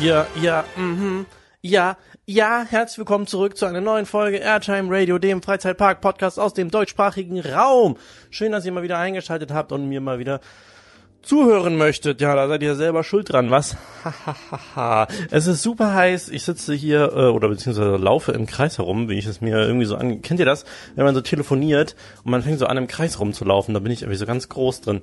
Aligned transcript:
ja, 0.00 0.26
ja, 0.40 0.64
mhm, 0.76 1.26
ja, 1.60 1.98
ja, 2.24 2.64
herzlich 2.66 2.98
willkommen 2.98 3.26
zurück 3.26 3.58
zu 3.58 3.66
einer 3.66 3.82
neuen 3.82 4.06
Folge 4.06 4.38
Airtime 4.38 4.88
Radio, 4.88 5.18
dem 5.18 5.42
Freizeitpark-Podcast 5.42 6.40
aus 6.40 6.54
dem 6.54 6.70
deutschsprachigen 6.70 7.38
Raum. 7.40 7.98
Schön, 8.30 8.52
dass 8.52 8.64
ihr 8.64 8.72
mal 8.72 8.82
wieder 8.82 8.98
eingeschaltet 8.98 9.52
habt 9.52 9.72
und 9.72 9.90
mir 9.90 10.00
mal 10.00 10.18
wieder 10.18 10.40
zuhören 11.20 11.76
möchtet. 11.76 12.22
Ja, 12.22 12.34
da 12.34 12.48
seid 12.48 12.62
ihr 12.62 12.76
selber 12.76 13.04
schuld 13.04 13.30
dran, 13.30 13.50
was? 13.50 13.76
Hahaha. 14.02 15.06
es 15.30 15.46
ist 15.46 15.62
super 15.62 15.92
heiß. 15.92 16.30
Ich 16.30 16.44
sitze 16.44 16.72
hier 16.72 17.12
äh, 17.14 17.26
oder 17.26 17.48
beziehungsweise 17.48 17.96
laufe 17.96 18.32
im 18.32 18.46
Kreis 18.46 18.78
herum, 18.78 19.10
wie 19.10 19.18
ich 19.18 19.26
es 19.26 19.42
mir 19.42 19.58
irgendwie 19.58 19.86
so 19.86 19.96
an. 19.96 20.22
Kennt 20.22 20.40
ihr 20.40 20.46
das, 20.46 20.64
wenn 20.94 21.04
man 21.04 21.14
so 21.14 21.20
telefoniert 21.20 21.94
und 22.24 22.30
man 22.30 22.42
fängt 22.42 22.58
so 22.58 22.66
an 22.66 22.78
im 22.78 22.86
Kreis 22.86 23.20
rumzulaufen? 23.20 23.74
Da 23.74 23.80
bin 23.80 23.92
ich 23.92 24.00
irgendwie 24.00 24.18
so 24.18 24.24
ganz 24.24 24.48
groß 24.48 24.80
drin. 24.80 25.02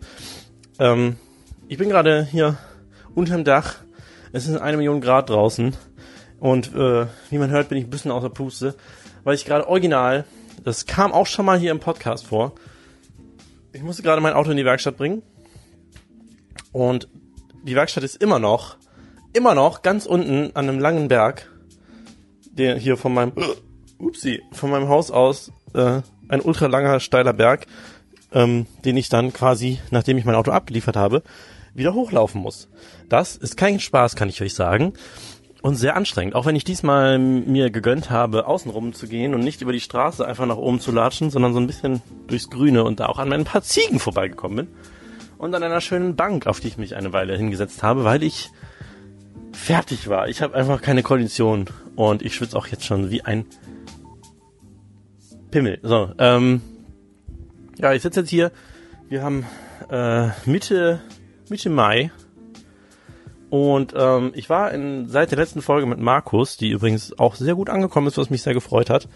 Ähm, 0.80 1.18
ich 1.68 1.78
bin 1.78 1.90
gerade 1.90 2.28
hier 2.32 2.58
unterm 3.14 3.44
Dach. 3.44 3.76
Es 4.38 4.46
sind 4.46 4.60
eine 4.60 4.78
Million 4.78 5.02
Grad 5.02 5.32
draußen. 5.32 5.76
Und 6.40 6.76
äh, 6.76 7.08
wie 7.32 7.40
man 7.40 7.50
hört, 7.50 7.70
bin 7.70 7.80
ich 7.80 7.86
ein 7.86 7.90
bisschen 7.90 8.12
außer 8.12 8.30
Puste, 8.30 8.76
weil 9.24 9.34
ich 9.34 9.46
gerade 9.46 9.68
original, 9.68 10.26
das 10.64 10.86
kam 10.86 11.12
auch 11.12 11.26
schon 11.26 11.44
mal 11.44 11.58
hier 11.58 11.72
im 11.72 11.80
Podcast 11.80 12.28
vor, 12.28 12.54
ich 13.74 13.82
musste 13.82 14.04
gerade 14.04 14.22
mein 14.22 14.34
Auto 14.34 14.52
in 14.52 14.58
die 14.58 14.64
Werkstatt 14.64 14.96
bringen. 14.96 15.24
Und 16.72 17.10
die 17.64 17.74
Werkstatt 17.74 18.04
ist 18.04 18.22
immer 18.22 18.38
noch, 18.38 18.78
immer 19.34 19.56
noch 19.56 19.82
ganz 19.82 20.06
unten 20.06 20.56
an 20.56 20.70
einem 20.70 20.80
langen 20.80 21.08
Berg, 21.08 21.52
der 22.52 22.78
hier 22.78 22.96
von 22.96 23.16
meinem, 23.16 23.32
upsie, 23.98 24.44
von 24.52 24.70
meinem 24.70 24.88
Haus 24.88 25.10
aus 25.10 25.52
äh, 25.74 26.02
ein 26.30 26.42
ultra 26.42 26.68
langer 26.68 27.00
steiler 27.00 27.34
Berg, 27.34 27.66
ähm, 28.34 28.68
den 28.86 28.98
ich 28.98 29.10
dann 29.10 29.34
quasi, 29.34 29.80
nachdem 29.90 30.20
ich 30.20 30.26
mein 30.26 30.36
Auto 30.36 30.52
abgeliefert 30.52 30.96
habe, 30.96 31.24
wieder 31.74 31.96
hochlaufen 31.96 32.40
muss. 32.40 32.70
Das 33.10 33.36
ist 33.36 33.58
kein 33.58 33.80
Spaß, 33.80 34.16
kann 34.16 34.30
ich 34.30 34.42
euch 34.42 34.54
sagen 34.54 34.94
und 35.62 35.76
sehr 35.76 35.96
anstrengend. 35.96 36.36
Auch 36.36 36.46
wenn 36.46 36.56
ich 36.56 36.64
diesmal 36.64 37.20
mir 37.20 37.70
gegönnt 37.70 38.10
habe, 38.10 38.48
außenrum 38.48 38.94
zu 38.94 39.08
gehen 39.08 39.34
und 39.34 39.42
nicht 39.42 39.62
über 39.62 39.72
die 39.72 39.80
Straße 39.80 40.26
einfach 40.26 40.46
nach 40.46 40.58
oben 40.58 40.80
zu 40.80 40.92
latschen, 40.92 41.30
sondern 41.30 41.54
so 41.54 41.60
ein 41.60 41.68
bisschen 41.68 42.02
durchs 42.28 42.50
Grüne 42.50 42.84
und 42.84 43.00
da 43.00 43.08
auch 43.08 43.20
an 43.20 43.34
ein 43.34 43.44
paar 43.44 43.62
Ziegen 43.64 44.00
vorbeigekommen 44.00 44.58
bin. 44.58 44.68
Und 45.38 45.54
an 45.54 45.64
einer 45.64 45.82
schönen 45.82 46.16
Bank, 46.16 46.48
auf 46.48 46.60
die 46.60 46.68
ich 46.68 46.78
mich 46.78 46.96
eine 46.96 47.14
Weile 47.14 47.38
hingesetzt 47.38 47.84
habe, 47.84 48.04
weil 48.04 48.24
ich 48.24 48.50
fertig 49.52 50.08
war. 50.08 50.28
Ich 50.30 50.42
habe 50.42 50.56
einfach 50.56 50.82
keine 50.82 51.04
Kondition 51.04 51.66
und 51.96 52.22
ich 52.22 52.36
schwitze 52.36 52.58
auch 52.58 52.68
jetzt 52.68 52.86
schon 52.86 53.12
wie 53.12 53.24
ein 53.24 53.46
Pimmel. 55.52 55.80
So, 55.84 56.12
ähm, 56.18 56.62
ja, 57.78 57.94
ich 57.94 58.02
sitze 58.02 58.22
jetzt 58.22 58.30
hier. 58.30 58.52
Wir 59.10 59.22
haben 59.22 59.46
äh, 59.90 60.30
Mitte 60.46 61.02
Mitte 61.50 61.70
Mai 61.70 62.12
und 63.50 63.94
ähm, 63.98 64.32
ich 64.36 64.50
war 64.50 64.72
in, 64.72 65.08
seit 65.08 65.32
der 65.32 65.38
letzten 65.38 65.62
Folge 65.62 65.88
mit 65.88 66.00
Markus, 66.00 66.58
die 66.58 66.70
übrigens 66.70 67.18
auch 67.18 67.36
sehr 67.36 67.56
gut 67.56 67.70
angekommen 67.70 68.08
ist, 68.08 68.18
was 68.18 68.30
mich 68.30 68.42
sehr 68.42 68.54
gefreut 68.54 68.90
hat. 68.90 69.08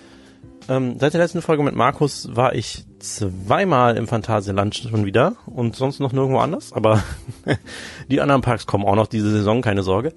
Ähm, 0.69 0.97
seit 0.99 1.13
der 1.13 1.21
letzten 1.21 1.41
Folge 1.41 1.63
mit 1.63 1.75
Markus 1.75 2.33
war 2.35 2.55
ich 2.55 2.85
zweimal 2.99 3.97
im 3.97 4.07
Phantasialand 4.07 4.75
schon 4.75 5.05
wieder 5.05 5.35
und 5.47 5.75
sonst 5.75 5.99
noch 5.99 6.13
nirgendwo 6.13 6.39
anders. 6.39 6.71
Aber 6.71 7.03
die 8.09 8.21
anderen 8.21 8.41
Parks 8.41 8.67
kommen 8.67 8.85
auch 8.85 8.95
noch 8.95 9.07
diese 9.07 9.31
Saison, 9.31 9.61
keine 9.61 9.83
Sorge. 9.83 10.13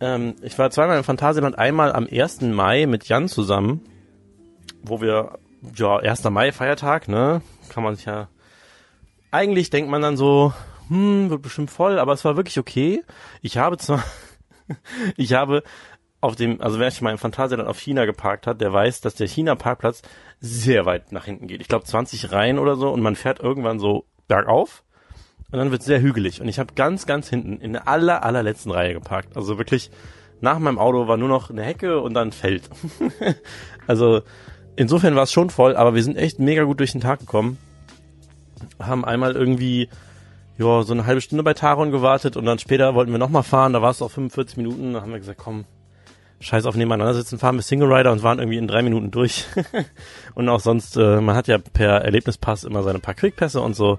Ähm, 0.00 0.34
ich 0.42 0.58
war 0.58 0.70
zweimal 0.70 0.98
im 0.98 1.04
Phantasialand, 1.04 1.58
einmal 1.58 1.92
am 1.92 2.06
1. 2.10 2.42
Mai 2.42 2.86
mit 2.86 3.08
Jan 3.08 3.28
zusammen, 3.28 3.80
wo 4.82 5.00
wir, 5.00 5.38
ja, 5.74 5.96
1. 5.96 6.24
Mai 6.24 6.52
Feiertag, 6.52 7.08
ne? 7.08 7.40
Kann 7.70 7.82
man 7.82 7.94
sich 7.94 8.04
ja. 8.04 8.28
Eigentlich 9.30 9.70
denkt 9.70 9.90
man 9.90 10.02
dann 10.02 10.16
so, 10.16 10.52
hm, 10.88 11.30
wird 11.30 11.42
bestimmt 11.42 11.70
voll, 11.70 11.98
aber 11.98 12.12
es 12.12 12.24
war 12.24 12.36
wirklich 12.36 12.58
okay. 12.58 13.02
Ich 13.42 13.58
habe 13.58 13.76
zwar, 13.78 14.02
ich 15.16 15.32
habe 15.34 15.62
auf 16.20 16.34
dem, 16.34 16.60
also 16.60 16.78
wer 16.78 16.90
sich 16.90 17.00
mal 17.00 17.12
im 17.12 17.18
Phantasialand 17.18 17.68
auf 17.68 17.78
China 17.78 18.04
geparkt 18.04 18.46
hat, 18.46 18.60
der 18.60 18.72
weiß, 18.72 19.00
dass 19.00 19.14
der 19.14 19.28
China-Parkplatz 19.28 20.02
sehr 20.40 20.84
weit 20.86 21.12
nach 21.12 21.26
hinten 21.26 21.46
geht. 21.46 21.60
Ich 21.60 21.68
glaube 21.68 21.84
20 21.84 22.32
Reihen 22.32 22.58
oder 22.58 22.76
so 22.76 22.90
und 22.90 23.02
man 23.02 23.16
fährt 23.16 23.40
irgendwann 23.40 23.78
so 23.78 24.04
bergauf 24.26 24.82
und 25.50 25.58
dann 25.58 25.70
wird 25.70 25.82
sehr 25.82 26.00
hügelig. 26.00 26.40
Und 26.40 26.48
ich 26.48 26.58
habe 26.58 26.74
ganz, 26.74 27.06
ganz 27.06 27.28
hinten 27.28 27.60
in 27.60 27.72
der 27.72 27.88
aller, 27.88 28.24
allerletzten 28.24 28.72
Reihe 28.72 28.94
geparkt. 28.94 29.36
Also 29.36 29.58
wirklich 29.58 29.90
nach 30.40 30.58
meinem 30.58 30.78
Auto 30.78 31.08
war 31.08 31.16
nur 31.16 31.28
noch 31.28 31.50
eine 31.50 31.62
Hecke 31.62 32.00
und 32.00 32.14
dann 32.14 32.32
Feld. 32.32 32.68
also 33.86 34.22
insofern 34.76 35.14
war 35.14 35.22
es 35.22 35.32
schon 35.32 35.50
voll, 35.50 35.76
aber 35.76 35.94
wir 35.94 36.02
sind 36.02 36.16
echt 36.16 36.38
mega 36.38 36.64
gut 36.64 36.80
durch 36.80 36.92
den 36.92 37.00
Tag 37.00 37.20
gekommen. 37.20 37.58
Haben 38.78 39.04
einmal 39.04 39.36
irgendwie 39.36 39.88
ja, 40.58 40.82
so 40.82 40.92
eine 40.92 41.06
halbe 41.06 41.20
Stunde 41.20 41.44
bei 41.44 41.54
Taron 41.54 41.92
gewartet 41.92 42.36
und 42.36 42.44
dann 42.44 42.58
später 42.58 42.94
wollten 42.94 43.12
wir 43.12 43.18
nochmal 43.18 43.44
fahren, 43.44 43.72
da 43.72 43.80
war 43.80 43.90
es 43.90 44.02
auch 44.02 44.10
45 44.10 44.56
Minuten, 44.56 44.92
da 44.92 45.02
haben 45.02 45.12
wir 45.12 45.18
gesagt, 45.18 45.38
komm, 45.38 45.64
scheiß 46.40 46.66
auf 46.66 46.76
nebeneinander 46.76 47.14
sitzen, 47.14 47.38
fahren 47.38 47.56
wir 47.56 47.62
Single 47.62 47.92
Rider 47.92 48.12
und 48.12 48.22
waren 48.22 48.38
irgendwie 48.38 48.58
in 48.58 48.68
drei 48.68 48.82
Minuten 48.82 49.10
durch. 49.10 49.46
und 50.34 50.48
auch 50.48 50.60
sonst, 50.60 50.96
äh, 50.96 51.20
man 51.20 51.36
hat 51.36 51.48
ja 51.48 51.58
per 51.58 52.02
Erlebnispass 52.02 52.64
immer 52.64 52.82
seine 52.82 52.98
paar 52.98 53.14
Quickpässe 53.14 53.60
und 53.60 53.74
so. 53.74 53.98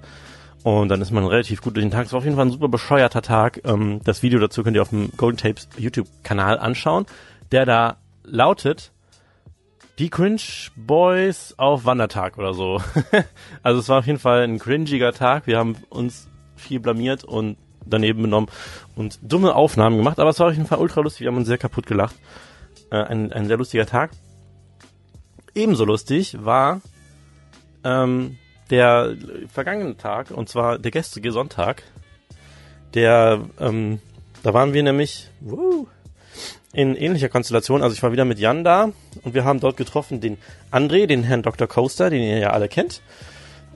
Und 0.63 0.89
dann 0.89 1.01
ist 1.01 1.11
man 1.11 1.25
relativ 1.25 1.61
gut 1.61 1.75
durch 1.75 1.85
den 1.85 1.91
Tag. 1.91 2.05
Es 2.05 2.11
war 2.11 2.17
auf 2.17 2.25
jeden 2.25 2.35
Fall 2.35 2.45
ein 2.45 2.51
super 2.51 2.67
bescheuerter 2.67 3.21
Tag. 3.21 3.61
Ähm, 3.65 4.01
das 4.03 4.23
Video 4.23 4.39
dazu 4.39 4.63
könnt 4.63 4.75
ihr 4.75 4.81
auf 4.81 4.89
dem 4.89 5.11
Golden 5.15 5.37
Tapes 5.37 5.69
YouTube-Kanal 5.77 6.59
anschauen, 6.59 7.05
der 7.51 7.65
da 7.65 7.97
lautet, 8.23 8.91
die 9.99 10.09
Cringe 10.09 10.41
Boys 10.75 11.55
auf 11.57 11.85
Wandertag 11.85 12.37
oder 12.37 12.53
so. 12.53 12.81
also 13.63 13.79
es 13.79 13.89
war 13.89 13.99
auf 13.99 14.07
jeden 14.07 14.19
Fall 14.19 14.43
ein 14.43 14.59
cringiger 14.59 15.13
Tag. 15.13 15.47
Wir 15.47 15.57
haben 15.57 15.75
uns 15.89 16.28
viel 16.59 16.79
blamiert 16.79 17.23
und 17.23 17.57
daneben 17.85 18.21
benommen 18.21 18.49
und 18.95 19.19
dumme 19.21 19.55
Aufnahmen 19.55 19.97
gemacht, 19.97 20.19
aber 20.19 20.29
es 20.29 20.39
war 20.39 20.47
auf 20.47 20.53
jeden 20.53 20.67
Fall 20.67 20.79
ultra 20.79 21.01
lustig, 21.01 21.21
wir 21.21 21.27
haben 21.29 21.37
uns 21.37 21.47
sehr 21.47 21.57
kaputt 21.57 21.87
gelacht. 21.87 22.15
Äh, 22.91 22.97
ein, 22.97 23.31
ein 23.31 23.47
sehr 23.47 23.57
lustiger 23.57 23.85
Tag. 23.85 24.11
Ebenso 25.55 25.85
lustig 25.85 26.37
war 26.43 26.81
ähm, 27.83 28.37
der 28.69 29.15
vergangene 29.51 29.97
Tag, 29.97 30.31
und 30.31 30.49
zwar 30.49 30.77
der 30.77 30.91
gestrige 30.91 31.31
Sonntag. 31.31 31.83
Der, 32.93 33.41
ähm, 33.59 33.99
da 34.43 34.53
waren 34.53 34.73
wir 34.73 34.83
nämlich 34.83 35.29
woo, 35.41 35.87
in 36.73 36.95
ähnlicher 36.95 37.29
Konstellation. 37.29 37.81
Also 37.81 37.93
ich 37.93 38.03
war 38.03 38.11
wieder 38.11 38.25
mit 38.25 38.39
Jan 38.39 38.63
da 38.63 38.91
und 39.23 39.33
wir 39.33 39.43
haben 39.43 39.59
dort 39.59 39.77
getroffen 39.77 40.21
den 40.21 40.37
André, 40.71 41.07
den 41.07 41.23
Herrn 41.23 41.43
Dr. 41.43 41.67
Coaster, 41.67 42.09
den 42.09 42.21
ihr 42.21 42.37
ja 42.37 42.49
alle 42.51 42.67
kennt, 42.67 43.01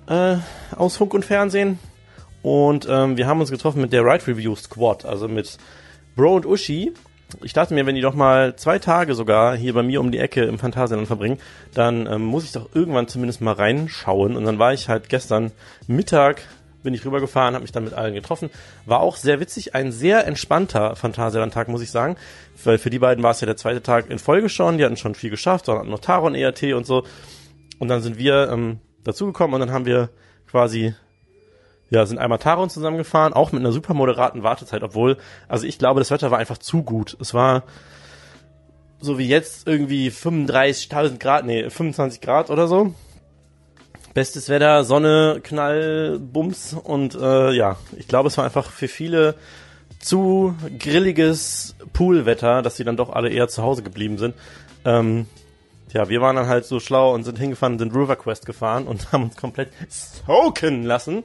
äh, 0.07 0.37
aus 0.75 0.97
Funk 0.97 1.13
und 1.13 1.25
Fernsehen. 1.25 1.79
Und 2.43 2.85
ähm, 2.89 3.17
wir 3.17 3.25
haben 3.25 3.39
uns 3.39 3.49
getroffen 3.49 3.81
mit 3.81 3.93
der 3.93 4.03
Ride 4.03 4.27
Review 4.27 4.55
Squad, 4.55 5.05
also 5.05 5.27
mit 5.27 5.57
Bro 6.15 6.35
und 6.35 6.45
Uschi. 6.45 6.93
Ich 7.41 7.53
dachte 7.53 7.73
mir, 7.73 7.85
wenn 7.87 7.95
die 7.95 8.01
doch 8.01 8.13
mal 8.13 8.55
zwei 8.57 8.77
Tage 8.77 9.15
sogar 9.15 9.55
hier 9.55 9.73
bei 9.73 9.81
mir 9.81 10.01
um 10.01 10.11
die 10.11 10.19
Ecke 10.19 10.43
im 10.43 10.59
Phantasialand 10.59 11.07
verbringen, 11.07 11.39
dann 11.73 12.05
ähm, 12.05 12.23
muss 12.23 12.43
ich 12.43 12.51
doch 12.51 12.69
irgendwann 12.75 13.07
zumindest 13.07 13.41
mal 13.41 13.53
reinschauen. 13.53 14.35
Und 14.35 14.43
dann 14.43 14.59
war 14.59 14.73
ich 14.73 14.89
halt 14.89 15.09
gestern 15.09 15.51
Mittag, 15.87 16.41
bin 16.83 16.93
ich 16.93 17.05
rübergefahren, 17.05 17.55
habe 17.55 17.63
mich 17.63 17.71
dann 17.71 17.85
mit 17.85 17.93
allen 17.93 18.13
getroffen. 18.13 18.49
War 18.85 18.99
auch 18.99 19.15
sehr 19.15 19.39
witzig, 19.39 19.73
ein 19.73 19.91
sehr 19.91 20.27
entspannter 20.27 20.95
Phantasialand-Tag, 20.97 21.69
muss 21.69 21.81
ich 21.81 21.91
sagen. 21.91 22.17
Weil 22.63 22.77
für 22.77 22.89
die 22.89 22.99
beiden 22.99 23.23
war 23.23 23.31
es 23.31 23.41
ja 23.41 23.45
der 23.45 23.57
zweite 23.57 23.81
Tag 23.81 24.11
in 24.11 24.19
Folge 24.19 24.49
schon, 24.49 24.77
die 24.77 24.83
hatten 24.83 24.97
schon 24.97 25.15
viel 25.15 25.29
geschafft, 25.29 25.65
sondern 25.65 25.89
noch 25.89 25.99
Taron 25.99 26.35
ERT 26.35 26.73
und 26.73 26.85
so. 26.85 27.03
Und 27.79 27.87
dann 27.87 28.01
sind 28.01 28.17
wir 28.17 28.49
ähm, 28.51 28.79
dazugekommen 29.05 29.55
und 29.55 29.61
dann 29.61 29.71
haben 29.71 29.85
wir 29.85 30.09
quasi 30.45 30.93
ja, 31.89 32.05
sind 32.05 32.17
einmal 32.17 32.39
Taron 32.39 32.69
zusammengefahren, 32.69 33.33
auch 33.33 33.51
mit 33.51 33.61
einer 33.61 33.71
super 33.71 33.93
moderaten 33.93 34.43
Wartezeit, 34.43 34.83
obwohl, 34.83 35.17
also 35.47 35.67
ich 35.67 35.77
glaube, 35.77 35.99
das 35.99 36.11
Wetter 36.11 36.31
war 36.31 36.39
einfach 36.39 36.57
zu 36.57 36.83
gut. 36.83 37.15
Es 37.19 37.33
war 37.33 37.63
so 38.99 39.17
wie 39.17 39.27
jetzt 39.27 39.67
irgendwie 39.67 40.09
35.000 40.09 41.19
Grad, 41.19 41.45
nee, 41.45 41.69
25 41.69 42.21
Grad 42.21 42.49
oder 42.49 42.67
so. 42.67 42.93
Bestes 44.13 44.47
Wetter, 44.47 44.83
Sonne, 44.83 45.39
Knall, 45.43 46.19
Bums 46.19 46.73
und 46.73 47.15
äh, 47.15 47.51
ja, 47.51 47.77
ich 47.97 48.07
glaube, 48.07 48.27
es 48.27 48.37
war 48.37 48.45
einfach 48.45 48.69
für 48.69 48.87
viele 48.87 49.35
zu 49.99 50.55
grilliges 50.79 51.75
Poolwetter, 51.93 52.61
dass 52.61 52.77
sie 52.77 52.83
dann 52.83 52.97
doch 52.97 53.09
alle 53.09 53.29
eher 53.29 53.47
zu 53.47 53.63
Hause 53.63 53.83
geblieben 53.83 54.17
sind. 54.17 54.35
Ähm, 54.85 55.25
ja, 55.93 56.09
wir 56.09 56.21
waren 56.21 56.35
dann 56.35 56.47
halt 56.47 56.65
so 56.65 56.79
schlau 56.79 57.13
und 57.13 57.23
sind 57.23 57.37
hingefahren, 57.37 57.79
sind 57.79 57.95
River 57.95 58.15
Quest 58.15 58.45
gefahren 58.45 58.87
und 58.87 59.11
haben 59.11 59.23
uns 59.23 59.37
komplett 59.37 59.69
soaken 59.89 60.83
lassen. 60.83 61.23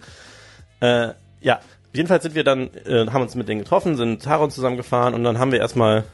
Äh, 0.81 1.09
ja, 1.41 1.61
jedenfalls 1.93 2.23
sind 2.23 2.35
wir 2.35 2.45
dann, 2.45 2.71
äh, 2.87 3.07
haben 3.07 3.23
uns 3.23 3.35
mit 3.35 3.49
denen 3.49 3.61
getroffen, 3.61 3.97
sind 3.97 4.23
Taron 4.23 4.51
zusammengefahren 4.51 5.15
und 5.15 5.25
dann 5.25 5.39
haben 5.39 5.53
wir 5.53 5.61
erstmal 5.61 6.05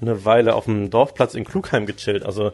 eine 0.00 0.24
Weile 0.24 0.54
auf 0.54 0.64
dem 0.64 0.90
Dorfplatz 0.90 1.34
in 1.34 1.44
Klugheim 1.44 1.86
gechillt. 1.86 2.24
Also 2.24 2.52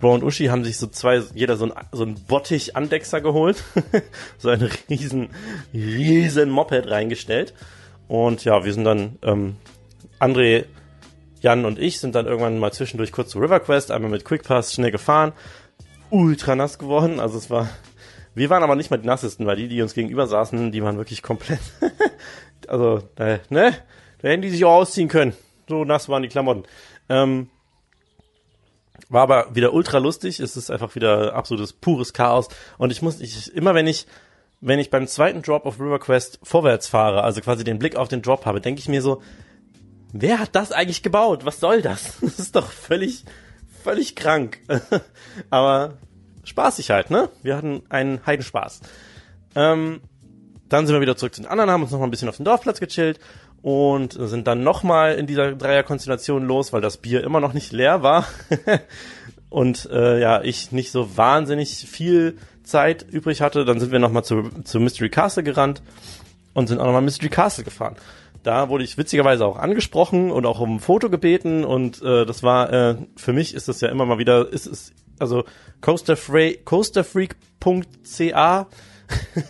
Bro 0.00 0.14
und 0.14 0.24
Uschi 0.24 0.46
haben 0.46 0.64
sich 0.64 0.78
so 0.78 0.86
zwei, 0.86 1.22
jeder 1.34 1.56
so 1.56 1.66
ein, 1.66 1.72
so 1.92 2.04
ein 2.04 2.14
Bottich-Andexer 2.14 3.20
geholt, 3.20 3.62
so 4.38 4.48
ein 4.48 4.62
riesen, 4.88 5.28
riesen 5.74 6.50
Moped 6.50 6.90
reingestellt. 6.90 7.54
Und 8.08 8.44
ja, 8.44 8.64
wir 8.64 8.72
sind 8.72 8.84
dann, 8.84 9.18
ähm, 9.22 9.56
André, 10.18 10.64
Jan 11.42 11.64
und 11.64 11.78
ich 11.78 12.00
sind 12.00 12.14
dann 12.14 12.26
irgendwann 12.26 12.58
mal 12.58 12.72
zwischendurch 12.72 13.12
kurz 13.12 13.30
zu 13.30 13.38
River 13.38 13.60
Quest, 13.60 13.90
einmal 13.90 14.10
mit 14.10 14.24
Quickpass 14.24 14.74
schnell 14.74 14.90
gefahren, 14.90 15.32
ultra 16.10 16.54
nass 16.54 16.78
geworden. 16.78 17.20
Also 17.20 17.38
es 17.38 17.50
war 17.50 17.68
wir 18.40 18.48
waren 18.48 18.62
aber 18.62 18.74
nicht 18.74 18.90
mal 18.90 18.96
die 18.96 19.06
nassesten, 19.06 19.44
weil 19.46 19.56
die, 19.56 19.68
die 19.68 19.82
uns 19.82 19.92
gegenüber 19.92 20.26
saßen, 20.26 20.72
die 20.72 20.82
waren 20.82 20.96
wirklich 20.96 21.22
komplett, 21.22 21.60
also, 22.68 23.02
äh, 23.16 23.38
ne? 23.50 23.76
Da 24.22 24.28
hätten 24.28 24.40
die 24.40 24.48
sich 24.48 24.64
auch 24.64 24.76
ausziehen 24.76 25.08
können. 25.08 25.34
So 25.68 25.84
nass 25.84 26.08
waren 26.08 26.22
die 26.22 26.28
Klamotten. 26.28 26.64
Ähm, 27.10 27.50
war 29.10 29.22
aber 29.22 29.54
wieder 29.54 29.74
ultra 29.74 29.98
lustig. 29.98 30.40
Es 30.40 30.56
ist 30.56 30.70
einfach 30.70 30.94
wieder 30.94 31.34
absolutes 31.34 31.74
pures 31.74 32.14
Chaos. 32.14 32.48
Und 32.78 32.90
ich 32.92 33.02
muss, 33.02 33.20
ich, 33.20 33.54
immer 33.54 33.74
wenn 33.74 33.86
ich, 33.86 34.06
wenn 34.62 34.78
ich 34.78 34.88
beim 34.88 35.06
zweiten 35.06 35.42
Drop 35.42 35.66
auf 35.66 35.78
River 35.78 35.98
Quest 35.98 36.40
vorwärts 36.42 36.88
fahre, 36.88 37.22
also 37.22 37.42
quasi 37.42 37.62
den 37.62 37.78
Blick 37.78 37.96
auf 37.96 38.08
den 38.08 38.22
Drop 38.22 38.46
habe, 38.46 38.62
denke 38.62 38.80
ich 38.80 38.88
mir 38.88 39.02
so, 39.02 39.20
wer 40.14 40.38
hat 40.38 40.54
das 40.54 40.72
eigentlich 40.72 41.02
gebaut? 41.02 41.44
Was 41.44 41.60
soll 41.60 41.82
das? 41.82 42.14
Das 42.22 42.38
ist 42.38 42.56
doch 42.56 42.70
völlig, 42.70 43.24
völlig 43.82 44.16
krank. 44.16 44.60
aber 45.50 45.98
spaßig 46.44 46.90
halt, 46.90 47.10
ne? 47.10 47.28
Wir 47.42 47.56
hatten 47.56 47.82
einen 47.88 48.24
Heidenspaß. 48.26 48.80
Ähm, 49.54 50.00
dann 50.68 50.86
sind 50.86 50.94
wir 50.94 51.00
wieder 51.00 51.16
zurück 51.16 51.34
zu 51.34 51.42
den 51.42 51.50
anderen, 51.50 51.70
haben 51.70 51.82
uns 51.82 51.90
noch 51.90 51.98
mal 51.98 52.06
ein 52.06 52.10
bisschen 52.10 52.28
auf 52.28 52.36
den 52.36 52.44
Dorfplatz 52.44 52.80
gechillt 52.80 53.18
und 53.62 54.12
sind 54.12 54.46
dann 54.46 54.62
nochmal 54.62 55.14
in 55.16 55.26
dieser 55.26 55.52
Dreierkonstellation 55.52 56.44
los, 56.44 56.72
weil 56.72 56.80
das 56.80 56.96
Bier 56.96 57.22
immer 57.24 57.40
noch 57.40 57.52
nicht 57.52 57.72
leer 57.72 58.02
war 58.02 58.26
und 59.50 59.88
äh, 59.90 60.20
ja, 60.20 60.42
ich 60.42 60.72
nicht 60.72 60.92
so 60.92 61.16
wahnsinnig 61.16 61.86
viel 61.88 62.38
Zeit 62.62 63.02
übrig 63.02 63.42
hatte. 63.42 63.64
Dann 63.64 63.80
sind 63.80 63.92
wir 63.92 63.98
nochmal 63.98 64.24
zu, 64.24 64.48
zu 64.64 64.80
Mystery 64.80 65.10
Castle 65.10 65.42
gerannt 65.42 65.82
und 66.54 66.68
sind 66.68 66.78
auch 66.78 66.86
nochmal 66.86 67.02
Mystery 67.02 67.28
Castle 67.28 67.64
gefahren. 67.64 67.96
Da 68.42 68.70
wurde 68.70 68.84
ich 68.84 68.96
witzigerweise 68.96 69.44
auch 69.44 69.58
angesprochen 69.58 70.30
und 70.30 70.46
auch 70.46 70.60
um 70.60 70.76
ein 70.76 70.80
Foto 70.80 71.10
gebeten 71.10 71.62
und 71.64 72.00
äh, 72.02 72.24
das 72.24 72.42
war, 72.42 72.72
äh, 72.72 72.96
für 73.16 73.34
mich 73.34 73.52
ist 73.54 73.68
das 73.68 73.82
ja 73.82 73.90
immer 73.90 74.06
mal 74.06 74.16
wieder, 74.18 74.50
ist 74.50 74.66
es, 74.66 74.94
also 75.18 75.44
coasterfreak.ca 75.82 78.66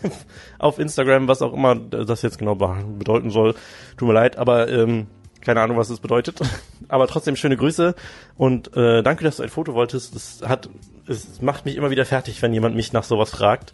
auf 0.59 0.79
Instagram, 0.79 1.29
was 1.29 1.43
auch 1.43 1.53
immer 1.53 1.75
das 1.77 2.23
jetzt 2.23 2.39
genau 2.39 2.55
bedeuten 2.57 3.31
soll. 3.31 3.55
Tut 3.97 4.09
mir 4.09 4.15
leid, 4.15 4.39
aber 4.39 4.69
ähm, 4.69 5.07
keine 5.41 5.61
Ahnung, 5.61 5.77
was 5.77 5.91
es 5.91 6.01
bedeutet. 6.01 6.41
aber 6.89 7.07
trotzdem 7.07 7.37
schöne 7.37 7.57
Grüße 7.57 7.95
und 8.37 8.77
äh, 8.77 9.03
danke, 9.03 9.23
dass 9.25 9.37
du 9.37 9.45
ein 9.45 9.49
Foto 9.49 9.75
wolltest. 9.75 10.17
Das 10.17 10.43
hat, 10.49 10.69
es 11.07 11.41
macht 11.41 11.65
mich 11.65 11.77
immer 11.77 11.91
wieder 11.91 12.05
fertig, 12.05 12.43
wenn 12.43 12.53
jemand 12.53 12.75
mich 12.75 12.93
nach 12.93 13.05
sowas 13.05 13.31
fragt. 13.31 13.73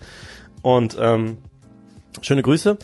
Und 0.63 0.97
ähm, 1.01 1.39
schöne 2.21 2.43
Grüße 2.43 2.77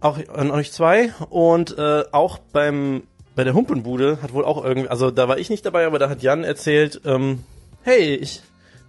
auch 0.00 0.18
an 0.28 0.50
euch 0.50 0.72
zwei 0.72 1.12
und 1.28 1.76
äh, 1.78 2.04
auch 2.12 2.38
beim 2.38 3.02
bei 3.36 3.44
der 3.44 3.54
Humpenbude 3.54 4.18
hat 4.22 4.32
wohl 4.32 4.44
auch 4.44 4.64
irgendwie, 4.64 4.88
also 4.88 5.10
da 5.10 5.28
war 5.28 5.38
ich 5.38 5.50
nicht 5.50 5.64
dabei, 5.64 5.86
aber 5.86 5.98
da 5.98 6.10
hat 6.10 6.22
Jan 6.22 6.44
erzählt, 6.44 7.00
ähm, 7.04 7.44
hey, 7.82 8.16
ich 8.16 8.42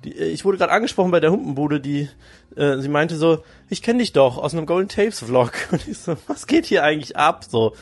die, 0.04 0.13
ich 0.13 0.46
wurde 0.46 0.58
gerade 0.58 0.72
angesprochen 0.72 1.12
bei 1.12 1.19
der 1.19 1.31
Humpenbude, 1.31 1.80
die 1.80 2.10
äh, 2.56 2.78
sie 2.80 2.90
meinte 2.90 3.16
so, 3.16 3.44
ich 3.69 3.81
kenne 3.81 4.00
dich 4.00 4.13
doch 4.13 4.38
aus 4.38 4.54
einem 4.54 4.66
Golden 4.66 4.90
Tapes 4.90 5.19
Vlog. 5.19 5.54
Und 5.72 5.88
ich 5.88 5.98
so, 5.98 6.18
was 6.28 6.48
geht 6.48 6.66
hier 6.66 6.84
eigentlich 6.84 7.16
ab? 7.18 7.46
So, 7.48 7.75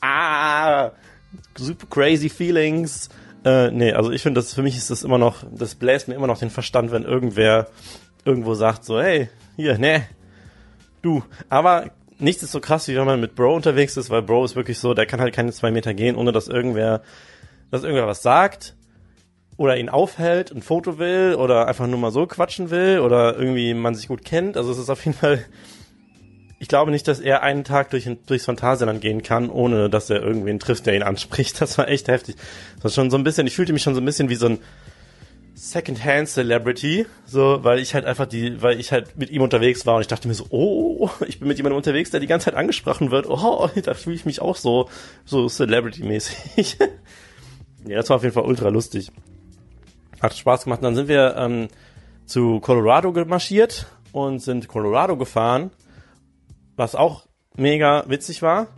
ah, 0.00 0.92
super 1.56 1.86
crazy 1.90 2.28
feelings. 2.28 3.08
Äh, 3.44 3.70
nee, 3.70 3.92
also 3.92 4.10
ich 4.10 4.22
finde, 4.22 4.40
das 4.40 4.54
für 4.54 4.62
mich 4.62 4.76
ist 4.76 4.90
das 4.90 5.02
immer 5.02 5.18
noch, 5.18 5.44
das 5.50 5.74
bläst 5.74 6.08
mir 6.08 6.14
immer 6.14 6.26
noch 6.26 6.38
den 6.38 6.50
Verstand, 6.50 6.92
wenn 6.92 7.04
irgendwer 7.04 7.68
irgendwo 8.24 8.54
sagt 8.54 8.84
so, 8.84 9.00
hey, 9.00 9.28
hier, 9.56 9.76
ne, 9.78 10.06
du. 11.02 11.22
Aber 11.50 11.90
nichts 12.24 12.42
ist 12.42 12.52
so 12.52 12.60
krass, 12.60 12.88
wie 12.88 12.96
wenn 12.96 13.06
man 13.06 13.20
mit 13.20 13.34
Bro 13.34 13.54
unterwegs 13.54 13.96
ist, 13.96 14.10
weil 14.10 14.22
Bro 14.22 14.44
ist 14.44 14.56
wirklich 14.56 14.78
so, 14.78 14.94
der 14.94 15.06
kann 15.06 15.20
halt 15.20 15.34
keine 15.34 15.52
zwei 15.52 15.70
Meter 15.70 15.94
gehen, 15.94 16.16
ohne 16.16 16.32
dass 16.32 16.48
irgendwer, 16.48 17.02
dass 17.70 17.82
irgendwer 17.82 18.06
was 18.06 18.22
sagt 18.22 18.74
oder 19.56 19.76
ihn 19.76 19.88
aufhält, 19.88 20.50
ein 20.50 20.62
Foto 20.62 20.98
will 20.98 21.36
oder 21.36 21.68
einfach 21.68 21.86
nur 21.86 21.98
mal 21.98 22.10
so 22.10 22.26
quatschen 22.26 22.70
will 22.70 22.98
oder 22.98 23.36
irgendwie 23.36 23.74
man 23.74 23.94
sich 23.94 24.08
gut 24.08 24.24
kennt. 24.24 24.56
Also 24.56 24.72
es 24.72 24.78
ist 24.78 24.90
auf 24.90 25.04
jeden 25.04 25.16
Fall, 25.16 25.44
ich 26.58 26.68
glaube 26.68 26.90
nicht, 26.90 27.06
dass 27.06 27.20
er 27.20 27.42
einen 27.42 27.62
Tag 27.62 27.90
durch, 27.90 28.10
durchs 28.26 28.46
Phantasialand 28.46 29.00
gehen 29.00 29.22
kann, 29.22 29.50
ohne 29.50 29.88
dass 29.88 30.10
er 30.10 30.22
irgendwen 30.22 30.58
trifft, 30.58 30.86
der 30.86 30.96
ihn 30.96 31.02
anspricht. 31.02 31.60
Das 31.60 31.78
war 31.78 31.88
echt 31.88 32.08
heftig. 32.08 32.36
Das 32.76 32.84
war 32.84 32.90
schon 32.90 33.10
so 33.10 33.16
ein 33.16 33.24
bisschen, 33.24 33.46
ich 33.46 33.54
fühlte 33.54 33.72
mich 33.72 33.82
schon 33.82 33.94
so 33.94 34.00
ein 34.00 34.06
bisschen 34.06 34.28
wie 34.28 34.34
so 34.34 34.46
ein 34.46 34.58
Secondhand 35.56 36.28
Celebrity, 36.28 37.06
so, 37.26 37.62
weil 37.62 37.78
ich 37.78 37.94
halt 37.94 38.04
einfach 38.04 38.26
die, 38.26 38.60
weil 38.60 38.80
ich 38.80 38.90
halt 38.90 39.16
mit 39.16 39.30
ihm 39.30 39.40
unterwegs 39.40 39.86
war 39.86 39.96
und 39.96 40.00
ich 40.00 40.08
dachte 40.08 40.26
mir 40.26 40.34
so, 40.34 40.46
oh, 40.50 41.08
ich 41.26 41.38
bin 41.38 41.48
mit 41.48 41.56
jemandem 41.58 41.76
unterwegs, 41.76 42.10
der 42.10 42.20
die 42.20 42.26
ganze 42.26 42.46
Zeit 42.46 42.54
angesprochen 42.54 43.10
wird. 43.10 43.26
Oh, 43.28 43.68
da 43.82 43.94
fühle 43.94 44.16
ich 44.16 44.26
mich 44.26 44.42
auch 44.42 44.56
so, 44.56 44.88
so 45.24 45.48
Celebrity-mäßig. 45.48 46.78
ja, 47.86 47.96
das 47.96 48.10
war 48.10 48.16
auf 48.16 48.22
jeden 48.22 48.34
Fall 48.34 48.44
ultra 48.44 48.68
lustig. 48.68 49.12
Hat 50.20 50.36
Spaß 50.36 50.64
gemacht. 50.64 50.80
Und 50.80 50.84
dann 50.84 50.96
sind 50.96 51.08
wir 51.08 51.36
ähm, 51.36 51.68
zu 52.26 52.58
Colorado 52.60 53.12
gemarschiert 53.12 53.86
und 54.12 54.40
sind 54.40 54.66
Colorado 54.68 55.16
gefahren, 55.16 55.70
was 56.76 56.94
auch 56.94 57.26
mega 57.56 58.04
witzig 58.08 58.42
war. 58.42 58.68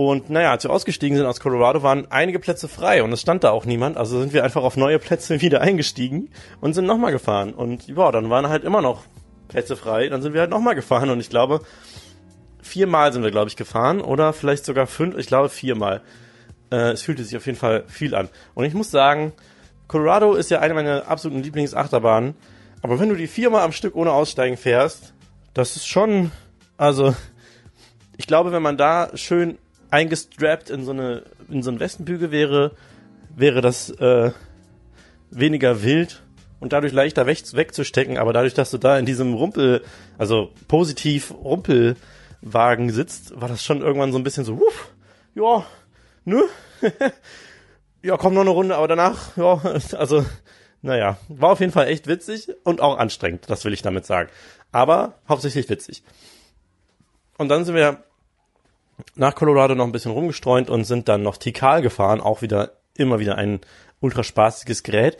Und 0.00 0.30
naja, 0.30 0.50
als 0.50 0.64
wir 0.64 0.70
ausgestiegen 0.70 1.18
sind 1.18 1.26
aus 1.26 1.40
Colorado, 1.40 1.82
waren 1.82 2.10
einige 2.10 2.38
Plätze 2.38 2.68
frei 2.68 3.02
und 3.02 3.12
es 3.12 3.20
stand 3.20 3.44
da 3.44 3.50
auch 3.50 3.66
niemand. 3.66 3.98
Also 3.98 4.18
sind 4.18 4.32
wir 4.32 4.44
einfach 4.44 4.62
auf 4.62 4.78
neue 4.78 4.98
Plätze 4.98 5.40
wieder 5.42 5.60
eingestiegen 5.60 6.30
und 6.62 6.72
sind 6.72 6.86
nochmal 6.86 7.12
gefahren. 7.12 7.52
Und 7.52 7.86
ja, 7.86 8.10
dann 8.10 8.30
waren 8.30 8.48
halt 8.48 8.64
immer 8.64 8.80
noch 8.80 9.02
Plätze 9.48 9.76
frei. 9.76 10.08
Dann 10.08 10.22
sind 10.22 10.32
wir 10.32 10.40
halt 10.40 10.48
nochmal 10.48 10.74
gefahren 10.74 11.10
und 11.10 11.20
ich 11.20 11.28
glaube, 11.28 11.60
viermal 12.62 13.12
sind 13.12 13.24
wir, 13.24 13.30
glaube 13.30 13.48
ich, 13.48 13.56
gefahren 13.56 14.00
oder 14.00 14.32
vielleicht 14.32 14.64
sogar 14.64 14.86
fünf, 14.86 15.18
ich 15.18 15.26
glaube 15.26 15.50
viermal. 15.50 16.00
Äh, 16.72 16.92
es 16.92 17.02
fühlte 17.02 17.22
sich 17.22 17.36
auf 17.36 17.44
jeden 17.44 17.58
Fall 17.58 17.84
viel 17.86 18.14
an. 18.14 18.30
Und 18.54 18.64
ich 18.64 18.72
muss 18.72 18.90
sagen, 18.90 19.34
Colorado 19.86 20.32
ist 20.32 20.50
ja 20.50 20.60
eine 20.60 20.72
meiner 20.72 21.08
absoluten 21.08 21.42
Lieblingsachterbahnen. 21.42 22.36
Aber 22.80 22.98
wenn 23.00 23.10
du 23.10 23.16
die 23.16 23.26
viermal 23.26 23.64
am 23.64 23.72
Stück 23.72 23.96
ohne 23.96 24.12
Aussteigen 24.12 24.56
fährst, 24.56 25.12
das 25.52 25.76
ist 25.76 25.86
schon, 25.86 26.32
also, 26.78 27.14
ich 28.16 28.26
glaube, 28.26 28.50
wenn 28.50 28.62
man 28.62 28.78
da 28.78 29.10
schön 29.14 29.58
eingestrappt 29.90 30.70
in 30.70 30.84
so 30.84 30.92
eine, 30.92 31.24
in 31.48 31.62
so 31.62 31.70
ein 31.70 31.80
Westenbügel 31.80 32.30
wäre, 32.30 32.72
wäre 33.34 33.60
das, 33.60 33.90
äh, 33.90 34.32
weniger 35.30 35.82
wild 35.82 36.22
und 36.58 36.72
dadurch 36.72 36.92
leichter 36.92 37.26
weg, 37.26 37.42
wegzustecken. 37.52 38.18
Aber 38.18 38.32
dadurch, 38.32 38.54
dass 38.54 38.70
du 38.70 38.78
da 38.78 38.98
in 38.98 39.06
diesem 39.06 39.34
Rumpel, 39.34 39.82
also 40.18 40.52
positiv 40.68 41.32
Rumpelwagen 41.32 42.90
sitzt, 42.90 43.40
war 43.40 43.48
das 43.48 43.64
schon 43.64 43.80
irgendwann 43.80 44.12
so 44.12 44.18
ein 44.18 44.24
bisschen 44.24 44.44
so, 44.44 44.58
wuff, 44.58 44.92
ja, 45.34 45.64
ne? 46.24 46.42
ja, 48.02 48.16
komm 48.16 48.34
noch 48.34 48.42
eine 48.42 48.50
Runde, 48.50 48.76
aber 48.76 48.88
danach, 48.88 49.36
ja, 49.36 49.60
also, 49.96 50.24
naja, 50.82 51.18
war 51.28 51.50
auf 51.50 51.60
jeden 51.60 51.72
Fall 51.72 51.88
echt 51.88 52.06
witzig 52.06 52.48
und 52.64 52.80
auch 52.80 52.98
anstrengend, 52.98 53.48
das 53.48 53.64
will 53.64 53.72
ich 53.72 53.82
damit 53.82 54.06
sagen. 54.06 54.30
Aber 54.72 55.14
hauptsächlich 55.28 55.68
witzig. 55.68 56.02
Und 57.36 57.48
dann 57.48 57.64
sind 57.64 57.74
wir 57.74 58.04
nach 59.14 59.34
Colorado 59.34 59.74
noch 59.74 59.84
ein 59.84 59.92
bisschen 59.92 60.12
rumgestreunt 60.12 60.70
und 60.70 60.84
sind 60.84 61.08
dann 61.08 61.22
noch 61.22 61.36
Tikal 61.36 61.82
gefahren, 61.82 62.20
auch 62.20 62.42
wieder, 62.42 62.72
immer 62.96 63.18
wieder 63.18 63.36
ein 63.36 63.60
ultra 64.00 64.22
spaßiges 64.22 64.82
Gerät. 64.82 65.18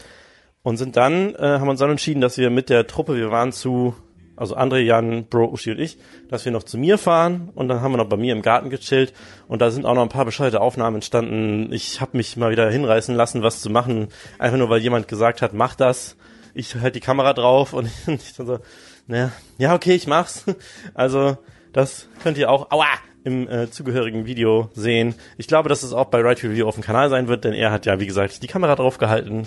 Und 0.62 0.76
sind 0.76 0.96
dann, 0.96 1.34
äh, 1.36 1.58
haben 1.58 1.68
uns 1.68 1.80
dann 1.80 1.90
entschieden, 1.90 2.20
dass 2.20 2.36
wir 2.36 2.50
mit 2.50 2.68
der 2.68 2.86
Truppe, 2.86 3.16
wir 3.16 3.30
waren 3.30 3.50
zu 3.50 3.94
also 4.40 4.56
André, 4.56 4.78
Jan, 4.78 5.26
Bro, 5.26 5.50
Uschi 5.52 5.72
und 5.72 5.78
ich, 5.78 5.98
dass 6.30 6.46
wir 6.46 6.52
noch 6.52 6.62
zu 6.62 6.78
mir 6.78 6.96
fahren 6.96 7.50
und 7.54 7.68
dann 7.68 7.82
haben 7.82 7.92
wir 7.92 7.98
noch 7.98 8.08
bei 8.08 8.16
mir 8.16 8.32
im 8.32 8.40
Garten 8.40 8.70
gechillt 8.70 9.12
und 9.48 9.60
da 9.60 9.70
sind 9.70 9.84
auch 9.84 9.92
noch 9.94 10.00
ein 10.00 10.08
paar 10.08 10.24
bescheuerte 10.24 10.62
Aufnahmen 10.62 10.96
entstanden. 10.96 11.70
Ich 11.74 12.00
habe 12.00 12.16
mich 12.16 12.38
mal 12.38 12.50
wieder 12.50 12.70
hinreißen 12.70 13.14
lassen, 13.14 13.42
was 13.42 13.60
zu 13.60 13.68
machen, 13.68 14.08
einfach 14.38 14.56
nur 14.56 14.70
weil 14.70 14.80
jemand 14.80 15.08
gesagt 15.08 15.42
hat, 15.42 15.52
mach 15.52 15.74
das. 15.74 16.16
Ich 16.54 16.74
halt 16.74 16.94
die 16.94 17.00
Kamera 17.00 17.34
drauf 17.34 17.74
und 17.74 17.90
ich 18.06 18.32
dann 18.34 18.46
so, 18.46 18.58
naja, 19.06 19.30
ja 19.58 19.74
okay, 19.74 19.94
ich 19.94 20.06
mach's. 20.06 20.46
Also 20.94 21.36
das 21.74 22.08
könnt 22.22 22.38
ihr 22.38 22.50
auch, 22.50 22.70
aua, 22.70 22.86
im 23.24 23.48
äh, 23.48 23.70
zugehörigen 23.70 24.26
Video 24.26 24.70
sehen. 24.74 25.14
Ich 25.38 25.46
glaube, 25.46 25.68
dass 25.68 25.82
es 25.82 25.92
auch 25.92 26.06
bei 26.06 26.20
Right 26.20 26.42
Review 26.42 26.66
auf 26.66 26.74
dem 26.74 26.84
Kanal 26.84 27.10
sein 27.10 27.28
wird, 27.28 27.44
denn 27.44 27.52
er 27.52 27.70
hat 27.70 27.86
ja, 27.86 28.00
wie 28.00 28.06
gesagt, 28.06 28.42
die 28.42 28.46
Kamera 28.46 28.76
drauf 28.76 28.98
gehalten. 28.98 29.46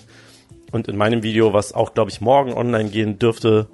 Und 0.72 0.88
in 0.88 0.98
meinem 0.98 1.24
Video, 1.24 1.54
was 1.54 1.74
auch, 1.74 1.94
glaube 1.94 2.12
ich, 2.12 2.22
morgen 2.22 2.54
online 2.54 2.90
gehen 2.90 3.20
dürfte, 3.20 3.68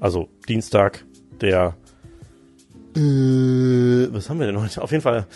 also 0.00 0.28
Dienstag, 0.48 1.04
der 1.40 1.76
äh, 2.96 4.08
was 4.12 4.28
haben 4.28 4.40
wir 4.40 4.46
denn 4.46 4.60
heute? 4.60 4.82
Auf 4.82 4.90
jeden 4.90 5.02
Fall 5.02 5.26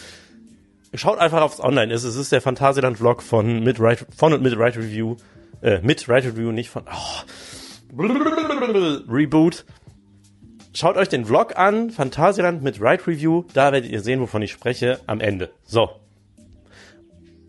schaut 0.94 1.18
einfach 1.18 1.42
aufs 1.42 1.60
Online. 1.60 1.92
Es, 1.92 2.04
es 2.04 2.16
ist 2.16 2.32
der 2.32 2.40
Phantasialand 2.40 2.98
Vlog 2.98 3.22
von 3.22 3.62
mit 3.62 3.80
right, 3.80 4.04
von 4.16 4.32
und 4.32 4.42
mit 4.42 4.58
Right 4.58 4.76
Review, 4.76 5.16
äh, 5.60 5.80
mit 5.82 6.08
Right 6.08 6.24
Review, 6.24 6.52
nicht 6.52 6.70
von 6.70 6.82
oh, 6.86 7.22
Reboot. 9.08 9.64
Schaut 10.74 10.96
euch 10.96 11.10
den 11.10 11.26
Vlog 11.26 11.58
an, 11.58 11.90
Phantasialand 11.90 12.62
mit 12.62 12.80
Right 12.80 13.06
Review, 13.06 13.44
da 13.52 13.72
werdet 13.72 13.90
ihr 13.90 14.00
sehen, 14.00 14.20
wovon 14.20 14.40
ich 14.40 14.52
spreche 14.52 15.00
am 15.06 15.20
Ende. 15.20 15.50
So. 15.64 15.90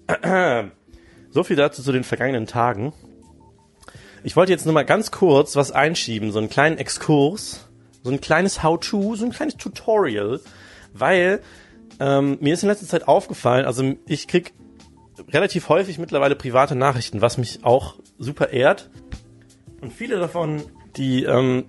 So 1.31 1.43
viel 1.43 1.55
dazu 1.55 1.81
zu 1.81 1.91
den 1.91 2.03
vergangenen 2.03 2.45
Tagen. 2.45 2.93
Ich 4.23 4.35
wollte 4.35 4.51
jetzt 4.51 4.65
nur 4.65 4.73
mal 4.75 4.85
ganz 4.85 5.09
kurz 5.09 5.55
was 5.55 5.71
einschieben, 5.71 6.31
so 6.31 6.37
einen 6.37 6.49
kleinen 6.49 6.77
Exkurs, 6.77 7.67
so 8.03 8.11
ein 8.11 8.21
kleines 8.21 8.61
How-to, 8.61 9.15
so 9.15 9.25
ein 9.25 9.31
kleines 9.31 9.57
Tutorial, 9.57 10.39
weil 10.93 11.41
ähm, 11.99 12.37
mir 12.39 12.53
ist 12.53 12.61
in 12.61 12.69
letzter 12.69 12.85
Zeit 12.85 13.07
aufgefallen, 13.07 13.65
also 13.65 13.95
ich 14.05 14.27
krieg 14.27 14.53
relativ 15.29 15.69
häufig 15.69 15.97
mittlerweile 15.97 16.35
private 16.35 16.75
Nachrichten, 16.75 17.21
was 17.21 17.39
mich 17.39 17.65
auch 17.65 17.95
super 18.19 18.49
ehrt. 18.49 18.91
Und 19.81 19.91
viele 19.91 20.19
davon, 20.19 20.61
die 20.97 21.23
ähm, 21.23 21.65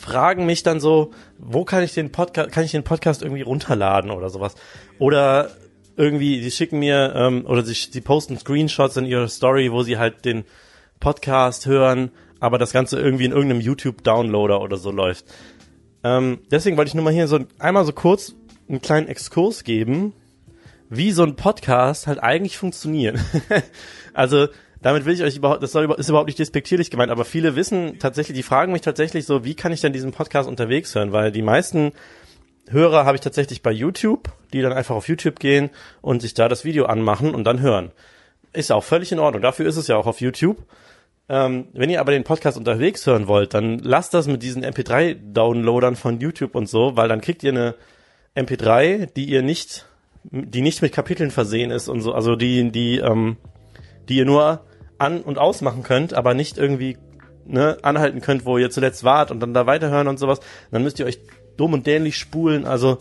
fragen 0.00 0.46
mich 0.46 0.62
dann 0.62 0.80
so, 0.80 1.10
wo 1.38 1.64
kann 1.64 1.82
ich 1.82 1.92
den 1.92 2.10
Podcast, 2.10 2.50
kann 2.50 2.64
ich 2.64 2.70
den 2.70 2.84
Podcast 2.84 3.22
irgendwie 3.22 3.42
runterladen 3.42 4.10
oder 4.10 4.30
sowas? 4.30 4.54
Oder 4.98 5.50
irgendwie, 5.96 6.40
die 6.40 6.50
schicken 6.50 6.78
mir 6.78 7.12
ähm, 7.14 7.44
oder 7.44 7.62
sie, 7.62 7.74
sie 7.74 8.00
posten 8.00 8.38
Screenshots 8.38 8.96
in 8.96 9.04
ihrer 9.04 9.28
Story, 9.28 9.70
wo 9.70 9.82
sie 9.82 9.98
halt 9.98 10.24
den 10.24 10.44
Podcast 11.00 11.66
hören, 11.66 12.10
aber 12.40 12.56
das 12.56 12.72
Ganze 12.72 12.98
irgendwie 12.98 13.26
in 13.26 13.32
irgendeinem 13.32 13.60
YouTube-Downloader 13.60 14.62
oder 14.62 14.78
so 14.78 14.90
läuft. 14.90 15.26
Ähm, 16.02 16.38
deswegen 16.50 16.78
wollte 16.78 16.88
ich 16.88 16.94
nur 16.94 17.04
mal 17.04 17.12
hier 17.12 17.28
so 17.28 17.40
einmal 17.58 17.84
so 17.84 17.92
kurz 17.92 18.34
einen 18.70 18.80
kleinen 18.80 19.06
Exkurs 19.06 19.64
geben, 19.64 20.14
wie 20.88 21.12
so 21.12 21.24
ein 21.24 21.36
Podcast 21.36 22.06
halt 22.06 22.22
eigentlich 22.22 22.56
funktioniert. 22.56 23.18
also 24.14 24.48
damit 24.82 25.04
will 25.04 25.14
ich 25.14 25.22
euch 25.22 25.36
überhaupt, 25.36 25.62
das 25.62 25.72
soll, 25.72 25.90
ist 25.98 26.08
überhaupt 26.08 26.28
nicht 26.28 26.38
despektierlich 26.38 26.90
gemeint, 26.90 27.10
aber 27.10 27.24
viele 27.24 27.56
wissen 27.56 27.98
tatsächlich, 27.98 28.36
die 28.36 28.42
fragen 28.42 28.72
mich 28.72 28.82
tatsächlich 28.82 29.26
so, 29.26 29.44
wie 29.44 29.54
kann 29.54 29.72
ich 29.72 29.80
denn 29.80 29.92
diesen 29.92 30.12
Podcast 30.12 30.48
unterwegs 30.48 30.94
hören? 30.94 31.12
Weil 31.12 31.32
die 31.32 31.42
meisten 31.42 31.92
Hörer 32.70 33.04
habe 33.04 33.16
ich 33.16 33.20
tatsächlich 33.20 33.62
bei 33.62 33.72
YouTube, 33.72 34.32
die 34.52 34.62
dann 34.62 34.72
einfach 34.72 34.94
auf 34.94 35.08
YouTube 35.08 35.40
gehen 35.40 35.70
und 36.00 36.22
sich 36.22 36.34
da 36.34 36.48
das 36.48 36.64
Video 36.64 36.86
anmachen 36.86 37.34
und 37.34 37.44
dann 37.44 37.60
hören. 37.60 37.90
Ist 38.52 38.70
auch 38.72 38.84
völlig 38.84 39.12
in 39.12 39.18
Ordnung. 39.18 39.42
Dafür 39.42 39.66
ist 39.66 39.76
es 39.76 39.88
ja 39.88 39.96
auch 39.96 40.06
auf 40.06 40.20
YouTube. 40.20 40.58
Ähm, 41.28 41.68
wenn 41.72 41.90
ihr 41.90 42.00
aber 42.00 42.12
den 42.12 42.24
Podcast 42.24 42.56
unterwegs 42.56 43.06
hören 43.06 43.28
wollt, 43.28 43.54
dann 43.54 43.78
lasst 43.80 44.14
das 44.14 44.26
mit 44.26 44.42
diesen 44.42 44.64
MP3-Downloadern 44.64 45.96
von 45.96 46.20
YouTube 46.20 46.54
und 46.54 46.68
so, 46.68 46.96
weil 46.96 47.08
dann 47.08 47.20
kriegt 47.20 47.42
ihr 47.42 47.52
eine 47.52 47.74
MP3, 48.36 49.06
die 49.14 49.26
ihr 49.26 49.42
nicht, 49.42 49.86
die 50.24 50.60
nicht 50.60 50.82
mit 50.82 50.92
Kapiteln 50.92 51.30
versehen 51.30 51.70
ist 51.70 51.88
und 51.88 52.00
so, 52.00 52.12
also 52.12 52.34
die, 52.34 52.70
die, 52.72 52.98
ähm, 52.98 53.36
die 54.08 54.16
ihr 54.16 54.24
nur 54.24 54.64
an- 55.00 55.22
und 55.22 55.38
ausmachen 55.38 55.82
könnt, 55.82 56.14
aber 56.14 56.34
nicht 56.34 56.58
irgendwie 56.58 56.96
ne, 57.44 57.78
anhalten 57.82 58.20
könnt, 58.20 58.44
wo 58.44 58.58
ihr 58.58 58.70
zuletzt 58.70 59.04
wart 59.04 59.30
und 59.30 59.40
dann 59.40 59.54
da 59.54 59.66
weiterhören 59.66 60.08
und 60.08 60.18
sowas. 60.18 60.40
Dann 60.70 60.82
müsst 60.82 60.98
ihr 60.98 61.06
euch 61.06 61.20
dumm 61.56 61.72
und 61.72 61.86
dämlich 61.86 62.16
spulen. 62.16 62.64
Also 62.64 62.98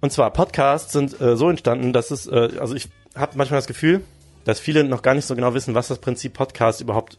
und 0.00 0.12
zwar 0.12 0.30
Podcasts 0.32 0.92
sind 0.92 1.20
äh, 1.20 1.36
so 1.36 1.48
entstanden, 1.48 1.92
dass 1.92 2.10
es, 2.10 2.26
äh, 2.26 2.50
also 2.60 2.74
ich 2.74 2.88
habe 3.14 3.36
manchmal 3.36 3.58
das 3.58 3.66
Gefühl, 3.66 4.02
dass 4.44 4.60
viele 4.60 4.84
noch 4.84 5.02
gar 5.02 5.14
nicht 5.14 5.24
so 5.24 5.34
genau 5.34 5.54
wissen, 5.54 5.74
was 5.74 5.88
das 5.88 5.98
Prinzip 5.98 6.34
Podcast 6.34 6.80
überhaupt 6.80 7.18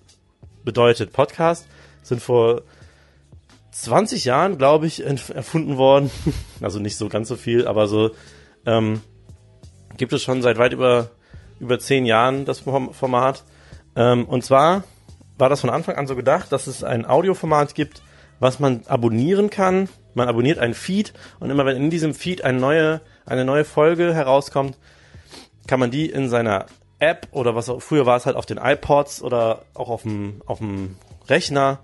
bedeutet. 0.64 1.12
Podcast 1.12 1.68
sind 2.04 2.22
vor 2.22 2.62
20 3.72 4.26
Jahren, 4.26 4.58
glaube 4.58 4.88
ich, 4.88 5.04
erfunden 5.06 5.78
worden. 5.78 6.10
Also 6.62 6.80
nicht 6.80 6.98
so 6.98 7.10
ganz 7.10 7.28
so 7.28 7.36
viel, 7.36 7.68
aber 7.68 7.88
so 7.88 8.12
ähm, 8.66 9.02
gibt 9.98 10.14
es 10.14 10.24
schon 10.24 10.42
seit 10.42 10.58
weit 10.58 10.74
über 10.74 11.12
über 11.60 11.80
zehn 11.80 12.06
Jahren 12.06 12.46
das 12.46 12.60
Format. 12.60 13.44
Ähm, 13.96 14.26
und 14.26 14.44
zwar 14.44 14.84
war 15.38 15.50
das 15.50 15.62
von 15.62 15.70
Anfang 15.70 15.96
an 15.96 16.08
so 16.08 16.16
gedacht, 16.16 16.52
dass 16.52 16.68
es 16.68 16.84
ein 16.84 17.06
Audioformat 17.06 17.76
gibt, 17.76 18.02
was 18.40 18.60
man 18.60 18.82
abonnieren 18.88 19.50
kann. 19.50 19.90
Man 20.14 20.28
abonniert 20.28 20.60
einen 20.60 20.74
Feed 20.74 21.14
und 21.40 21.50
immer 21.50 21.66
wenn 21.66 21.78
in 21.78 21.90
diesem 21.90 22.14
Feed 22.14 22.44
eine 22.44 22.60
neue 22.60 23.02
eine 23.28 23.46
neue 23.46 23.66
Folge 23.66 24.14
herauskommt, 24.14 24.78
kann 25.68 25.80
man 25.80 25.92
die 25.92 26.10
in 26.10 26.30
seiner 26.30 26.66
App 27.00 27.28
oder 27.32 27.56
was 27.56 27.70
auch, 27.70 27.82
früher 27.82 28.06
war 28.06 28.18
es 28.18 28.26
halt 28.26 28.36
auf 28.36 28.46
den 28.46 28.58
iPods 28.58 29.22
oder 29.22 29.64
auch 29.74 29.90
auf 29.90 30.04
dem, 30.04 30.42
auf 30.46 30.60
dem 30.60 30.96
Rechner, 31.28 31.80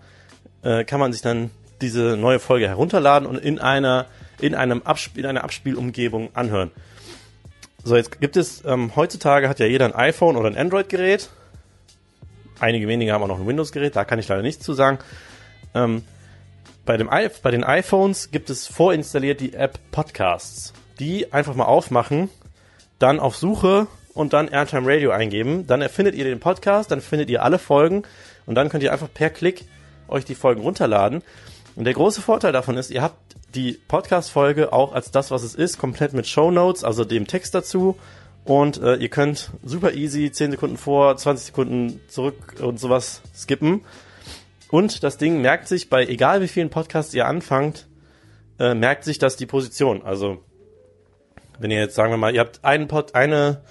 äh, 0.64 0.86
kann 0.86 1.00
man 1.00 1.12
sich 1.12 1.22
dann 1.22 1.52
diese 1.82 2.18
neue 2.18 2.40
Folge 2.40 2.68
herunterladen 2.68 3.28
und 3.28 3.38
in 3.38 3.60
einer, 3.60 4.08
in 4.40 4.56
einem 4.56 4.82
Absp 4.84 5.18
in 5.18 5.26
einer 5.26 5.44
Abspielumgebung 5.44 6.30
anhören. 6.34 6.72
So, 7.86 7.98
jetzt 7.98 8.22
gibt 8.22 8.38
es, 8.38 8.64
ähm, 8.66 8.96
heutzutage 8.96 9.50
hat 9.50 9.60
ja 9.60 9.66
jeder 9.66 9.86
ein 9.86 9.94
iPhone 9.94 10.38
oder 10.38 10.48
ein 10.48 10.58
Android-Gerät. 10.58 11.30
Einige 12.60 12.88
wenige 12.88 13.12
haben 13.12 13.24
auch 13.24 13.28
noch 13.28 13.42
ein 13.42 13.48
Windows-Gerät, 13.48 13.98
da 13.98 14.06
kann 14.06 14.20
ich 14.20 14.28
leider 14.30 14.42
nichts 14.42 14.64
zu 14.64 14.74
sagen. 14.74 15.00
Ähm, 15.76 16.04
bei, 16.86 16.96
dem 16.96 17.10
I 17.12 17.30
bei 17.42 17.52
den 17.52 17.66
iPhones 17.66 18.32
gibt 18.32 18.50
es 18.50 18.68
vorinstalliert 18.68 19.42
die 19.42 19.54
App 19.54 19.80
Podcasts. 19.92 20.72
Die 21.00 21.34
einfach 21.34 21.56
mal 21.56 21.66
aufmachen, 21.66 22.30
dann 23.00 23.20
auf 23.20 23.36
Suche 23.36 23.88
und 24.14 24.32
dann 24.32 24.48
Airtime 24.48 24.88
Radio 24.88 25.12
eingeben. 25.12 25.68
Dann 25.68 25.82
erfindet 25.82 26.16
ihr 26.16 26.24
den 26.24 26.40
Podcast, 26.40 26.90
dann 26.90 27.02
findet 27.02 27.30
ihr 27.30 27.44
alle 27.44 27.60
Folgen 27.60 28.04
und 28.46 28.56
dann 28.56 28.70
könnt 28.70 28.84
ihr 28.84 28.94
einfach 28.94 29.14
per 29.14 29.30
Klick 29.30 29.66
euch 30.08 30.24
die 30.24 30.36
Folgen 30.36 30.62
runterladen. 30.62 31.22
Und 31.76 31.84
der 31.84 31.94
große 31.94 32.22
Vorteil 32.22 32.54
davon 32.54 32.78
ist, 32.78 32.92
ihr 32.92 33.02
habt 33.02 33.18
die 33.56 33.80
Podcast-Folge 33.88 34.74
auch 34.74 34.94
als 34.94 35.12
das, 35.12 35.32
was 35.32 35.44
es 35.44 35.56
ist, 35.56 35.78
komplett 35.78 36.14
mit 36.14 36.28
Show 36.28 36.52
Notes, 36.52 36.84
also 36.84 37.06
dem 37.06 37.28
Text 37.28 37.56
dazu. 37.56 37.98
Und 38.46 38.82
äh, 38.82 38.96
ihr 38.96 39.10
könnt 39.10 39.52
super 39.64 39.94
easy 39.94 40.32
10 40.32 40.52
Sekunden 40.52 40.78
vor, 40.78 41.16
20 41.16 41.48
Sekunden 41.48 42.02
zurück 42.08 42.56
und 42.60 42.80
sowas 42.80 43.22
skippen. 43.36 43.82
Und 44.70 45.04
das 45.04 45.18
Ding 45.18 45.42
merkt 45.42 45.68
sich 45.68 45.90
bei 45.90 46.06
egal 46.06 46.42
wie 46.42 46.48
vielen 46.48 46.70
Podcasts 46.70 47.14
ihr 47.14 47.28
anfangt, 47.28 47.88
äh, 48.60 48.74
merkt 48.74 49.04
sich 49.04 49.20
das 49.20 49.38
die 49.38 49.46
Position. 49.46 50.04
Also 50.04 50.40
wenn 51.60 51.72
ihr 51.72 51.80
jetzt 51.80 51.96
sagen 51.96 52.12
wir 52.12 52.18
mal, 52.18 52.34
ihr 52.34 52.42
habt 52.42 52.66
einen 52.66 52.88
Pod, 52.88 53.16
eine 53.16 53.62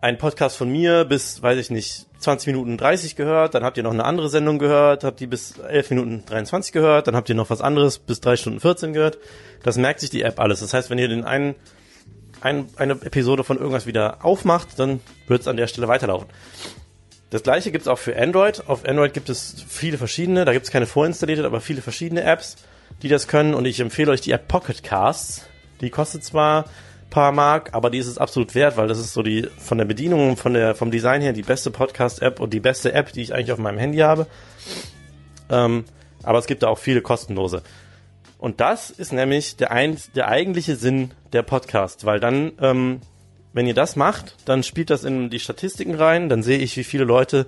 einen 0.00 0.18
Podcast 0.18 0.56
von 0.56 0.70
mir 0.70 1.04
bis, 1.04 1.42
weiß 1.42 1.58
ich 1.58 1.70
nicht, 1.70 2.05
20 2.18 2.46
Minuten 2.48 2.78
30 2.78 3.16
gehört, 3.16 3.54
dann 3.54 3.62
habt 3.62 3.76
ihr 3.76 3.82
noch 3.82 3.92
eine 3.92 4.04
andere 4.04 4.28
Sendung 4.28 4.58
gehört, 4.58 5.04
habt 5.04 5.20
die 5.20 5.26
bis 5.26 5.58
11 5.58 5.90
Minuten 5.90 6.24
23 6.26 6.72
gehört, 6.72 7.06
dann 7.06 7.16
habt 7.16 7.28
ihr 7.28 7.34
noch 7.34 7.50
was 7.50 7.60
anderes 7.60 7.98
bis 7.98 8.20
3 8.20 8.36
Stunden 8.36 8.60
14 8.60 8.92
gehört. 8.92 9.18
Das 9.62 9.76
merkt 9.76 10.00
sich 10.00 10.10
die 10.10 10.22
App 10.22 10.40
alles. 10.40 10.60
Das 10.60 10.72
heißt, 10.72 10.90
wenn 10.90 10.98
ihr 10.98 11.08
den 11.08 11.24
einen, 11.24 11.54
ein, 12.40 12.66
eine 12.76 12.92
Episode 12.92 13.44
von 13.44 13.58
irgendwas 13.58 13.86
wieder 13.86 14.24
aufmacht, 14.24 14.78
dann 14.78 15.00
wird 15.26 15.42
es 15.42 15.48
an 15.48 15.56
der 15.56 15.66
Stelle 15.66 15.88
weiterlaufen. 15.88 16.28
Das 17.30 17.42
gleiche 17.42 17.72
gibt's 17.72 17.88
auch 17.88 17.98
für 17.98 18.16
Android. 18.16 18.68
Auf 18.68 18.86
Android 18.86 19.12
gibt 19.12 19.28
es 19.28 19.64
viele 19.68 19.98
verschiedene, 19.98 20.44
da 20.44 20.52
gibt's 20.52 20.70
keine 20.70 20.86
vorinstallierte, 20.86 21.44
aber 21.44 21.60
viele 21.60 21.82
verschiedene 21.82 22.22
Apps, 22.22 22.56
die 23.02 23.08
das 23.08 23.28
können. 23.28 23.54
Und 23.54 23.66
ich 23.66 23.80
empfehle 23.80 24.12
euch 24.12 24.20
die 24.20 24.30
App 24.30 24.48
Pocket 24.48 24.82
Casts. 24.82 25.46
Die 25.80 25.90
kostet 25.90 26.24
zwar 26.24 26.66
paar 27.10 27.32
Mark, 27.32 27.70
aber 27.72 27.90
die 27.90 27.98
ist 27.98 28.06
es 28.06 28.18
absolut 28.18 28.54
wert, 28.54 28.76
weil 28.76 28.88
das 28.88 28.98
ist 28.98 29.12
so 29.12 29.22
die 29.22 29.48
von 29.58 29.78
der 29.78 29.84
Bedienung, 29.84 30.36
von 30.36 30.54
der 30.54 30.74
vom 30.74 30.90
Design 30.90 31.22
her 31.22 31.32
die 31.32 31.42
beste 31.42 31.70
Podcast-App 31.70 32.40
und 32.40 32.52
die 32.52 32.60
beste 32.60 32.92
App, 32.92 33.12
die 33.12 33.22
ich 33.22 33.34
eigentlich 33.34 33.52
auf 33.52 33.58
meinem 33.58 33.78
Handy 33.78 33.98
habe. 33.98 34.26
Ähm, 35.48 35.84
aber 36.22 36.38
es 36.38 36.46
gibt 36.46 36.62
da 36.62 36.68
auch 36.68 36.78
viele 36.78 37.02
kostenlose. 37.02 37.62
Und 38.38 38.60
das 38.60 38.90
ist 38.90 39.12
nämlich 39.12 39.56
der, 39.56 39.70
ein, 39.70 39.96
der 40.14 40.28
eigentliche 40.28 40.76
Sinn 40.76 41.12
der 41.32 41.42
Podcast, 41.42 42.04
weil 42.04 42.20
dann, 42.20 42.52
ähm, 42.60 43.00
wenn 43.52 43.66
ihr 43.66 43.74
das 43.74 43.96
macht, 43.96 44.36
dann 44.44 44.62
spielt 44.62 44.90
das 44.90 45.04
in 45.04 45.30
die 45.30 45.40
Statistiken 45.40 45.94
rein, 45.94 46.28
dann 46.28 46.42
sehe 46.42 46.58
ich, 46.58 46.76
wie 46.76 46.84
viele 46.84 47.04
Leute 47.04 47.46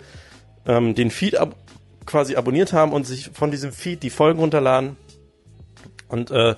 ähm, 0.67 0.95
den 0.95 1.11
Feed 1.11 1.37
ab 1.37 1.55
quasi 2.07 2.37
abonniert 2.37 2.73
haben 2.73 2.93
und 2.93 3.07
sich 3.07 3.31
von 3.35 3.50
diesem 3.50 3.71
Feed 3.71 4.03
die 4.03 4.11
Folgen 4.11 4.41
runterladen. 4.41 4.97
Und 6.09 6.31
äh, 6.31 6.55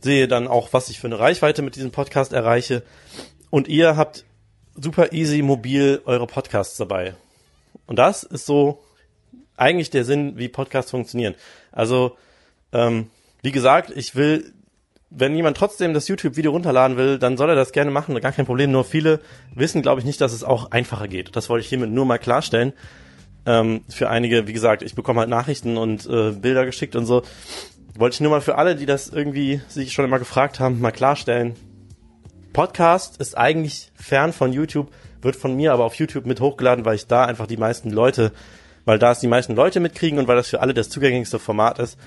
sehe 0.00 0.28
dann 0.28 0.48
auch, 0.48 0.72
was 0.72 0.88
ich 0.88 1.00
für 1.00 1.06
eine 1.06 1.18
Reichweite 1.18 1.62
mit 1.62 1.76
diesem 1.76 1.90
Podcast 1.90 2.32
erreiche. 2.32 2.82
Und 3.50 3.68
ihr 3.68 3.96
habt 3.96 4.24
super 4.74 5.12
easy 5.12 5.42
mobil 5.42 6.00
eure 6.04 6.26
Podcasts 6.26 6.76
dabei. 6.76 7.14
Und 7.86 7.98
das 7.98 8.22
ist 8.22 8.46
so 8.46 8.82
eigentlich 9.56 9.90
der 9.90 10.04
Sinn, 10.04 10.38
wie 10.38 10.48
Podcasts 10.48 10.90
funktionieren. 10.90 11.34
Also, 11.70 12.16
ähm, 12.72 13.10
wie 13.42 13.52
gesagt, 13.52 13.92
ich 13.94 14.14
will, 14.14 14.52
wenn 15.10 15.34
jemand 15.34 15.56
trotzdem 15.56 15.92
das 15.92 16.08
YouTube-Video 16.08 16.52
runterladen 16.52 16.96
will, 16.96 17.18
dann 17.18 17.36
soll 17.36 17.50
er 17.50 17.56
das 17.56 17.72
gerne 17.72 17.90
machen, 17.90 18.18
gar 18.20 18.32
kein 18.32 18.46
Problem. 18.46 18.70
Nur 18.70 18.84
viele 18.84 19.20
wissen, 19.54 19.82
glaube 19.82 20.00
ich, 20.00 20.06
nicht, 20.06 20.20
dass 20.20 20.32
es 20.32 20.44
auch 20.44 20.70
einfacher 20.70 21.08
geht. 21.08 21.36
Das 21.36 21.48
wollte 21.48 21.62
ich 21.62 21.68
hiermit 21.68 21.90
nur 21.90 22.06
mal 22.06 22.18
klarstellen. 22.18 22.72
Ähm, 23.46 23.82
für 23.88 24.08
einige, 24.08 24.46
wie 24.46 24.52
gesagt, 24.52 24.82
ich 24.82 24.94
bekomme 24.94 25.20
halt 25.20 25.30
Nachrichten 25.30 25.76
und 25.76 26.06
äh, 26.06 26.32
Bilder 26.32 26.64
geschickt 26.64 26.96
und 26.96 27.06
so. 27.06 27.22
Wollte 27.96 28.14
ich 28.14 28.20
nur 28.20 28.30
mal 28.30 28.40
für 28.40 28.56
alle, 28.56 28.76
die 28.76 28.86
das 28.86 29.08
irgendwie 29.08 29.60
sich 29.68 29.92
schon 29.92 30.04
immer 30.04 30.18
gefragt 30.18 30.60
haben, 30.60 30.80
mal 30.80 30.92
klarstellen. 30.92 31.54
Podcast 32.52 33.20
ist 33.20 33.36
eigentlich 33.36 33.90
fern 33.94 34.32
von 34.32 34.52
YouTube, 34.52 34.90
wird 35.22 35.36
von 35.36 35.54
mir 35.54 35.72
aber 35.72 35.84
auf 35.84 35.94
YouTube 35.94 36.26
mit 36.26 36.40
hochgeladen, 36.40 36.84
weil 36.84 36.96
ich 36.96 37.06
da 37.06 37.24
einfach 37.24 37.46
die 37.46 37.56
meisten 37.56 37.90
Leute, 37.90 38.32
weil 38.84 38.98
da 38.98 39.12
es 39.12 39.20
die 39.20 39.28
meisten 39.28 39.54
Leute 39.54 39.80
mitkriegen 39.80 40.18
und 40.18 40.28
weil 40.28 40.36
das 40.36 40.48
für 40.48 40.60
alle 40.60 40.74
das 40.74 40.88
zugänglichste 40.88 41.38
Format 41.38 41.78
ist. 41.78 41.98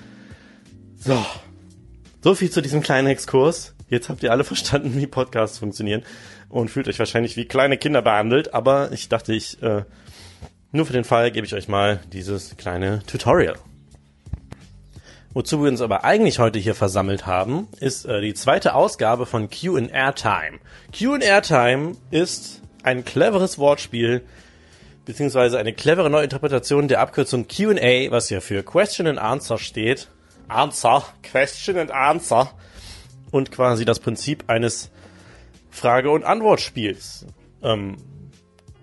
So. 0.96 1.24
So 2.22 2.34
viel 2.34 2.50
zu 2.50 2.62
diesem 2.62 2.82
kleinen 2.82 3.08
Exkurs. 3.08 3.74
Jetzt 3.88 4.08
habt 4.08 4.22
ihr 4.22 4.32
alle 4.32 4.44
verstanden, 4.44 4.96
wie 4.96 5.06
Podcasts 5.06 5.58
funktionieren 5.58 6.02
und 6.48 6.70
fühlt 6.70 6.88
euch 6.88 6.98
wahrscheinlich 6.98 7.36
wie 7.36 7.44
kleine 7.44 7.76
Kinder 7.76 8.02
behandelt, 8.02 8.54
aber 8.54 8.92
ich 8.92 9.08
dachte, 9.08 9.34
ich 9.34 9.62
äh, 9.62 9.84
nur 10.72 10.86
für 10.86 10.92
den 10.92 11.04
Fall 11.04 11.30
gebe 11.30 11.46
ich 11.46 11.54
euch 11.54 11.68
mal 11.68 12.00
dieses 12.12 12.56
kleine 12.56 13.02
Tutorial. 13.06 13.56
Wozu 15.34 15.60
wir 15.60 15.68
uns 15.68 15.80
aber 15.80 16.04
eigentlich 16.04 16.38
heute 16.38 16.60
hier 16.60 16.76
versammelt 16.76 17.26
haben, 17.26 17.66
ist 17.80 18.06
äh, 18.06 18.20
die 18.20 18.34
zweite 18.34 18.76
Ausgabe 18.76 19.26
von 19.26 19.50
Q 19.50 19.76
in 19.76 19.88
Airtime. 19.88 20.60
Q 20.96 21.14
in 21.14 21.22
Airtime 21.22 21.96
ist 22.12 22.62
ein 22.84 23.04
cleveres 23.04 23.58
Wortspiel, 23.58 24.22
beziehungsweise 25.04 25.58
eine 25.58 25.72
clevere 25.72 26.08
Neuinterpretation 26.08 26.86
der 26.86 27.00
Abkürzung 27.00 27.48
Q&A, 27.48 28.12
was 28.12 28.30
ja 28.30 28.40
für 28.40 28.62
Question 28.62 29.08
and 29.08 29.18
Answer 29.18 29.58
steht. 29.58 30.08
Answer, 30.46 31.04
Question 31.24 31.78
and 31.78 31.90
Answer. 31.90 32.52
Und 33.32 33.50
quasi 33.50 33.84
das 33.84 33.98
Prinzip 33.98 34.44
eines 34.46 34.92
Frage- 35.68 36.12
und 36.12 36.22
Antwortspiels 36.22 37.26
ähm, 37.60 37.96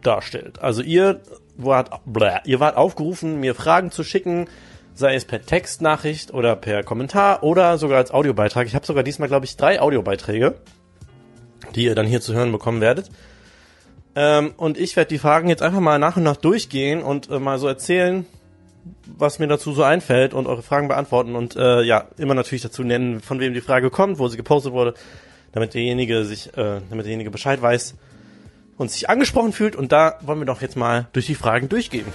darstellt. 0.04 0.60
Also 0.60 0.82
ihr 0.82 1.22
wart, 1.56 2.02
bläh, 2.06 2.40
ihr 2.44 2.60
wart 2.60 2.76
aufgerufen, 2.76 3.40
mir 3.40 3.56
Fragen 3.56 3.92
zu 3.92 4.04
schicken, 4.04 4.48
sei 4.94 5.16
es 5.16 5.26
per 5.26 5.42
Textnachricht 5.42 6.34
oder 6.34 6.56
per 6.56 6.84
Kommentar 6.84 7.44
oder 7.44 7.78
sogar 7.78 7.98
als 7.98 8.12
Audiobeitrag. 8.12 8.68
Ich 8.68 8.76
habe 8.76 8.86
sogar 8.86 9.04
diesmal, 9.04 9.30
glaube 9.30 9.46
ich, 9.46 9.58
drei 9.58 9.82
Audiobeiträge. 9.82 10.56
die 11.76 11.86
ihr 11.86 11.96
dann 11.96 12.08
hier 12.08 12.22
zu 12.22 12.34
hören 12.34 12.52
bekommen 12.52 12.82
werdet. 12.82 13.10
Ähm, 14.16 14.54
und 14.58 14.78
ich 14.78 14.96
werde 14.96 15.10
die 15.10 15.20
Fragen 15.20 15.48
jetzt 15.48 15.62
einfach 15.62 15.80
mal 15.80 16.00
nach 16.00 16.18
und 16.18 16.24
nach 16.24 16.36
durchgehen 16.36 17.02
und 17.02 17.30
äh, 17.30 17.40
mal 17.40 17.60
so 17.60 17.68
erzählen, 17.68 18.26
was 19.06 19.40
mir 19.40 19.48
dazu 19.48 19.72
so 19.74 19.84
einfällt 19.84 20.34
und 20.34 20.48
eure 20.48 20.64
Fragen 20.64 20.88
beantworten 20.88 21.36
und 21.36 21.56
äh, 21.56 21.82
ja, 21.84 22.06
immer 22.18 22.34
natürlich 22.34 22.64
dazu 22.64 22.84
nennen, 22.84 23.22
von 23.22 23.40
wem 23.40 23.54
die 23.54 23.62
Frage 23.62 23.90
kommt, 23.90 24.20
wo 24.20 24.28
sie 24.28 24.38
gepostet 24.38 24.74
wurde, 24.74 24.96
damit 25.52 25.74
derjenige 25.74 26.26
sich, 26.26 26.48
äh, 26.58 26.82
damit 26.90 27.06
derjenige 27.06 27.32
Bescheid 27.32 27.62
weiß 27.62 27.96
und 28.78 28.92
sich 28.92 29.10
angesprochen 29.10 29.54
fühlt. 29.54 29.76
Und 29.76 29.92
da 29.92 30.18
wollen 30.22 30.40
wir 30.40 30.46
doch 30.46 30.62
jetzt 30.62 30.76
mal 30.76 31.08
durch 31.14 31.28
die 31.28 31.36
Fragen 31.36 31.70
durchgehen. 31.70 32.06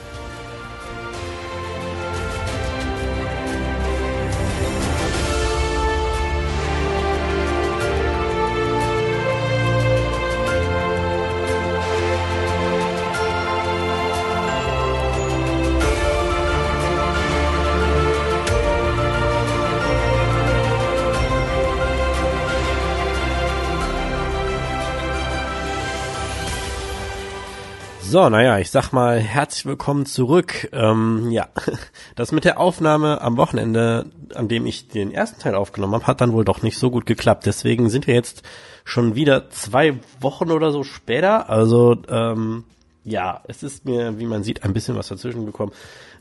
So, 28.16 28.30
naja, 28.30 28.58
ich 28.58 28.70
sag 28.70 28.92
mal 28.92 29.20
herzlich 29.20 29.66
willkommen 29.66 30.06
zurück. 30.06 30.70
Ähm, 30.72 31.30
ja, 31.30 31.48
das 32.16 32.32
mit 32.32 32.46
der 32.46 32.58
Aufnahme 32.58 33.20
am 33.20 33.36
Wochenende, 33.36 34.06
an 34.34 34.48
dem 34.48 34.64
ich 34.64 34.88
den 34.88 35.12
ersten 35.12 35.38
Teil 35.38 35.54
aufgenommen 35.54 35.92
habe, 35.92 36.06
hat 36.06 36.22
dann 36.22 36.32
wohl 36.32 36.46
doch 36.46 36.62
nicht 36.62 36.78
so 36.78 36.90
gut 36.90 37.04
geklappt. 37.04 37.44
Deswegen 37.44 37.90
sind 37.90 38.06
wir 38.06 38.14
jetzt 38.14 38.42
schon 38.86 39.16
wieder 39.16 39.50
zwei 39.50 39.98
Wochen 40.18 40.50
oder 40.50 40.70
so 40.70 40.82
später. 40.82 41.50
Also 41.50 41.94
ähm, 42.08 42.64
ja, 43.04 43.42
es 43.48 43.62
ist 43.62 43.84
mir, 43.84 44.18
wie 44.18 44.24
man 44.24 44.44
sieht, 44.44 44.64
ein 44.64 44.72
bisschen 44.72 44.96
was 44.96 45.08
dazwischen 45.08 45.44
gekommen. 45.44 45.72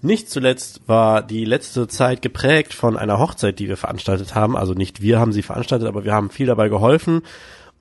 Nicht 0.01 0.29
zuletzt 0.29 0.81
war 0.87 1.23
die 1.23 1.45
letzte 1.45 1.87
Zeit 1.87 2.21
geprägt 2.21 2.73
von 2.73 2.97
einer 2.97 3.19
Hochzeit, 3.19 3.57
die 3.57 3.69
wir 3.69 3.77
veranstaltet 3.77 4.35
haben. 4.35 4.57
Also 4.57 4.73
nicht 4.73 5.01
wir 5.01 5.17
haben 5.17 5.31
sie 5.31 5.43
veranstaltet, 5.43 5.87
aber 5.87 6.03
wir 6.03 6.11
haben 6.11 6.29
viel 6.29 6.47
dabei 6.47 6.67
geholfen 6.67 7.21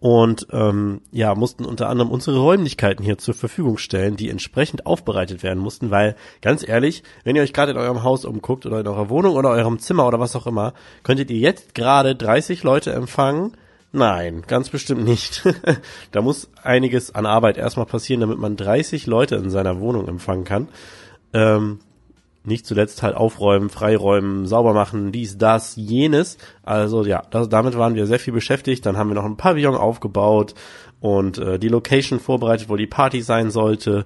und 0.05 0.49
ähm, 0.53 1.01
ja 1.13 1.35
mussten 1.35 1.65
unter 1.65 1.89
anderem 1.89 2.11
unsere 2.11 2.39
Räumlichkeiten 2.39 3.03
hier 3.03 3.17
zur 3.17 3.33
Verfügung 3.33 3.79
stellen, 3.79 4.17
die 4.17 4.29
entsprechend 4.29 4.85
aufbereitet 4.85 5.43
werden 5.43 5.61
mussten, 5.61 5.91
weil 5.91 6.15
ganz 6.43 6.69
ehrlich, 6.69 7.03
wenn 7.25 7.37
ihr 7.37 7.43
euch 7.43 7.55
gerade 7.55 7.73
in 7.73 7.79
eurem 7.79 8.03
Haus 8.03 8.27
umguckt 8.27 8.67
oder 8.67 8.81
in 8.81 8.87
eurer 8.87 9.09
Wohnung 9.09 9.35
oder 9.35 9.49
eurem 9.49 9.79
Zimmer 9.79 10.07
oder 10.07 10.21
was 10.21 10.37
auch 10.37 10.47
immer, 10.47 10.75
könntet 11.05 11.31
ihr 11.31 11.39
jetzt 11.39 11.75
gerade 11.75 12.15
30 12.17 12.65
Leute 12.65 12.93
empfangen? 12.93 13.57
Nein, 13.93 14.43
ganz 14.47 14.69
bestimmt 14.69 15.05
nicht. 15.05 15.43
da 16.13 16.21
muss 16.21 16.51
einiges 16.63 17.15
an 17.15 17.25
Arbeit 17.25 17.57
erstmal 17.57 17.87
passieren, 17.87 18.21
damit 18.21 18.37
man 18.37 18.57
30 18.57 19.07
Leute 19.07 19.37
in 19.37 19.49
seiner 19.49 19.81
Wohnung 19.81 20.07
empfangen 20.07 20.45
kann. 20.45 20.69
Ähm, 21.33 21.79
nicht 22.45 22.67
zuletzt 22.67 23.03
halt 23.03 23.17
aufräumen, 23.17 23.71
freiräumen, 23.71 24.47
sauber 24.47 24.75
machen, 24.75 25.13
dies, 25.13 25.39
das, 25.39 25.77
jenes. 25.77 26.37
Also 26.63 27.05
ja, 27.05 27.23
das, 27.31 27.49
damit 27.49 27.77
waren 27.77 27.95
wir 27.95 28.07
sehr 28.07 28.19
viel 28.19 28.35
beschäftigt. 28.35 28.85
Dann 28.85 28.97
haben 28.97 29.09
wir 29.09 29.15
noch 29.15 29.25
ein 29.25 29.37
Pavillon 29.37 29.75
aufgebaut 29.75 30.55
und 31.01 31.39
äh, 31.39 31.59
die 31.59 31.69
Location 31.69 32.21
vorbereitet, 32.21 32.69
wo 32.69 32.77
die 32.77 32.87
Party 32.87 33.23
sein 33.23 33.51
sollte 33.51 34.05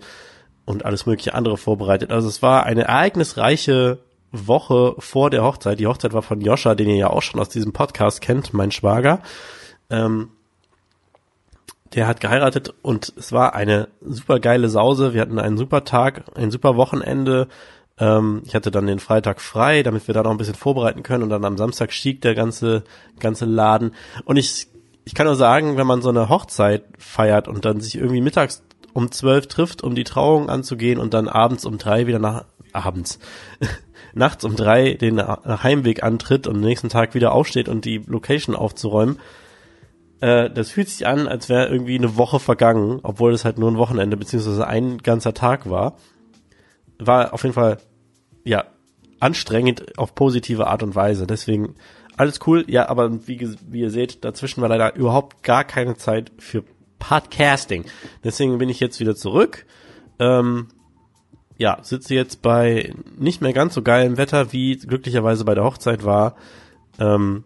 und 0.65 0.85
alles 0.85 1.07
mögliche 1.07 1.35
andere 1.35 1.57
vorbereitet. 1.57 2.13
Also 2.13 2.29
es 2.29 2.43
war 2.43 2.65
eine 2.65 2.83
ereignisreiche 2.83 3.99
Woche 4.31 4.95
vor 4.99 5.31
der 5.31 5.43
Hochzeit. 5.43 5.81
Die 5.81 5.87
Hochzeit 5.87 6.13
war 6.13 6.23
von 6.23 6.41
Joscha, 6.41 6.75
den 6.75 6.89
ihr 6.89 6.97
ja 6.97 7.11
auch 7.11 7.23
schon 7.23 7.41
aus 7.41 7.49
diesem 7.49 7.73
Podcast 7.73 8.21
kennt, 8.21 8.55
mein 8.55 8.71
Schwager. 8.71 9.21
Ähm, 9.91 10.31
der 11.95 12.07
hat 12.07 12.21
geheiratet 12.21 12.75
und 12.83 13.15
es 13.17 13.33
war 13.33 13.55
eine 13.55 13.89
super 14.03 14.41
geile 14.41 14.69
Sause. 14.69 15.15
Wir 15.15 15.23
hatten 15.23 15.39
einen 15.39 15.57
super 15.57 15.85
Tag, 15.85 16.25
ein 16.37 16.51
super 16.51 16.77
Wochenende 16.77 17.49
ähm, 17.99 18.43
ich 18.45 18.55
hatte 18.55 18.71
dann 18.71 18.87
den 18.87 18.99
Freitag 18.99 19.41
frei, 19.41 19.83
damit 19.83 20.07
wir 20.07 20.15
da 20.15 20.23
noch 20.23 20.31
ein 20.31 20.37
bisschen 20.37 20.55
vorbereiten 20.55 21.03
können 21.03 21.23
und 21.25 21.31
dann 21.31 21.45
am 21.45 21.57
Samstag 21.57 21.93
stieg 21.93 22.21
der 22.21 22.35
ganze, 22.35 22.85
ganze 23.19 23.45
Laden. 23.45 23.93
Und 24.25 24.37
ich, 24.37 24.69
ich 25.05 25.15
kann 25.15 25.27
nur 25.27 25.37
sagen, 25.37 25.77
wenn 25.77 25.87
man 25.87 26.03
so 26.03 26.09
eine 26.09 26.29
Hochzeit 26.29 26.85
feiert 26.99 27.49
und 27.49 27.65
dann 27.65 27.81
sich 27.81 27.97
irgendwie 27.97 28.21
mittags 28.21 28.63
um 28.93 29.11
zwölf 29.11 29.47
trifft, 29.47 29.83
um 29.83 29.95
die 29.95 30.05
Trauung 30.05 30.49
anzugehen 30.49 30.99
und 30.99 31.15
dann 31.15 31.29
abends 31.29 31.65
um 31.65 31.79
drei 31.79 32.07
wieder 32.07 32.19
nach, 32.19 32.45
abends, 32.73 33.19
nachts 34.15 34.45
um 34.45 34.57
drei 34.57 34.95
den 34.95 35.21
Heimweg 35.21 36.03
antritt 36.03 36.47
und 36.47 36.57
am 36.57 36.63
nächsten 36.63 36.89
Tag 36.89 37.15
wieder 37.15 37.33
aufsteht 37.33 37.69
und 37.69 37.85
die 37.85 37.99
Location 38.07 38.57
aufzuräumen, 38.57 39.19
äh, 40.21 40.51
das 40.51 40.71
fühlt 40.71 40.89
sich 40.89 41.07
an, 41.07 41.29
als 41.29 41.49
wäre 41.49 41.69
irgendwie 41.69 41.97
eine 41.97 42.17
Woche 42.17 42.41
vergangen, 42.41 43.01
obwohl 43.03 43.33
es 43.33 43.45
halt 43.45 43.59
nur 43.59 43.71
ein 43.71 43.79
Wochenende 43.79 44.17
beziehungsweise 44.17 44.67
ein 44.67 44.99
ganzer 44.99 45.35
Tag 45.35 45.69
war. 45.69 45.97
War 46.99 47.33
auf 47.33 47.43
jeden 47.43 47.55
Fall 47.55 47.79
ja, 48.45 48.65
anstrengend 49.21 49.99
auf 49.99 50.15
positive 50.15 50.67
Art 50.67 50.83
und 50.83 50.95
Weise. 50.95 51.27
Deswegen 51.27 51.75
alles 52.17 52.41
cool, 52.47 52.65
ja, 52.69 52.89
aber 52.89 53.27
wie, 53.27 53.49
wie 53.69 53.81
ihr 53.81 53.91
seht, 53.91 54.25
dazwischen 54.25 54.61
war 54.61 54.69
leider 54.69 54.95
überhaupt 54.97 55.43
gar 55.43 55.65
keine 55.65 55.97
Zeit 55.97 56.33
für 56.39 56.65
Podcasting. 56.99 57.85
Deswegen 58.25 58.59
bin 58.59 58.69
ich 58.69 58.81
jetzt 58.81 58.99
wieder 59.01 59.15
zurück. 59.15 59.67
Ähm, 60.19 60.69
ja, 61.59 61.79
sitze 61.83 62.15
jetzt 62.15 62.43
bei 62.43 62.93
nicht 63.17 63.41
mehr 63.41 63.53
ganz 63.53 63.75
so 63.75 63.83
geilem 63.83 64.17
Wetter, 64.17 64.53
wie 64.53 64.77
glücklicherweise 64.77 65.45
bei 65.45 65.55
der 65.55 65.65
Hochzeit 65.65 66.05
war. 66.05 66.37
Ähm, 66.99 67.45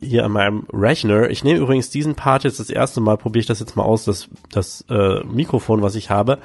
hier 0.00 0.24
an 0.24 0.32
meinem 0.32 0.66
Rechner. 0.72 1.28
Ich 1.30 1.42
nehme 1.42 1.58
übrigens 1.58 1.90
diesen 1.90 2.14
Part 2.14 2.44
jetzt 2.44 2.60
das 2.60 2.70
erste 2.70 3.00
Mal, 3.00 3.16
probiere 3.16 3.40
ich 3.40 3.46
das 3.46 3.60
jetzt 3.60 3.76
mal 3.76 3.82
aus, 3.82 4.04
das, 4.04 4.28
das 4.50 4.84
äh, 4.88 5.24
Mikrofon, 5.24 5.82
was 5.82 5.96
ich 5.96 6.10
habe, 6.10 6.38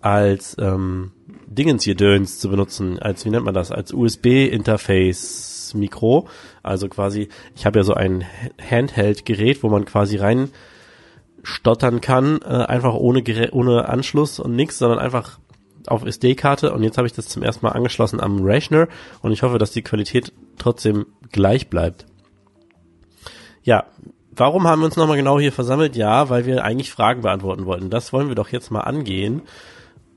als 0.00 0.56
ähm, 0.58 1.12
Dingens 1.46 1.84
hier 1.84 1.94
Döns 1.94 2.38
zu 2.38 2.50
benutzen, 2.50 2.98
als, 2.98 3.24
wie 3.24 3.30
nennt 3.30 3.44
man 3.44 3.54
das, 3.54 3.70
als 3.70 3.92
USB-Interface 3.92 5.74
Mikro. 5.74 6.28
Also 6.62 6.88
quasi, 6.88 7.28
ich 7.54 7.66
habe 7.66 7.78
ja 7.78 7.84
so 7.84 7.94
ein 7.94 8.24
Handheld-Gerät, 8.60 9.62
wo 9.62 9.68
man 9.68 9.84
quasi 9.84 10.16
rein 10.16 10.50
stottern 11.42 12.00
kann, 12.00 12.40
äh, 12.42 12.46
einfach 12.46 12.94
ohne, 12.94 13.22
Gerät, 13.22 13.52
ohne 13.52 13.88
Anschluss 13.88 14.40
und 14.40 14.56
nix, 14.56 14.78
sondern 14.78 14.98
einfach 14.98 15.38
auf 15.86 16.04
SD-Karte 16.04 16.72
und 16.72 16.82
jetzt 16.82 16.98
habe 16.98 17.06
ich 17.06 17.12
das 17.12 17.28
zum 17.28 17.44
ersten 17.44 17.64
Mal 17.64 17.72
angeschlossen 17.72 18.20
am 18.20 18.42
Rechner 18.42 18.88
und 19.22 19.30
ich 19.30 19.42
hoffe, 19.42 19.58
dass 19.58 19.70
die 19.70 19.82
Qualität 19.82 20.32
trotzdem 20.58 21.06
gleich 21.30 21.68
bleibt. 21.68 22.06
Ja, 23.62 23.84
warum 24.32 24.66
haben 24.66 24.80
wir 24.80 24.86
uns 24.86 24.96
nochmal 24.96 25.16
genau 25.16 25.38
hier 25.38 25.52
versammelt? 25.52 25.94
Ja, 25.94 26.28
weil 26.28 26.46
wir 26.46 26.64
eigentlich 26.64 26.90
Fragen 26.90 27.22
beantworten 27.22 27.66
wollten. 27.66 27.90
Das 27.90 28.12
wollen 28.12 28.28
wir 28.28 28.34
doch 28.34 28.48
jetzt 28.48 28.70
mal 28.70 28.80
angehen. 28.80 29.42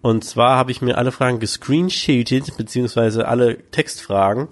Und 0.01 0.23
zwar 0.23 0.57
habe 0.57 0.71
ich 0.71 0.81
mir 0.81 0.97
alle 0.97 1.11
Fragen 1.11 1.39
gescreensheetet, 1.39 2.55
beziehungsweise 2.57 3.27
alle 3.27 3.57
Textfragen, 3.71 4.47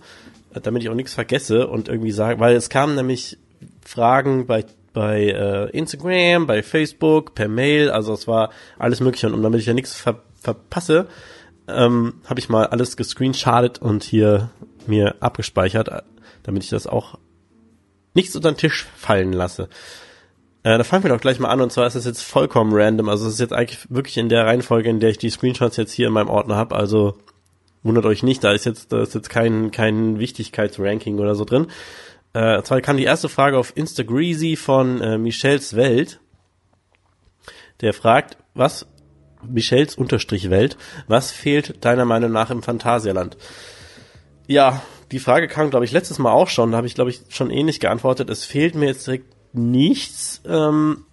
damit 0.52 0.84
ich 0.84 0.90
auch 0.90 0.96
nichts 0.96 1.14
vergesse 1.14 1.68
und 1.68 1.88
irgendwie 1.88 2.12
sagen, 2.12 2.40
weil 2.40 2.56
es 2.56 2.70
kamen 2.70 2.96
nämlich 2.96 3.38
Fragen 3.86 4.46
bei 4.46 4.66
bei 4.94 5.26
äh, 5.26 5.70
Instagram, 5.78 6.48
bei 6.48 6.64
Facebook, 6.64 7.36
per 7.36 7.48
Mail, 7.48 7.92
also 7.92 8.14
es 8.14 8.28
war 8.28 8.50
alles 8.80 9.00
mögliche 9.00 9.32
und 9.32 9.44
damit 9.44 9.60
ich 9.60 9.68
ja 9.68 9.76
nichts 9.76 9.94
ver 9.94 10.24
verpasse, 10.42 11.08
ähm, 11.68 12.16
habe 12.26 12.40
ich 12.40 12.50
mal 12.50 12.66
alles 12.66 12.98
gescreenshottet 12.98 13.80
und 13.80 14.04
hier 14.04 14.50
mir 14.88 15.16
abgespeichert, 15.20 16.04
damit 16.42 16.64
ich 16.64 16.72
das 16.72 16.88
auch 16.88 17.20
nichts 18.16 18.36
unter 18.36 18.52
den 18.52 18.58
Tisch 18.58 18.88
fallen 18.96 19.34
lasse. 19.34 19.70
Äh, 20.67 20.77
da 20.77 20.84
fangen 20.84 21.03
wir 21.03 21.12
doch 21.12 21.21
gleich 21.21 21.39
mal 21.39 21.47
an 21.47 21.62
und 21.62 21.71
zwar 21.71 21.88
ist 21.88 21.95
das 21.95 22.03
jetzt 22.03 22.23
vollkommen 22.23 22.73
random. 22.73 23.08
Also 23.08 23.25
es 23.25 23.36
ist 23.36 23.39
jetzt 23.39 23.53
eigentlich 23.53 23.89
wirklich 23.89 24.17
in 24.17 24.27
der 24.27 24.45
Reihenfolge, 24.45 24.89
in 24.89 24.99
der 24.99 25.12
ich 25.12 25.17
die 25.17 25.30
Screenshots 25.30 25.77
jetzt 25.77 25.93
hier 25.93 26.08
in 26.08 26.13
meinem 26.13 26.27
Ordner 26.27 26.58
habe. 26.58 26.75
Also 26.75 27.15
wundert 27.84 28.06
euch 28.06 28.21
nicht, 28.21 28.43
da 28.43 28.51
ist 28.51 28.65
jetzt, 28.65 28.91
da 28.91 29.01
ist 29.01 29.15
jetzt 29.15 29.30
kein, 29.30 29.71
kein 29.71 30.19
Wichtigkeitsranking 30.19 31.19
oder 31.19 31.36
so 31.36 31.45
drin. 31.45 31.67
Äh, 32.34 32.63
zwar 32.63 32.82
kam 32.82 32.97
die 32.97 33.06
erste 33.06 33.30
Frage 33.30 33.58
auf 33.58 33.77
Instagreasy 33.77 34.58
von 34.58 34.99
äh, 34.99 35.17
Michels 35.17 35.77
Welt. 35.77 36.19
Der 37.80 37.93
fragt, 37.93 38.36
was 38.53 38.88
Michels 39.47 39.95
Unterstrich 39.95 40.49
Welt, 40.49 40.75
was 41.08 41.32
fehlt 41.32 41.86
deiner 41.86 42.03
Meinung 42.03 42.34
nach 42.34 42.49
im 42.49 42.62
Phantasialand? 42.62 43.38
Ja, 44.47 44.82
die 45.13 45.19
Frage 45.19 45.47
kam, 45.47 45.69
glaube 45.69 45.86
ich, 45.86 45.93
letztes 45.93 46.19
Mal 46.19 46.34
auch 46.34 46.49
schon, 46.49 46.71
da 46.71 46.77
habe 46.77 46.88
ich, 46.88 46.95
glaube 46.95 47.10
ich, 47.10 47.21
schon 47.30 47.51
ähnlich 47.51 47.80
geantwortet. 47.80 48.30
Es 48.30 48.43
fehlt 48.43 48.75
mir 48.75 48.88
jetzt 48.88 49.08
direkt 49.08 49.37
nichts. 49.54 50.42
Ähm, 50.48 51.06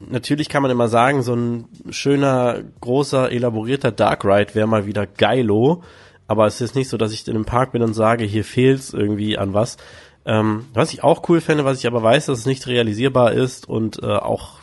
natürlich 0.00 0.48
kann 0.48 0.62
man 0.62 0.70
immer 0.70 0.88
sagen, 0.88 1.22
so 1.22 1.34
ein 1.34 1.64
schöner, 1.90 2.60
großer, 2.80 3.30
elaborierter 3.30 3.92
Dark 3.92 4.24
Ride 4.24 4.54
wäre 4.54 4.66
mal 4.66 4.86
wieder 4.86 5.06
geilo. 5.06 5.82
Aber 6.26 6.46
es 6.46 6.60
ist 6.60 6.74
nicht 6.74 6.88
so, 6.88 6.96
dass 6.96 7.12
ich 7.12 7.26
in 7.28 7.34
einem 7.34 7.44
Park 7.44 7.72
bin 7.72 7.82
und 7.82 7.94
sage, 7.94 8.24
hier 8.24 8.44
fehlt's 8.44 8.92
irgendwie 8.92 9.36
an 9.36 9.54
was. 9.54 9.76
Ähm, 10.24 10.66
was 10.72 10.92
ich 10.92 11.02
auch 11.02 11.28
cool 11.28 11.40
fände, 11.40 11.64
was 11.64 11.78
ich 11.78 11.86
aber 11.86 12.02
weiß, 12.02 12.26
dass 12.26 12.38
es 12.38 12.46
nicht 12.46 12.66
realisierbar 12.66 13.32
ist 13.32 13.68
und 13.68 14.02
äh, 14.02 14.06
auch 14.06 14.60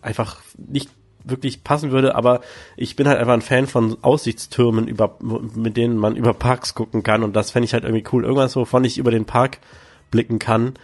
einfach 0.00 0.40
nicht 0.56 0.90
wirklich 1.24 1.64
passen 1.64 1.92
würde, 1.92 2.14
aber 2.14 2.40
ich 2.76 2.96
bin 2.96 3.06
halt 3.06 3.18
einfach 3.18 3.34
ein 3.34 3.42
Fan 3.42 3.66
von 3.66 3.96
Aussichtstürmen, 4.02 4.88
über, 4.88 5.18
mit 5.20 5.76
denen 5.76 5.96
man 5.96 6.16
über 6.16 6.34
Parks 6.34 6.74
gucken 6.74 7.02
kann 7.02 7.22
und 7.22 7.36
das 7.36 7.50
fände 7.50 7.64
ich 7.64 7.74
halt 7.74 7.84
irgendwie 7.84 8.04
cool. 8.12 8.24
Irgendwas, 8.24 8.56
wovon 8.56 8.84
ich 8.84 8.98
über 8.98 9.10
den 9.10 9.24
Park 9.24 9.58
blicken 10.10 10.38
kann 10.38 10.74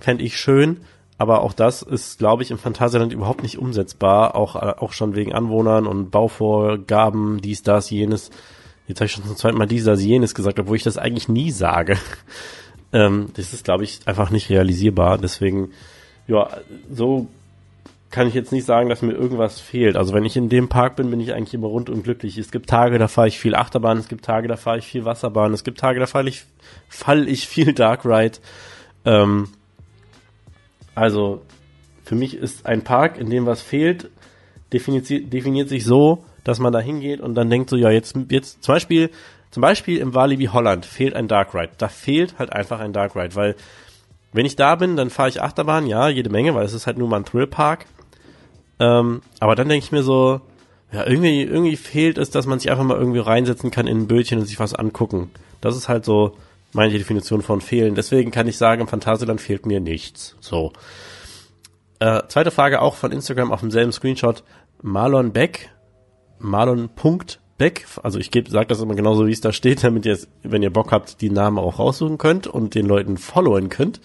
fände 0.00 0.24
ich 0.24 0.36
schön. 0.36 0.80
aber 1.18 1.42
auch 1.42 1.52
das 1.52 1.82
ist, 1.82 2.20
glaube 2.20 2.44
ich, 2.44 2.52
im 2.52 2.58
Phantasialand 2.58 3.12
überhaupt 3.12 3.42
nicht 3.42 3.58
umsetzbar, 3.58 4.36
auch, 4.36 4.54
äh, 4.54 4.74
auch 4.78 4.92
schon 4.92 5.16
wegen 5.16 5.34
Anwohnern 5.34 5.86
und 5.86 6.10
Bauvorgaben, 6.10 7.40
dies, 7.40 7.62
das, 7.64 7.90
jenes. 7.90 8.30
Jetzt 8.86 9.00
habe 9.00 9.06
ich 9.06 9.12
schon 9.12 9.24
zum 9.24 9.36
zweiten 9.36 9.58
Mal 9.58 9.66
dies, 9.66 9.84
das, 9.84 10.02
jenes 10.02 10.34
gesagt, 10.34 10.60
obwohl 10.60 10.76
ich 10.76 10.84
das 10.84 10.96
eigentlich 10.96 11.28
nie 11.28 11.50
sage. 11.50 11.98
ähm, 12.92 13.30
das 13.34 13.52
ist, 13.52 13.64
glaube 13.64 13.84
ich, 13.84 14.00
einfach 14.06 14.30
nicht 14.30 14.48
realisierbar. 14.48 15.18
Deswegen, 15.18 15.72
ja, 16.28 16.48
so 16.90 17.26
kann 18.10 18.28
ich 18.28 18.34
jetzt 18.34 18.52
nicht 18.52 18.64
sagen, 18.64 18.88
dass 18.88 19.02
mir 19.02 19.12
irgendwas 19.12 19.60
fehlt. 19.60 19.96
Also 19.96 20.14
wenn 20.14 20.24
ich 20.24 20.36
in 20.36 20.48
dem 20.48 20.68
Park 20.68 20.96
bin, 20.96 21.10
bin 21.10 21.20
ich 21.20 21.34
eigentlich 21.34 21.54
immer 21.54 21.66
rundum 21.66 22.02
glücklich. 22.02 22.38
Es 22.38 22.50
gibt 22.50 22.68
Tage, 22.68 22.98
da 22.98 23.08
fahre 23.08 23.28
ich 23.28 23.38
viel 23.38 23.54
Achterbahn, 23.54 23.98
es 23.98 24.08
gibt 24.08 24.24
Tage, 24.24 24.48
da 24.48 24.56
fahre 24.56 24.78
ich 24.78 24.86
viel 24.86 25.04
Wasserbahn, 25.04 25.52
es 25.52 25.64
gibt 25.64 25.78
Tage, 25.78 26.00
da 26.00 26.06
falle 26.06 26.30
ich, 26.30 26.44
fall 26.88 27.28
ich 27.28 27.46
viel 27.46 27.74
Dark 27.74 28.04
Ride. 28.06 28.38
Ähm, 29.04 29.48
also 30.98 31.42
für 32.04 32.14
mich 32.14 32.34
ist 32.34 32.66
ein 32.66 32.82
Park, 32.82 33.18
in 33.18 33.30
dem 33.30 33.46
was 33.46 33.62
fehlt, 33.62 34.10
definiert, 34.72 35.08
definiert 35.08 35.68
sich 35.68 35.84
so, 35.84 36.24
dass 36.44 36.58
man 36.58 36.72
da 36.72 36.80
hingeht 36.80 37.20
und 37.20 37.34
dann 37.34 37.50
denkt 37.50 37.70
so, 37.70 37.76
ja, 37.76 37.90
jetzt, 37.90 38.16
jetzt 38.30 38.62
zum 38.62 38.74
Beispiel, 38.74 39.10
zum 39.50 39.60
Beispiel 39.60 39.98
im 39.98 40.14
Walibi 40.14 40.46
Holland 40.46 40.86
fehlt 40.86 41.14
ein 41.14 41.28
Dark 41.28 41.54
Ride. 41.54 41.70
Da 41.78 41.88
fehlt 41.88 42.38
halt 42.38 42.52
einfach 42.52 42.80
ein 42.80 42.92
Dark 42.92 43.16
Ride, 43.16 43.34
weil 43.34 43.56
wenn 44.32 44.46
ich 44.46 44.56
da 44.56 44.74
bin, 44.74 44.96
dann 44.96 45.10
fahre 45.10 45.28
ich 45.28 45.42
Achterbahn, 45.42 45.86
ja, 45.86 46.08
jede 46.08 46.30
Menge, 46.30 46.54
weil 46.54 46.64
es 46.64 46.74
ist 46.74 46.86
halt 46.86 46.98
nur 46.98 47.08
mal 47.08 47.18
ein 47.18 47.24
Thrill-Park. 47.24 47.86
Ähm, 48.78 49.22
aber 49.40 49.54
dann 49.54 49.68
denke 49.68 49.84
ich 49.84 49.92
mir 49.92 50.02
so, 50.02 50.40
ja, 50.92 51.06
irgendwie, 51.06 51.42
irgendwie 51.42 51.76
fehlt 51.76 52.18
es, 52.18 52.30
dass 52.30 52.46
man 52.46 52.58
sich 52.58 52.70
einfach 52.70 52.84
mal 52.84 52.98
irgendwie 52.98 53.18
reinsetzen 53.18 53.70
kann 53.70 53.86
in 53.86 53.98
ein 53.98 54.06
Bötchen 54.06 54.38
und 54.38 54.46
sich 54.46 54.60
was 54.60 54.74
angucken. 54.74 55.30
Das 55.60 55.76
ist 55.76 55.88
halt 55.88 56.04
so 56.04 56.36
meine 56.72 56.92
Definition 56.92 57.42
von 57.42 57.60
fehlen. 57.60 57.94
Deswegen 57.94 58.30
kann 58.30 58.48
ich 58.48 58.56
sagen, 58.56 58.82
im 58.82 58.88
Phantasialand 58.88 59.40
fehlt 59.40 59.66
mir 59.66 59.80
nichts. 59.80 60.36
So. 60.40 60.72
Äh, 61.98 62.22
zweite 62.28 62.50
Frage 62.50 62.80
auch 62.82 62.94
von 62.94 63.12
Instagram 63.12 63.52
auf 63.52 63.60
demselben 63.60 63.92
Screenshot. 63.92 64.44
Marlon 64.82 65.32
Beck. 65.32 65.70
Marlon.beck. 66.38 67.86
Also 68.02 68.18
ich 68.18 68.30
gebe, 68.30 68.50
sag 68.50 68.68
das 68.68 68.80
immer 68.80 68.94
genauso, 68.94 69.26
wie 69.26 69.32
es 69.32 69.40
da 69.40 69.52
steht, 69.52 69.82
damit 69.82 70.06
ihr, 70.06 70.18
wenn 70.42 70.62
ihr 70.62 70.72
Bock 70.72 70.92
habt, 70.92 71.20
die 71.20 71.30
Namen 71.30 71.58
auch 71.58 71.78
raussuchen 71.78 72.18
könnt 72.18 72.46
und 72.46 72.74
den 72.74 72.86
Leuten 72.86 73.16
followen 73.16 73.68
könnt. 73.68 74.00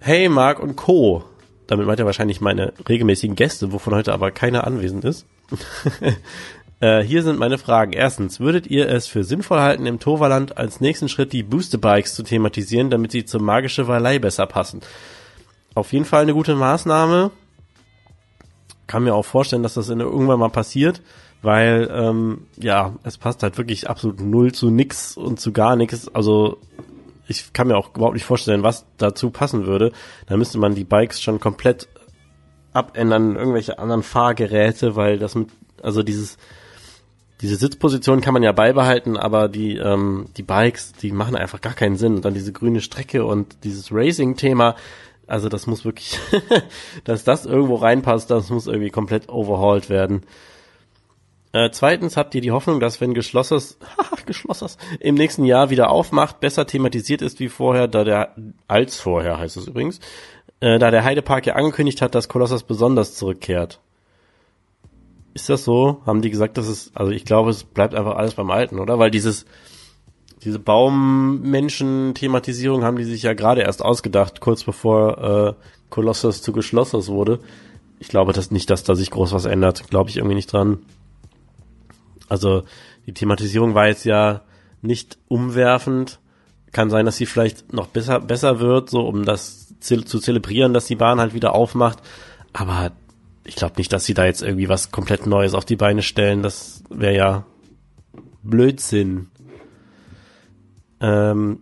Hey 0.00 0.28
Mark 0.28 0.60
und 0.60 0.76
Co. 0.76 1.24
Damit 1.66 1.86
meint 1.86 2.00
er 2.00 2.06
wahrscheinlich 2.06 2.40
meine 2.40 2.72
regelmäßigen 2.88 3.36
Gäste, 3.36 3.72
wovon 3.72 3.94
heute 3.94 4.14
aber 4.14 4.30
keiner 4.30 4.66
anwesend 4.66 5.04
ist. 5.04 5.26
äh, 6.80 7.02
hier 7.02 7.22
sind 7.22 7.38
meine 7.38 7.58
Fragen. 7.58 7.92
Erstens, 7.92 8.40
würdet 8.40 8.66
ihr 8.66 8.88
es 8.88 9.06
für 9.06 9.24
sinnvoll 9.24 9.60
halten, 9.60 9.86
im 9.86 9.98
Toverland 9.98 10.56
als 10.56 10.80
nächsten 10.80 11.08
Schritt 11.08 11.32
die 11.32 11.42
Booster 11.42 11.78
Bikes 11.78 12.14
zu 12.14 12.22
thematisieren, 12.22 12.90
damit 12.90 13.12
sie 13.12 13.24
zur 13.24 13.42
magische 13.42 13.88
Wallei 13.88 14.18
besser 14.18 14.46
passen? 14.46 14.80
Auf 15.74 15.92
jeden 15.92 16.04
Fall 16.04 16.22
eine 16.22 16.34
gute 16.34 16.54
Maßnahme. 16.54 17.30
Kann 18.86 19.04
mir 19.04 19.14
auch 19.14 19.24
vorstellen, 19.24 19.62
dass 19.62 19.74
das 19.74 19.88
irgendwann 19.88 20.38
mal 20.38 20.48
passiert, 20.48 21.02
weil 21.42 21.90
ähm, 21.92 22.46
ja, 22.56 22.94
es 23.02 23.18
passt 23.18 23.42
halt 23.42 23.58
wirklich 23.58 23.90
absolut 23.90 24.20
null 24.20 24.52
zu 24.52 24.70
nix 24.70 25.16
und 25.16 25.40
zu 25.40 25.52
gar 25.52 25.76
nichts. 25.76 26.08
Also 26.14 26.58
ich 27.26 27.52
kann 27.52 27.68
mir 27.68 27.76
auch 27.76 27.94
überhaupt 27.94 28.14
nicht 28.14 28.24
vorstellen, 28.24 28.62
was 28.62 28.86
dazu 28.96 29.30
passen 29.30 29.66
würde. 29.66 29.92
Da 30.26 30.36
müsste 30.36 30.58
man 30.58 30.74
die 30.74 30.84
Bikes 30.84 31.20
schon 31.20 31.40
komplett 31.40 31.88
abändern, 32.72 33.36
irgendwelche 33.36 33.78
anderen 33.78 34.02
Fahrgeräte, 34.02 34.96
weil 34.96 35.18
das 35.18 35.34
mit, 35.34 35.50
also 35.82 36.02
dieses, 36.02 36.38
diese 37.40 37.56
Sitzposition 37.56 38.20
kann 38.20 38.34
man 38.34 38.42
ja 38.42 38.52
beibehalten, 38.52 39.16
aber 39.16 39.48
die, 39.48 39.76
ähm, 39.76 40.26
die 40.36 40.42
Bikes, 40.42 40.92
die 40.92 41.12
machen 41.12 41.36
einfach 41.36 41.60
gar 41.60 41.74
keinen 41.74 41.96
Sinn. 41.96 42.16
Und 42.16 42.24
dann 42.24 42.34
diese 42.34 42.52
grüne 42.52 42.80
Strecke 42.80 43.24
und 43.24 43.64
dieses 43.64 43.92
Racing-Thema, 43.92 44.74
also 45.26 45.48
das 45.48 45.66
muss 45.66 45.84
wirklich, 45.84 46.18
dass 47.04 47.22
das 47.22 47.46
irgendwo 47.46 47.76
reinpasst, 47.76 48.30
das 48.30 48.50
muss 48.50 48.66
irgendwie 48.66 48.90
komplett 48.90 49.28
overhauled 49.28 49.88
werden. 49.88 50.22
Äh, 51.52 51.70
zweitens 51.70 52.16
habt 52.16 52.34
ihr 52.34 52.40
die 52.40 52.50
Hoffnung, 52.50 52.80
dass 52.80 53.00
wenn 53.00 53.14
Geschlosses, 53.14 53.78
Geschlosses 54.26 54.76
im 54.98 55.14
nächsten 55.14 55.44
Jahr 55.44 55.70
wieder 55.70 55.90
aufmacht, 55.90 56.40
besser 56.40 56.66
thematisiert 56.66 57.22
ist 57.22 57.40
wie 57.40 57.48
vorher, 57.48 57.88
da 57.88 58.04
der, 58.04 58.34
als 58.66 59.00
vorher 59.00 59.38
heißt 59.38 59.56
es 59.56 59.68
übrigens, 59.68 60.00
äh, 60.60 60.78
da 60.78 60.90
der 60.90 61.04
Heidepark 61.04 61.46
ja 61.46 61.54
angekündigt 61.54 62.02
hat, 62.02 62.14
dass 62.14 62.28
Kolossos 62.28 62.64
besonders 62.64 63.14
zurückkehrt. 63.14 63.80
Ist 65.38 65.48
das 65.48 65.64
so? 65.64 66.02
Haben 66.04 66.20
die 66.20 66.28
gesagt, 66.30 66.58
dass 66.58 66.66
es, 66.66 66.90
also 66.94 67.12
ich 67.12 67.24
glaube, 67.24 67.50
es 67.50 67.62
bleibt 67.62 67.94
einfach 67.94 68.16
alles 68.16 68.34
beim 68.34 68.50
Alten, 68.50 68.80
oder? 68.80 68.98
Weil 68.98 69.12
dieses, 69.12 69.46
diese 70.42 70.58
Baummenschen-Thematisierung 70.58 72.82
haben 72.82 72.96
die 72.96 73.04
sich 73.04 73.22
ja 73.22 73.34
gerade 73.34 73.60
erst 73.60 73.84
ausgedacht, 73.84 74.40
kurz 74.40 74.64
bevor 74.64 75.18
äh, 75.18 75.54
Kolossos 75.90 76.42
zu 76.42 76.52
Geschlossos 76.52 77.08
wurde. 77.08 77.38
Ich 78.00 78.08
glaube 78.08 78.32
das 78.32 78.50
nicht, 78.50 78.68
dass 78.68 78.82
da 78.82 78.96
sich 78.96 79.12
groß 79.12 79.32
was 79.32 79.44
ändert. 79.44 79.88
Glaube 79.90 80.10
ich 80.10 80.16
irgendwie 80.16 80.34
nicht 80.34 80.52
dran. 80.52 80.78
Also 82.28 82.64
die 83.06 83.14
Thematisierung 83.14 83.76
war 83.76 83.86
jetzt 83.86 84.04
ja 84.04 84.40
nicht 84.82 85.18
umwerfend. 85.28 86.18
Kann 86.72 86.90
sein, 86.90 87.06
dass 87.06 87.16
sie 87.16 87.26
vielleicht 87.26 87.72
noch 87.72 87.86
besser, 87.86 88.18
besser 88.18 88.58
wird, 88.58 88.90
so 88.90 89.06
um 89.06 89.24
das 89.24 89.72
zu 89.78 90.02
zelebrieren, 90.02 90.74
dass 90.74 90.86
die 90.86 90.96
Bahn 90.96 91.20
halt 91.20 91.32
wieder 91.32 91.54
aufmacht. 91.54 92.00
Aber 92.52 92.90
ich 93.48 93.56
glaube 93.56 93.76
nicht, 93.78 93.92
dass 93.94 94.04
sie 94.04 94.12
da 94.12 94.26
jetzt 94.26 94.42
irgendwie 94.42 94.68
was 94.68 94.90
komplett 94.90 95.26
Neues 95.26 95.54
auf 95.54 95.64
die 95.64 95.76
Beine 95.76 96.02
stellen. 96.02 96.42
Das 96.42 96.84
wäre 96.90 97.16
ja 97.16 97.46
Blödsinn. 98.42 99.30
Ähm, 101.00 101.60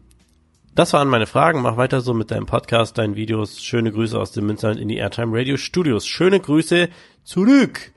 das 0.75 0.93
waren 0.93 1.07
meine 1.09 1.27
Fragen. 1.27 1.63
Mach 1.63 1.77
weiter 1.77 2.01
so 2.01 2.13
mit 2.13 2.33
deinem 2.33 2.47
Podcast, 2.47 2.99
deinen 2.99 3.15
Videos. 3.15 3.63
Schöne 3.63 3.93
Grüße 3.93 4.19
aus 4.19 4.33
dem 4.33 4.47
Münsterland 4.47 4.81
in 4.81 4.89
die 4.89 4.97
Airtime 4.97 5.39
Radio 5.39 5.57
Studios. 5.57 6.09
Schöne 6.09 6.41
Grüße 6.41 6.89
zurück 7.23 7.93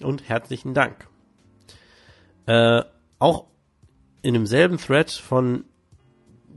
und 0.00 0.26
herzlichen 0.26 0.72
Dank. 0.72 1.06
Äh, 2.46 2.82
auch 3.18 3.44
in 4.22 4.32
demselben 4.32 4.78
Thread 4.78 5.10
von 5.10 5.64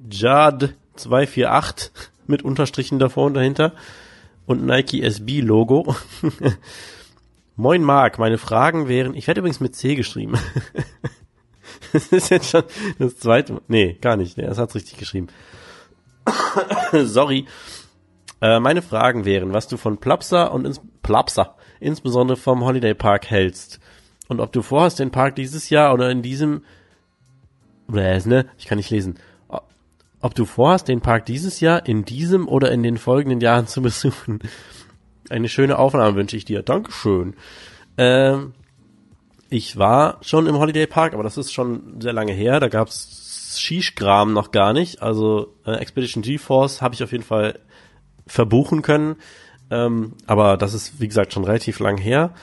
Jad248 0.09 1.89
mit 2.27 2.43
Unterstrichen 2.43 2.97
davor 2.97 3.25
und 3.25 3.33
dahinter 3.33 3.73
und 4.45 4.65
Nike 4.65 5.01
SB 5.01 5.41
Logo. 5.41 5.95
Moin 7.55 7.83
Mark, 7.83 8.17
meine 8.19 8.37
Fragen 8.37 8.87
wären, 8.87 9.13
ich 9.13 9.27
werde 9.27 9.39
übrigens 9.39 9.59
mit 9.59 9.75
C 9.75 9.95
geschrieben. 9.95 10.37
das 11.93 12.07
ist 12.07 12.29
jetzt 12.29 12.49
schon 12.49 12.63
das 12.97 13.17
zweite, 13.17 13.61
nee, 13.67 13.97
gar 13.99 14.17
nicht, 14.17 14.37
er 14.37 14.55
hat's 14.55 14.75
richtig 14.75 14.97
geschrieben. 14.97 15.27
Sorry. 16.91 17.45
Äh, 18.41 18.59
meine 18.59 18.81
Fragen 18.81 19.25
wären, 19.25 19.53
was 19.53 19.67
du 19.67 19.77
von 19.77 19.97
Plapsa 19.97 20.45
und 20.45 20.65
ins 20.65 20.81
Plapsa, 21.03 21.55
insbesondere 21.79 22.37
vom 22.37 22.65
Holiday 22.65 22.95
Park 22.95 23.29
hältst 23.29 23.79
und 24.31 24.39
ob 24.39 24.53
du 24.53 24.61
vorhast, 24.61 24.99
den 24.99 25.11
Park 25.11 25.35
dieses 25.35 25.69
Jahr 25.69 25.93
oder 25.93 26.09
in 26.09 26.21
diesem, 26.21 26.63
ne, 27.89 28.45
ich 28.57 28.65
kann 28.65 28.77
nicht 28.77 28.89
lesen, 28.89 29.19
ob 30.21 30.35
du 30.35 30.45
vorhast, 30.45 30.87
den 30.87 31.01
Park 31.01 31.25
dieses 31.25 31.59
Jahr, 31.59 31.85
in 31.85 32.05
diesem 32.05 32.47
oder 32.47 32.71
in 32.71 32.83
den 32.83 32.97
folgenden 32.97 33.41
Jahren 33.41 33.67
zu 33.67 33.81
besuchen. 33.83 34.39
Eine 35.29 35.49
schöne 35.49 35.79
Aufnahme 35.79 36.15
wünsche 36.15 36.37
ich 36.37 36.45
dir. 36.45 36.61
Dankeschön. 36.61 37.35
Ähm, 37.97 38.53
ich 39.49 39.77
war 39.77 40.17
schon 40.21 40.47
im 40.47 40.57
Holiday 40.57 40.87
Park, 40.87 41.13
aber 41.13 41.23
das 41.23 41.37
ist 41.37 41.51
schon 41.51 41.99
sehr 42.01 42.13
lange 42.13 42.33
her. 42.33 42.59
Da 42.59 42.69
gab's 42.69 43.57
Shish-Gram 43.59 44.33
noch 44.33 44.51
gar 44.51 44.73
nicht. 44.73 45.01
Also 45.01 45.55
äh, 45.65 45.73
Expedition 45.73 46.23
GeForce 46.23 46.81
habe 46.81 46.95
ich 46.95 47.03
auf 47.03 47.11
jeden 47.11 47.23
Fall 47.23 47.59
verbuchen 48.27 48.81
können. 48.81 49.17
Ähm, 49.69 50.13
aber 50.27 50.57
das 50.57 50.73
ist, 50.73 50.99
wie 50.99 51.07
gesagt, 51.07 51.33
schon 51.33 51.43
relativ 51.43 51.79
lang 51.79 51.97
her. 51.97 52.33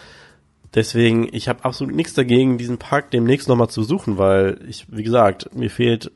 Deswegen, 0.74 1.28
ich 1.32 1.48
habe 1.48 1.64
absolut 1.64 1.94
nichts 1.94 2.12
dagegen, 2.14 2.58
diesen 2.58 2.78
Park 2.78 3.10
demnächst 3.10 3.48
nochmal 3.48 3.70
zu 3.70 3.80
besuchen, 3.80 4.18
weil 4.18 4.60
ich, 4.68 4.86
wie 4.90 5.02
gesagt, 5.02 5.54
mir 5.54 5.70
fehlt 5.70 6.12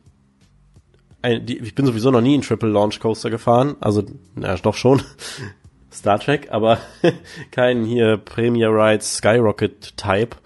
ein, 1.23 1.47
die, 1.47 1.59
ich 1.59 1.75
bin 1.75 1.87
sowieso 1.87 2.11
noch 2.11 2.21
nie 2.21 2.35
in 2.35 2.43
Triple 2.43 2.69
Launch 2.69 3.01
Coaster 3.01 3.31
gefahren, 3.31 3.77
also, 3.81 4.03
na, 4.35 4.55
doch 4.57 4.75
schon. 4.75 5.03
Star 5.93 6.19
Trek, 6.19 6.49
aber 6.51 6.79
kein 7.51 7.85
hier 7.85 8.17
Premier 8.17 8.69
Rides 8.71 9.17
Skyrocket 9.17 9.97
Type. 9.97 10.37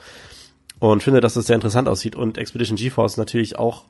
Und 0.79 1.03
finde, 1.03 1.21
dass 1.21 1.35
das 1.35 1.47
sehr 1.47 1.55
interessant 1.55 1.89
aussieht. 1.89 2.17
Und 2.17 2.37
Expedition 2.37 2.77
GeForce 2.77 3.17
natürlich 3.17 3.59
auch 3.59 3.85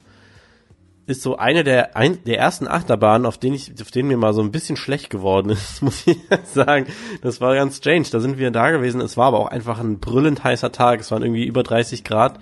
ist 1.07 1.23
so 1.23 1.37
eine 1.37 1.63
der, 1.63 1.97
ein, 1.97 2.23
der 2.25 2.39
ersten 2.39 2.67
Achterbahnen, 2.67 3.27
auf 3.27 3.39
denen 3.39 3.55
ich, 3.55 3.73
auf 3.81 3.91
denen 3.91 4.09
mir 4.09 4.17
mal 4.17 4.35
so 4.35 4.43
ein 4.43 4.51
bisschen 4.51 4.77
schlecht 4.77 5.09
geworden 5.09 5.51
ist, 5.51 5.83
muss 5.83 6.07
ich 6.07 6.19
sagen. 6.45 6.87
Das 7.23 7.41
war 7.41 7.55
ganz 7.55 7.79
strange. 7.79 8.07
Da 8.11 8.21
sind 8.21 8.39
wir 8.39 8.51
da 8.51 8.71
gewesen. 8.71 9.01
Es 9.01 9.17
war 9.17 9.27
aber 9.27 9.41
auch 9.41 9.49
einfach 9.49 9.79
ein 9.79 9.99
brüllend 9.99 10.45
heißer 10.45 10.73
Tag. 10.73 11.01
Es 11.01 11.11
waren 11.11 11.23
irgendwie 11.23 11.47
über 11.47 11.63
30 11.63 12.05
Grad. 12.05 12.39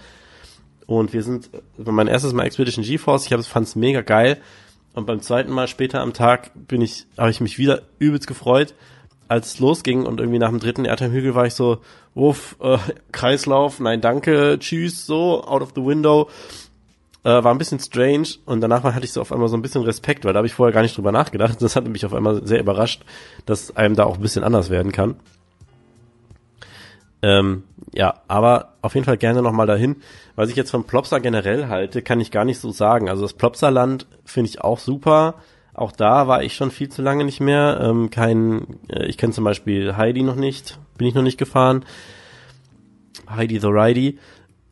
Und 0.86 1.12
wir 1.12 1.22
sind, 1.22 1.50
mein 1.78 2.08
erstes 2.08 2.32
Mal 2.32 2.44
Expedition 2.44 2.84
GeForce, 2.84 3.30
ich 3.30 3.46
fand 3.46 3.66
es 3.66 3.76
mega 3.76 4.02
geil. 4.02 4.38
Und 4.94 5.06
beim 5.06 5.20
zweiten 5.20 5.52
Mal 5.52 5.66
später 5.66 6.00
am 6.00 6.12
Tag 6.12 6.50
bin 6.54 6.80
ich, 6.80 7.06
habe 7.18 7.30
ich 7.30 7.40
mich 7.40 7.58
wieder 7.58 7.82
übelst 7.98 8.26
gefreut, 8.26 8.74
als 9.26 9.54
es 9.54 9.58
losging 9.58 10.04
und 10.04 10.20
irgendwie 10.20 10.38
nach 10.38 10.50
dem 10.50 10.60
dritten 10.60 10.84
Erdheim-Hügel 10.84 11.34
war 11.34 11.46
ich 11.46 11.54
so, 11.54 11.78
wuff, 12.14 12.56
äh, 12.60 12.78
Kreislauf, 13.12 13.80
nein 13.80 14.00
danke, 14.00 14.58
tschüss, 14.60 15.06
so, 15.06 15.42
out 15.44 15.62
of 15.62 15.72
the 15.74 15.84
window 15.84 16.28
Äh, 17.24 17.42
war 17.42 17.54
ein 17.54 17.58
bisschen 17.58 17.80
strange 17.80 18.28
und 18.44 18.60
danach 18.60 18.84
hatte 18.84 19.06
ich 19.06 19.12
so 19.12 19.22
auf 19.22 19.32
einmal 19.32 19.48
so 19.48 19.56
ein 19.56 19.62
bisschen 19.62 19.82
Respekt, 19.82 20.26
weil 20.26 20.34
da 20.34 20.38
habe 20.38 20.46
ich 20.46 20.52
vorher 20.52 20.74
gar 20.74 20.82
nicht 20.82 20.94
drüber 20.94 21.10
nachgedacht. 21.10 21.62
Das 21.62 21.74
hat 21.74 21.88
mich 21.88 22.04
auf 22.04 22.12
einmal 22.12 22.46
sehr 22.46 22.60
überrascht, 22.60 23.02
dass 23.46 23.74
einem 23.78 23.96
da 23.96 24.04
auch 24.04 24.16
ein 24.16 24.20
bisschen 24.20 24.44
anders 24.44 24.68
werden 24.68 24.92
kann. 24.92 25.16
Ähm, 27.24 27.62
ja, 27.94 28.20
aber 28.28 28.74
auf 28.82 28.94
jeden 28.94 29.06
Fall 29.06 29.16
gerne 29.16 29.40
nochmal 29.40 29.66
dahin. 29.66 29.96
Was 30.36 30.50
ich 30.50 30.56
jetzt 30.56 30.70
von 30.70 30.84
Plopsa 30.84 31.20
generell 31.20 31.68
halte, 31.68 32.02
kann 32.02 32.20
ich 32.20 32.30
gar 32.30 32.44
nicht 32.44 32.60
so 32.60 32.70
sagen. 32.70 33.08
Also 33.08 33.22
das 33.22 33.32
Plopsa-Land 33.32 34.06
finde 34.26 34.50
ich 34.50 34.60
auch 34.60 34.78
super. 34.78 35.36
Auch 35.72 35.90
da 35.90 36.28
war 36.28 36.42
ich 36.42 36.54
schon 36.54 36.70
viel 36.70 36.90
zu 36.90 37.00
lange 37.00 37.24
nicht 37.24 37.40
mehr. 37.40 37.80
Ähm, 37.82 38.10
kein, 38.10 38.78
äh, 38.90 39.06
ich 39.06 39.16
kenne 39.16 39.32
zum 39.32 39.44
Beispiel 39.44 39.96
Heidi 39.96 40.22
noch 40.22 40.36
nicht, 40.36 40.78
bin 40.98 41.06
ich 41.06 41.14
noch 41.14 41.22
nicht 41.22 41.38
gefahren. 41.38 41.86
Heidi 43.30 43.58
the 43.58 43.68
Ridey. 43.68 44.18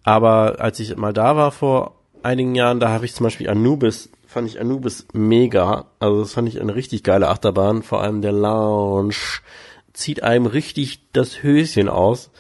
Aber 0.04 0.60
als 0.60 0.78
ich 0.78 0.94
mal 0.96 1.14
da 1.14 1.36
war 1.36 1.52
vor 1.52 1.94
einigen 2.22 2.54
Jahren, 2.54 2.80
da 2.80 2.90
habe 2.90 3.06
ich 3.06 3.14
zum 3.14 3.24
Beispiel 3.24 3.48
Anubis, 3.48 4.10
fand 4.26 4.46
ich 4.46 4.60
Anubis 4.60 5.06
mega. 5.14 5.86
Also 6.00 6.20
das 6.20 6.34
fand 6.34 6.48
ich 6.48 6.60
eine 6.60 6.74
richtig 6.74 7.02
geile 7.02 7.28
Achterbahn. 7.28 7.82
Vor 7.82 8.02
allem 8.02 8.20
der 8.20 8.32
Lounge 8.32 9.40
zieht 9.92 10.22
einem 10.22 10.46
richtig 10.46 11.00
das 11.12 11.42
Höschen 11.42 11.88
aus. 11.88 12.30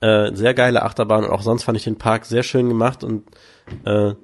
Äh, 0.00 0.34
sehr 0.34 0.54
geile 0.54 0.82
Achterbahn 0.82 1.24
und 1.24 1.30
auch 1.30 1.42
sonst 1.42 1.64
fand 1.64 1.76
ich 1.76 1.84
den 1.84 1.98
Park 1.98 2.24
sehr 2.24 2.42
schön 2.42 2.68
gemacht 2.68 3.04
und 3.04 3.24
äh, 3.84 4.14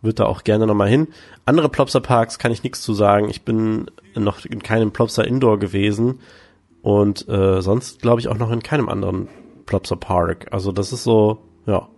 würde 0.00 0.14
da 0.14 0.26
auch 0.26 0.44
gerne 0.44 0.66
nochmal 0.66 0.88
hin. 0.88 1.08
Andere 1.44 1.68
Plopsa 1.68 2.00
Parks 2.00 2.38
kann 2.38 2.52
ich 2.52 2.62
nichts 2.62 2.82
zu 2.82 2.94
sagen. 2.94 3.28
Ich 3.28 3.42
bin 3.42 3.90
noch 4.14 4.44
in 4.44 4.62
keinem 4.62 4.92
Plopsa 4.92 5.22
Indoor 5.22 5.58
gewesen 5.58 6.20
und 6.82 7.28
äh, 7.28 7.60
sonst 7.60 8.00
glaube 8.00 8.20
ich 8.20 8.28
auch 8.28 8.38
noch 8.38 8.50
in 8.50 8.62
keinem 8.62 8.88
anderen 8.88 9.28
Plopsa 9.66 9.96
Park. 9.96 10.46
Also 10.50 10.72
das 10.72 10.92
ist 10.92 11.04
so, 11.04 11.38
ja. 11.66 11.88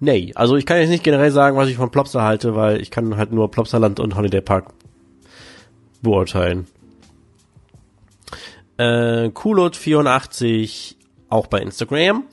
Nee, 0.00 0.32
also 0.36 0.56
ich 0.56 0.64
kann 0.64 0.78
jetzt 0.78 0.90
nicht 0.90 1.04
generell 1.04 1.32
sagen, 1.32 1.56
was 1.56 1.68
ich 1.68 1.76
von 1.76 1.90
Plopsa 1.90 2.22
halte, 2.22 2.54
weil 2.54 2.80
ich 2.80 2.90
kann 2.90 3.16
halt 3.16 3.32
nur 3.32 3.50
Plopsaland 3.50 3.98
und 4.00 4.16
Holiday 4.16 4.40
Park 4.40 4.68
beurteilen. 6.02 6.66
Äh, 8.78 9.28
Kulot84 9.28 10.94
auch 11.28 11.46
bei 11.46 11.60
Instagram. 11.60 12.24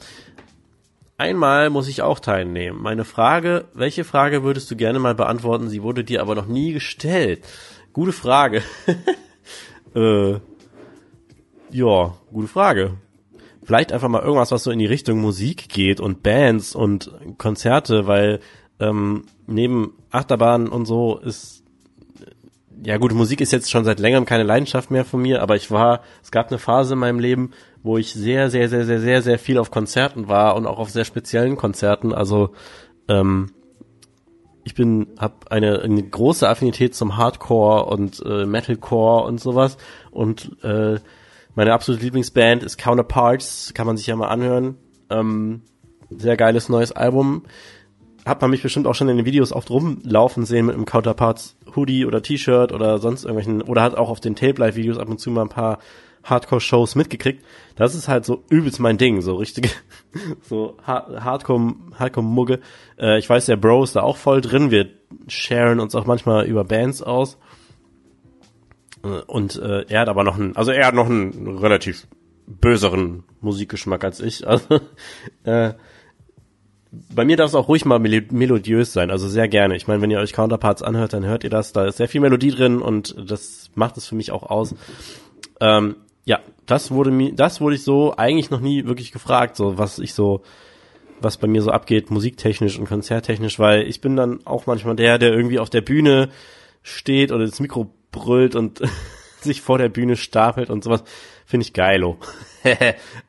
Einmal 1.18 1.70
muss 1.70 1.88
ich 1.88 2.02
auch 2.02 2.20
teilnehmen. 2.20 2.82
Meine 2.82 3.06
Frage, 3.06 3.66
welche 3.74 4.04
Frage 4.04 4.44
würdest 4.44 4.70
du 4.70 4.76
gerne 4.76 5.00
mal 5.00 5.16
beantworten? 5.16 5.70
Sie 5.70 5.82
wurde 5.82 6.04
dir 6.04 6.22
aber 6.22 6.36
noch 6.36 6.48
nie 6.48 6.74
gestellt. 6.74 7.44
Gute 7.94 8.12
Frage. 8.12 8.62
äh, 9.96 10.40
ja, 11.72 12.14
gute 12.32 12.48
Frage. 12.48 12.98
Vielleicht 13.64 13.92
einfach 13.92 14.10
mal 14.10 14.22
irgendwas, 14.22 14.52
was 14.52 14.64
so 14.64 14.72
in 14.72 14.80
die 14.80 14.86
Richtung 14.86 15.20
Musik 15.20 15.70
geht 15.70 16.00
und 16.00 16.22
Bands 16.22 16.76
und 16.76 17.12
Konzerte, 17.38 18.06
weil 18.06 18.40
ähm, 18.80 19.26
neben 19.48 19.94
Achterbahnen 20.12 20.68
und 20.68 20.86
so 20.86 21.18
ist 21.18 21.55
ja 22.84 22.98
gut, 22.98 23.14
Musik 23.14 23.42
ist 23.42 23.52
jetzt 23.52 23.72
schon 23.72 23.86
seit 23.86 24.00
längerem 24.00 24.26
keine 24.26 24.44
Leidenschaft 24.44 24.92
mehr 24.92 25.06
von 25.06 25.22
mir, 25.22 25.42
aber 25.42 25.56
ich 25.56 25.72
war, 25.72 26.02
es 26.24 26.32
gab 26.32 26.50
eine 26.50 26.60
Phase 26.60 26.94
in 26.94 27.00
meinem 27.00 27.20
Leben, 27.20 27.52
wo 27.84 27.98
ich 27.98 28.14
sehr, 28.14 28.50
sehr, 28.50 28.70
sehr, 28.70 28.86
sehr, 28.86 29.00
sehr, 29.00 29.22
sehr 29.22 29.40
viel 29.40 29.58
auf 29.58 29.72
Konzerten 29.72 30.28
war 30.28 30.56
und 30.56 30.66
auch 30.66 30.80
auf 30.80 30.90
sehr 30.90 31.06
speziellen 31.06 31.56
Konzerten. 31.56 32.14
Also 32.14 32.52
ähm, 33.08 33.52
ich 34.64 34.74
bin, 34.74 35.08
habe 35.20 35.36
eine, 35.52 35.82
eine 35.82 36.04
große 36.04 36.50
Affinität 36.50 36.96
zum 36.96 37.18
Hardcore 37.18 37.86
und 37.86 38.22
äh, 38.26 38.46
Metalcore 38.46 39.26
und 39.26 39.40
sowas. 39.40 39.78
Und 40.12 40.52
äh, 40.64 41.00
meine 41.54 41.74
absolute 41.74 42.04
Lieblingsband 42.04 42.64
ist 42.64 42.78
Counterparts, 42.78 43.74
kann 43.76 43.86
man 43.86 43.96
sich 43.96 44.08
ja 44.08 44.16
mal 44.16 44.28
anhören. 44.28 44.78
Ähm, 45.10 45.62
sehr 46.10 46.36
geiles 46.36 46.68
neues 46.68 46.92
Album. 46.92 47.44
Hat 48.26 48.42
man 48.42 48.50
mich 48.50 48.64
bestimmt 48.64 48.88
auch 48.88 48.96
schon 48.96 49.08
in 49.10 49.18
den 49.18 49.26
Videos 49.26 49.52
oft 49.52 49.70
rumlaufen 49.70 50.46
sehen 50.46 50.66
mit 50.66 50.76
einem 50.76 50.86
Counterparts 50.86 51.56
Hoodie 51.76 52.06
oder 52.06 52.22
T-Shirt 52.22 52.72
oder 52.72 52.98
sonst 52.98 53.24
irgendwelchen, 53.24 53.62
oder 53.62 53.84
hat 53.84 53.96
auch 53.96 54.10
auf 54.10 54.20
den 54.20 54.36
Tape 54.36 54.60
Live 54.60 54.76
Videos 54.76 54.98
ab 54.98 55.10
und 55.10 55.20
zu 55.20 55.30
mal 55.30 55.44
ein 55.44 55.50
paar 55.50 55.80
Hardcore-Shows 56.24 56.96
mitgekriegt. 56.96 57.46
Das 57.76 57.96
ist 57.96 58.08
halt 58.08 58.26
so 58.26 58.44
übelst 58.50 58.80
mein 58.80 58.98
Ding, 58.98 59.22
so 59.22 59.36
richtige, 59.36 59.70
so 60.42 60.76
Hardcore, 60.84 61.76
Hardcore-Mugge. 61.98 62.60
Äh, 63.00 63.20
ich 63.20 63.30
weiß, 63.30 63.46
der 63.46 63.58
Bro 63.58 63.84
ist 63.84 63.96
da 63.96 64.02
auch 64.02 64.18
voll 64.18 64.42
drin. 64.42 64.72
Wir 64.72 64.90
sharen 65.28 65.80
uns 65.80 65.96
auch 65.96 66.06
manchmal 66.06 66.46
über 66.46 66.64
Bands 66.64 67.02
aus. 67.02 67.38
Und 69.28 69.56
äh, 69.58 69.86
er 69.88 70.02
hat 70.02 70.10
aber 70.10 70.24
noch 70.24 70.36
einen, 70.36 70.56
also 70.56 70.72
er 70.72 70.88
hat 70.88 70.96
noch 70.96 71.06
einen 71.06 71.60
relativ 71.60 72.08
böseren 72.48 73.24
Musikgeschmack 73.42 74.04
als 74.04 74.20
ich. 74.20 74.46
Also 74.48 74.80
äh, 75.44 75.74
bei 77.14 77.26
mir 77.26 77.38
darf 77.38 77.50
es 77.50 77.56
auch 77.56 77.68
ruhig 77.68 77.86
mal 77.86 78.00
melodiös 78.00 78.94
sein, 78.94 79.12
also 79.12 79.28
sehr 79.28 79.48
gerne. 79.48 79.76
Ich 79.76 79.88
meine, 79.88 80.02
wenn 80.02 80.12
ihr 80.12 80.20
euch 80.20 80.34
Counterparts 80.34 80.82
anhört, 80.82 81.14
dann 81.14 81.26
hört 81.26 81.44
ihr 81.44 81.50
das. 81.50 81.74
Da 81.74 81.86
ist 81.86 81.98
sehr 81.98 82.08
viel 82.08 82.22
Melodie 82.22 82.52
drin 82.52 82.82
und 82.82 83.16
das 83.30 83.72
macht 83.76 83.98
es 83.98 84.08
für 84.08 84.16
mich 84.16 84.32
auch 84.32 84.44
aus. 84.44 84.76
Ähm, 85.60 85.96
ja, 86.26 86.40
das 86.66 86.92
wurde 86.92 87.12
mir, 87.12 87.34
das 87.34 87.62
wurde 87.62 87.76
ich 87.76 87.84
so 87.84 88.16
eigentlich 88.18 88.50
noch 88.50 88.60
nie 88.60 88.86
wirklich 88.86 89.12
gefragt, 89.12 89.56
so 89.56 89.78
was 89.78 90.00
ich 90.00 90.14
so, 90.14 90.42
was 91.22 91.38
bei 91.38 91.48
mir 91.48 91.62
so 91.62 91.72
abgeht, 91.72 92.12
musiktechnisch 92.12 92.80
und 92.80 92.88
konzerttechnisch, 92.88 93.60
weil 93.60 93.84
ich 93.88 94.02
bin 94.02 94.16
dann 94.16 94.40
auch 94.46 94.66
manchmal 94.66 94.96
der, 94.96 95.18
der 95.18 95.32
irgendwie 95.34 95.60
auf 95.60 95.70
der 95.70 95.82
Bühne 95.82 96.30
steht 96.82 97.32
oder 97.32 97.46
das 97.46 97.60
Mikro 97.60 97.92
brüllt 98.12 98.56
und 98.56 98.82
sich 99.42 99.62
vor 99.62 99.78
der 99.78 99.90
Bühne 99.90 100.16
stapelt 100.16 100.70
und 100.70 100.84
sowas. 100.84 101.04
Finde 101.46 101.66
ich 101.66 101.74
geilo. 101.74 102.18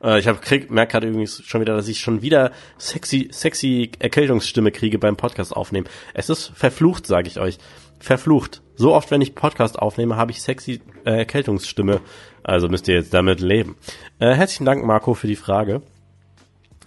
Äh, 0.03 0.17
ich 0.17 0.27
habe 0.27 0.39
krieg 0.39 0.71
merk 0.71 0.89
gerade 0.89 1.07
übrigens 1.07 1.43
schon 1.45 1.61
wieder, 1.61 1.75
dass 1.75 1.87
ich 1.87 1.99
schon 1.99 2.23
wieder 2.23 2.51
sexy 2.79 3.29
sexy 3.31 3.91
Erkältungsstimme 3.99 4.71
kriege 4.71 4.97
beim 4.97 5.15
Podcast 5.15 5.55
aufnehmen. 5.55 5.87
Es 6.15 6.31
ist 6.31 6.51
verflucht, 6.55 7.05
sage 7.05 7.27
ich 7.27 7.39
euch. 7.39 7.59
Verflucht. 7.99 8.63
So 8.75 8.95
oft, 8.95 9.11
wenn 9.11 9.21
ich 9.21 9.35
Podcast 9.35 9.77
aufnehme, 9.77 10.15
habe 10.15 10.31
ich 10.31 10.41
sexy 10.41 10.81
äh, 11.05 11.17
Erkältungsstimme. 11.17 12.01
Also 12.41 12.67
müsst 12.67 12.87
ihr 12.87 12.95
jetzt 12.95 13.13
damit 13.13 13.39
leben. 13.39 13.75
Äh, 14.17 14.33
herzlichen 14.33 14.65
Dank, 14.65 14.83
Marco, 14.83 15.13
für 15.13 15.27
die 15.27 15.35
Frage. 15.35 15.83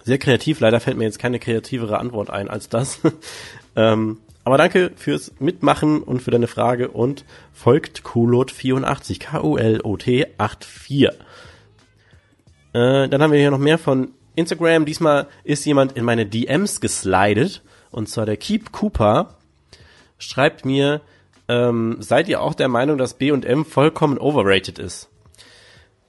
Sehr 0.03 0.17
kreativ. 0.17 0.59
Leider 0.59 0.81
fällt 0.81 0.97
mir 0.97 1.05
jetzt 1.05 1.19
keine 1.19 1.39
kreativere 1.39 1.99
Antwort 1.99 2.29
ein 2.29 2.49
als 2.49 2.67
das. 2.67 2.99
ähm, 3.77 4.17
aber 4.43 4.57
danke 4.57 4.91
fürs 4.95 5.33
Mitmachen 5.39 6.01
und 6.01 6.21
für 6.21 6.31
deine 6.31 6.47
Frage 6.47 6.89
und 6.89 7.25
folgt 7.53 8.01
Kulot84, 8.01 9.19
K-U-L-O-T 9.19 10.27
84. 10.37 11.19
Äh, 12.73 13.09
dann 13.09 13.21
haben 13.21 13.31
wir 13.31 13.39
hier 13.39 13.51
noch 13.51 13.59
mehr 13.59 13.77
von 13.77 14.11
Instagram. 14.35 14.85
Diesmal 14.85 15.27
ist 15.43 15.65
jemand 15.65 15.93
in 15.93 16.05
meine 16.05 16.25
DMs 16.25 16.81
geslidet 16.81 17.61
und 17.91 18.09
zwar 18.09 18.25
der 18.25 18.37
Keep 18.37 18.71
Cooper 18.71 19.35
schreibt 20.17 20.65
mir, 20.65 21.01
ähm, 21.47 21.97
seid 21.99 22.29
ihr 22.29 22.41
auch 22.41 22.53
der 22.53 22.67
Meinung, 22.67 22.97
dass 22.97 23.15
B&M 23.15 23.65
vollkommen 23.65 24.17
overrated 24.17 24.79
ist? 24.79 25.10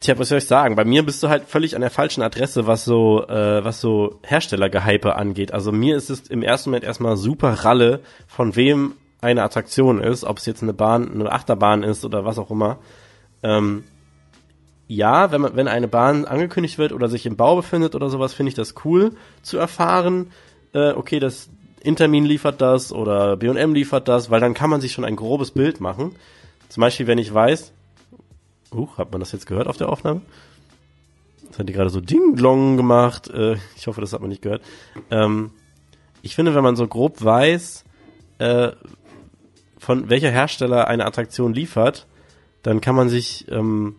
Tja, 0.03 0.19
was 0.19 0.31
soll 0.31 0.39
ich 0.39 0.47
sagen? 0.47 0.75
Bei 0.75 0.85
mir 0.85 1.05
bist 1.05 1.23
du 1.23 1.29
halt 1.29 1.45
völlig 1.45 1.77
an 1.77 1.81
der 1.81 1.91
falschen 1.91 2.23
Adresse, 2.23 2.67
was 2.67 2.85
so, 2.85 3.25
äh, 3.29 3.65
was 3.65 3.81
so 3.81 4.19
Herstellergehype 4.25 5.15
angeht. 5.15 5.55
Also 5.55 5.71
mir 5.71 5.97
ist 5.97 6.11
es 6.11 6.23
im 6.23 6.43
ersten 6.43 6.71
Moment 6.71 6.83
erstmal 6.83 7.17
super 7.17 7.53
Ralle, 7.53 8.01
von 8.27 8.57
wem 8.57 8.95
eine 9.21 9.45
Attraktion 9.45 10.01
ist, 10.01 10.25
ob 10.25 10.39
es 10.39 10.47
jetzt 10.47 10.61
eine 10.61 10.73
Bahn, 10.73 11.09
eine 11.13 11.31
Achterbahn 11.31 11.85
ist 11.85 12.05
oder 12.05 12.25
was 12.25 12.41
auch 12.41 12.51
immer. 12.51 12.79
Ähm, 13.45 13.85
ja, 14.89 15.31
wenn 15.31 15.41
man, 15.41 15.55
wenn 15.55 15.69
eine 15.69 15.87
Bahn 15.87 16.25
angekündigt 16.25 16.79
wird 16.79 16.93
oder 16.93 17.09
sich 17.09 17.25
im 17.25 17.37
Bau 17.37 17.55
befindet 17.55 17.95
oder 17.95 18.11
sowas, 18.11 18.35
finde 18.35 18.49
ich 18.49 18.57
das 18.57 18.75
cool 18.85 19.13
zu 19.43 19.57
erfahren. 19.57 20.33
Äh, 20.73 20.95
okay, 20.95 21.21
das 21.21 21.49
Intermin 21.81 22.25
liefert 22.25 22.61
das 22.61 22.93
oder 22.93 23.37
B&M 23.37 23.73
liefert 23.73 24.09
das, 24.09 24.33
weil 24.33 24.41
dann 24.41 24.55
kann 24.55 24.69
man 24.69 24.81
sich 24.81 24.91
schon 24.91 25.05
ein 25.05 25.15
grobes 25.15 25.53
Bild 25.53 25.81
machen. 25.81 26.17
Zum 26.69 26.81
Beispiel, 26.81 27.07
wenn 27.07 27.19
ich 27.19 27.33
weiß, 27.33 27.73
uh, 28.73 28.89
hat 28.97 29.13
man 29.13 29.21
das 29.21 29.33
jetzt 29.33 29.47
gehört 29.47 29.67
auf 29.67 29.77
der 29.77 29.89
Aufnahme? 29.89 30.23
Das 31.49 31.59
hat 31.59 31.69
die 31.69 31.73
gerade 31.73 31.91
so 31.91 32.01
Ding-Glong 32.01 32.77
gemacht. 32.77 33.29
Äh, 33.29 33.57
ich 33.77 33.87
hoffe, 33.87 34.01
das 34.01 34.13
hat 34.13 34.21
man 34.21 34.31
nicht 34.31 34.43
gehört. 34.43 34.63
Ähm, 35.11 35.51
ich 36.23 36.35
finde, 36.35 36.55
wenn 36.55 36.63
man 36.63 36.77
so 36.77 36.87
grob 36.87 37.23
weiß, 37.23 37.85
äh, 38.39 38.73
von 39.79 40.09
welcher 40.09 40.31
Hersteller 40.31 40.87
eine 40.87 41.05
Attraktion 41.05 41.53
liefert, 41.53 42.07
dann 42.63 42.81
kann 42.81 42.95
man 42.95 43.09
sich 43.09 43.47
ähm, 43.51 43.97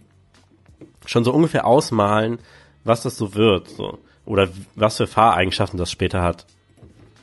schon 1.05 1.23
so 1.23 1.33
ungefähr 1.33 1.67
ausmalen, 1.67 2.39
was 2.83 3.03
das 3.03 3.17
so 3.17 3.35
wird, 3.35 3.69
so 3.69 3.99
oder 4.25 4.47
was 4.75 4.97
für 4.97 5.07
Fahreigenschaften 5.07 5.77
das 5.77 5.91
später 5.91 6.21
hat 6.21 6.45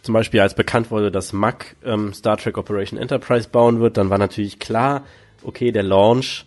zum 0.02 0.14
Beispiel 0.14 0.40
als 0.40 0.54
bekannt 0.54 0.90
wurde, 0.90 1.10
dass 1.10 1.32
Mack 1.32 1.76
ähm, 1.84 2.12
Star 2.12 2.36
Trek 2.36 2.56
Operation 2.56 2.98
Enterprise 2.98 3.48
bauen 3.48 3.80
wird, 3.80 3.96
dann 3.96 4.10
war 4.10 4.18
natürlich 4.18 4.58
klar, 4.58 5.04
okay, 5.42 5.72
der 5.72 5.82
Launch 5.82 6.46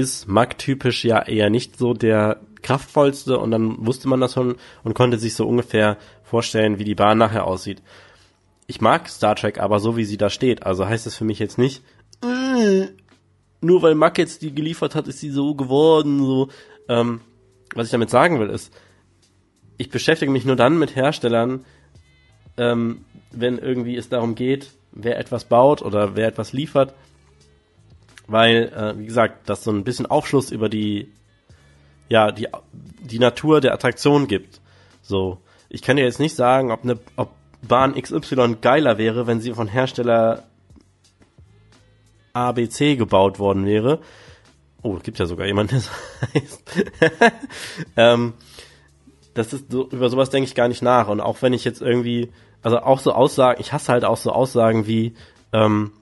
ist 0.00 0.28
Mack-typisch 0.28 1.04
ja 1.04 1.22
eher 1.22 1.50
nicht 1.50 1.78
so 1.78 1.94
der 1.94 2.40
kraftvollste 2.62 3.38
und 3.38 3.50
dann 3.50 3.86
wusste 3.86 4.08
man 4.08 4.20
das 4.20 4.34
schon 4.34 4.56
und 4.84 4.94
konnte 4.94 5.18
sich 5.18 5.34
so 5.34 5.46
ungefähr 5.46 5.96
vorstellen, 6.22 6.78
wie 6.78 6.84
die 6.84 6.94
Bahn 6.94 7.18
nachher 7.18 7.46
aussieht. 7.46 7.82
Ich 8.66 8.80
mag 8.80 9.08
Star 9.08 9.34
Trek 9.36 9.58
aber 9.58 9.80
so, 9.80 9.96
wie 9.96 10.04
sie 10.04 10.16
da 10.16 10.30
steht. 10.30 10.64
Also 10.64 10.86
heißt 10.86 11.06
es 11.06 11.16
für 11.16 11.24
mich 11.24 11.38
jetzt 11.38 11.58
nicht, 11.58 11.82
äh, 12.22 12.86
nur 13.60 13.82
weil 13.82 13.94
Mack 13.94 14.18
jetzt 14.18 14.42
die 14.42 14.54
geliefert 14.54 14.94
hat, 14.94 15.08
ist 15.08 15.20
sie 15.20 15.30
so 15.30 15.54
geworden, 15.54 16.24
so. 16.24 16.48
Ähm, 16.88 17.20
was 17.74 17.86
ich 17.86 17.92
damit 17.92 18.10
sagen 18.10 18.40
will, 18.40 18.50
ist, 18.50 18.72
ich 19.76 19.90
beschäftige 19.90 20.32
mich 20.32 20.44
nur 20.44 20.56
dann 20.56 20.78
mit 20.78 20.96
Herstellern, 20.96 21.64
ähm, 22.56 23.04
wenn 23.30 23.58
irgendwie 23.58 23.96
es 23.96 24.08
darum 24.08 24.34
geht, 24.34 24.70
wer 24.92 25.18
etwas 25.18 25.44
baut 25.44 25.82
oder 25.82 26.16
wer 26.16 26.26
etwas 26.26 26.52
liefert, 26.52 26.94
weil, 28.30 28.72
äh, 28.74 28.98
wie 28.98 29.06
gesagt, 29.06 29.48
das 29.48 29.64
so 29.64 29.72
ein 29.72 29.84
bisschen 29.84 30.06
Aufschluss 30.06 30.50
über 30.50 30.68
die, 30.68 31.12
ja, 32.08 32.30
die, 32.30 32.48
die 32.72 33.18
Natur 33.18 33.60
der 33.60 33.74
Attraktion 33.74 34.28
gibt. 34.28 34.60
So, 35.02 35.38
ich 35.68 35.82
kann 35.82 35.96
dir 35.96 36.04
jetzt 36.04 36.20
nicht 36.20 36.36
sagen, 36.36 36.70
ob 36.70 36.84
eine, 36.84 36.98
ob 37.16 37.30
Bahn 37.66 38.00
XY 38.00 38.56
geiler 38.60 38.98
wäre, 38.98 39.26
wenn 39.26 39.40
sie 39.40 39.52
von 39.52 39.68
Hersteller 39.68 40.44
ABC 42.32 42.96
gebaut 42.96 43.38
worden 43.38 43.66
wäre. 43.66 44.00
Oh, 44.82 44.94
gibt 45.02 45.18
ja 45.18 45.26
sogar 45.26 45.46
jemanden, 45.46 45.72
der 45.72 45.80
so 45.80 45.90
heißt. 46.34 47.32
ähm, 47.96 48.34
das 49.34 49.52
ist 49.52 49.70
so, 49.70 49.88
über 49.88 50.08
sowas 50.08 50.30
denke 50.30 50.48
ich 50.48 50.54
gar 50.54 50.68
nicht 50.68 50.82
nach. 50.82 51.08
Und 51.08 51.20
auch 51.20 51.42
wenn 51.42 51.52
ich 51.52 51.64
jetzt 51.64 51.82
irgendwie, 51.82 52.32
also 52.62 52.78
auch 52.78 53.00
so 53.00 53.12
Aussagen, 53.12 53.60
ich 53.60 53.72
hasse 53.72 53.92
halt 53.92 54.04
auch 54.04 54.16
so 54.16 54.32
Aussagen 54.32 54.86
wie, 54.86 55.14
ähm, 55.52 55.92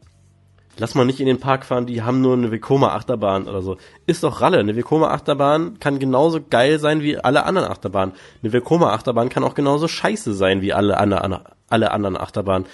lass 0.79 0.95
mal 0.95 1.05
nicht 1.05 1.21
in 1.21 1.27
den 1.27 1.41
Park 1.41 1.65
fahren, 1.65 1.87
die 1.87 2.03
haben 2.03 2.21
nur 2.21 2.35
eine 2.35 2.51
Vekoma 2.51 2.95
Achterbahn 2.95 3.49
oder 3.49 3.63
so. 3.63 3.77
Ist 4.07 4.23
doch 4.23 4.41
Ralle. 4.41 4.59
Eine 4.59 4.77
Vekoma 4.77 5.09
Achterbahn 5.11 5.79
kann 5.81 5.99
genauso 5.99 6.41
geil 6.43 6.79
sein 6.79 7.03
wie 7.03 7.19
alle 7.19 7.45
anderen 7.45 7.69
Achterbahnen. 7.69 8.15
Eine 8.43 8.53
Vekoma 8.53 8.93
Achterbahn 8.93 9.29
kann 9.29 9.45
auch 9.45 9.55
genauso 9.55 9.89
scheiße 9.89 10.33
sein 10.35 10.63
wie 10.63 10.73
alle, 10.73 10.97
alle, 10.97 11.45
alle 11.69 11.91
anderen 11.91 12.17
Achterbahnen. 12.17 12.67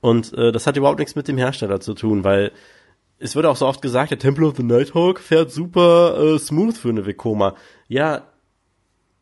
Und 0.00 0.32
äh, 0.34 0.52
das 0.52 0.66
hat 0.66 0.76
überhaupt 0.76 0.98
nichts 0.98 1.14
mit 1.14 1.28
dem 1.28 1.38
Hersteller 1.38 1.80
zu 1.80 1.94
tun, 1.94 2.24
weil 2.24 2.52
es 3.18 3.34
wird 3.34 3.46
auch 3.46 3.56
so 3.56 3.66
oft 3.66 3.80
gesagt, 3.80 4.10
der 4.10 4.18
Temple 4.18 4.46
of 4.46 4.56
the 4.56 4.62
Nighthawk 4.62 5.20
fährt 5.20 5.50
super 5.50 6.18
äh, 6.18 6.38
smooth 6.38 6.76
für 6.76 6.90
eine 6.90 7.06
Vekoma. 7.06 7.54
Ja, 7.88 8.22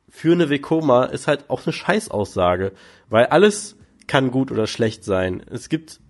für 0.08 0.32
eine 0.32 0.50
Vekoma 0.50 1.04
ist 1.04 1.26
halt 1.26 1.48
auch 1.48 1.64
eine 1.64 1.72
Scheißaussage, 1.72 2.72
weil 3.08 3.26
alles 3.26 3.76
kann 4.06 4.30
gut 4.30 4.50
oder 4.50 4.66
schlecht 4.66 5.04
sein. 5.04 5.42
Es 5.50 5.68
gibt 5.68 6.00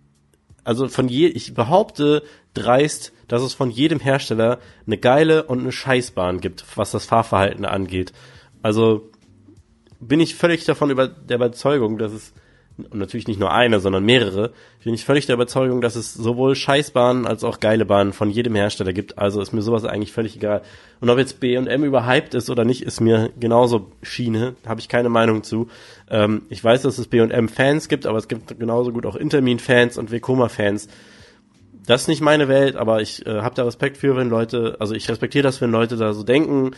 also 0.65 0.89
von 0.89 1.09
je, 1.09 1.29
ich 1.29 1.55
behaupte 1.55 2.23
dreist, 2.55 3.13
dass 3.29 3.43
es 3.43 3.55
von 3.55 3.71
jedem 3.71 4.01
Hersteller 4.01 4.59
eine 4.87 4.99
geile 4.99 5.45
und 5.45 5.61
eine 5.61 5.73
Scheißbahn 5.73 6.41
gibt, 6.41 6.65
was 6.77 6.91
das 6.91 7.05
Fahrverhalten 7.05 7.65
angeht. 7.65 8.13
Also 8.63 9.11
bin 10.01 10.21
ich 10.21 10.35
völlig 10.35 10.65
davon 10.65 10.91
über 10.91 11.09
der 11.09 11.37
Überzeugung, 11.37 11.99
dass 11.99 12.13
es 12.13 12.33
und 12.77 12.95
natürlich 12.95 13.29
nicht 13.29 13.39
nur 13.39 13.53
eine, 13.53 13.79
sondern 13.79 14.05
mehrere, 14.05 14.53
bin 14.83 14.95
ich 14.95 15.05
völlig 15.05 15.27
der 15.27 15.35
Überzeugung, 15.35 15.81
dass 15.81 15.95
es 15.95 16.13
sowohl 16.13 16.57
Scheißbahnen 16.57 17.27
als 17.27 17.45
auch 17.45 17.61
geile 17.61 17.85
Bahnen 17.85 18.13
von 18.13 18.31
jedem 18.31 18.55
Hersteller 18.55 18.93
gibt. 18.93 19.17
Also 19.17 19.41
ist 19.41 19.53
mir 19.53 19.63
sowas 19.63 19.85
eigentlich 19.85 20.13
völlig 20.13 20.37
egal. 20.37 20.63
Und 21.01 21.09
ob 21.09 21.19
jetzt 21.19 21.39
B&M 21.39 21.85
überhyped 21.85 22.35
ist 22.35 22.51
oder 22.51 22.65
nicht, 22.65 22.83
ist 22.83 23.01
mir 23.01 23.31
genauso 23.39 23.93
Schiene, 24.03 24.57
habe 24.67 24.81
ich 24.81 24.89
keine 24.89 25.09
Meinung 25.09 25.45
zu. 25.45 25.69
Ähm, 26.11 26.43
ich 26.49 26.63
weiß, 26.63 26.83
dass 26.83 26.99
es 26.99 27.07
B&M 27.07 27.49
Fans 27.49 27.89
gibt, 27.89 28.07
aber 28.07 28.19
es 28.19 28.27
gibt 28.27 28.59
genauso 28.59 28.93
gut 28.93 29.07
auch 29.07 29.17
Intermin 29.17 29.61
Fans 29.61 29.97
und 29.97 30.11
Vekoma 30.11 30.49
Fans. 30.49 30.89
Das 31.87 32.03
ist 32.03 32.09
nicht 32.09 32.23
meine 32.23 32.49
Welt, 32.49 32.77
aber 32.77 33.03
ich 33.03 33.25
äh, 33.27 33.43
habe 33.43 33.55
da 33.55 33.65
Respekt 33.65 33.99
für, 33.99 34.17
wenn 34.17 34.31
Leute, 34.31 34.77
also 34.81 34.95
ich 34.95 35.09
respektiere 35.09 35.43
das, 35.43 35.61
wenn 35.61 35.71
Leute 35.71 35.97
da 35.97 36.13
so 36.13 36.25
denken, 36.25 36.73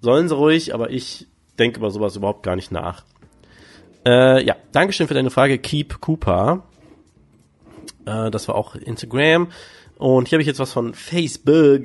sollen 0.00 0.28
sie 0.28 0.34
ruhig, 0.34 0.72
aber 0.72 0.90
ich 0.90 1.26
denke 1.58 1.78
über 1.78 1.90
sowas 1.90 2.16
überhaupt 2.16 2.42
gar 2.42 2.56
nicht 2.56 2.70
nach. 2.70 3.04
Äh, 4.06 4.44
ja, 4.44 4.54
Dankeschön 4.70 5.08
für 5.08 5.14
deine 5.14 5.30
Frage, 5.30 5.58
Keep 5.58 6.00
Cooper. 6.00 6.62
Äh, 8.06 8.30
das 8.30 8.46
war 8.46 8.54
auch 8.54 8.76
Instagram. 8.76 9.48
Und 9.98 10.28
hier 10.28 10.36
habe 10.36 10.42
ich 10.42 10.46
jetzt 10.46 10.60
was 10.60 10.72
von 10.72 10.94
Facebook. 10.94 11.82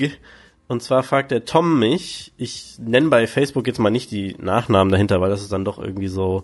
Und 0.67 0.84
zwar 0.84 1.01
fragt 1.01 1.31
der 1.31 1.45
Tom 1.45 1.79
mich, 1.79 2.31
ich 2.38 2.75
nenne 2.79 3.10
bei 3.10 3.25
Facebook 3.25 3.65
jetzt 3.65 3.79
mal 3.79 3.89
nicht 3.89 4.12
die 4.12 4.36
Nachnamen 4.39 4.91
dahinter, 4.91 5.19
weil 5.19 5.31
das 5.31 5.41
ist 5.41 5.51
dann 5.51 5.65
doch 5.65 5.79
irgendwie 5.79 6.07
so, 6.07 6.43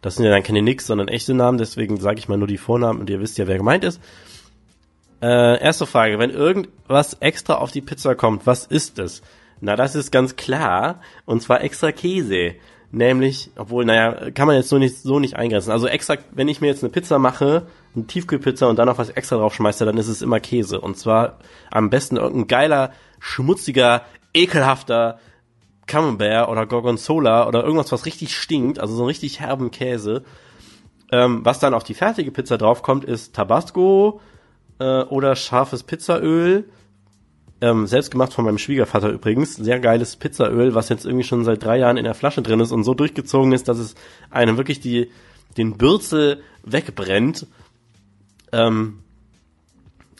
das 0.00 0.16
sind 0.16 0.24
ja 0.24 0.30
dann 0.30 0.42
keine 0.42 0.62
Nix, 0.62 0.86
sondern 0.86 1.08
echte 1.08 1.34
Namen, 1.34 1.58
deswegen 1.58 2.00
sage 2.00 2.18
ich 2.18 2.28
mal 2.28 2.38
nur 2.38 2.48
die 2.48 2.58
Vornamen 2.58 2.98
und 2.98 3.10
ihr 3.10 3.20
wisst 3.20 3.38
ja, 3.38 3.46
wer 3.46 3.58
gemeint 3.58 3.84
ist. 3.84 4.00
Äh, 5.20 5.60
erste 5.60 5.86
Frage, 5.86 6.18
wenn 6.18 6.30
irgendwas 6.30 7.14
extra 7.20 7.56
auf 7.56 7.70
die 7.70 7.82
Pizza 7.82 8.14
kommt, 8.16 8.46
was 8.46 8.66
ist 8.66 8.98
es? 8.98 9.22
Na, 9.60 9.76
das 9.76 9.94
ist 9.94 10.10
ganz 10.10 10.36
klar, 10.36 11.00
und 11.24 11.42
zwar 11.42 11.62
extra 11.62 11.92
Käse. 11.92 12.54
Nämlich, 12.90 13.50
obwohl, 13.56 13.84
naja, 13.84 14.30
kann 14.30 14.46
man 14.46 14.56
jetzt 14.56 14.70
so 14.70 14.78
nicht, 14.78 14.96
so 14.96 15.18
nicht 15.18 15.36
eingrenzen. 15.36 15.72
Also 15.72 15.86
extra, 15.86 16.16
wenn 16.32 16.48
ich 16.48 16.62
mir 16.62 16.68
jetzt 16.68 16.82
eine 16.82 16.90
Pizza 16.90 17.18
mache, 17.18 17.66
eine 17.94 18.06
Tiefkühlpizza 18.06 18.66
und 18.66 18.78
dann 18.78 18.88
noch 18.88 18.96
was 18.96 19.10
extra 19.10 19.36
drauf 19.36 19.54
schmeiße, 19.54 19.84
dann 19.84 19.98
ist 19.98 20.08
es 20.08 20.22
immer 20.22 20.40
Käse. 20.40 20.80
Und 20.80 20.96
zwar 20.96 21.38
am 21.70 21.90
besten 21.90 22.16
irgendein 22.16 22.48
geiler, 22.48 22.92
schmutziger, 23.20 24.02
ekelhafter 24.32 25.18
Camembert 25.86 26.48
oder 26.48 26.66
Gorgonzola 26.66 27.46
oder 27.46 27.62
irgendwas, 27.62 27.92
was 27.92 28.06
richtig 28.06 28.34
stinkt, 28.34 28.78
also 28.78 28.94
so 28.94 29.02
einen 29.02 29.08
richtig 29.08 29.40
herben 29.40 29.70
Käse. 29.70 30.22
Ähm, 31.12 31.44
was 31.44 31.58
dann 31.58 31.74
auf 31.74 31.84
die 31.84 31.94
fertige 31.94 32.30
Pizza 32.30 32.56
draufkommt, 32.56 33.04
ist 33.04 33.34
Tabasco 33.34 34.20
äh, 34.78 35.02
oder 35.02 35.36
scharfes 35.36 35.82
Pizzaöl 35.82 36.70
ähm, 37.60 37.86
selbst 37.86 38.10
gemacht 38.10 38.32
von 38.32 38.44
meinem 38.44 38.58
Schwiegervater 38.58 39.10
übrigens. 39.10 39.54
Sehr 39.56 39.80
geiles 39.80 40.16
Pizzaöl, 40.16 40.74
was 40.74 40.88
jetzt 40.88 41.04
irgendwie 41.04 41.24
schon 41.24 41.44
seit 41.44 41.62
drei 41.62 41.78
Jahren 41.78 41.96
in 41.96 42.04
der 42.04 42.14
Flasche 42.14 42.42
drin 42.42 42.60
ist 42.60 42.72
und 42.72 42.84
so 42.84 42.94
durchgezogen 42.94 43.52
ist, 43.52 43.68
dass 43.68 43.78
es 43.78 43.94
einem 44.30 44.56
wirklich 44.56 44.80
die, 44.80 45.10
den 45.56 45.76
Bürzel 45.76 46.42
wegbrennt. 46.62 47.46
Ähm, 48.52 49.00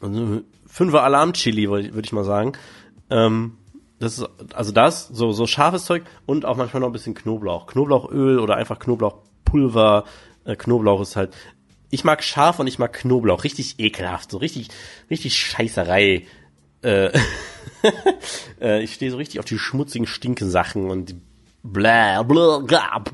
also 0.01 0.43
Fünfer 0.67 1.03
Alarm-Chili, 1.03 1.69
würde 1.69 2.03
ich 2.05 2.13
mal 2.13 2.25
sagen. 2.25 2.53
Ähm, 3.11 3.57
das 3.99 4.19
ist, 4.19 4.29
also 4.55 4.73
das, 4.73 5.09
so, 5.09 5.33
so 5.33 5.47
scharfes 5.47 5.85
Zeug 5.85 6.05
und 6.27 6.45
auch 6.45 6.57
manchmal 6.57 6.81
noch 6.81 6.89
ein 6.89 6.93
bisschen 6.93 7.15
Knoblauch. 7.15 7.67
Knoblauchöl 7.67 8.39
oder 8.39 8.57
einfach 8.57 8.79
Knoblauchpulver. 8.79 10.05
Äh, 10.45 10.57
Knoblauch 10.57 11.01
ist 11.01 11.17
halt, 11.17 11.35
ich 11.91 12.05
mag 12.05 12.23
scharf 12.23 12.59
und 12.59 12.67
ich 12.67 12.79
mag 12.79 12.93
Knoblauch. 12.93 13.45
Richtig 13.45 13.81
ekelhaft, 13.81 14.31
so 14.31 14.39
richtig, 14.39 14.69
richtig 15.11 15.37
Scheißerei. 15.37 16.27
Äh, 16.83 17.11
äh, 18.61 18.83
ich 18.83 18.95
stehe 18.95 19.11
so 19.11 19.17
richtig 19.17 19.41
auf 19.41 19.45
die 19.45 19.59
schmutzigen 19.59 20.07
Stinkesachen 20.07 20.91
und 20.91 21.11
die 21.11 21.21
bla 21.63 22.23
bla 22.23 22.59
bla. 22.59 23.05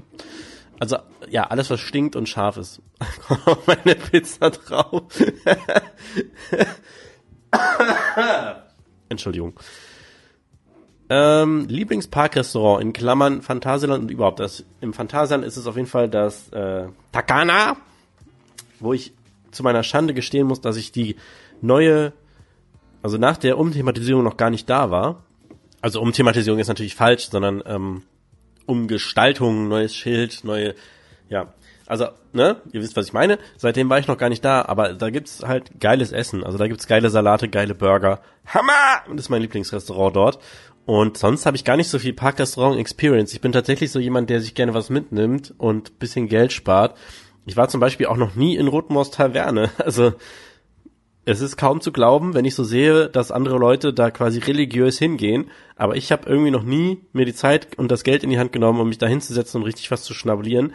Also 0.78 0.98
ja, 1.30 1.44
alles 1.44 1.70
was 1.70 1.80
stinkt 1.80 2.16
und 2.16 2.28
scharf 2.28 2.56
ist. 2.56 2.82
auf 3.46 3.66
meine 3.66 3.94
Pizza 3.94 4.50
drauf. 4.50 5.02
Entschuldigung. 9.08 9.54
Ähm, 11.10 11.66
Lieblingsparkrestaurant 11.68 12.82
in 12.82 12.92
Klammern 12.92 13.42
Phantasialand 13.42 14.04
und 14.04 14.10
überhaupt 14.10 14.40
das. 14.40 14.64
Im 14.80 14.92
Phantasialand 14.94 15.44
ist 15.46 15.56
es 15.56 15.66
auf 15.66 15.76
jeden 15.76 15.88
Fall 15.88 16.08
das 16.08 16.48
äh, 16.50 16.88
Takana, 17.12 17.76
wo 18.80 18.92
ich 18.92 19.12
zu 19.50 19.62
meiner 19.62 19.82
Schande 19.82 20.14
gestehen 20.14 20.46
muss, 20.46 20.60
dass 20.60 20.76
ich 20.76 20.92
die 20.92 21.16
neue 21.60 22.12
also 23.04 23.18
nach 23.18 23.36
der 23.36 23.58
Umthematisierung 23.58 24.24
noch 24.24 24.38
gar 24.38 24.48
nicht 24.48 24.70
da 24.70 24.90
war. 24.90 25.24
Also 25.82 26.00
Umthematisierung 26.00 26.58
ist 26.58 26.68
natürlich 26.68 26.94
falsch, 26.94 27.28
sondern 27.28 27.62
ähm, 27.66 28.02
Umgestaltung, 28.64 29.68
neues 29.68 29.94
Schild, 29.94 30.40
neue, 30.42 30.74
ja. 31.28 31.52
Also, 31.84 32.06
ne, 32.32 32.62
ihr 32.72 32.80
wisst, 32.80 32.96
was 32.96 33.04
ich 33.04 33.12
meine. 33.12 33.38
Seitdem 33.58 33.90
war 33.90 33.98
ich 33.98 34.08
noch 34.08 34.16
gar 34.16 34.30
nicht 34.30 34.42
da, 34.42 34.62
aber 34.62 34.94
da 34.94 35.10
gibt's 35.10 35.42
halt 35.46 35.78
geiles 35.80 36.12
Essen. 36.12 36.42
Also 36.42 36.56
da 36.56 36.66
gibt's 36.66 36.86
geile 36.86 37.10
Salate, 37.10 37.50
geile 37.50 37.74
Burger. 37.74 38.22
Hammer! 38.46 39.02
Das 39.06 39.26
ist 39.26 39.28
mein 39.28 39.42
Lieblingsrestaurant 39.42 40.16
dort. 40.16 40.38
Und 40.86 41.18
sonst 41.18 41.44
habe 41.44 41.58
ich 41.58 41.64
gar 41.64 41.76
nicht 41.76 41.90
so 41.90 41.98
viel 41.98 42.14
Parkrestaurant 42.14 42.78
Experience. 42.78 43.34
Ich 43.34 43.42
bin 43.42 43.52
tatsächlich 43.52 43.92
so 43.92 44.00
jemand, 44.00 44.30
der 44.30 44.40
sich 44.40 44.54
gerne 44.54 44.72
was 44.72 44.88
mitnimmt 44.88 45.52
und 45.58 45.98
bisschen 45.98 46.26
Geld 46.28 46.54
spart. 46.54 46.96
Ich 47.44 47.58
war 47.58 47.68
zum 47.68 47.80
Beispiel 47.80 48.06
auch 48.06 48.16
noch 48.16 48.34
nie 48.34 48.56
in 48.56 48.68
Rotmoors 48.68 49.10
Taverne. 49.10 49.70
Also 49.78 50.14
es 51.26 51.40
ist 51.40 51.56
kaum 51.56 51.80
zu 51.80 51.92
glauben, 51.92 52.34
wenn 52.34 52.44
ich 52.44 52.54
so 52.54 52.64
sehe, 52.64 53.08
dass 53.08 53.30
andere 53.30 53.58
Leute 53.58 53.92
da 53.92 54.10
quasi 54.10 54.40
religiös 54.40 54.98
hingehen, 54.98 55.50
aber 55.76 55.96
ich 55.96 56.12
habe 56.12 56.28
irgendwie 56.28 56.50
noch 56.50 56.62
nie 56.62 57.00
mir 57.12 57.24
die 57.24 57.34
Zeit 57.34 57.78
und 57.78 57.90
das 57.90 58.04
Geld 58.04 58.22
in 58.22 58.30
die 58.30 58.38
Hand 58.38 58.52
genommen, 58.52 58.80
um 58.80 58.88
mich 58.88 58.98
da 58.98 59.06
hinzusetzen 59.06 59.60
und 59.60 59.66
richtig 59.66 59.90
was 59.90 60.02
zu 60.02 60.12
schnabulieren. 60.12 60.72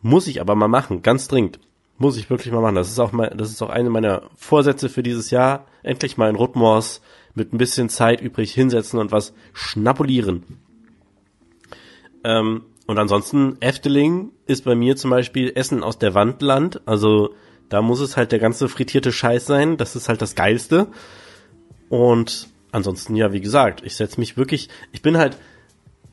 Muss 0.00 0.26
ich 0.26 0.40
aber 0.40 0.56
mal 0.56 0.68
machen, 0.68 1.02
ganz 1.02 1.28
dringend. 1.28 1.60
Muss 1.98 2.16
ich 2.16 2.28
wirklich 2.28 2.52
mal 2.52 2.60
machen. 2.60 2.74
Das 2.74 2.88
ist 2.88 2.98
auch 2.98 3.12
mal, 3.12 3.32
das 3.36 3.50
ist 3.50 3.62
auch 3.62 3.70
eine 3.70 3.88
meiner 3.88 4.22
Vorsätze 4.34 4.88
für 4.88 5.04
dieses 5.04 5.30
Jahr. 5.30 5.66
Endlich 5.84 6.16
mal 6.16 6.28
in 6.28 6.36
Rutmors 6.36 7.00
mit 7.34 7.52
ein 7.52 7.58
bisschen 7.58 7.88
Zeit 7.88 8.20
übrig 8.20 8.52
hinsetzen 8.52 8.98
und 8.98 9.12
was 9.12 9.32
schnabulieren. 9.52 10.42
Ähm, 12.24 12.62
und 12.86 12.98
ansonsten, 12.98 13.56
Efteling 13.60 14.32
ist 14.46 14.64
bei 14.64 14.74
mir 14.74 14.96
zum 14.96 15.10
Beispiel 15.10 15.52
Essen 15.54 15.84
aus 15.84 15.98
der 15.98 16.14
Wandland, 16.14 16.80
also 16.86 17.34
da 17.72 17.82
muss 17.82 18.00
es 18.00 18.16
halt 18.16 18.32
der 18.32 18.38
ganze 18.38 18.68
frittierte 18.68 19.12
Scheiß 19.12 19.46
sein. 19.46 19.76
Das 19.76 19.96
ist 19.96 20.08
halt 20.08 20.20
das 20.20 20.34
Geilste. 20.34 20.88
Und 21.88 22.48
ansonsten, 22.70 23.16
ja, 23.16 23.32
wie 23.32 23.40
gesagt, 23.40 23.82
ich 23.84 23.96
setze 23.96 24.20
mich 24.20 24.36
wirklich, 24.36 24.68
ich 24.92 25.02
bin 25.02 25.16
halt, 25.16 25.36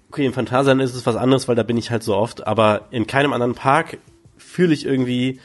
okay, 0.10 0.26
im 0.26 0.34
Phantasialand 0.34 0.82
ist 0.82 0.95
es 0.95 1.05
was 1.05 1.16
anderes, 1.16 1.47
weil 1.47 1.55
da 1.55 1.64
bin 1.64 1.78
ich 1.78 1.91
halt 1.91 2.03
so 2.03 2.16
oft, 2.16 2.47
aber 2.47 2.88
in 2.91 3.07
keinem 3.07 3.34
anderen 3.34 3.55
Park 3.55 3.97
fühle 4.38 4.74
ich 4.74 4.86
irgendwie, 4.86 5.39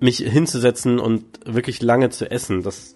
mich 0.00 0.18
hinzusetzen 0.18 0.98
und 0.98 1.24
wirklich 1.46 1.80
lange 1.80 2.10
zu 2.10 2.30
essen. 2.30 2.62
Das 2.62 2.94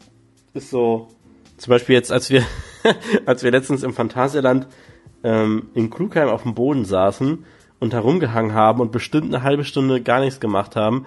ist 0.52 0.70
so, 0.70 1.08
zum 1.56 1.70
Beispiel 1.70 1.94
jetzt, 1.94 2.12
als 2.12 2.28
wir, 2.30 2.44
als 3.26 3.42
wir 3.42 3.50
letztens 3.50 3.82
im 3.82 3.94
Phantasialand 3.94 4.66
ähm, 5.24 5.70
in 5.74 5.90
Klugheim 5.90 6.28
auf 6.28 6.42
dem 6.42 6.54
Boden 6.54 6.84
saßen 6.84 7.44
und 7.80 7.92
herumgehangen 7.94 8.52
haben 8.52 8.80
und 8.80 8.92
bestimmt 8.92 9.34
eine 9.34 9.42
halbe 9.42 9.64
Stunde 9.64 10.02
gar 10.02 10.20
nichts 10.20 10.40
gemacht 10.40 10.76
haben, 10.76 11.06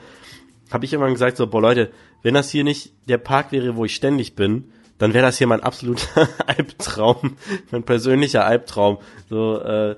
habe 0.71 0.85
ich 0.85 0.93
immer 0.93 1.09
gesagt 1.09 1.37
so, 1.37 1.47
boah 1.47 1.61
Leute, 1.61 1.91
wenn 2.21 2.33
das 2.33 2.49
hier 2.49 2.63
nicht 2.63 2.93
der 3.07 3.17
Park 3.17 3.51
wäre, 3.51 3.75
wo 3.75 3.85
ich 3.85 3.95
ständig 3.95 4.35
bin, 4.35 4.71
dann 4.97 5.13
wäre 5.13 5.25
das 5.25 5.37
hier 5.37 5.47
mein 5.47 5.61
absoluter 5.61 6.29
Albtraum, 6.45 7.37
mein 7.71 7.83
persönlicher 7.83 8.45
Albtraum, 8.45 8.99
so 9.29 9.59
äh, 9.59 9.95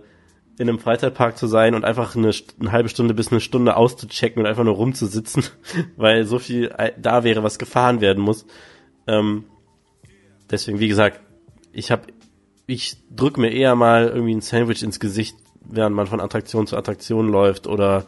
in 0.57 0.69
einem 0.69 0.80
Freizeitpark 0.80 1.38
zu 1.38 1.47
sein 1.47 1.76
und 1.76 1.84
einfach 1.84 2.15
eine, 2.15 2.32
eine 2.59 2.71
halbe 2.71 2.89
Stunde 2.89 3.13
bis 3.13 3.32
eine 3.32 3.41
Stunde 3.41 3.76
auszuchecken 3.76 4.41
und 4.41 4.47
einfach 4.47 4.63
nur 4.63 4.76
rumzusitzen, 4.76 5.43
weil 5.97 6.26
so 6.26 6.39
viel 6.39 6.74
äh, 6.78 6.93
da 6.97 7.24
wäre, 7.24 7.43
was 7.43 7.59
gefahren 7.59 8.01
werden 8.01 8.24
muss. 8.24 8.45
Ähm, 9.07 9.45
deswegen, 10.49 10.80
wie 10.80 10.88
gesagt, 10.88 11.19
ich 11.71 11.91
habe, 11.91 12.03
ich 12.67 12.97
drück 13.13 13.38
mir 13.38 13.51
eher 13.51 13.76
mal 13.76 14.07
irgendwie 14.07 14.36
ein 14.36 14.41
Sandwich 14.41 14.84
ins 14.84 14.99
Gesicht, 14.99 15.36
während 15.65 15.95
man 15.95 16.07
von 16.07 16.21
Attraktion 16.21 16.67
zu 16.67 16.78
Attraktion 16.78 17.28
läuft 17.28 17.67
oder 17.67 18.05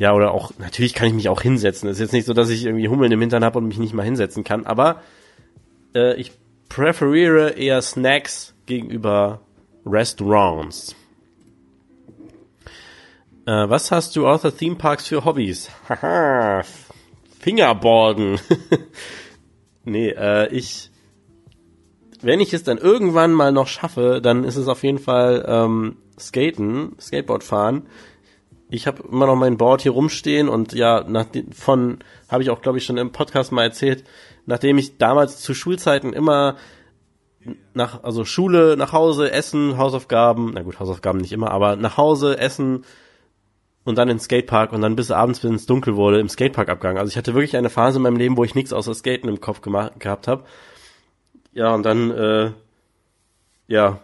ja, 0.00 0.14
oder 0.14 0.32
auch, 0.32 0.52
natürlich 0.56 0.94
kann 0.94 1.08
ich 1.08 1.12
mich 1.12 1.28
auch 1.28 1.42
hinsetzen. 1.42 1.86
Es 1.86 1.98
ist 1.98 2.00
jetzt 2.00 2.12
nicht 2.14 2.24
so, 2.24 2.32
dass 2.32 2.48
ich 2.48 2.64
irgendwie 2.64 2.88
Hummeln 2.88 3.12
im 3.12 3.20
Hintern 3.20 3.44
habe 3.44 3.58
und 3.58 3.68
mich 3.68 3.78
nicht 3.78 3.92
mal 3.92 4.02
hinsetzen 4.02 4.44
kann, 4.44 4.64
aber 4.64 5.02
äh, 5.94 6.18
ich 6.18 6.32
präferiere 6.70 7.50
eher 7.50 7.82
Snacks 7.82 8.54
gegenüber 8.64 9.42
Restaurants. 9.84 10.96
Äh, 13.44 13.68
was 13.68 13.90
hast 13.90 14.16
du 14.16 14.26
außer 14.26 14.56
Theme 14.56 14.76
Parks 14.76 15.06
für 15.06 15.26
Hobbys? 15.26 15.70
Haha, 15.86 16.62
Fingerboarden. 17.38 18.40
nee, 19.84 20.08
äh, 20.08 20.48
ich, 20.50 20.90
wenn 22.22 22.40
ich 22.40 22.54
es 22.54 22.62
dann 22.62 22.78
irgendwann 22.78 23.32
mal 23.32 23.52
noch 23.52 23.66
schaffe, 23.66 24.20
dann 24.22 24.44
ist 24.44 24.56
es 24.56 24.66
auf 24.66 24.82
jeden 24.82 24.98
Fall 24.98 25.44
ähm, 25.46 25.98
Skaten, 26.18 26.96
Skateboard 26.98 27.44
fahren. 27.44 27.82
Ich 28.70 28.86
habe 28.86 29.02
immer 29.10 29.26
noch 29.26 29.36
mein 29.36 29.56
Board 29.56 29.82
hier 29.82 29.92
rumstehen 29.92 30.48
und 30.48 30.72
ja, 30.72 31.04
nach 31.06 31.26
von 31.52 31.98
habe 32.28 32.42
ich 32.42 32.50
auch 32.50 32.62
glaube 32.62 32.78
ich 32.78 32.84
schon 32.84 32.96
im 32.96 33.12
Podcast 33.12 33.52
mal 33.52 33.64
erzählt, 33.64 34.04
nachdem 34.46 34.78
ich 34.78 34.98
damals 34.98 35.40
zu 35.40 35.54
Schulzeiten 35.54 36.12
immer 36.12 36.56
nach 37.74 38.04
also 38.04 38.24
Schule, 38.24 38.76
nach 38.76 38.92
Hause, 38.92 39.32
Essen, 39.32 39.76
Hausaufgaben, 39.76 40.52
na 40.54 40.62
gut, 40.62 40.78
Hausaufgaben 40.78 41.20
nicht 41.20 41.32
immer, 41.32 41.50
aber 41.50 41.76
nach 41.76 41.96
Hause, 41.96 42.38
Essen, 42.38 42.84
und 43.84 43.96
dann 43.96 44.08
ins 44.08 44.24
Skatepark 44.24 44.72
und 44.72 44.82
dann 44.82 44.96
bis 44.96 45.10
abends, 45.10 45.42
wenn 45.42 45.54
es 45.54 45.66
dunkel 45.66 45.96
wurde, 45.96 46.20
im 46.20 46.28
Skatepark 46.28 46.68
abgegangen. 46.68 46.98
Also 46.98 47.10
ich 47.10 47.16
hatte 47.16 47.34
wirklich 47.34 47.56
eine 47.56 47.70
Phase 47.70 47.98
in 47.98 48.02
meinem 48.02 48.16
Leben, 48.16 48.36
wo 48.36 48.44
ich 48.44 48.54
nichts 48.54 48.72
außer 48.72 48.94
Skaten 48.94 49.28
im 49.28 49.40
Kopf 49.40 49.62
gemacht, 49.62 49.98
gehabt 49.98 50.28
habe. 50.28 50.44
Ja, 51.52 51.74
und 51.74 51.84
dann, 51.84 52.10
äh, 52.10 52.52
ja, 53.68 54.00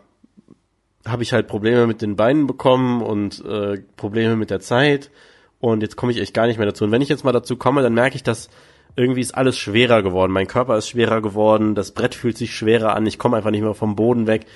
habe 1.06 1.22
ich 1.22 1.32
halt 1.32 1.46
Probleme 1.46 1.86
mit 1.86 2.02
den 2.02 2.16
Beinen 2.16 2.46
bekommen 2.46 3.02
und 3.02 3.44
äh, 3.44 3.78
Probleme 3.96 4.36
mit 4.36 4.50
der 4.50 4.60
Zeit. 4.60 5.10
Und 5.58 5.82
jetzt 5.82 5.96
komme 5.96 6.12
ich 6.12 6.20
echt 6.20 6.34
gar 6.34 6.46
nicht 6.46 6.58
mehr 6.58 6.66
dazu. 6.66 6.84
Und 6.84 6.92
wenn 6.92 7.02
ich 7.02 7.08
jetzt 7.08 7.24
mal 7.24 7.32
dazu 7.32 7.56
komme, 7.56 7.82
dann 7.82 7.94
merke 7.94 8.16
ich, 8.16 8.22
dass 8.22 8.50
irgendwie 8.96 9.20
ist 9.20 9.34
alles 9.34 9.56
schwerer 9.56 10.02
geworden. 10.02 10.32
Mein 10.32 10.46
Körper 10.46 10.76
ist 10.76 10.88
schwerer 10.88 11.20
geworden, 11.20 11.74
das 11.74 11.92
Brett 11.92 12.14
fühlt 12.14 12.38
sich 12.38 12.54
schwerer 12.54 12.94
an, 12.94 13.06
ich 13.06 13.18
komme 13.18 13.36
einfach 13.36 13.50
nicht 13.50 13.62
mehr 13.62 13.74
vom 13.74 13.94
Boden 13.94 14.26
weg. 14.26 14.46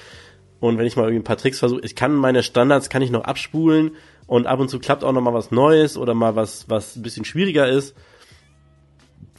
Und 0.60 0.78
wenn 0.78 0.86
ich 0.86 0.96
mal 0.96 1.02
irgendwie 1.02 1.20
ein 1.20 1.24
paar 1.24 1.36
Tricks 1.36 1.58
versuche, 1.58 1.80
ich 1.82 1.94
kann 1.94 2.14
meine 2.14 2.42
Standards, 2.42 2.88
kann 2.88 3.02
ich 3.02 3.10
noch 3.10 3.24
abspulen, 3.24 3.92
und 4.30 4.46
ab 4.46 4.60
und 4.60 4.68
zu 4.68 4.78
klappt 4.78 5.02
auch 5.02 5.10
noch 5.10 5.22
mal 5.22 5.34
was 5.34 5.50
Neues 5.50 5.96
oder 5.98 6.14
mal 6.14 6.36
was, 6.36 6.70
was 6.70 6.94
ein 6.94 7.02
bisschen 7.02 7.24
schwieriger 7.24 7.68
ist. 7.68 7.96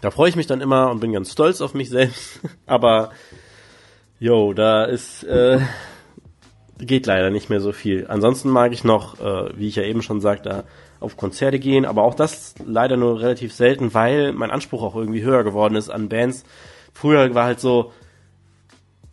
Da 0.01 0.11
freue 0.11 0.27
ich 0.27 0.35
mich 0.35 0.47
dann 0.47 0.59
immer 0.59 0.91
und 0.91 0.99
bin 0.99 1.13
ganz 1.13 1.31
stolz 1.31 1.61
auf 1.61 1.73
mich 1.73 1.89
selbst. 1.89 2.41
Aber, 2.65 3.11
yo, 4.19 4.51
da 4.51 4.83
ist, 4.83 5.23
äh, 5.23 5.59
geht 6.85 7.05
leider 7.05 7.29
nicht 7.29 7.49
mehr 7.49 7.61
so 7.61 7.71
viel. 7.71 8.07
Ansonsten 8.07 8.49
mag 8.49 8.73
ich 8.73 8.83
noch, 8.83 9.19
äh, 9.19 9.57
wie 9.57 9.67
ich 9.67 9.75
ja 9.75 9.83
eben 9.83 10.01
schon 10.01 10.21
sagte, 10.21 10.63
auf 10.99 11.17
Konzerte 11.17 11.59
gehen, 11.59 11.85
aber 11.85 12.03
auch 12.03 12.13
das 12.13 12.55
leider 12.65 12.97
nur 12.97 13.21
relativ 13.21 13.53
selten, 13.53 13.93
weil 13.93 14.33
mein 14.33 14.51
Anspruch 14.51 14.83
auch 14.83 14.95
irgendwie 14.95 15.23
höher 15.23 15.43
geworden 15.43 15.75
ist 15.75 15.89
an 15.89 16.09
Bands. 16.09 16.43
Früher 16.93 17.33
war 17.33 17.45
halt 17.45 17.59
so, 17.59 17.91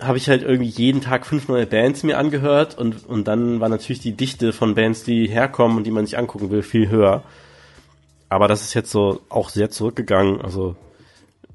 habe 0.00 0.18
ich 0.18 0.28
halt 0.28 0.42
irgendwie 0.42 0.68
jeden 0.68 1.00
Tag 1.00 1.26
fünf 1.26 1.48
neue 1.48 1.66
Bands 1.66 2.02
mir 2.02 2.18
angehört 2.18 2.76
und, 2.78 3.06
und 3.06 3.26
dann 3.26 3.60
war 3.60 3.68
natürlich 3.68 4.00
die 4.00 4.12
Dichte 4.12 4.52
von 4.52 4.74
Bands, 4.74 5.04
die 5.04 5.26
herkommen 5.26 5.78
und 5.78 5.84
die 5.84 5.90
man 5.90 6.06
sich 6.06 6.18
angucken 6.18 6.50
will, 6.50 6.62
viel 6.62 6.88
höher. 6.88 7.22
Aber 8.28 8.46
das 8.48 8.62
ist 8.62 8.74
jetzt 8.74 8.90
so 8.90 9.20
auch 9.28 9.48
sehr 9.48 9.70
zurückgegangen. 9.70 10.40
Also, 10.40 10.76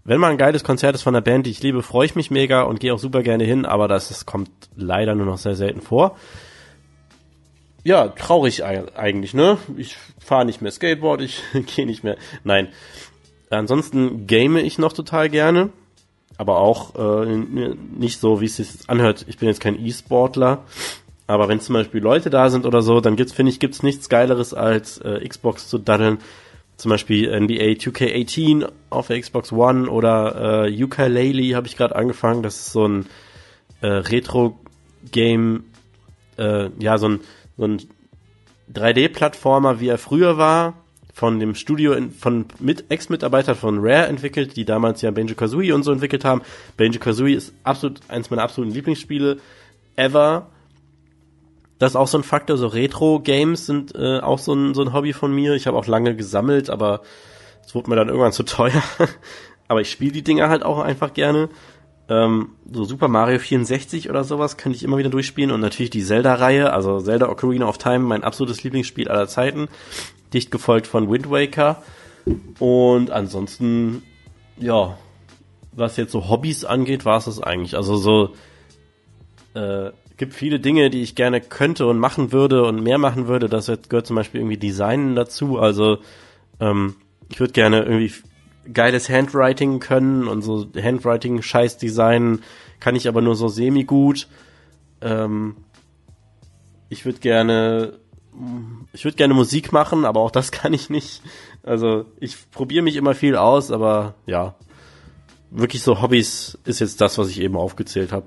wenn 0.04 0.20
mal 0.20 0.32
ein 0.32 0.38
geiles 0.38 0.64
Konzert 0.64 0.96
ist 0.96 1.04
von 1.04 1.16
einer 1.16 1.22
Band, 1.22 1.46
die 1.46 1.52
ich 1.52 1.62
liebe, 1.64 1.82
freue 1.82 2.06
ich 2.06 2.16
mich 2.16 2.32
mega 2.32 2.64
und 2.64 2.80
gehe 2.80 2.94
auch 2.94 3.00
super 3.00 3.24
gerne 3.24 3.44
hin, 3.44 3.66
aber 3.66 3.88
das, 3.88 4.10
das 4.10 4.26
kommt 4.26 4.50
leider 4.76 5.16
nur 5.16 5.26
noch 5.26 5.38
sehr 5.38 5.56
selten 5.56 5.82
vor. 5.82 6.18
Ja, 7.84 8.08
traurig 8.10 8.64
eigentlich, 8.64 9.34
ne? 9.34 9.58
Ich 9.78 9.98
fahre 10.20 10.46
nicht 10.46 10.62
mehr 10.62 10.72
Skateboard, 10.72 11.22
ich 11.22 11.42
gehe 11.76 11.86
nicht 11.86 12.04
mehr. 12.04 12.18
Nein. 12.44 12.70
Ansonsten 13.50 14.26
game 14.26 14.58
ich 14.58 14.78
noch 14.80 14.94
total 14.94 15.30
gerne 15.30 15.70
aber 16.38 16.60
auch 16.60 16.96
äh, 16.96 17.26
nicht 17.26 18.20
so, 18.20 18.42
wie 18.42 18.46
es 18.46 18.58
sich 18.58 18.68
anhört. 18.88 19.26
Ich 19.28 19.38
bin 19.38 19.48
jetzt 19.48 19.62
kein 19.62 19.80
E-Sportler, 19.84 20.64
aber 21.28 21.48
wenn 21.48 21.60
zum 21.60 21.74
Beispiel 21.74 22.02
Leute 22.02 22.30
da 22.30 22.50
sind 22.50 22.66
oder 22.66 22.82
so, 22.82 23.02
dann 23.02 23.16
gibt's, 23.16 23.34
finde 23.34 23.52
ich, 23.52 23.60
gibt's 23.60 23.84
nichts 23.84 24.10
Geileres 24.10 24.54
als 24.54 24.98
äh, 25.00 25.28
Xbox 25.28 25.68
zu 25.68 25.78
daddeln. 25.78 26.20
Zum 26.78 26.90
Beispiel 26.90 27.30
NBA 27.30 27.78
2K18 27.80 28.70
auf 28.90 29.08
der 29.08 29.22
Xbox 29.22 29.52
One 29.52 29.90
oder 29.90 30.66
äh, 30.66 30.84
Ukulele 30.84 31.56
habe 31.56 31.68
ich 31.68 31.78
gerade 31.78 31.96
angefangen. 31.96 32.44
Das 32.44 32.56
ist 32.56 32.72
so 32.72 32.88
ein 32.88 33.06
äh, 33.82 33.88
Retro-Game, 33.88 35.66
äh, 36.38 36.70
ja, 36.80 36.98
so 36.98 37.10
ein, 37.10 37.20
so 37.58 37.66
ein 37.66 37.82
3D-Plattformer, 38.74 39.80
wie 39.80 39.88
er 39.88 39.98
früher 39.98 40.38
war, 40.38 40.74
von 41.14 41.40
dem 41.40 41.54
Studio 41.54 41.94
in, 41.94 42.12
von 42.12 42.46
mit 42.60 42.86
Ex-Mitarbeitern 42.90 43.56
von 43.56 43.80
Rare 43.80 44.08
entwickelt, 44.08 44.56
die 44.56 44.66
damals 44.66 45.02
ja 45.04 45.12
Banjo 45.12 45.36
Kazooie 45.36 45.72
und 45.72 45.84
so 45.84 45.92
entwickelt 45.92 46.26
haben. 46.26 46.42
Banjo 46.76 47.00
Kazooie 47.00 47.36
ist 47.36 47.54
absolut 47.64 48.02
eins 48.08 48.32
meiner 48.32 48.42
absoluten 48.42 48.74
Lieblingsspiele 48.74 49.38
ever. 49.96 50.50
Das 51.84 51.92
ist 51.92 51.96
auch 51.98 52.08
so 52.08 52.18
ein 52.18 52.24
Faktor, 52.24 52.56
so 52.56 52.68
Retro-Games 52.68 53.66
sind 53.66 53.94
äh, 53.94 54.22
auch 54.22 54.40
so 54.40 54.54
ein, 54.54 54.74
so 54.74 54.84
ein 54.84 54.94
Hobby 54.94 55.12
von 55.12 55.36
mir. 55.36 55.54
Ich 55.56 55.68
habe 55.68 55.76
auch 55.76 55.86
lange 55.86 56.16
gesammelt, 56.16 56.70
aber 56.70 57.02
es 57.66 57.76
wurde 57.76 57.90
mir 57.90 57.98
dann 57.98 58.08
irgendwann 58.08 58.32
zu 58.32 58.44
teuer. 58.44 58.82
aber 59.68 59.82
ich 59.82 59.92
spiele 59.92 60.14
die 60.14 60.24
Dinger 60.24 60.48
halt 60.48 60.64
auch 60.64 60.80
einfach 60.80 61.14
gerne. 61.14 61.50
Ähm, 62.08 62.52
so 62.72 62.86
Super 62.86 63.10
Mario 63.10 63.38
64 63.38 64.10
oder 64.10 64.24
sowas 64.24 64.56
könnte 64.56 64.78
ich 64.78 64.84
immer 64.84 64.98
wieder 64.98 65.10
durchspielen 65.10 65.52
und 65.52 65.60
natürlich 65.60 65.90
die 65.90 66.06
Zelda-Reihe, 66.06 66.72
also 66.72 67.02
Zelda 67.02 67.28
Ocarina 67.28 67.68
of 67.68 67.78
Time, 67.80 68.00
mein 68.00 68.24
absolutes 68.24 68.64
Lieblingsspiel 68.64 69.10
aller 69.10 69.28
Zeiten 69.28 69.68
dicht 70.34 70.52
gefolgt 70.52 70.88
von 70.88 71.12
Wind 71.12 71.30
Waker. 71.30 71.84
Und 72.60 73.12
ansonsten, 73.12 74.04
ja, 74.56 74.98
was 75.74 75.98
jetzt 75.98 76.14
so 76.14 76.30
Hobbys 76.30 76.64
angeht, 76.64 77.04
war 77.04 77.18
es 77.18 77.26
das 77.26 77.44
eigentlich. 77.44 77.76
Also 77.76 77.98
so, 77.98 78.30
äh, 79.54 79.92
gibt 80.18 80.34
viele 80.34 80.60
Dinge, 80.60 80.90
die 80.90 81.02
ich 81.02 81.16
gerne 81.16 81.42
könnte 81.42 81.88
und 81.88 82.00
machen 82.00 82.32
würde 82.32 82.64
und 82.66 82.84
mehr 82.84 82.98
machen 82.98 83.28
würde. 83.28 83.50
Das 83.50 83.68
gehört 83.90 84.08
zum 84.08 84.16
Beispiel 84.16 84.42
irgendwie 84.42 84.58
Designen 84.58 85.16
dazu. 85.16 85.60
Also 85.60 85.98
ähm, 86.60 86.96
ich 87.30 87.40
würde 87.40 87.54
gerne 87.54 87.84
irgendwie 87.84 88.14
geiles 88.72 89.10
Handwriting 89.10 89.80
können 89.80 90.28
und 90.28 90.42
so 90.42 90.68
Handwriting-Scheiß 90.76 91.78
designen, 91.78 92.44
kann 92.80 92.96
ich 92.96 93.08
aber 93.08 93.22
nur 93.22 93.36
so 93.36 93.48
semi-gut. 93.48 94.28
Ähm, 95.02 95.56
ich 96.90 97.06
würde 97.06 97.20
gerne 97.20 98.00
ich 98.94 99.06
würde 99.06 99.18
gerne 99.18 99.34
Musik 99.34 99.72
machen, 99.72 100.06
aber 100.06 100.22
auch 100.22 100.32
das 100.32 100.52
kann 100.52 100.74
ich 100.74 100.90
nicht. 100.90 101.22
Also 101.64 102.06
ich 102.20 102.50
probiere 102.52 102.84
mich 102.84 102.96
immer 102.96 103.16
viel 103.16 103.36
aus, 103.36 103.72
aber 103.72 104.16
ja, 104.26 104.56
wirklich 105.52 105.84
so 105.84 106.02
Hobbys 106.02 106.58
ist 106.66 106.80
jetzt 106.80 107.00
das, 107.02 107.18
was 107.18 107.30
ich 107.30 107.40
eben 107.40 107.56
aufgezählt 107.56 108.12
habe. 108.12 108.26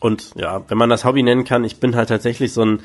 Und 0.00 0.32
ja, 0.34 0.62
wenn 0.68 0.78
man 0.78 0.90
das 0.90 1.04
Hobby 1.04 1.22
nennen 1.22 1.44
kann, 1.44 1.64
ich 1.64 1.80
bin 1.80 1.96
halt 1.96 2.08
tatsächlich 2.08 2.52
so 2.52 2.64
ein, 2.64 2.80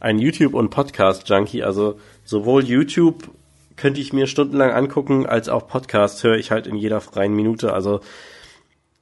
ein 0.00 0.18
YouTube- 0.18 0.54
und 0.54 0.70
Podcast-Junkie. 0.70 1.62
Also 1.62 1.98
sowohl 2.24 2.64
YouTube 2.64 3.30
könnte 3.76 4.00
ich 4.00 4.12
mir 4.12 4.26
stundenlang 4.26 4.72
angucken, 4.72 5.26
als 5.26 5.48
auch 5.48 5.66
Podcast 5.66 6.22
höre 6.24 6.36
ich 6.36 6.50
halt 6.50 6.66
in 6.66 6.76
jeder 6.76 7.00
freien 7.00 7.32
Minute. 7.32 7.72
Also 7.72 8.00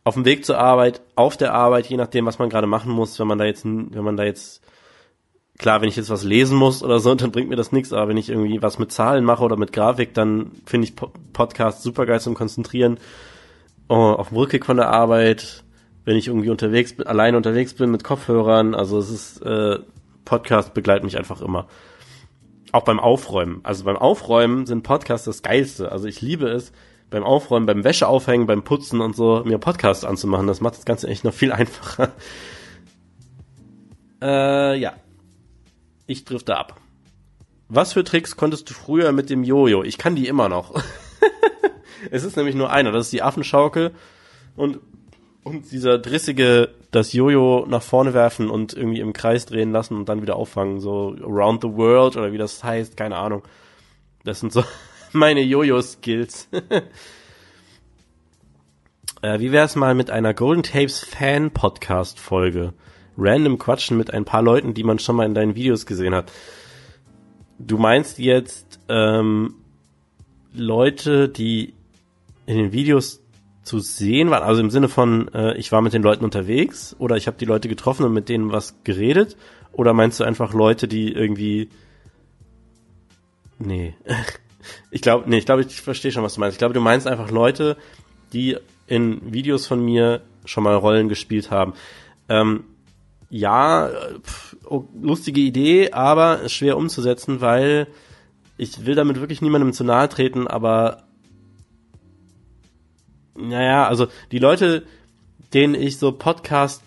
auf 0.04 0.14
dem 0.14 0.24
Weg 0.24 0.44
zur 0.44 0.59
Arbeit, 0.59 1.00
auf 1.16 1.36
der 1.36 1.52
Arbeit, 1.52 1.86
je 1.86 1.96
nachdem, 1.96 2.26
was 2.26 2.38
man 2.38 2.50
gerade 2.50 2.68
machen 2.68 2.92
muss, 2.92 3.18
wenn 3.18 3.26
man 3.26 3.38
da 3.38 3.44
jetzt, 3.44 3.64
wenn 3.64 4.04
man 4.04 4.16
da 4.16 4.22
jetzt 4.22 4.62
klar, 5.59 5.80
wenn 5.80 5.88
ich 5.88 5.96
jetzt 5.96 6.11
was 6.11 6.22
lesen 6.22 6.57
muss 6.57 6.82
oder 6.82 7.00
so, 7.00 7.14
dann 7.16 7.32
bringt 7.32 7.48
mir 7.48 7.57
das 7.57 7.72
nichts, 7.72 7.92
aber 7.92 8.09
wenn 8.09 8.16
ich 8.16 8.28
irgendwie 8.28 8.62
was 8.62 8.78
mit 8.78 8.92
Zahlen 8.92 9.24
mache 9.24 9.42
oder 9.42 9.57
mit 9.57 9.72
Grafik, 9.72 10.14
dann 10.14 10.52
finde 10.64 10.86
ich 10.86 10.94
Podcasts 11.32 11.82
super 11.82 12.07
geil 12.07 12.20
zum 12.20 12.34
Konzentrieren. 12.34 12.98
Oh, 13.88 13.94
auf 13.94 14.28
dem 14.28 14.36
Rückweg 14.36 14.64
von 14.64 14.76
der 14.76 14.90
Arbeit, 14.90 15.64
wenn 16.07 16.16
ich 16.16 16.28
irgendwie 16.28 16.50
unterwegs 16.50 16.94
bin, 16.94 17.07
alleine 17.07 17.36
unterwegs 17.36 17.74
bin 17.74 17.90
mit 17.90 18.04
Kopfhörern, 18.04 18.74
also 18.74 18.98
es 18.98 19.11
ist, 19.11 19.42
äh, 19.42 19.80
Podcast 20.24 20.72
begleitet 20.72 21.04
mich 21.04 21.18
einfach 21.18 21.40
immer. 21.42 21.66
Auch 22.72 22.84
beim 22.84 23.00
Aufräumen. 23.00 23.61
Also 23.64 23.84
beim 23.84 23.96
Aufräumen 23.96 24.66
sind 24.66 24.82
Podcasts 24.82 25.26
das 25.26 25.42
Geilste. 25.42 25.90
Also 25.90 26.07
ich 26.07 26.22
liebe 26.22 26.48
es, 26.48 26.72
beim 27.11 27.24
Aufräumen, 27.24 27.66
beim 27.66 27.82
Wäscheaufhängen, 27.82 28.46
beim 28.46 28.62
Putzen 28.62 29.00
und 29.00 29.16
so, 29.16 29.42
mir 29.44 29.59
Podcasts 29.59 30.04
anzumachen. 30.04 30.46
Das 30.46 30.61
macht 30.61 30.76
das 30.76 30.84
Ganze 30.84 31.09
echt 31.09 31.24
noch 31.24 31.34
viel 31.34 31.52
einfacher. 31.52 32.12
Äh, 34.22 34.78
ja, 34.78 34.94
ich 36.07 36.24
drifte 36.24 36.57
ab. 36.57 36.80
Was 37.68 37.92
für 37.92 38.04
Tricks 38.04 38.36
konntest 38.36 38.70
du 38.70 38.74
früher 38.74 39.11
mit 39.11 39.28
dem 39.28 39.42
Jojo? 39.42 39.82
Ich 39.82 39.98
kann 39.98 40.14
die 40.14 40.28
immer 40.28 40.48
noch. 40.48 40.80
es 42.12 42.22
ist 42.22 42.36
nämlich 42.36 42.54
nur 42.54 42.70
einer, 42.70 42.92
das 42.92 43.07
ist 43.07 43.12
die 43.12 43.22
Affenschaukel 43.22 43.90
und 44.54 44.78
und 45.47 45.70
dieser 45.70 45.99
drissige, 45.99 46.70
das 46.90 47.12
Jojo 47.12 47.66
nach 47.68 47.82
vorne 47.82 48.14
werfen 48.14 48.51
und 48.51 48.72
irgendwie 48.72 48.99
im 48.99 49.12
Kreis 49.12 49.47
drehen 49.47 49.70
lassen 49.70 49.94
und 49.94 50.09
dann 50.09 50.20
wieder 50.20 50.34
auffangen, 50.34 50.80
so 50.80 51.14
around 51.22 51.62
the 51.62 51.68
world 51.68 52.16
oder 52.16 52.32
wie 52.32 52.36
das 52.36 52.64
heißt, 52.64 52.97
keine 52.97 53.14
Ahnung. 53.14 53.44
Das 54.24 54.40
sind 54.40 54.53
so 54.53 54.64
meine 55.12 55.42
Jojo-Skills. 55.42 56.49
äh, 59.22 59.38
wie 59.38 59.53
wär's 59.53 59.76
mal 59.76 59.94
mit 59.94 60.11
einer 60.11 60.34
Golden 60.34 60.64
Tapes 60.64 61.05
Fan-Podcast-Folge? 61.05 62.72
Random 63.16 63.57
quatschen 63.57 63.97
mit 63.97 64.12
ein 64.12 64.24
paar 64.24 64.42
Leuten, 64.42 64.74
die 64.74 64.82
man 64.82 64.99
schon 64.99 65.14
mal 65.14 65.26
in 65.26 65.34
deinen 65.34 65.55
Videos 65.55 65.86
gesehen 65.86 66.16
hat. 66.16 66.32
Du 67.61 67.78
meinst 67.78 68.18
jetzt 68.18 68.80
ähm, 68.88 69.55
Leute, 70.53 71.28
die 71.28 71.74
in 72.47 72.57
den 72.57 72.72
Videos 72.72 73.22
zu 73.67 73.81
sehen 73.81 74.31
waren, 74.31 74.45
also 74.45 74.61
im 74.61 74.71
Sinne 74.71 74.89
von, 74.89 75.27
äh, 75.35 75.57
ich 75.57 75.73
war 75.73 75.83
mit 75.83 75.93
den 75.93 76.03
Leuten 76.03 76.25
unterwegs 76.25 76.95
oder 77.01 77.17
ich 77.17 77.27
habe 77.27 77.37
die 77.37 77.45
Leute 77.45 77.69
getroffen 77.69 78.05
und 78.05 78.12
mit 78.12 78.29
denen 78.29 78.53
was 78.53 78.77
geredet? 78.85 79.37
Oder 79.73 79.93
meinst 79.93 80.21
du 80.21 80.25
einfach 80.25 80.55
Leute, 80.55 80.87
die 80.89 81.12
irgendwie. 81.12 81.69
Nee. 83.59 83.95
Ich 84.91 85.01
glaube, 85.01 85.31
nee, 85.31 85.39
ich 85.39 85.47
glaube, 85.47 85.62
ich 85.62 85.81
verstehe 85.81 86.11
schon, 86.11 86.25
was 86.25 86.35
du 86.35 86.41
meinst. 86.41 86.57
Ich 86.57 86.59
glaube, 86.59 86.75
du 86.75 86.81
meinst 86.81 87.07
einfach 87.07 87.31
Leute, 87.31 87.77
die 88.33 88.57
in 88.89 89.33
Videos 89.33 89.64
von 89.64 89.85
mir 89.85 90.23
schon 90.45 90.64
mal 90.64 90.75
Rollen 90.75 91.09
gespielt 91.09 91.53
haben. 91.53 91.75
Ähm, 92.29 92.64
ja, 93.31 93.89
oh, 94.64 94.87
lustige 95.01 95.41
Idee, 95.41 95.93
aber 95.93 96.49
schwer 96.49 96.77
umzusetzen, 96.77 97.41
weil 97.41 97.87
ich 98.57 98.87
will 98.87 98.97
damit 98.97 99.21
wirklich 99.21 99.41
niemandem 99.41 99.73
zu 99.73 99.85
nahe 99.85 100.09
treten, 100.09 100.49
aber 100.49 101.05
naja, 103.37 103.87
also 103.87 104.07
die 104.32 104.39
Leute, 104.39 104.84
denen 105.53 105.74
ich 105.74 105.99
so 105.99 106.12
Podcast 106.12 106.82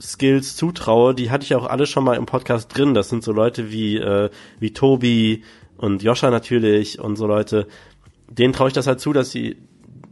Skills 0.00 0.56
zutraue, 0.56 1.14
die 1.14 1.30
hatte 1.30 1.44
ich 1.44 1.54
auch 1.54 1.66
alle 1.66 1.86
schon 1.86 2.04
mal 2.04 2.16
im 2.16 2.26
Podcast 2.26 2.76
drin. 2.76 2.94
Das 2.94 3.08
sind 3.08 3.24
so 3.24 3.32
Leute 3.32 3.72
wie 3.72 3.96
äh, 3.96 4.30
wie 4.60 4.72
Tobi 4.72 5.42
und 5.76 6.02
Joscha 6.02 6.30
natürlich 6.30 7.00
und 7.00 7.16
so 7.16 7.26
Leute. 7.26 7.66
Denen 8.28 8.52
traue 8.52 8.68
ich 8.68 8.74
das 8.74 8.86
halt 8.86 9.00
zu, 9.00 9.12
dass 9.12 9.30
sie 9.30 9.56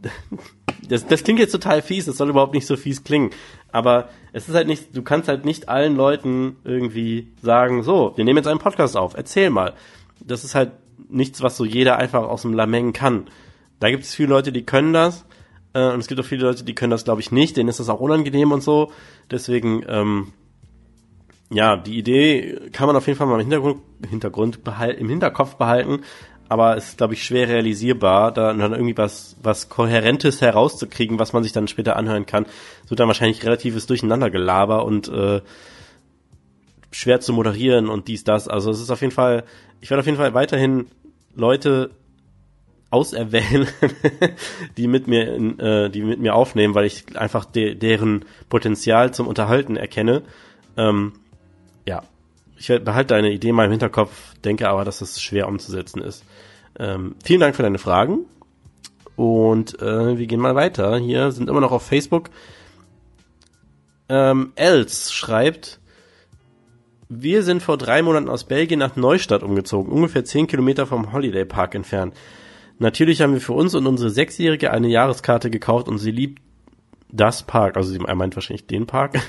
das, 0.89 1.07
das 1.07 1.23
klingt 1.23 1.39
jetzt 1.39 1.51
total 1.51 1.81
fies, 1.81 2.05
das 2.05 2.17
soll 2.17 2.29
überhaupt 2.29 2.53
nicht 2.53 2.65
so 2.65 2.75
fies 2.75 3.03
klingen. 3.03 3.31
Aber 3.71 4.09
es 4.33 4.49
ist 4.49 4.55
halt 4.55 4.67
nicht, 4.67 4.95
du 4.95 5.01
kannst 5.01 5.27
halt 5.27 5.45
nicht 5.45 5.69
allen 5.69 5.95
Leuten 5.95 6.57
irgendwie 6.63 7.27
sagen, 7.41 7.83
so, 7.83 8.13
wir 8.15 8.25
nehmen 8.25 8.37
jetzt 8.37 8.47
einen 8.47 8.59
Podcast 8.59 8.97
auf, 8.97 9.15
erzähl 9.15 9.49
mal. 9.49 9.73
Das 10.19 10.43
ist 10.43 10.55
halt 10.55 10.71
nichts, 11.09 11.41
was 11.41 11.57
so 11.57 11.65
jeder 11.65 11.97
einfach 11.97 12.23
aus 12.23 12.41
dem 12.41 12.53
Lameng 12.53 12.93
kann. 12.93 13.27
Da 13.79 13.89
gibt 13.89 14.03
es 14.03 14.15
viele 14.15 14.29
Leute, 14.29 14.51
die 14.51 14.63
können 14.63 14.93
das 14.93 15.25
äh, 15.73 15.91
und 15.91 15.99
es 15.99 16.07
gibt 16.07 16.19
auch 16.19 16.25
viele 16.25 16.45
Leute, 16.45 16.63
die 16.63 16.75
können 16.75 16.91
das, 16.91 17.03
glaube 17.03 17.21
ich, 17.21 17.31
nicht. 17.31 17.57
Denen 17.57 17.69
ist 17.69 17.79
das 17.79 17.89
auch 17.89 17.99
unangenehm 17.99 18.51
und 18.51 18.61
so. 18.61 18.91
Deswegen, 19.29 19.83
ähm, 19.87 20.33
ja, 21.49 21.77
die 21.77 21.97
Idee 21.97 22.69
kann 22.73 22.87
man 22.87 22.95
auf 22.95 23.07
jeden 23.07 23.17
Fall 23.17 23.27
mal 23.27 23.35
im 23.35 23.41
Hintergrund, 23.41 23.81
Hintergrund 24.09 24.63
behalten, 24.63 24.99
im 24.99 25.09
Hinterkopf 25.09 25.55
behalten. 25.55 26.01
Aber 26.49 26.77
es 26.77 26.89
ist, 26.89 26.97
glaube 26.97 27.13
ich, 27.13 27.23
schwer 27.23 27.49
realisierbar, 27.49 28.31
da 28.31 28.53
dann 28.53 28.71
irgendwie 28.71 28.97
was, 28.97 29.35
was 29.43 29.67
Kohärentes 29.67 30.39
herauszukriegen, 30.39 31.19
was 31.19 31.33
man 31.33 31.43
sich 31.43 31.51
dann 31.51 31.67
später 31.67 31.97
anhören 31.97 32.25
kann. 32.25 32.45
Es 32.85 32.89
wird 32.89 33.01
dann 33.01 33.07
wahrscheinlich 33.07 33.43
relatives 33.43 33.85
Durcheinandergelaber 33.85 34.85
und 34.85 35.09
äh, 35.09 35.41
schwer 36.91 37.19
zu 37.19 37.33
moderieren 37.33 37.89
und 37.89 38.07
dies, 38.07 38.23
das. 38.23 38.47
Also 38.47 38.71
es 38.71 38.79
ist 38.79 38.91
auf 38.91 39.01
jeden 39.01 39.13
Fall, 39.13 39.43
ich 39.81 39.89
werde 39.89 39.99
auf 39.99 40.05
jeden 40.05 40.17
Fall 40.17 40.33
weiterhin 40.33 40.87
Leute 41.35 41.91
auserwählen, 42.89 43.67
die 44.77 44.87
mit 44.87 45.07
mir 45.07 45.33
in, 45.33 45.59
äh, 45.59 45.89
die 45.89 46.03
mit 46.03 46.19
mir 46.19 46.35
aufnehmen, 46.35 46.75
weil 46.75 46.85
ich 46.85 47.17
einfach 47.17 47.45
de 47.45 47.75
deren 47.75 48.25
Potenzial 48.49 49.13
zum 49.13 49.27
Unterhalten 49.27 49.75
erkenne. 49.75 50.23
Ähm, 50.77 51.13
ja, 51.85 52.03
ich 52.57 52.67
behalte 52.67 53.13
deine 53.13 53.31
Idee 53.31 53.51
mal 53.51 53.65
im 53.65 53.71
Hinterkopf, 53.71 54.35
denke 54.43 54.69
aber, 54.69 54.85
dass 54.85 55.01
es 55.01 55.21
schwer 55.21 55.47
umzusetzen 55.47 56.01
ist. 56.01 56.23
Ähm, 56.79 57.15
vielen 57.23 57.41
Dank 57.41 57.55
für 57.55 57.63
deine 57.63 57.79
Fragen 57.79 58.25
und 59.15 59.81
äh, 59.81 60.17
wir 60.17 60.27
gehen 60.27 60.39
mal 60.39 60.55
weiter. 60.55 60.97
Hier 60.97 61.31
sind 61.31 61.49
immer 61.49 61.61
noch 61.61 61.71
auf 61.71 61.83
Facebook. 61.83 62.29
Ähm, 64.09 64.53
Els 64.55 65.11
schreibt, 65.11 65.79
wir 67.09 67.43
sind 67.43 67.63
vor 67.63 67.77
drei 67.77 68.01
Monaten 68.01 68.29
aus 68.29 68.43
Belgien 68.43 68.79
nach 68.79 68.95
Neustadt 68.95 69.43
umgezogen, 69.43 69.91
ungefähr 69.91 70.23
zehn 70.23 70.47
Kilometer 70.47 70.85
vom 70.85 71.11
Holiday 71.13 71.45
Park 71.45 71.75
entfernt. 71.75 72.13
Natürlich 72.79 73.21
haben 73.21 73.33
wir 73.33 73.41
für 73.41 73.53
uns 73.53 73.73
und 73.73 73.87
unsere 73.87 74.09
Sechsjährige 74.09 74.71
eine 74.71 74.87
Jahreskarte 74.87 75.49
gekauft 75.49 75.87
und 75.87 75.97
sie 75.97 76.11
liebt 76.11 76.41
das 77.09 77.43
Park, 77.43 77.77
also 77.77 77.91
sie 77.91 77.99
meint 77.99 78.35
wahrscheinlich 78.35 78.67
den 78.67 78.85
Park. 78.85 79.15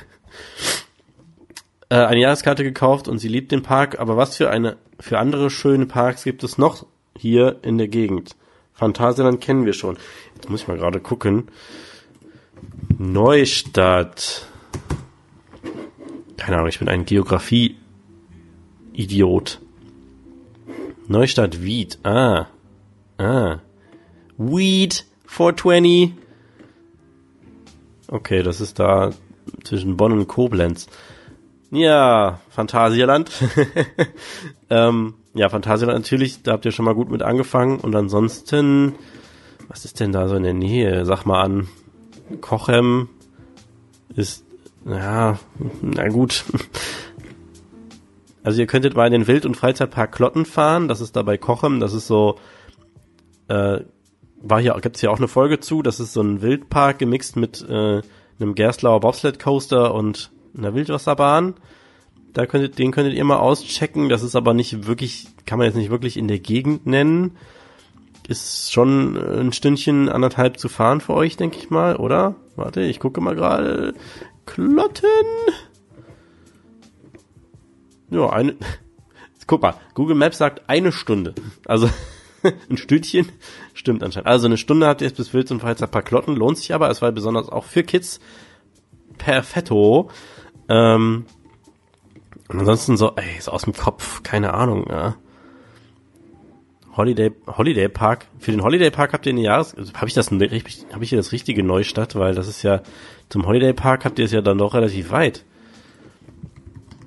äh, 1.88 1.96
eine 1.96 2.20
Jahreskarte 2.20 2.64
gekauft 2.64 3.08
und 3.08 3.18
sie 3.18 3.28
liebt 3.28 3.52
den 3.52 3.62
Park, 3.62 3.98
aber 3.98 4.16
was 4.16 4.36
für 4.36 4.50
eine, 4.50 4.76
für 5.00 5.18
andere 5.18 5.48
schöne 5.48 5.86
Parks 5.86 6.24
gibt 6.24 6.44
es 6.44 6.58
noch 6.58 6.86
hier 7.16 7.60
in 7.62 7.78
der 7.78 7.88
Gegend? 7.88 8.36
Phantasialand 8.74 9.40
kennen 9.40 9.64
wir 9.64 9.72
schon. 9.72 9.96
Jetzt 10.34 10.50
muss 10.50 10.62
ich 10.62 10.68
mal 10.68 10.76
gerade 10.76 11.00
gucken. 11.00 11.48
Neustadt. 12.96 14.46
Keine 16.36 16.56
Ahnung, 16.56 16.68
ich 16.68 16.78
bin 16.78 16.88
ein 16.88 17.04
Geografie-Idiot. 17.04 19.60
Neustadt 21.08 21.62
Wied. 21.62 21.98
Ah. 22.04 22.46
Ah. 23.18 23.58
Weed 24.36 25.04
420. 25.26 26.12
Okay, 28.06 28.42
das 28.42 28.60
ist 28.60 28.78
da 28.78 29.10
zwischen 29.64 29.96
Bonn 29.96 30.12
und 30.12 30.28
Koblenz. 30.28 30.86
Ja, 31.70 32.40
Phantasialand. 32.48 33.30
ähm, 34.70 35.14
ja, 35.34 35.48
Phantasialand 35.48 35.98
natürlich, 35.98 36.42
da 36.42 36.52
habt 36.52 36.64
ihr 36.64 36.72
schon 36.72 36.84
mal 36.84 36.94
gut 36.94 37.10
mit 37.10 37.22
angefangen. 37.22 37.80
Und 37.80 37.94
ansonsten, 37.94 38.94
was 39.68 39.84
ist 39.84 40.00
denn 40.00 40.12
da 40.12 40.28
so 40.28 40.36
in 40.36 40.44
der 40.44 40.54
Nähe? 40.54 41.04
Sag 41.04 41.26
mal 41.26 41.42
an. 41.42 41.68
Kochem 42.40 43.08
ist, 44.14 44.44
ja, 44.86 45.38
na 45.82 46.08
gut. 46.08 46.44
Also 48.44 48.60
ihr 48.60 48.66
könntet 48.66 48.94
mal 48.94 49.04
in 49.04 49.12
den 49.12 49.26
Wild- 49.26 49.44
und 49.44 49.56
Freizeitpark 49.56 50.10
Klotten 50.10 50.46
fahren. 50.46 50.88
Das 50.88 51.02
ist 51.02 51.16
da 51.16 51.22
bei 51.22 51.36
Kochem. 51.36 51.80
Das 51.80 51.92
ist 51.92 52.06
so 52.06 52.38
äh, 53.48 53.80
war 54.40 54.60
hier, 54.60 54.76
gibt's 54.80 55.00
hier 55.00 55.10
auch 55.10 55.18
eine 55.18 55.28
Folge 55.28 55.60
zu, 55.60 55.82
das 55.82 56.00
ist 56.00 56.12
so 56.12 56.20
ein 56.20 56.42
Wildpark 56.42 56.98
gemixt 56.98 57.36
mit 57.36 57.66
äh, 57.68 58.02
einem 58.40 58.54
Gerstlauer 58.54 59.00
Bobsled 59.00 59.38
Coaster 59.38 59.94
und 59.94 60.30
einer 60.56 60.74
Wildwasserbahn. 60.74 61.54
Da 62.32 62.46
könntet, 62.46 62.78
den 62.78 62.92
könntet 62.92 63.14
ihr 63.14 63.24
mal 63.24 63.38
auschecken. 63.38 64.08
Das 64.08 64.22
ist 64.22 64.36
aber 64.36 64.54
nicht 64.54 64.86
wirklich, 64.86 65.26
kann 65.46 65.58
man 65.58 65.66
jetzt 65.66 65.76
nicht 65.76 65.90
wirklich 65.90 66.16
in 66.16 66.28
der 66.28 66.38
Gegend 66.38 66.86
nennen. 66.86 67.36
Ist 68.28 68.72
schon 68.72 69.16
ein 69.16 69.52
Stündchen, 69.52 70.08
anderthalb 70.08 70.58
zu 70.58 70.68
fahren 70.68 71.00
für 71.00 71.14
euch, 71.14 71.36
denke 71.36 71.58
ich 71.58 71.70
mal, 71.70 71.96
oder? 71.96 72.36
Warte, 72.56 72.82
ich 72.82 73.00
gucke 73.00 73.20
mal 73.20 73.34
gerade. 73.34 73.94
Klotten. 74.44 75.08
Ja, 78.10 78.30
eine. 78.30 78.54
Guck 79.46 79.62
mal, 79.62 79.74
Google 79.94 80.14
Maps 80.14 80.36
sagt 80.36 80.68
eine 80.68 80.92
Stunde. 80.92 81.34
Also 81.64 81.88
ein 82.70 82.76
Stündchen. 82.76 83.28
Stimmt 83.74 84.02
anscheinend. 84.02 84.28
Also 84.28 84.46
eine 84.46 84.56
Stunde 84.56 84.86
habt 84.86 85.00
ihr 85.00 85.08
jetzt 85.08 85.16
bis 85.16 85.32
Wild 85.34 85.48
zum 85.48 85.60
Freizeitpark 85.60 86.06
Klotten. 86.06 86.36
Lohnt 86.36 86.58
sich 86.58 86.74
aber. 86.74 86.90
Es 86.90 87.02
war 87.02 87.12
besonders 87.12 87.48
auch 87.48 87.64
für 87.64 87.82
Kids 87.82 88.20
perfetto. 89.18 90.10
Ähm, 90.68 91.26
und 92.48 92.58
ansonsten 92.58 92.96
so, 92.96 93.12
ey, 93.16 93.40
so 93.40 93.50
aus 93.50 93.62
dem 93.62 93.74
Kopf, 93.74 94.22
keine 94.22 94.54
Ahnung, 94.54 94.86
ja. 94.88 95.16
Holiday, 96.96 97.30
Holiday 97.46 97.88
Park. 97.88 98.26
Für 98.38 98.50
den 98.50 98.62
Holiday 98.62 98.90
Park 98.90 99.12
habt 99.12 99.26
ihr 99.26 99.32
eine 99.32 99.42
Jahres, 99.42 99.74
also 99.74 99.92
habe 99.92 100.08
ich 100.08 100.14
das, 100.14 100.30
habe 100.30 100.44
ich 101.04 101.08
hier 101.08 101.18
das 101.18 101.32
richtige 101.32 101.62
Neustadt, 101.62 102.16
weil 102.16 102.34
das 102.34 102.48
ist 102.48 102.62
ja, 102.62 102.82
zum 103.28 103.46
Holiday 103.46 103.72
Park 103.72 104.04
habt 104.04 104.18
ihr 104.18 104.24
es 104.24 104.32
ja 104.32 104.40
dann 104.40 104.58
doch 104.58 104.74
relativ 104.74 105.10
weit. 105.10 105.44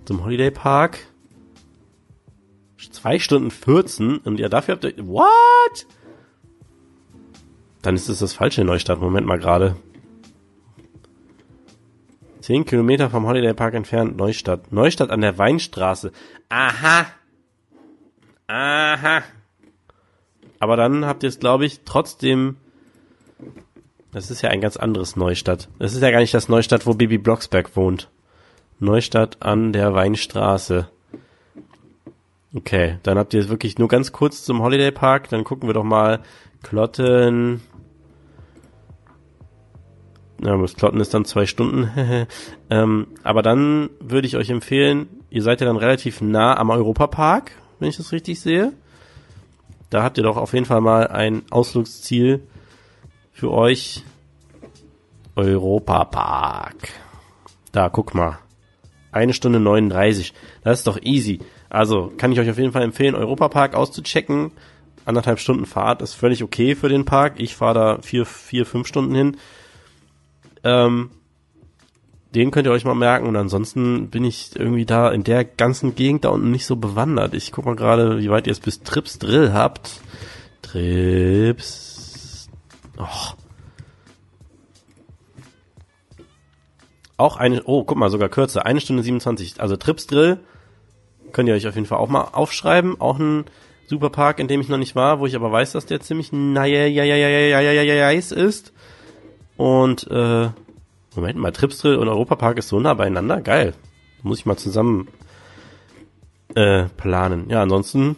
Zum 0.06 0.24
Holiday 0.24 0.52
Park 0.52 1.00
Zwei 3.02 3.18
Stunden 3.18 3.49
14 3.49 4.20
und 4.20 4.39
ja, 4.39 4.47
dafür 4.47 4.76
habt 4.76 4.84
ihr. 4.84 4.93
What? 5.08 5.88
Dann 7.82 7.95
ist 7.95 8.10
es 8.10 8.20
das 8.20 8.34
falsche 8.34 8.64
Neustadt. 8.64 9.02
Moment 9.02 9.26
mal 9.26 9.39
gerade. 9.39 9.76
Zehn 12.41 12.64
Kilometer 12.64 13.10
vom 13.10 13.26
Holiday 13.26 13.56
Park 13.56 13.74
entfernt, 13.74 14.18
Neustadt. 14.18 14.72
Neustadt 14.72 15.10
an 15.10 15.22
der 15.22 15.39
Weinstraße. 15.39 16.12
Aha. 16.49 17.08
Aha. 18.45 19.24
Aber 20.60 20.78
dann 20.78 21.06
habt 21.06 21.24
ihr 21.24 21.30
es, 21.30 21.39
glaube 21.39 21.66
ich, 21.66 21.82
trotzdem. 21.86 22.58
Das 24.12 24.30
ist 24.30 24.43
ja 24.43 24.52
ein 24.52 24.62
ganz 24.62 24.78
anderes 24.78 25.16
Neustadt. 25.16 25.70
Das 25.80 25.95
ist 25.95 26.04
ja 26.04 26.12
gar 26.12 26.20
nicht 26.20 26.36
das 26.36 26.49
Neustadt, 26.49 26.86
wo 26.86 26.93
Bibi 26.93 27.18
Blocksberg 27.18 27.76
wohnt. 27.76 28.12
Neustadt 28.78 29.41
an 29.41 29.74
der 29.74 29.95
Weinstraße. 29.95 30.88
Okay, 32.54 32.97
dann 33.04 33.18
habt 33.18 33.34
ihr 33.34 33.39
es 33.39 33.49
wirklich 33.49 33.78
nur 33.78 33.88
ganz 33.88 34.12
kurz 34.12 34.43
zum 34.43 34.62
Holiday 34.62 34.91
Park. 34.91 35.30
Dann 35.30 35.43
gucken 35.43 35.70
wir 35.70 35.74
doch 35.74 35.84
mal 35.84 36.20
Klotten. 36.64 37.62
Ja, 40.43 40.58
das 40.58 40.76
Klotten 40.76 40.99
ist 40.99 41.14
dann 41.14 41.24
zwei 41.24 41.45
Stunden. 41.45 42.28
ähm, 42.70 43.08
aber 43.24 43.41
dann 43.41 43.89
würde 43.99 44.28
ich 44.28 44.36
euch 44.36 44.49
empfehlen, 44.49 45.08
ihr 45.30 45.43
seid 45.43 45.62
ja 45.62 45.68
dann 45.68 45.78
relativ 45.78 46.20
nah 46.20 46.58
am 46.58 46.72
Europapark, 46.72 47.52
wenn 47.80 47.89
ich 47.89 47.97
das 47.97 48.12
richtig 48.12 48.41
sehe. 48.41 48.74
Da 49.89 50.04
habt 50.04 50.18
ihr 50.18 50.24
doch 50.24 50.38
auf 50.38 50.54
jeden 50.54 50.66
Fall 50.66 50.82
mal 50.82 51.08
ein 51.08 51.43
Ausflugsziel 51.52 52.41
für 53.32 53.52
euch. 53.52 54.04
Europapark. 55.36 56.76
Da, 57.72 57.89
guck 57.89 58.14
mal. 58.14 58.39
Eine 59.14 59.34
Stunde 59.34 59.60
39. 59.60 60.34
Das 60.64 60.80
ist 60.80 60.88
doch 60.88 60.99
easy. 61.02 61.39
Also 61.72 62.12
kann 62.18 62.34
ich 62.34 62.40
euch 62.40 62.50
auf 62.50 62.58
jeden 62.58 62.74
Fall 62.74 62.84
empfehlen, 62.84 63.16
Europapark 63.16 63.76
auszuchecken. 63.76 64.52
Anderthalb 65.06 65.40
Stunden 65.40 65.66
Fahrt 65.66 66.02
ist 66.02 66.14
völlig 66.14 66.44
okay 66.44 66.76
für 66.76 66.90
den 66.90 67.06
Park. 67.06 67.36
Ich 67.38 67.56
fahre 67.56 67.74
da 67.74 68.02
vier, 68.02 68.26
vier, 68.26 68.66
fünf 68.66 68.88
Stunden 68.88 69.16
hin. 69.16 69.38
Ähm, 70.66 71.12
den 72.36 72.52
könnt 72.52 72.68
ihr 72.68 72.74
euch 72.74 72.84
mal 72.84 72.94
merken 72.94 73.26
und 73.26 73.38
ansonsten 73.38 74.10
bin 74.10 74.26
ich 74.26 74.54
irgendwie 74.54 74.86
da 74.86 75.12
in 75.12 75.24
der 75.24 75.46
ganzen 75.46 75.96
Gegend 75.96 76.26
da 76.26 76.30
unten 76.30 76.52
nicht 76.52 76.66
so 76.66 76.76
bewandert. 76.76 77.34
Ich 77.34 77.54
guck 77.54 77.66
mal 77.66 77.78
gerade, 77.78 78.20
wie 78.20 78.30
weit 78.30 78.48
ihr 78.48 78.52
es 78.52 78.60
bis 78.60 78.84
Trips 78.84 79.18
Drill 79.18 79.54
habt. 79.54 80.02
Trips. 80.62 82.50
Och. 83.00 83.36
Auch 87.16 87.38
eine, 87.38 87.64
oh, 87.64 87.86
guck 87.86 87.98
mal, 87.98 88.10
sogar 88.10 88.28
kürzer. 88.28 88.66
Eine 88.66 88.82
Stunde 88.82 89.04
27. 89.04 89.62
Also 89.62 89.78
Trips 89.78 90.06
Drill 90.06 90.42
könnt 91.32 91.50
ihr 91.50 91.56
euch 91.56 91.68
auf 91.68 91.76
jeden 91.76 91.88
Fall 91.88 92.00
auch 92.00 92.10
mal 92.10 92.30
aufschreiben. 92.32 93.00
Auch 93.00 93.20
ein 93.20 93.46
super 93.88 94.10
Park, 94.10 94.40
in 94.40 94.48
dem 94.48 94.62
ich 94.62 94.70
noch 94.70 94.78
nicht 94.78 94.96
war, 94.96 95.20
wo 95.20 95.26
ich 95.26 95.36
aber 95.36 95.52
weiß, 95.52 95.74
dass 95.74 95.86
der 95.86 96.00
ziemlich 96.00 96.32
nice 96.32 98.32
ist. 98.32 98.74
Und 99.58 100.08
äh, 100.10 100.50
Moment 101.16 101.38
mal, 101.38 101.52
Tripsdrill 101.52 101.98
und 101.98 102.08
Europapark 102.08 102.58
ist 102.58 102.70
so 102.70 102.80
nah 102.80 102.94
beieinander? 102.94 103.42
Geil. 103.42 103.74
Muss 104.24 104.40
ich 104.40 104.46
mal 104.46 104.58
zusammen 104.58 105.08
äh, 106.56 106.86
planen. 106.98 107.50
Ja, 107.50 107.62
ansonsten 107.62 108.16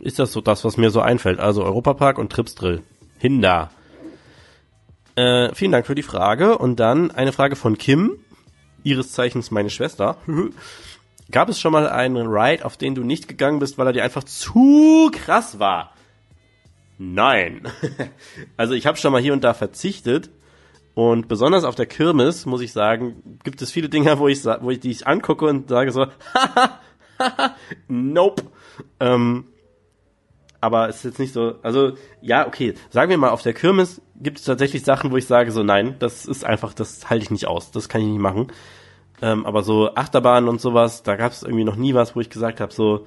ist 0.00 0.18
das 0.18 0.32
so 0.32 0.40
das, 0.40 0.64
was 0.64 0.76
mir 0.76 0.90
so 0.90 1.00
einfällt. 1.00 1.38
Also 1.38 1.64
Europapark 1.64 2.18
und 2.18 2.32
Tripsdrill. 2.32 2.82
Hinda. 3.18 3.70
Äh, 5.14 5.54
vielen 5.54 5.72
Dank 5.72 5.86
für 5.86 5.94
die 5.94 6.02
Frage. 6.02 6.58
Und 6.58 6.80
dann 6.80 7.10
eine 7.10 7.32
Frage 7.32 7.56
von 7.56 7.78
Kim 7.78 8.18
ihres 8.82 9.12
Zeichens 9.12 9.50
meine 9.50 9.70
Schwester. 9.70 10.16
Gab 11.30 11.48
es 11.48 11.58
schon 11.60 11.72
mal 11.72 11.88
einen 11.88 12.26
Ride, 12.26 12.64
auf 12.64 12.76
den 12.76 12.94
du 12.94 13.02
nicht 13.02 13.28
gegangen 13.28 13.58
bist, 13.58 13.78
weil 13.78 13.86
er 13.86 13.92
dir 13.92 14.04
einfach 14.04 14.24
zu 14.24 15.10
krass 15.12 15.58
war? 15.58 15.94
Nein. 16.98 17.66
also 18.56 18.74
ich 18.74 18.86
habe 18.86 18.98
schon 18.98 19.12
mal 19.12 19.22
hier 19.22 19.32
und 19.32 19.42
da 19.44 19.54
verzichtet. 19.54 20.30
Und 20.94 21.26
besonders 21.26 21.64
auf 21.64 21.74
der 21.74 21.86
Kirmes, 21.86 22.46
muss 22.46 22.60
ich 22.60 22.72
sagen, 22.72 23.40
gibt 23.42 23.60
es 23.62 23.72
viele 23.72 23.88
Dinge, 23.88 24.18
wo 24.18 24.28
ich, 24.28 24.44
wo 24.44 24.70
ich 24.70 24.78
die 24.78 24.92
ich 24.92 25.06
angucke 25.06 25.44
und 25.46 25.68
sage 25.68 25.90
so, 25.90 26.06
nope. 27.88 28.44
Ähm, 29.00 29.46
aber 30.60 30.88
es 30.88 30.96
ist 30.96 31.04
jetzt 31.04 31.18
nicht 31.18 31.34
so, 31.34 31.56
also 31.62 31.92
ja, 32.22 32.46
okay, 32.46 32.74
sagen 32.90 33.10
wir 33.10 33.18
mal, 33.18 33.30
auf 33.30 33.42
der 33.42 33.54
Kirmes 33.54 34.00
gibt 34.16 34.38
es 34.38 34.44
tatsächlich 34.44 34.84
Sachen, 34.84 35.10
wo 35.10 35.16
ich 35.16 35.26
sage 35.26 35.50
so, 35.50 35.62
nein, 35.62 35.96
das 35.98 36.26
ist 36.26 36.44
einfach, 36.44 36.72
das 36.72 37.10
halte 37.10 37.24
ich 37.24 37.30
nicht 37.30 37.46
aus, 37.46 37.70
das 37.72 37.88
kann 37.88 38.00
ich 38.00 38.06
nicht 38.06 38.20
machen. 38.20 38.46
Ähm, 39.22 39.46
aber 39.46 39.62
so 39.62 39.94
Achterbahnen 39.94 40.48
und 40.48 40.60
sowas, 40.60 41.02
da 41.02 41.16
gab 41.16 41.32
es 41.32 41.42
irgendwie 41.42 41.64
noch 41.64 41.76
nie 41.76 41.94
was, 41.94 42.16
wo 42.16 42.20
ich 42.20 42.30
gesagt 42.30 42.60
habe, 42.60 42.72
so, 42.72 43.06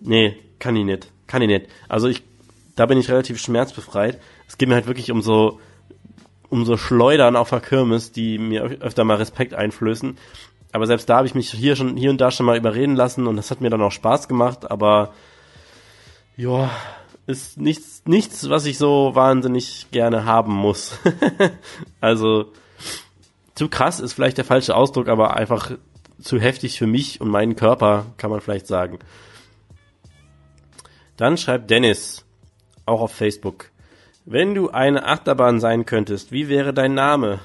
nee, 0.00 0.36
kann 0.58 0.76
ich 0.76 0.84
nicht, 0.84 1.10
kann 1.26 1.42
ich 1.42 1.48
nicht. 1.48 1.66
Also 1.88 2.08
ich, 2.08 2.22
da 2.76 2.86
bin 2.86 2.98
ich 2.98 3.10
relativ 3.10 3.40
schmerzbefreit. 3.40 4.20
Es 4.48 4.58
geht 4.58 4.68
mir 4.68 4.74
halt 4.74 4.86
wirklich 4.86 5.10
um 5.10 5.22
so, 5.22 5.60
um 6.48 6.64
so 6.64 6.76
Schleudern 6.76 7.36
auf 7.36 7.50
der 7.50 7.60
Kirmes, 7.60 8.12
die 8.12 8.38
mir 8.38 8.62
öfter 8.80 9.04
mal 9.04 9.16
Respekt 9.16 9.54
einflößen. 9.54 10.16
Aber 10.72 10.86
selbst 10.86 11.08
da 11.08 11.16
habe 11.16 11.26
ich 11.26 11.34
mich 11.34 11.50
hier 11.50 11.74
schon, 11.74 11.96
hier 11.96 12.10
und 12.10 12.20
da 12.20 12.30
schon 12.30 12.46
mal 12.46 12.56
überreden 12.56 12.96
lassen 12.96 13.26
und 13.26 13.36
das 13.36 13.50
hat 13.50 13.60
mir 13.60 13.70
dann 13.70 13.82
auch 13.82 13.92
Spaß 13.92 14.28
gemacht, 14.28 14.70
aber 14.70 15.14
ja, 16.36 16.70
ist 17.26 17.58
nichts, 17.58 18.02
nichts, 18.04 18.48
was 18.50 18.66
ich 18.66 18.78
so 18.78 19.14
wahnsinnig 19.14 19.86
gerne 19.90 20.26
haben 20.26 20.52
muss. 20.52 20.98
also, 22.00 22.52
zu 23.56 23.68
krass 23.68 23.98
ist 24.00 24.12
vielleicht 24.12 24.36
der 24.36 24.44
falsche 24.44 24.76
Ausdruck, 24.76 25.08
aber 25.08 25.36
einfach 25.36 25.72
zu 26.20 26.38
heftig 26.38 26.78
für 26.78 26.86
mich 26.86 27.20
und 27.20 27.28
meinen 27.28 27.56
Körper, 27.56 28.06
kann 28.18 28.30
man 28.30 28.40
vielleicht 28.40 28.66
sagen. 28.66 28.98
Dann 31.16 31.38
schreibt 31.38 31.70
Dennis, 31.70 32.24
auch 32.84 33.00
auf 33.00 33.12
Facebook. 33.12 33.70
Wenn 34.26 34.54
du 34.54 34.70
eine 34.70 35.06
Achterbahn 35.06 35.58
sein 35.58 35.86
könntest, 35.86 36.32
wie 36.32 36.48
wäre 36.48 36.74
dein 36.74 36.94
Name? 36.94 37.40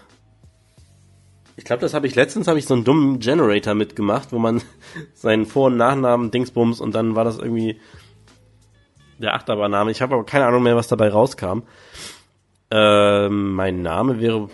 Ich 1.55 1.63
glaube, 1.63 1.81
das 1.81 1.93
habe 1.93 2.07
ich 2.07 2.15
letztens 2.15 2.47
habe 2.47 2.59
ich 2.59 2.65
so 2.65 2.73
einen 2.73 2.83
dummen 2.83 3.19
Generator 3.19 3.73
mitgemacht, 3.73 4.31
wo 4.31 4.39
man 4.39 4.61
seinen 5.13 5.45
Vor- 5.45 5.67
und 5.67 5.77
Nachnamen 5.77 6.31
Dingsbums 6.31 6.81
und 6.81 6.93
dann 6.93 7.15
war 7.15 7.23
das 7.23 7.37
irgendwie 7.37 7.79
der 9.17 9.35
Achterbahnname. 9.35 9.91
Ich 9.91 10.01
habe 10.01 10.15
aber 10.15 10.25
keine 10.25 10.45
Ahnung 10.45 10.63
mehr, 10.63 10.75
was 10.75 10.87
dabei 10.87 11.09
rauskam. 11.09 11.61
Ähm, 12.71 13.53
mein 13.53 13.81
Name 13.81 14.19
wäre 14.19 14.49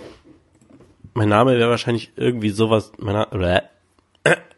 mein 1.18 1.30
Name 1.30 1.58
wäre 1.58 1.72
wahrscheinlich 1.72 2.12
irgendwie 2.16 2.52
sowas. 2.52 2.92
Mein, 3.00 3.26
Na 3.32 3.64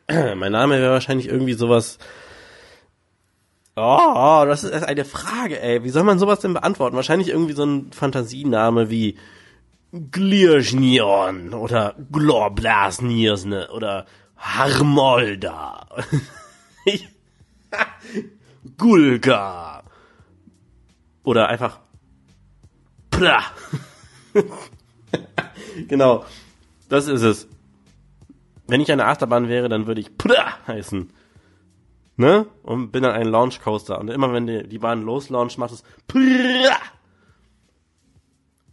mein 0.36 0.52
Name 0.52 0.78
wäre 0.82 0.92
wahrscheinlich 0.92 1.30
irgendwie 1.30 1.54
sowas. 1.54 2.00
Oh, 3.78 4.44
das 4.46 4.66
ist 4.66 4.84
eine 4.84 5.06
Frage, 5.06 5.62
ey. 5.62 5.86
Wie 5.86 5.90
soll 5.90 6.04
man 6.04 6.20
sowas 6.20 6.42
denn 6.42 6.54
beantworten? 6.54 6.98
Wahrscheinlich 6.98 7.30
irgendwie 7.30 7.54
so 7.54 7.64
ein 7.64 7.94
Fantasiename 7.94 8.90
wie 8.90 9.18
Glirschnion 9.94 11.54
oder 11.54 11.96
Glorblasnirsne 12.12 13.72
oder 13.72 14.06
Harmolda. 14.36 15.88
Gulga. 18.78 19.84
Oder 21.24 21.48
einfach 21.48 21.80
Pra. 23.12 23.44
genau. 25.88 26.26
Das 26.90 27.08
ist 27.08 27.22
es. 27.22 27.48
Wenn 28.68 28.82
ich 28.82 28.92
eine 28.92 29.06
Achterbahn 29.06 29.48
wäre, 29.48 29.70
dann 29.70 29.88
würde 29.88 30.02
ich 30.02 30.18
Pda 30.18 30.68
heißen. 30.68 31.12
Ne? 32.18 32.48
Und 32.64 32.92
bin 32.92 33.04
dann 33.04 33.14
ein 33.14 33.28
Launch 33.28 33.62
Coaster. 33.62 34.00
Und 34.00 34.10
immer 34.10 34.34
wenn 34.34 34.46
die, 34.46 34.68
die 34.68 34.80
Bahn 34.80 35.04
loslauncht, 35.04 35.58
macht 35.58 35.72
es 35.72 35.84
Pda. 36.08 36.76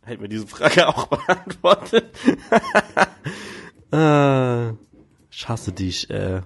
Hätte 0.02 0.22
mir 0.22 0.28
diese 0.28 0.46
Frage 0.46 0.88
auch 0.88 1.06
beantwortet. 1.26 2.16
äh, 3.92 4.70
ich 5.30 5.48
hasse 5.48 5.72
dich, 5.72 6.10
äh. 6.10 6.42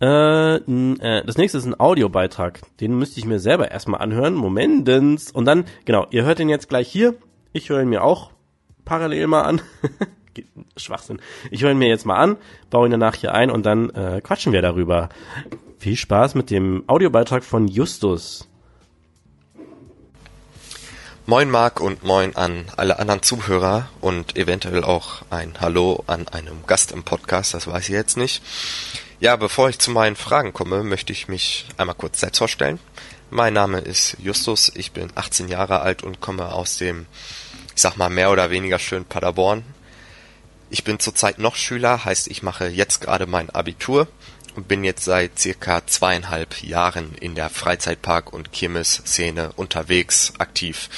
Äh, 0.00 0.56
äh, 0.56 1.24
das 1.24 1.38
nächste 1.38 1.58
ist 1.58 1.64
ein 1.64 1.78
Audiobeitrag. 1.78 2.60
Den 2.80 2.98
müsste 2.98 3.18
ich 3.18 3.26
mir 3.26 3.38
selber 3.38 3.70
erstmal 3.70 4.00
anhören. 4.00 4.34
Momentens. 4.34 5.30
Und 5.30 5.46
dann, 5.46 5.64
genau, 5.84 6.06
ihr 6.10 6.24
hört 6.24 6.38
den 6.38 6.48
jetzt 6.48 6.68
gleich 6.68 6.88
hier. 6.88 7.14
Ich 7.52 7.70
höre 7.70 7.82
ihn 7.82 7.88
mir 7.88 8.02
auch 8.02 8.30
parallel 8.86 9.26
mal 9.26 9.42
an. 9.42 9.60
Schwachsinn. 10.78 11.20
Ich 11.50 11.62
höre 11.62 11.72
ihn 11.72 11.78
mir 11.78 11.88
jetzt 11.88 12.06
mal 12.06 12.16
an, 12.16 12.36
baue 12.70 12.88
ihn 12.88 12.92
danach 12.92 13.14
hier 13.14 13.34
ein 13.34 13.50
und 13.50 13.66
dann 13.66 13.90
äh, 13.90 14.22
quatschen 14.22 14.54
wir 14.54 14.62
darüber. 14.62 15.10
Viel 15.78 15.96
Spaß 15.96 16.34
mit 16.34 16.50
dem 16.50 16.84
Audiobeitrag 16.86 17.44
von 17.44 17.68
Justus. 17.68 18.48
Moin 21.28 21.50
Marc 21.50 21.80
und 21.80 22.04
moin 22.04 22.36
an 22.36 22.66
alle 22.76 23.00
anderen 23.00 23.20
Zuhörer 23.20 23.88
und 24.00 24.36
eventuell 24.36 24.84
auch 24.84 25.22
ein 25.28 25.60
Hallo 25.60 26.04
an 26.06 26.28
einem 26.28 26.64
Gast 26.66 26.92
im 26.92 27.02
Podcast, 27.02 27.52
das 27.52 27.66
weiß 27.66 27.88
ich 27.88 27.94
jetzt 27.94 28.16
nicht. 28.16 28.42
Ja, 29.18 29.34
bevor 29.34 29.68
ich 29.68 29.80
zu 29.80 29.90
meinen 29.90 30.14
Fragen 30.14 30.52
komme, 30.52 30.84
möchte 30.84 31.12
ich 31.12 31.26
mich 31.26 31.66
einmal 31.78 31.96
kurz 31.96 32.20
selbst 32.20 32.38
vorstellen. 32.38 32.78
Mein 33.30 33.54
Name 33.54 33.80
ist 33.80 34.16
Justus, 34.20 34.70
ich 34.76 34.92
bin 34.92 35.08
18 35.16 35.48
Jahre 35.48 35.80
alt 35.80 36.04
und 36.04 36.20
komme 36.20 36.52
aus 36.52 36.76
dem 36.76 37.06
ich 37.76 37.82
sag 37.82 37.98
mal 37.98 38.08
mehr 38.08 38.30
oder 38.30 38.50
weniger 38.50 38.78
schön 38.78 39.04
Paderborn. 39.04 39.62
Ich 40.70 40.82
bin 40.82 40.98
zurzeit 40.98 41.38
noch 41.38 41.56
Schüler, 41.56 42.06
heißt 42.06 42.26
ich 42.28 42.42
mache 42.42 42.68
jetzt 42.68 43.02
gerade 43.02 43.26
mein 43.26 43.50
Abitur 43.50 44.08
und 44.56 44.66
bin 44.66 44.82
jetzt 44.82 45.04
seit 45.04 45.38
circa 45.38 45.86
zweieinhalb 45.86 46.62
Jahren 46.62 47.14
in 47.20 47.34
der 47.34 47.50
Freizeitpark- 47.50 48.32
und 48.32 48.50
Kirmes-Szene 48.50 49.52
unterwegs, 49.56 50.32
aktiv. 50.38 50.88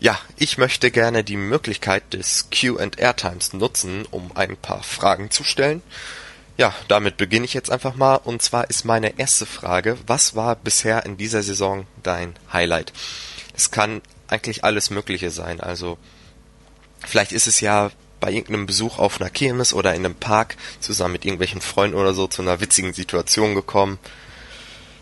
Ja, 0.00 0.18
ich 0.36 0.58
möchte 0.58 0.90
gerne 0.90 1.24
die 1.24 1.38
Möglichkeit 1.38 2.12
des 2.12 2.48
Q&R-Times 2.50 3.54
nutzen, 3.54 4.04
um 4.10 4.36
ein 4.36 4.58
paar 4.58 4.82
Fragen 4.82 5.30
zu 5.30 5.44
stellen. 5.44 5.82
Ja, 6.58 6.74
damit 6.88 7.16
beginne 7.16 7.46
ich 7.46 7.54
jetzt 7.54 7.70
einfach 7.70 7.94
mal. 7.94 8.16
Und 8.16 8.42
zwar 8.42 8.68
ist 8.68 8.84
meine 8.84 9.18
erste 9.18 9.46
Frage, 9.46 9.96
was 10.06 10.36
war 10.36 10.56
bisher 10.56 11.06
in 11.06 11.16
dieser 11.16 11.42
Saison 11.42 11.86
dein 12.02 12.34
Highlight? 12.52 12.92
Es 13.54 13.70
kann 13.70 14.02
eigentlich 14.32 14.64
alles 14.64 14.90
Mögliche 14.90 15.30
sein. 15.30 15.60
Also 15.60 15.98
vielleicht 17.06 17.32
ist 17.32 17.46
es 17.46 17.60
ja 17.60 17.90
bei 18.20 18.30
irgendeinem 18.30 18.66
Besuch 18.66 18.98
auf 18.98 19.20
einer 19.20 19.30
Kirmes 19.30 19.74
oder 19.74 19.94
in 19.94 20.04
einem 20.04 20.14
Park 20.14 20.56
zusammen 20.80 21.12
mit 21.12 21.24
irgendwelchen 21.24 21.60
Freunden 21.60 21.96
oder 21.96 22.14
so 22.14 22.26
zu 22.26 22.42
einer 22.42 22.60
witzigen 22.60 22.94
Situation 22.94 23.54
gekommen. 23.54 23.98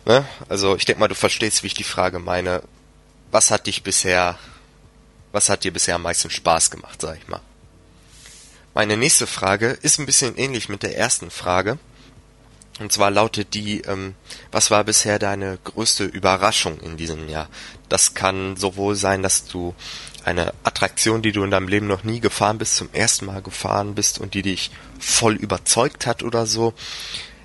Ne? 0.07 0.24
Also 0.49 0.76
ich 0.76 0.87
denke 0.87 1.01
mal, 1.01 1.09
du 1.09 1.14
verstehst, 1.14 1.62
wie 1.62 1.68
ich 1.68 1.74
die 1.74 1.85
Frage 1.85 2.18
meine. 2.18 2.62
Was 3.31 3.51
hat 3.51 3.66
dich 3.66 3.83
bisher, 3.83 4.39
was 5.33 5.49
hat 5.49 5.64
dir 5.64 5.72
bisher 5.72 5.95
am 5.95 6.03
meisten 6.03 6.31
Spaß 6.31 6.70
gemacht, 6.70 7.01
sag 7.01 7.18
ich 7.18 7.28
mal? 7.28 7.41
Meine 8.74 8.97
nächste 8.97 9.26
Frage 9.26 9.78
ist 9.83 9.99
ein 9.99 10.07
bisschen 10.07 10.37
ähnlich 10.37 10.68
mit 10.68 10.83
der 10.83 10.97
ersten 10.97 11.31
Frage. 11.31 11.78
Und 12.79 12.93
zwar 12.93 13.11
lautet 13.11 13.53
die, 13.55 13.83
ähm, 13.83 14.14
was 14.53 14.71
war 14.71 14.85
bisher 14.85 15.18
deine 15.18 15.59
größte 15.64 16.05
Überraschung 16.05 16.81
in 16.81 16.97
diesem 16.97 17.29
Jahr? 17.29 17.49
Das 17.89 18.14
kann 18.14 18.57
sowohl 18.57 18.95
sein, 18.95 19.23
dass 19.23 19.45
du 19.45 19.75
eine 20.25 20.55
Attraktion, 20.64 21.23
die 21.23 21.33
du 21.33 21.43
in 21.43 21.51
deinem 21.51 21.68
Leben 21.68 21.87
noch 21.87 22.05
nie 22.05 22.21
gefahren 22.21 22.59
bist, 22.59 22.77
zum 22.77 22.89
ersten 22.93 23.27
Mal 23.27 23.43
gefahren 23.43 23.95
bist 23.95 24.18
und 24.18 24.35
die 24.35 24.43
dich 24.43 24.71
voll 24.99 25.35
überzeugt 25.35 26.07
hat 26.07 26.23
oder 26.23 26.47
so. 26.47 26.75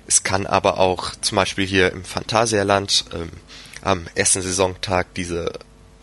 Es 0.06 0.22
kann 0.22 0.46
aber 0.46 0.78
auch 0.78 1.14
zum 1.20 1.36
Beispiel 1.36 1.66
hier 1.66 1.92
im 1.92 2.04
Phantasialand 2.04 3.06
ähm, 3.12 3.30
am 3.82 4.06
ersten 4.14 4.42
Saisontag 4.42 5.14
diese, 5.14 5.52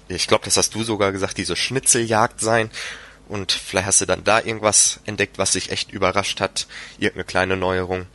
ich 0.07 0.27
glaube, 0.27 0.45
das 0.45 0.57
hast 0.57 0.75
du 0.75 0.83
sogar 0.83 1.11
gesagt, 1.11 1.37
diese 1.37 1.55
Schnitzeljagd 1.55 2.39
sein. 2.39 2.69
Und 3.29 3.51
vielleicht 3.53 3.87
hast 3.87 4.01
du 4.01 4.05
dann 4.05 4.23
da 4.23 4.39
irgendwas 4.39 4.99
entdeckt, 5.05 5.37
was 5.37 5.53
dich 5.53 5.71
echt 5.71 5.91
überrascht 5.91 6.41
hat, 6.41 6.67
irgendeine 6.97 7.23
kleine 7.23 7.57
Neuerung 7.57 8.05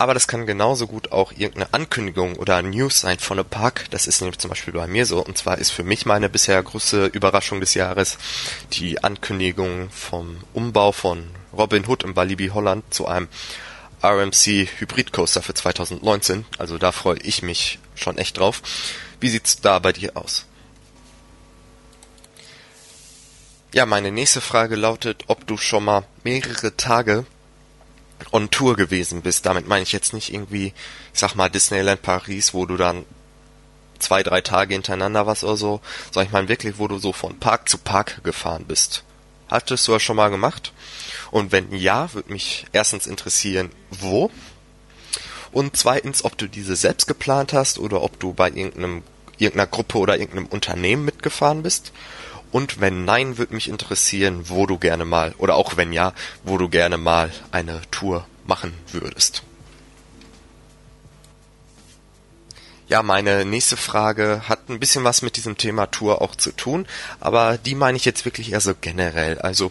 aber 0.00 0.14
das 0.14 0.26
kann 0.26 0.46
genauso 0.46 0.86
gut 0.86 1.12
auch 1.12 1.30
irgendeine 1.32 1.74
Ankündigung 1.74 2.36
oder 2.36 2.62
News 2.62 3.00
sein 3.00 3.18
von 3.18 3.38
einem 3.38 3.46
Park. 3.46 3.84
Das 3.90 4.06
ist 4.06 4.22
nämlich 4.22 4.38
zum 4.38 4.48
Beispiel 4.48 4.72
bei 4.72 4.86
mir 4.86 5.04
so. 5.04 5.22
Und 5.22 5.36
zwar 5.36 5.58
ist 5.58 5.72
für 5.72 5.82
mich 5.82 6.06
meine 6.06 6.30
bisher 6.30 6.62
größte 6.62 7.04
Überraschung 7.04 7.60
des 7.60 7.74
Jahres 7.74 8.16
die 8.72 9.04
Ankündigung 9.04 9.90
vom 9.90 10.38
Umbau 10.54 10.92
von 10.92 11.28
Robin 11.52 11.86
Hood 11.86 12.04
im 12.04 12.16
Walibi 12.16 12.48
Holland 12.48 12.82
zu 12.88 13.08
einem 13.08 13.28
RMC 14.02 14.70
Hybrid 14.78 15.12
Coaster 15.12 15.42
für 15.42 15.52
2019. 15.52 16.46
Also 16.56 16.78
da 16.78 16.92
freue 16.92 17.18
ich 17.18 17.42
mich 17.42 17.78
schon 17.94 18.16
echt 18.16 18.38
drauf. 18.38 18.62
Wie 19.20 19.28
sieht's 19.28 19.60
da 19.60 19.80
bei 19.80 19.92
dir 19.92 20.16
aus? 20.16 20.46
Ja, 23.74 23.84
meine 23.84 24.12
nächste 24.12 24.40
Frage 24.40 24.76
lautet, 24.76 25.24
ob 25.26 25.46
du 25.46 25.58
schon 25.58 25.84
mal 25.84 26.04
mehrere 26.24 26.74
Tage 26.78 27.26
on 28.32 28.50
Tour 28.50 28.76
gewesen 28.76 29.22
bist. 29.22 29.46
Damit 29.46 29.66
meine 29.68 29.82
ich 29.82 29.92
jetzt 29.92 30.12
nicht 30.12 30.32
irgendwie, 30.32 30.72
ich 31.12 31.20
sag 31.20 31.34
mal, 31.34 31.48
Disneyland 31.48 32.02
Paris, 32.02 32.54
wo 32.54 32.66
du 32.66 32.76
dann 32.76 33.04
zwei, 33.98 34.22
drei 34.22 34.40
Tage 34.40 34.74
hintereinander 34.74 35.26
was 35.26 35.44
oder 35.44 35.56
so, 35.56 35.80
sondern 36.10 36.26
ich 36.26 36.32
meine 36.32 36.48
wirklich, 36.48 36.78
wo 36.78 36.88
du 36.88 36.98
so 36.98 37.12
von 37.12 37.38
Park 37.38 37.68
zu 37.68 37.78
Park 37.78 38.24
gefahren 38.24 38.64
bist. 38.66 39.04
Hattest 39.48 39.88
du 39.88 39.92
das 39.92 40.02
schon 40.02 40.16
mal 40.16 40.30
gemacht? 40.30 40.72
Und 41.30 41.52
wenn 41.52 41.74
ja, 41.74 42.12
würde 42.14 42.32
mich 42.32 42.66
erstens 42.72 43.06
interessieren, 43.06 43.70
wo? 43.90 44.30
Und 45.52 45.76
zweitens, 45.76 46.24
ob 46.24 46.38
du 46.38 46.46
diese 46.46 46.76
selbst 46.76 47.06
geplant 47.06 47.52
hast 47.52 47.78
oder 47.78 48.02
ob 48.02 48.20
du 48.20 48.32
bei 48.32 48.48
irgendeinem, 48.48 49.02
irgendeiner 49.38 49.66
Gruppe 49.66 49.98
oder 49.98 50.18
irgendeinem 50.18 50.46
Unternehmen 50.46 51.04
mitgefahren 51.04 51.62
bist. 51.62 51.92
Und 52.52 52.80
wenn 52.80 53.04
nein, 53.04 53.38
würde 53.38 53.54
mich 53.54 53.68
interessieren, 53.68 54.48
wo 54.48 54.66
du 54.66 54.78
gerne 54.78 55.04
mal, 55.04 55.34
oder 55.38 55.54
auch 55.54 55.76
wenn 55.76 55.92
ja, 55.92 56.12
wo 56.42 56.58
du 56.58 56.68
gerne 56.68 56.98
mal 56.98 57.30
eine 57.52 57.80
Tour 57.90 58.26
machen 58.46 58.74
würdest. 58.92 59.42
Ja, 62.88 63.04
meine 63.04 63.44
nächste 63.44 63.76
Frage 63.76 64.42
hat 64.48 64.68
ein 64.68 64.80
bisschen 64.80 65.04
was 65.04 65.22
mit 65.22 65.36
diesem 65.36 65.56
Thema 65.56 65.86
Tour 65.86 66.20
auch 66.20 66.34
zu 66.34 66.50
tun, 66.50 66.86
aber 67.20 67.56
die 67.56 67.76
meine 67.76 67.96
ich 67.96 68.04
jetzt 68.04 68.24
wirklich 68.24 68.50
eher 68.50 68.60
so 68.60 68.74
generell. 68.80 69.38
Also, 69.38 69.70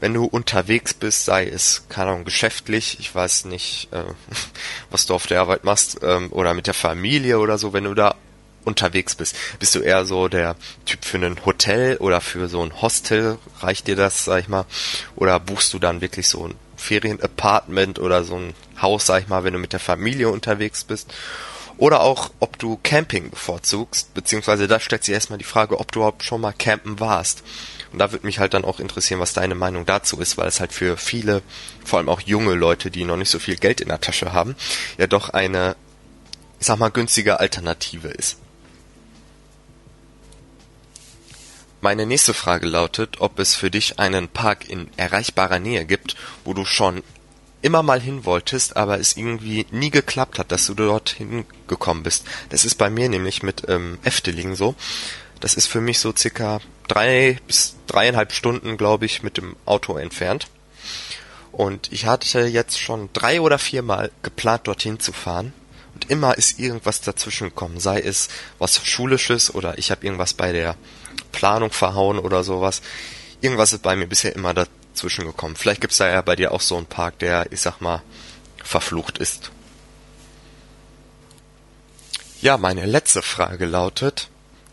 wenn 0.00 0.14
du 0.14 0.24
unterwegs 0.24 0.94
bist, 0.94 1.26
sei 1.26 1.46
es, 1.46 1.84
keine 1.90 2.12
Ahnung, 2.12 2.24
geschäftlich, 2.24 2.96
ich 2.98 3.14
weiß 3.14 3.44
nicht, 3.44 3.88
äh, 3.92 4.04
was 4.90 5.04
du 5.04 5.12
auf 5.12 5.26
der 5.26 5.42
Arbeit 5.42 5.64
machst, 5.64 5.98
ähm, 6.02 6.32
oder 6.32 6.54
mit 6.54 6.66
der 6.66 6.72
Familie 6.72 7.40
oder 7.40 7.58
so, 7.58 7.74
wenn 7.74 7.84
du 7.84 7.92
da 7.92 8.14
unterwegs 8.66 9.14
bist. 9.14 9.36
Bist 9.58 9.74
du 9.74 9.80
eher 9.80 10.04
so 10.04 10.28
der 10.28 10.56
Typ 10.84 11.04
für 11.04 11.18
ein 11.18 11.44
Hotel 11.46 11.96
oder 11.96 12.20
für 12.20 12.48
so 12.48 12.62
ein 12.62 12.82
Hostel? 12.82 13.38
Reicht 13.60 13.86
dir 13.86 13.96
das, 13.96 14.24
sag 14.24 14.40
ich 14.40 14.48
mal? 14.48 14.66
Oder 15.14 15.40
buchst 15.40 15.72
du 15.72 15.78
dann 15.78 16.00
wirklich 16.00 16.28
so 16.28 16.46
ein 16.46 16.54
Ferienapartment 16.76 17.98
oder 17.98 18.24
so 18.24 18.36
ein 18.36 18.54
Haus, 18.80 19.06
sag 19.06 19.22
ich 19.22 19.28
mal, 19.28 19.44
wenn 19.44 19.54
du 19.54 19.58
mit 19.58 19.72
der 19.72 19.80
Familie 19.80 20.28
unterwegs 20.28 20.84
bist? 20.84 21.12
Oder 21.78 22.00
auch, 22.00 22.30
ob 22.40 22.58
du 22.58 22.78
Camping 22.82 23.30
bevorzugst, 23.30 24.14
beziehungsweise 24.14 24.66
da 24.66 24.80
stellt 24.80 25.04
sich 25.04 25.14
erstmal 25.14 25.38
die 25.38 25.44
Frage, 25.44 25.78
ob 25.78 25.92
du 25.92 26.00
überhaupt 26.00 26.24
schon 26.24 26.40
mal 26.40 26.52
campen 26.52 27.00
warst. 27.00 27.42
Und 27.92 27.98
da 27.98 28.12
würde 28.12 28.26
mich 28.26 28.38
halt 28.38 28.54
dann 28.54 28.64
auch 28.64 28.80
interessieren, 28.80 29.20
was 29.20 29.34
deine 29.34 29.54
Meinung 29.54 29.84
dazu 29.84 30.18
ist, 30.18 30.38
weil 30.38 30.48
es 30.48 30.58
halt 30.58 30.72
für 30.72 30.96
viele, 30.96 31.42
vor 31.84 31.98
allem 31.98 32.08
auch 32.08 32.20
junge 32.20 32.54
Leute, 32.54 32.90
die 32.90 33.04
noch 33.04 33.16
nicht 33.16 33.30
so 33.30 33.38
viel 33.38 33.56
Geld 33.56 33.80
in 33.80 33.88
der 33.88 34.00
Tasche 34.00 34.32
haben, 34.32 34.56
ja 34.96 35.06
doch 35.06 35.30
eine, 35.30 35.76
ich 36.58 36.66
sag 36.66 36.78
mal, 36.78 36.88
günstige 36.88 37.40
Alternative 37.40 38.08
ist. 38.08 38.38
Meine 41.80 42.06
nächste 42.06 42.34
Frage 42.34 42.66
lautet, 42.66 43.20
ob 43.20 43.38
es 43.38 43.54
für 43.54 43.70
dich 43.70 43.98
einen 43.98 44.28
Park 44.28 44.68
in 44.68 44.88
erreichbarer 44.96 45.58
Nähe 45.58 45.84
gibt, 45.84 46.16
wo 46.44 46.54
du 46.54 46.64
schon 46.64 47.02
immer 47.62 47.82
mal 47.82 48.00
hin 48.00 48.24
wolltest, 48.24 48.76
aber 48.76 48.98
es 48.98 49.16
irgendwie 49.16 49.66
nie 49.70 49.90
geklappt 49.90 50.38
hat, 50.38 50.52
dass 50.52 50.66
du 50.66 50.74
dorthin 50.74 51.44
gekommen 51.66 52.02
bist. 52.02 52.24
Das 52.48 52.64
ist 52.64 52.76
bei 52.76 52.90
mir 52.90 53.08
nämlich 53.08 53.42
mit 53.42 53.64
ähm, 53.68 53.98
Efteling 54.04 54.54
so. 54.54 54.74
Das 55.40 55.54
ist 55.54 55.66
für 55.66 55.80
mich 55.80 55.98
so 55.98 56.14
circa 56.16 56.60
drei 56.88 57.38
bis 57.46 57.76
dreieinhalb 57.86 58.32
Stunden, 58.32 58.76
glaube 58.76 59.04
ich, 59.04 59.22
mit 59.22 59.36
dem 59.36 59.56
Auto 59.66 59.96
entfernt. 59.96 60.48
Und 61.52 61.92
ich 61.92 62.06
hatte 62.06 62.40
jetzt 62.46 62.78
schon 62.78 63.10
drei 63.12 63.40
oder 63.40 63.58
viermal 63.58 64.10
geplant, 64.22 64.66
dorthin 64.66 65.00
zu 65.00 65.12
fahren. 65.12 65.52
Und 65.94 66.10
immer 66.10 66.36
ist 66.36 66.58
irgendwas 66.58 67.00
dazwischen 67.00 67.48
gekommen, 67.48 67.80
sei 67.80 68.00
es 68.00 68.28
was 68.58 68.84
Schulisches 68.84 69.54
oder 69.54 69.78
ich 69.78 69.90
habe 69.90 70.04
irgendwas 70.04 70.34
bei 70.34 70.52
der 70.52 70.76
Planung 71.26 71.70
verhauen 71.70 72.18
oder 72.18 72.44
sowas. 72.44 72.82
Irgendwas 73.40 73.72
ist 73.72 73.82
bei 73.82 73.96
mir 73.96 74.06
bisher 74.06 74.34
immer 74.34 74.54
dazwischen 74.54 75.24
gekommen. 75.24 75.56
Vielleicht 75.56 75.80
gibt's 75.80 75.98
da 75.98 76.08
ja 76.08 76.22
bei 76.22 76.36
dir 76.36 76.52
auch 76.52 76.60
so 76.60 76.76
einen 76.76 76.86
Park, 76.86 77.18
der, 77.18 77.52
ich 77.52 77.60
sag 77.60 77.80
mal, 77.80 78.02
verflucht 78.62 79.18
ist. 79.18 79.50
Ja, 82.42 82.58
meine 82.58 82.84
letzte 82.86 83.22
Frage 83.22 83.64
lautet, 83.64 84.28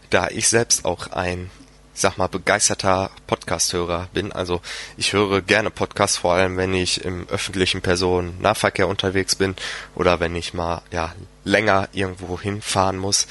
da 0.10 0.28
ich 0.28 0.50
selbst 0.50 0.86
auch 0.86 1.08
ein, 1.08 1.50
ich 1.96 2.02
sag 2.02 2.18
mal, 2.18 2.28
begeisterter 2.28 3.10
Podcast-Hörer 3.26 4.10
bin, 4.14 4.32
also 4.32 4.62
ich 4.98 5.14
höre 5.14 5.42
gerne 5.42 5.70
Podcasts, 5.70 6.18
vor 6.18 6.34
allem 6.34 6.58
wenn 6.58 6.74
ich 6.74 7.06
im 7.06 7.28
öffentlichen 7.30 7.82
Personennahverkehr 7.82 8.88
unterwegs 8.88 9.36
bin 9.36 9.56
oder 9.96 10.20
wenn 10.20 10.36
ich 10.36 10.54
mal, 10.54 10.82
ja, 10.92 11.14
länger 11.46 11.88
irgendwo 11.94 12.40
hinfahren 12.40 12.98
muss, 12.98 13.28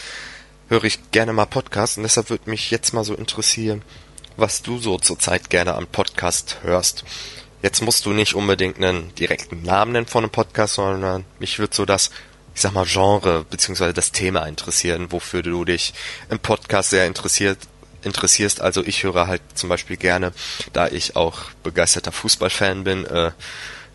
höre 0.72 0.84
ich 0.84 1.10
gerne 1.10 1.34
mal 1.34 1.44
Podcasts 1.44 1.98
und 1.98 2.02
deshalb 2.02 2.30
würde 2.30 2.48
mich 2.48 2.70
jetzt 2.70 2.94
mal 2.94 3.04
so 3.04 3.14
interessieren, 3.14 3.82
was 4.38 4.62
du 4.62 4.78
so 4.78 4.98
zurzeit 4.98 5.50
gerne 5.50 5.74
an 5.74 5.86
Podcast 5.86 6.60
hörst. 6.62 7.04
Jetzt 7.60 7.82
musst 7.82 8.06
du 8.06 8.14
nicht 8.14 8.34
unbedingt 8.34 8.78
einen 8.78 9.14
direkten 9.14 9.60
Namen 9.60 9.92
nennen 9.92 10.06
von 10.06 10.24
einem 10.24 10.32
Podcast, 10.32 10.76
sondern 10.76 11.26
mich 11.38 11.58
würde 11.58 11.76
so 11.76 11.84
das, 11.84 12.10
ich 12.54 12.62
sag 12.62 12.72
mal, 12.72 12.86
Genre 12.86 13.44
beziehungsweise 13.50 13.92
das 13.92 14.12
Thema 14.12 14.46
interessieren, 14.46 15.12
wofür 15.12 15.42
du 15.42 15.66
dich 15.66 15.92
im 16.30 16.38
Podcast 16.38 16.88
sehr 16.88 17.06
interessiert 17.06 17.58
interessierst. 18.02 18.62
Also 18.62 18.82
ich 18.82 19.02
höre 19.02 19.26
halt 19.26 19.42
zum 19.54 19.68
Beispiel 19.68 19.98
gerne, 19.98 20.32
da 20.72 20.88
ich 20.88 21.16
auch 21.16 21.50
begeisterter 21.62 22.12
Fußballfan 22.12 22.82
bin, 22.82 23.04
äh, 23.04 23.32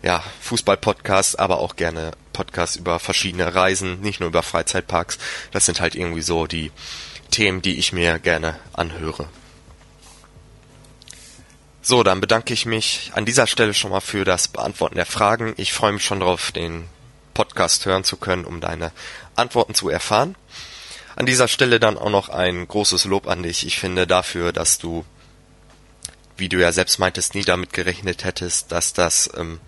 ja, 0.04 0.22
Fußball-Podcasts, 0.42 1.34
aber 1.34 1.58
auch 1.58 1.74
gerne 1.74 2.12
Podcasts 2.38 2.76
über 2.76 3.00
verschiedene 3.00 3.52
Reisen, 3.52 4.00
nicht 4.00 4.20
nur 4.20 4.28
über 4.28 4.44
Freizeitparks. 4.44 5.18
Das 5.50 5.66
sind 5.66 5.80
halt 5.80 5.96
irgendwie 5.96 6.22
so 6.22 6.46
die 6.46 6.70
Themen, 7.32 7.62
die 7.62 7.78
ich 7.80 7.92
mir 7.92 8.20
gerne 8.20 8.56
anhöre. 8.72 9.28
So, 11.82 12.04
dann 12.04 12.20
bedanke 12.20 12.54
ich 12.54 12.64
mich 12.64 13.10
an 13.14 13.24
dieser 13.24 13.48
Stelle 13.48 13.74
schon 13.74 13.90
mal 13.90 13.98
für 13.98 14.24
das 14.24 14.46
Beantworten 14.46 14.94
der 14.94 15.04
Fragen. 15.04 15.52
Ich 15.56 15.72
freue 15.72 15.90
mich 15.90 16.04
schon 16.04 16.20
darauf, 16.20 16.52
den 16.52 16.84
Podcast 17.34 17.84
hören 17.86 18.04
zu 18.04 18.16
können, 18.18 18.44
um 18.44 18.60
deine 18.60 18.92
Antworten 19.34 19.74
zu 19.74 19.88
erfahren. 19.88 20.36
An 21.16 21.26
dieser 21.26 21.48
Stelle 21.48 21.80
dann 21.80 21.98
auch 21.98 22.10
noch 22.10 22.28
ein 22.28 22.68
großes 22.68 23.04
Lob 23.04 23.26
an 23.26 23.42
dich. 23.42 23.66
Ich 23.66 23.80
finde 23.80 24.06
dafür, 24.06 24.52
dass 24.52 24.78
du 24.78 25.04
wie 26.36 26.48
du 26.48 26.60
ja 26.60 26.70
selbst 26.70 27.00
meintest, 27.00 27.34
nie 27.34 27.42
damit 27.42 27.72
gerechnet 27.72 28.22
hättest, 28.22 28.70
dass 28.70 28.92
das, 28.92 29.28
ähm, 29.36 29.58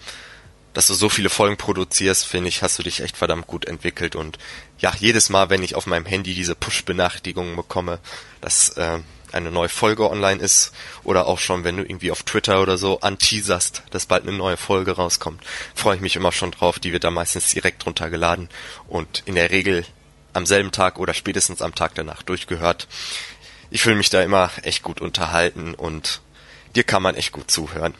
dass 0.73 0.87
du 0.87 0.95
so 0.95 1.09
viele 1.09 1.31
Folgen 1.31 1.57
produzierst, 1.57 2.27
finde 2.27 2.49
ich, 2.49 2.63
hast 2.63 2.79
du 2.79 2.83
dich 2.83 3.01
echt 3.01 3.17
verdammt 3.17 3.47
gut 3.47 3.65
entwickelt 3.65 4.17
und 4.17 4.39
ja, 4.79 4.93
jedes 4.99 5.29
Mal, 5.29 5.51
wenn 5.51 5.63
ich 5.63 5.75
auf 5.75 5.87
meinem 5.87 6.07
Handy 6.07 6.35
diese 6.35 6.55
Push-Benachrichtigungen 6.55 7.57
bekomme, 7.57 7.99
dass 8.41 8.71
äh, 8.71 9.01
eine 9.33 9.51
neue 9.51 9.69
Folge 9.69 10.09
online 10.11 10.41
ist 10.41 10.73
oder 11.05 11.27
auch 11.27 11.39
schon, 11.39 11.65
wenn 11.65 11.77
du 11.77 11.83
irgendwie 11.83 12.11
auf 12.11 12.23
Twitter 12.23 12.61
oder 12.63 12.79
so 12.79 13.01
anteaserst, 13.01 13.83
dass 13.91 14.07
bald 14.07 14.27
eine 14.27 14.37
neue 14.37 14.57
Folge 14.57 14.93
rauskommt, 14.93 15.43
freue 15.75 15.97
ich 15.97 16.03
mich 16.03 16.17
immer 16.17 16.33
schon 16.33 16.51
drauf. 16.51 16.79
Die 16.79 16.93
wird 16.93 17.05
da 17.05 17.11
meistens 17.11 17.51
direkt 17.51 17.85
runtergeladen 17.87 18.49
und 18.89 19.23
in 19.27 19.35
der 19.35 19.51
Regel 19.51 19.85
am 20.33 20.47
selben 20.47 20.73
Tag 20.73 20.99
oder 20.99 21.15
spätestens 21.15 21.63
am 21.63 21.75
Tag 21.75 21.95
danach 21.95 22.23
durchgehört. 22.23 22.89
Ich 23.71 23.83
fühle 23.83 23.97
mich 23.97 24.11
da 24.11 24.23
immer 24.23 24.51
echt 24.63 24.83
gut 24.83 25.01
unterhalten 25.01 25.75
und 25.75 26.21
dir 26.75 26.85
kann 26.85 27.03
man 27.03 27.15
echt 27.15 27.33
gut 27.33 27.51
zuhören. 27.51 27.95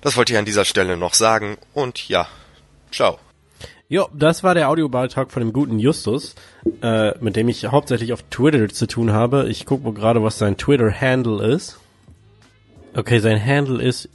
Das 0.00 0.16
wollte 0.16 0.32
ich 0.32 0.38
an 0.38 0.44
dieser 0.44 0.64
Stelle 0.64 0.96
noch 0.96 1.14
sagen 1.14 1.58
und 1.74 2.08
ja, 2.08 2.26
ciao. 2.90 3.18
Jo, 3.88 4.08
das 4.14 4.44
war 4.44 4.54
der 4.54 4.68
Audiobeitrag 4.68 5.32
von 5.32 5.40
dem 5.42 5.52
guten 5.52 5.78
Justus, 5.80 6.36
äh, 6.80 7.18
mit 7.18 7.34
dem 7.34 7.48
ich 7.48 7.66
hauptsächlich 7.66 8.12
auf 8.12 8.22
Twitter 8.30 8.68
zu 8.68 8.86
tun 8.86 9.12
habe. 9.12 9.48
Ich 9.48 9.66
gucke 9.66 9.92
gerade, 9.92 10.22
was 10.22 10.38
sein 10.38 10.56
Twitter-Handle 10.56 11.44
ist. 11.44 11.78
Okay, 12.94 13.18
sein 13.18 13.44
Handle 13.44 13.82
ist 13.82 14.08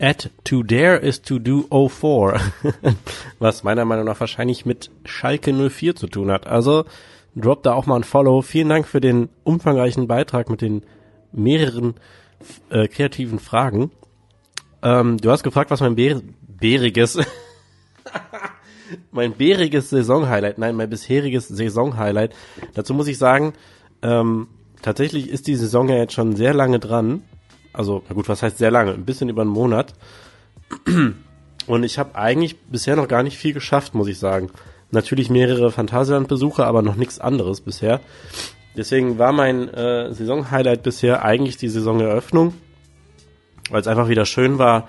at 0.00 0.30
to 0.44 0.62
dare 0.62 0.96
is 0.96 1.22
to 1.22 1.38
do 1.38 1.66
04, 1.70 2.40
was 3.38 3.62
meiner 3.62 3.84
Meinung 3.84 4.04
nach 4.04 4.20
wahrscheinlich 4.20 4.66
mit 4.66 4.90
Schalke 5.04 5.52
04 5.52 5.94
zu 5.94 6.08
tun 6.08 6.30
hat. 6.30 6.46
Also 6.46 6.84
drop 7.34 7.62
da 7.62 7.74
auch 7.74 7.86
mal 7.86 7.96
ein 7.96 8.04
Follow. 8.04 8.42
Vielen 8.42 8.68
Dank 8.68 8.86
für 8.86 9.00
den 9.00 9.28
umfangreichen 9.44 10.06
Beitrag 10.06 10.50
mit 10.50 10.60
den 10.60 10.82
mehreren 11.32 11.94
äh, 12.70 12.88
kreativen 12.88 13.38
Fragen. 13.38 13.90
Ähm, 14.82 15.18
du 15.18 15.30
hast 15.30 15.42
gefragt, 15.42 15.70
was 15.70 15.80
mein 15.80 15.94
bär 15.94 16.20
bäriges 16.60 17.18
mein 19.10 19.32
bäriges 19.32 19.90
Saisonhighlight, 19.90 20.58
nein, 20.58 20.76
mein 20.76 20.90
bisheriges 20.90 21.48
Saisonhighlight. 21.48 22.34
Dazu 22.74 22.94
muss 22.94 23.08
ich 23.08 23.18
sagen, 23.18 23.52
ähm, 24.02 24.48
tatsächlich 24.82 25.28
ist 25.28 25.46
die 25.46 25.56
Saison 25.56 25.88
ja 25.88 25.96
jetzt 25.96 26.14
schon 26.14 26.36
sehr 26.36 26.54
lange 26.54 26.78
dran 26.78 27.22
also, 27.78 28.02
na 28.08 28.14
gut, 28.14 28.28
was 28.28 28.42
heißt 28.42 28.58
sehr 28.58 28.72
lange? 28.72 28.92
Ein 28.92 29.04
bisschen 29.04 29.28
über 29.28 29.42
einen 29.42 29.52
Monat. 29.52 29.94
Und 31.66 31.82
ich 31.84 31.98
habe 31.98 32.16
eigentlich 32.16 32.58
bisher 32.62 32.96
noch 32.96 33.06
gar 33.06 33.22
nicht 33.22 33.38
viel 33.38 33.52
geschafft, 33.52 33.94
muss 33.94 34.08
ich 34.08 34.18
sagen. 34.18 34.50
Natürlich 34.90 35.30
mehrere 35.30 35.70
Phantasialand-Besuche, 35.70 36.66
aber 36.66 36.82
noch 36.82 36.96
nichts 36.96 37.20
anderes 37.20 37.60
bisher. 37.60 38.00
Deswegen 38.76 39.18
war 39.18 39.32
mein 39.32 39.68
äh, 39.68 40.12
Saisonhighlight 40.12 40.82
bisher 40.82 41.24
eigentlich 41.24 41.56
die 41.56 41.68
Saisoneröffnung, 41.68 42.54
weil 43.70 43.80
es 43.80 43.86
einfach 43.86 44.08
wieder 44.08 44.26
schön 44.26 44.58
war, 44.58 44.88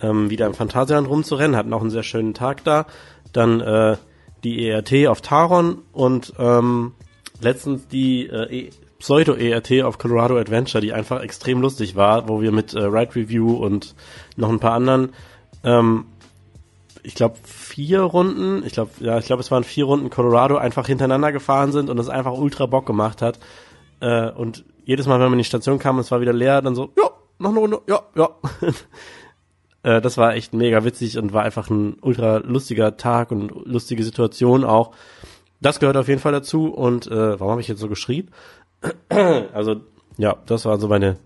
ähm, 0.00 0.30
wieder 0.30 0.46
im 0.46 0.54
Phantasialand 0.54 1.08
rumzurennen. 1.08 1.56
Hatten 1.56 1.72
auch 1.72 1.80
einen 1.80 1.90
sehr 1.90 2.02
schönen 2.02 2.34
Tag 2.34 2.64
da. 2.64 2.86
Dann 3.32 3.60
äh, 3.60 3.96
die 4.44 4.66
ERT 4.66 5.06
auf 5.08 5.20
Taron 5.20 5.78
und 5.92 6.32
ähm, 6.38 6.92
letztens 7.40 7.88
die 7.88 8.26
äh, 8.26 8.70
Pseudo-ERT 8.98 9.82
auf 9.82 9.98
Colorado 9.98 10.38
Adventure, 10.38 10.80
die 10.80 10.92
einfach 10.92 11.22
extrem 11.22 11.60
lustig 11.60 11.96
war, 11.96 12.28
wo 12.28 12.40
wir 12.42 12.52
mit 12.52 12.74
äh, 12.74 12.80
Ride 12.80 13.16
Review 13.16 13.54
und 13.54 13.94
noch 14.36 14.50
ein 14.50 14.60
paar 14.60 14.74
anderen, 14.74 15.12
ähm, 15.64 16.04
ich 17.02 17.14
glaube 17.14 17.36
vier 17.44 18.02
Runden, 18.02 18.62
ich 18.66 18.74
glaube, 18.74 18.90
ja, 19.00 19.18
ich 19.18 19.24
glaube 19.24 19.40
es 19.40 19.50
waren 19.50 19.64
vier 19.64 19.86
Runden 19.86 20.10
Colorado 20.10 20.56
einfach 20.56 20.86
hintereinander 20.86 21.32
gefahren 21.32 21.72
sind 21.72 21.88
und 21.88 21.98
es 21.98 22.10
einfach 22.10 22.32
ultra 22.32 22.66
Bock 22.66 22.84
gemacht 22.84 23.22
hat. 23.22 23.38
Äh, 24.00 24.30
und 24.30 24.64
jedes 24.84 25.06
Mal, 25.06 25.14
wenn 25.14 25.26
man 25.26 25.34
in 25.34 25.38
die 25.38 25.44
Station 25.44 25.78
kam 25.78 25.96
und 25.96 26.02
es 26.02 26.10
war 26.10 26.20
wieder 26.20 26.32
leer, 26.34 26.60
dann 26.60 26.74
so, 26.74 26.90
ja, 26.98 27.10
noch 27.40 27.50
eine 27.50 27.60
Runde, 27.60 27.80
ja, 27.88 28.00
ja. 28.14 28.30
äh, 29.82 30.00
das 30.00 30.16
war 30.16 30.34
echt 30.34 30.54
mega 30.54 30.84
witzig 30.84 31.18
und 31.18 31.32
war 31.32 31.42
einfach 31.42 31.70
ein 31.70 31.96
ultra 32.00 32.38
lustiger 32.38 32.96
Tag 32.96 33.30
und 33.30 33.50
lustige 33.66 34.04
Situation 34.04 34.64
auch. 34.64 34.92
Das 35.60 35.80
gehört 35.80 35.96
auf 35.96 36.08
jeden 36.08 36.20
Fall 36.20 36.32
dazu 36.32 36.68
und 36.68 37.06
äh, 37.06 37.38
warum 37.38 37.52
habe 37.52 37.60
ich 37.60 37.68
jetzt 37.68 37.80
so 37.80 37.88
geschrien? 37.88 38.30
Also, 39.52 39.76
ja, 40.16 40.36
das 40.46 40.64
waren 40.64 40.80
so 40.80 40.88
meine 40.88 41.16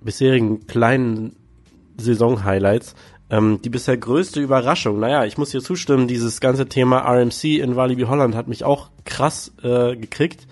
bisherigen 0.00 0.66
kleinen 0.66 1.36
Saison-Highlights. 1.96 2.94
Ähm, 3.28 3.60
die 3.62 3.70
bisher 3.70 3.96
größte 3.96 4.40
Überraschung, 4.40 5.00
naja, 5.00 5.24
ich 5.24 5.36
muss 5.36 5.50
hier 5.50 5.60
zustimmen, 5.60 6.06
dieses 6.06 6.40
ganze 6.40 6.68
Thema 6.68 6.98
RMC 7.00 7.58
in 7.58 7.74
Walibi 7.74 8.02
Holland 8.02 8.36
hat 8.36 8.46
mich 8.46 8.62
auch 8.62 8.90
krass 9.04 9.52
äh, 9.64 9.96
gekriegt, 9.96 10.46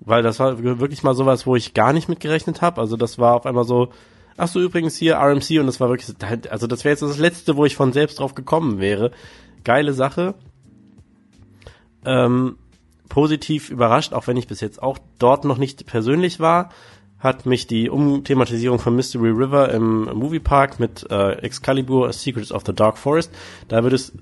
weil 0.00 0.22
das 0.22 0.40
war 0.40 0.62
wirklich 0.62 1.02
mal 1.02 1.14
sowas, 1.14 1.46
wo 1.46 1.56
ich 1.56 1.74
gar 1.74 1.92
nicht 1.92 2.08
mit 2.08 2.20
gerechnet 2.20 2.62
habe. 2.62 2.80
Also 2.80 2.96
das 2.96 3.18
war 3.18 3.34
auf 3.34 3.44
einmal 3.44 3.64
so, 3.64 3.90
ach 4.40 4.48
so, 4.48 4.60
übrigens 4.60 4.96
hier 4.96 5.16
RMC 5.16 5.60
und 5.60 5.66
das 5.66 5.80
war 5.80 5.88
wirklich, 5.88 6.14
also 6.50 6.66
das 6.66 6.84
wäre 6.84 6.92
jetzt 6.92 7.02
das 7.02 7.18
Letzte, 7.18 7.56
wo 7.56 7.64
ich 7.64 7.76
von 7.76 7.92
selbst 7.92 8.18
drauf 8.18 8.34
gekommen 8.34 8.80
wäre. 8.80 9.12
Geile 9.64 9.92
Sache. 9.92 10.34
Ähm, 12.04 12.56
positiv 13.08 13.68
überrascht, 13.70 14.14
auch 14.14 14.26
wenn 14.26 14.38
ich 14.38 14.48
bis 14.48 14.60
jetzt 14.60 14.82
auch 14.82 14.98
dort 15.18 15.44
noch 15.44 15.58
nicht 15.58 15.84
persönlich 15.86 16.40
war, 16.40 16.70
hat 17.18 17.44
mich 17.44 17.66
die 17.66 17.90
Umthematisierung 17.90 18.78
von 18.78 18.96
Mystery 18.96 19.28
River 19.28 19.70
im 19.70 20.04
Moviepark 20.04 20.80
mit 20.80 21.06
äh, 21.10 21.32
Excalibur 21.32 22.10
Secrets 22.14 22.50
of 22.50 22.62
the 22.64 22.72
Dark 22.72 22.96
Forest. 22.96 23.30
Da 23.68 23.82
wird 23.82 23.92
es 23.92 24.12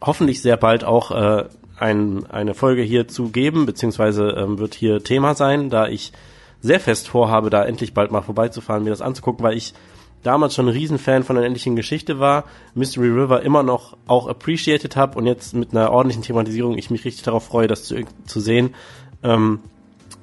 hoffentlich 0.00 0.40
sehr 0.40 0.56
bald 0.56 0.84
auch 0.84 1.10
äh, 1.10 1.46
ein, 1.76 2.26
eine 2.30 2.54
Folge 2.54 2.82
hierzu 2.82 3.30
geben, 3.30 3.66
beziehungsweise 3.66 4.28
ähm, 4.30 4.58
wird 4.58 4.74
hier 4.74 5.02
Thema 5.02 5.34
sein, 5.34 5.68
da 5.68 5.88
ich 5.88 6.12
sehr 6.60 6.80
fest 6.80 7.08
vorhabe, 7.08 7.50
da 7.50 7.64
endlich 7.64 7.94
bald 7.94 8.10
mal 8.10 8.22
vorbeizufahren, 8.22 8.84
mir 8.84 8.90
das 8.90 9.02
anzugucken, 9.02 9.44
weil 9.44 9.56
ich 9.56 9.74
damals 10.22 10.54
schon 10.54 10.66
ein 10.66 10.72
Riesenfan 10.72 11.22
von 11.22 11.36
der 11.36 11.44
endlichen 11.44 11.76
Geschichte 11.76 12.18
war, 12.18 12.44
Mystery 12.74 13.08
River 13.08 13.42
immer 13.42 13.62
noch 13.62 13.96
auch 14.06 14.26
appreciated 14.26 14.96
habe 14.96 15.16
und 15.18 15.26
jetzt 15.26 15.54
mit 15.54 15.72
einer 15.72 15.92
ordentlichen 15.92 16.22
Thematisierung 16.22 16.76
ich 16.76 16.90
mich 16.90 17.04
richtig 17.04 17.22
darauf 17.22 17.44
freue, 17.44 17.68
das 17.68 17.84
zu, 17.84 18.04
zu 18.26 18.40
sehen. 18.40 18.74
Ähm, 19.22 19.60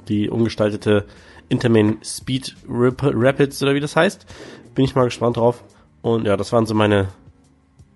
die 0.08 0.30
umgestaltete 0.30 1.06
Intermain 1.50 1.98
Speed 2.04 2.56
Rap 2.70 3.02
Rapids 3.04 3.62
oder 3.62 3.76
wie 3.76 3.80
das 3.80 3.96
heißt. 3.96 4.26
Bin 4.74 4.86
ich 4.86 4.96
mal 4.96 5.06
gespannt 5.06 5.38
drauf. 5.38 5.64
Und 6.02 6.26
ja, 6.26 6.38
das 6.38 6.52
waren 6.52 6.66
so 6.66 6.74
meine 6.74 7.08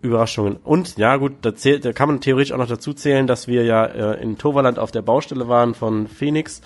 Überraschungen. 0.02 0.58
Und 0.64 0.98
ja 0.98 1.18
gut, 1.18 1.34
da, 1.42 1.56
zählt, 1.56 1.86
da 1.86 1.94
kann 1.94 2.10
man 2.10 2.22
theoretisch 2.22 2.54
auch 2.54 2.58
noch 2.58 2.68
dazu 2.68 2.94
zählen, 2.94 3.28
dass 3.28 3.48
wir 3.48 3.64
ja 3.64 3.86
äh, 3.86 4.22
in 4.22 4.38
Toverland 4.38 4.80
auf 4.80 4.92
der 4.92 5.02
Baustelle 5.02 5.48
waren 5.48 5.76
von 5.76 6.08
Phoenix. 6.08 6.62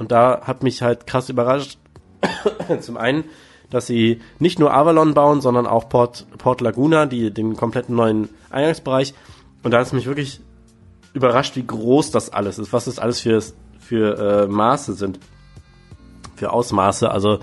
Und 0.00 0.12
da 0.12 0.40
hat 0.44 0.62
mich 0.62 0.80
halt 0.80 1.06
krass 1.06 1.28
überrascht. 1.28 1.78
Zum 2.80 2.96
einen, 2.96 3.24
dass 3.68 3.86
sie 3.86 4.22
nicht 4.38 4.58
nur 4.58 4.72
Avalon 4.72 5.12
bauen, 5.12 5.42
sondern 5.42 5.66
auch 5.66 5.90
Port, 5.90 6.26
Port 6.38 6.62
Laguna, 6.62 7.04
die, 7.04 7.30
den 7.30 7.54
kompletten 7.54 7.94
neuen 7.96 8.30
Eingangsbereich. 8.48 9.12
Und 9.62 9.72
da 9.72 9.80
ist 9.82 9.92
mich 9.92 10.06
wirklich 10.06 10.40
überrascht, 11.12 11.54
wie 11.56 11.66
groß 11.66 12.12
das 12.12 12.32
alles 12.32 12.58
ist, 12.58 12.72
was 12.72 12.86
das 12.86 12.98
alles 12.98 13.20
für, 13.20 13.42
für 13.78 14.18
äh, 14.18 14.46
Maße 14.46 14.94
sind, 14.94 15.20
für 16.34 16.50
Ausmaße. 16.50 17.10
Also 17.10 17.40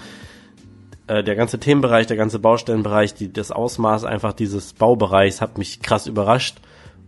äh, 1.06 1.24
der 1.24 1.36
ganze 1.36 1.60
Themenbereich, 1.60 2.08
der 2.08 2.18
ganze 2.18 2.40
Baustellenbereich, 2.40 3.14
die, 3.14 3.32
das 3.32 3.52
Ausmaß 3.52 4.04
einfach 4.04 4.34
dieses 4.34 4.74
Baubereichs 4.74 5.42
hat 5.42 5.60
mich 5.60 5.84
krass 5.84 6.08
überrascht. 6.08 6.60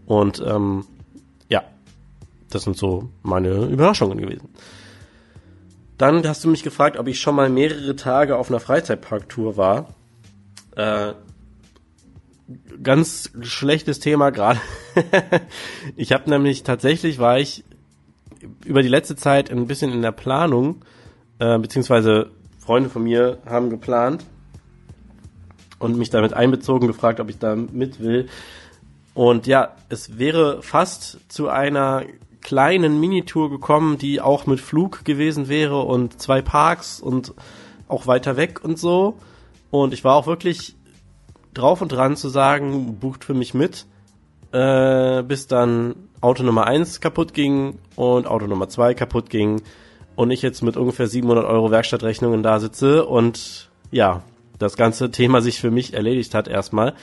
Und 0.06 0.44
ähm, 0.46 0.86
ja, 1.50 1.64
das 2.52 2.66
sind 2.66 2.78
so 2.78 3.10
meine 3.24 3.66
Überraschungen 3.66 4.20
gewesen. 4.20 4.50
Dann 6.00 6.26
hast 6.26 6.46
du 6.46 6.50
mich 6.50 6.64
gefragt, 6.64 6.98
ob 6.98 7.10
ich 7.10 7.20
schon 7.20 7.36
mal 7.36 7.50
mehrere 7.50 7.94
Tage 7.94 8.38
auf 8.38 8.50
einer 8.50 8.62
Freizeitparktour 8.62 9.58
war. 9.58 9.94
Äh, 10.78 11.12
ganz 12.82 13.32
schlechtes 13.42 14.00
Thema 14.00 14.30
gerade. 14.30 14.62
ich 15.98 16.14
habe 16.14 16.30
nämlich 16.30 16.64
tatsächlich 16.64 17.20
war 17.20 17.38
ich 17.38 17.66
über 18.66 18.82
die 18.82 18.88
letzte 18.88 19.18
Zeit 19.18 19.52
ein 19.52 19.68
bisschen 19.68 19.92
in 19.92 20.02
der 20.02 20.14
Planung, 20.14 20.86
äh, 21.40 21.60
beziehungsweise 21.60 22.32
Freunde 22.60 22.90
von 22.90 23.04
mir 23.04 23.40
haben 23.46 23.70
geplant 23.70 24.24
und 25.80 25.98
mich 25.98 26.12
damit 26.12 26.34
einbezogen, 26.34 26.88
gefragt, 26.88 27.20
ob 27.20 27.30
ich 27.30 27.40
da 27.40 27.58
mit 27.58 28.00
will. 28.00 28.30
Und 29.14 29.48
ja, 29.48 29.76
es 29.90 30.18
wäre 30.18 30.62
fast 30.62 31.20
zu 31.30 31.50
einer 31.50 32.04
kleinen 32.42 33.00
Minitour 33.00 33.50
gekommen, 33.50 33.98
die 33.98 34.22
auch 34.22 34.46
mit 34.46 34.60
Flug 34.60 35.04
gewesen 35.06 35.48
wäre 35.48 35.82
und 35.82 36.22
zwei 36.22 36.42
Parks 36.42 37.00
und 37.00 37.34
auch 37.88 38.08
weiter 38.08 38.38
weg 38.38 38.62
und 38.64 38.80
so. 38.80 39.16
Und 39.72 39.94
ich 39.94 40.04
war 40.04 40.16
auch 40.16 40.28
wirklich 40.28 40.76
drauf 41.54 41.82
und 41.82 41.92
dran 41.92 42.16
zu 42.16 42.30
sagen, 42.30 42.98
bucht 43.00 43.24
für 43.24 43.34
mich 43.34 43.54
mit, 43.54 43.86
äh, 44.52 45.24
bis 45.24 45.48
dann 45.48 45.96
Auto 46.22 46.44
Nummer 46.44 46.66
1 46.66 47.02
kaputt 47.02 47.34
ging 47.34 47.80
und 47.96 48.28
Auto 48.28 48.48
Nummer 48.48 48.70
2 48.70 48.94
kaputt 48.94 49.30
ging 49.30 49.62
und 50.16 50.32
ich 50.32 50.42
jetzt 50.42 50.62
mit 50.62 50.78
ungefähr 50.78 51.08
700 51.08 51.46
Euro 51.46 51.72
Werkstattrechnungen 51.72 52.44
da 52.44 52.60
sitze 52.60 53.06
und 53.06 53.70
ja, 53.92 54.24
das 54.58 54.76
ganze 54.76 55.12
Thema 55.12 55.42
sich 55.42 55.60
für 55.60 55.72
mich 55.72 55.94
erledigt 55.94 56.36
hat 56.36 56.48
erstmal. 56.48 56.94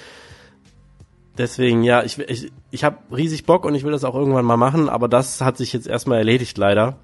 Deswegen, 1.39 1.83
ja, 1.83 2.03
ich, 2.03 2.19
ich, 2.19 2.51
ich 2.71 2.85
habe 2.85 2.99
riesig 3.15 3.45
Bock 3.45 3.65
und 3.65 3.75
ich 3.75 3.85
will 3.85 3.93
das 3.93 4.05
auch 4.05 4.15
irgendwann 4.15 4.45
mal 4.45 4.57
machen, 4.57 4.89
aber 4.89 5.09
das 5.09 5.43
hat 5.43 5.57
sich 5.59 5.73
jetzt 5.73 5.87
erstmal 5.87 6.19
erledigt, 6.19 6.57
leider. 6.57 6.99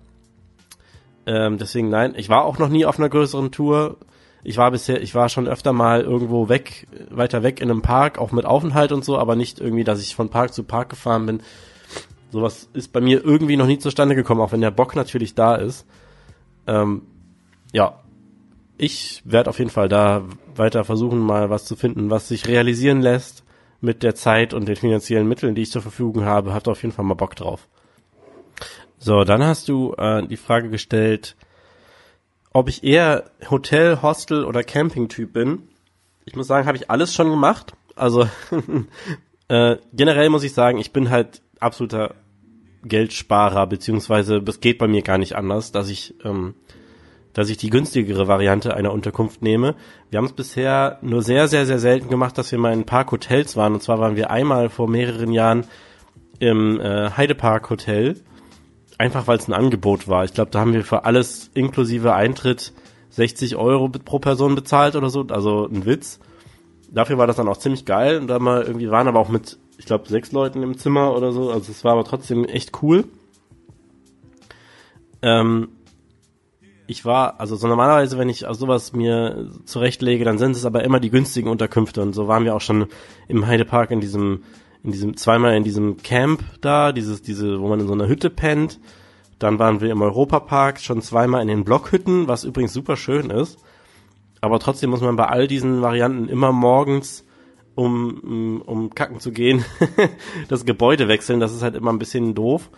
Ähm, 1.26 1.58
deswegen, 1.58 1.90
nein, 1.90 2.14
ich 2.16 2.28
war 2.28 2.44
auch 2.44 2.58
noch 2.58 2.68
nie 2.68 2.86
auf 2.86 2.98
einer 2.98 3.10
größeren 3.10 3.50
Tour. 3.50 3.98
Ich 4.42 4.56
war 4.56 4.70
bisher, 4.70 5.02
ich 5.02 5.14
war 5.14 5.28
schon 5.28 5.46
öfter 5.46 5.72
mal 5.72 6.00
irgendwo 6.00 6.48
weg, 6.48 6.88
weiter 7.10 7.42
weg 7.42 7.60
in 7.60 7.70
einem 7.70 7.82
Park, 7.82 8.18
auch 8.18 8.32
mit 8.32 8.46
Aufenthalt 8.46 8.90
und 8.90 9.04
so, 9.04 9.18
aber 9.18 9.36
nicht 9.36 9.60
irgendwie, 9.60 9.84
dass 9.84 10.00
ich 10.00 10.16
von 10.16 10.30
Park 10.30 10.54
zu 10.54 10.64
Park 10.64 10.88
gefahren 10.88 11.26
bin. 11.26 11.42
Sowas 12.30 12.70
ist 12.72 12.92
bei 12.92 13.00
mir 13.00 13.22
irgendwie 13.22 13.56
noch 13.56 13.66
nie 13.66 13.78
zustande 13.78 14.14
gekommen, 14.14 14.40
auch 14.40 14.52
wenn 14.52 14.62
der 14.62 14.70
Bock 14.70 14.96
natürlich 14.96 15.34
da 15.34 15.56
ist. 15.56 15.86
Ähm, 16.66 17.02
ja, 17.72 18.00
ich 18.78 19.22
werde 19.26 19.50
auf 19.50 19.58
jeden 19.58 19.70
Fall 19.70 19.88
da 19.88 20.24
weiter 20.56 20.84
versuchen, 20.84 21.18
mal 21.18 21.50
was 21.50 21.66
zu 21.66 21.76
finden, 21.76 22.08
was 22.08 22.28
sich 22.28 22.48
realisieren 22.48 23.02
lässt 23.02 23.41
mit 23.82 24.02
der 24.02 24.14
Zeit 24.14 24.54
und 24.54 24.66
den 24.66 24.76
finanziellen 24.76 25.28
Mitteln, 25.28 25.54
die 25.54 25.62
ich 25.62 25.70
zur 25.70 25.82
Verfügung 25.82 26.24
habe, 26.24 26.54
habt 26.54 26.68
auf 26.68 26.82
jeden 26.82 26.94
Fall 26.94 27.04
mal 27.04 27.14
Bock 27.14 27.36
drauf. 27.36 27.68
So, 28.98 29.24
dann 29.24 29.42
hast 29.42 29.68
du 29.68 29.94
äh, 29.98 30.26
die 30.26 30.36
Frage 30.36 30.70
gestellt, 30.70 31.36
ob 32.52 32.68
ich 32.68 32.84
eher 32.84 33.30
Hotel, 33.50 34.00
Hostel 34.00 34.44
oder 34.44 34.62
Camping-Typ 34.62 35.32
bin. 35.32 35.68
Ich 36.24 36.36
muss 36.36 36.46
sagen, 36.46 36.66
habe 36.66 36.76
ich 36.76 36.88
alles 36.90 37.12
schon 37.12 37.28
gemacht. 37.28 37.72
Also 37.96 38.28
äh, 39.48 39.76
generell 39.92 40.28
muss 40.28 40.44
ich 40.44 40.54
sagen, 40.54 40.78
ich 40.78 40.92
bin 40.92 41.10
halt 41.10 41.42
absoluter 41.58 42.14
Geldsparer, 42.84 43.66
beziehungsweise 43.66 44.40
das 44.40 44.60
geht 44.60 44.78
bei 44.78 44.86
mir 44.86 45.02
gar 45.02 45.18
nicht 45.18 45.34
anders, 45.34 45.72
dass 45.72 45.88
ich, 45.88 46.14
ähm, 46.24 46.54
dass 47.32 47.48
ich 47.48 47.56
die 47.56 47.70
günstigere 47.70 48.28
Variante 48.28 48.74
einer 48.74 48.92
Unterkunft 48.92 49.42
nehme. 49.42 49.74
Wir 50.10 50.18
haben 50.18 50.26
es 50.26 50.32
bisher 50.32 50.98
nur 51.02 51.22
sehr, 51.22 51.48
sehr, 51.48 51.66
sehr 51.66 51.78
selten 51.78 52.08
gemacht, 52.08 52.36
dass 52.36 52.52
wir 52.52 52.58
mal 52.58 52.72
in 52.72 52.80
ein 52.80 52.86
paar 52.86 53.10
Hotels 53.10 53.56
waren. 53.56 53.74
Und 53.74 53.82
zwar 53.82 53.98
waren 53.98 54.16
wir 54.16 54.30
einmal 54.30 54.68
vor 54.68 54.88
mehreren 54.88 55.32
Jahren 55.32 55.64
im 56.38 56.80
äh, 56.80 57.10
Heidepark 57.10 57.70
Hotel, 57.70 58.20
einfach 58.98 59.26
weil 59.26 59.38
es 59.38 59.48
ein 59.48 59.54
Angebot 59.54 60.08
war. 60.08 60.24
Ich 60.24 60.34
glaube, 60.34 60.50
da 60.50 60.60
haben 60.60 60.74
wir 60.74 60.84
für 60.84 61.04
alles 61.04 61.50
inklusive 61.54 62.14
Eintritt 62.14 62.72
60 63.10 63.56
Euro 63.56 63.88
pro 63.88 64.18
Person 64.18 64.54
bezahlt 64.54 64.96
oder 64.96 65.10
so, 65.10 65.26
also 65.28 65.66
ein 65.66 65.86
Witz. 65.86 66.18
Dafür 66.90 67.18
war 67.18 67.26
das 67.26 67.36
dann 67.36 67.48
auch 67.48 67.58
ziemlich 67.58 67.84
geil 67.84 68.18
und 68.18 68.26
da 68.26 68.38
mal 68.38 68.62
irgendwie 68.62 68.90
waren 68.90 69.08
aber 69.08 69.20
auch 69.20 69.28
mit, 69.28 69.58
ich 69.78 69.86
glaube, 69.86 70.08
sechs 70.08 70.32
Leuten 70.32 70.62
im 70.62 70.76
Zimmer 70.76 71.14
oder 71.14 71.32
so, 71.32 71.50
also 71.50 71.70
es 71.70 71.84
war 71.84 71.92
aber 71.92 72.04
trotzdem 72.04 72.44
echt 72.44 72.82
cool. 72.82 73.04
Ähm, 75.22 75.68
ich 76.86 77.04
war, 77.04 77.40
also 77.40 77.56
so 77.56 77.68
normalerweise, 77.68 78.18
wenn 78.18 78.28
ich 78.28 78.44
sowas 78.50 78.92
mir 78.92 79.50
zurechtlege, 79.64 80.24
dann 80.24 80.38
sind 80.38 80.56
es 80.56 80.64
aber 80.64 80.84
immer 80.84 81.00
die 81.00 81.10
günstigen 81.10 81.48
Unterkünfte 81.48 82.02
und 82.02 82.12
so 82.12 82.28
waren 82.28 82.44
wir 82.44 82.54
auch 82.54 82.60
schon 82.60 82.86
im 83.28 83.46
Heidepark 83.46 83.90
in 83.90 84.00
diesem, 84.00 84.42
in 84.82 84.92
diesem, 84.92 85.16
zweimal 85.16 85.54
in 85.56 85.64
diesem 85.64 85.98
Camp 85.98 86.42
da, 86.60 86.92
dieses, 86.92 87.22
diese, 87.22 87.60
wo 87.60 87.68
man 87.68 87.80
in 87.80 87.86
so 87.86 87.92
einer 87.92 88.08
Hütte 88.08 88.30
pennt 88.30 88.80
dann 89.42 89.58
waren 89.58 89.80
wir 89.80 89.90
im 89.90 90.02
Europapark 90.02 90.78
schon 90.80 91.02
zweimal 91.02 91.42
in 91.42 91.48
den 91.48 91.64
Blockhütten, 91.64 92.28
was 92.28 92.44
übrigens 92.44 92.72
super 92.72 92.96
schön 92.96 93.30
ist. 93.30 93.58
Aber 94.40 94.60
trotzdem 94.60 94.90
muss 94.90 95.00
man 95.00 95.16
bei 95.16 95.26
all 95.26 95.48
diesen 95.48 95.82
Varianten 95.82 96.28
immer 96.28 96.52
morgens, 96.52 97.26
um, 97.74 98.62
um 98.64 98.94
kacken 98.94 99.18
zu 99.18 99.32
gehen, 99.32 99.64
das 100.48 100.64
Gebäude 100.64 101.08
wechseln. 101.08 101.40
Das 101.40 101.52
ist 101.52 101.62
halt 101.62 101.74
immer 101.74 101.92
ein 101.92 101.98
bisschen 101.98 102.36
doof. 102.36 102.70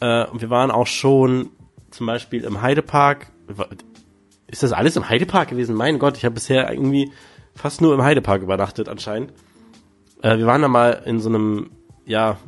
Äh, 0.00 0.26
wir 0.32 0.50
waren 0.50 0.72
auch 0.72 0.88
schon 0.88 1.50
zum 1.90 2.06
Beispiel 2.06 2.44
im 2.44 2.62
Heidepark. 2.62 3.32
Ist 4.46 4.62
das 4.62 4.72
alles 4.72 4.96
im 4.96 5.08
Heidepark 5.08 5.48
gewesen? 5.48 5.74
Mein 5.74 5.98
Gott, 5.98 6.16
ich 6.16 6.24
habe 6.24 6.34
bisher 6.34 6.70
irgendwie 6.70 7.12
fast 7.54 7.80
nur 7.80 7.94
im 7.94 8.02
Heidepark 8.02 8.42
übernachtet 8.42 8.88
anscheinend. 8.88 9.32
Äh, 10.22 10.38
wir 10.38 10.46
waren 10.46 10.62
da 10.62 10.68
mal 10.68 11.02
in 11.04 11.20
so 11.20 11.28
einem, 11.28 11.70
ja, 12.06 12.38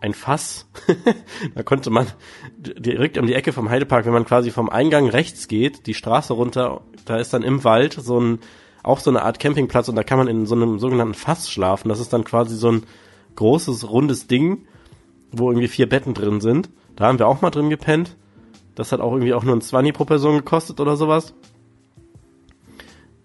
ein 0.00 0.14
Fass. 0.14 0.66
da 1.54 1.62
konnte 1.62 1.90
man 1.90 2.08
direkt 2.56 3.18
um 3.18 3.26
die 3.26 3.34
Ecke 3.34 3.52
vom 3.52 3.70
Heidepark, 3.70 4.04
wenn 4.04 4.12
man 4.12 4.24
quasi 4.24 4.50
vom 4.50 4.68
Eingang 4.68 5.08
rechts 5.08 5.46
geht, 5.46 5.86
die 5.86 5.94
Straße 5.94 6.32
runter, 6.32 6.82
da 7.04 7.16
ist 7.16 7.32
dann 7.32 7.44
im 7.44 7.62
Wald 7.62 7.94
so 7.94 8.20
ein, 8.20 8.40
auch 8.82 8.98
so 8.98 9.10
eine 9.10 9.22
Art 9.22 9.38
Campingplatz 9.38 9.88
und 9.88 9.94
da 9.94 10.02
kann 10.02 10.18
man 10.18 10.26
in 10.26 10.44
so 10.46 10.56
einem 10.56 10.80
sogenannten 10.80 11.14
Fass 11.14 11.50
schlafen. 11.50 11.88
Das 11.88 12.00
ist 12.00 12.12
dann 12.12 12.24
quasi 12.24 12.56
so 12.56 12.72
ein 12.72 12.82
großes, 13.36 13.88
rundes 13.88 14.26
Ding, 14.26 14.66
wo 15.30 15.50
irgendwie 15.50 15.68
vier 15.68 15.88
Betten 15.88 16.14
drin 16.14 16.40
sind. 16.40 16.68
Da 16.96 17.06
haben 17.06 17.20
wir 17.20 17.28
auch 17.28 17.40
mal 17.40 17.50
drin 17.50 17.70
gepennt. 17.70 18.16
Das 18.74 18.92
hat 18.92 19.00
auch 19.00 19.12
irgendwie 19.12 19.34
auch 19.34 19.44
nur 19.44 19.56
ein 19.56 19.60
20 19.60 19.94
pro 19.94 20.04
Person 20.04 20.36
gekostet 20.36 20.80
oder 20.80 20.96
sowas. 20.96 21.34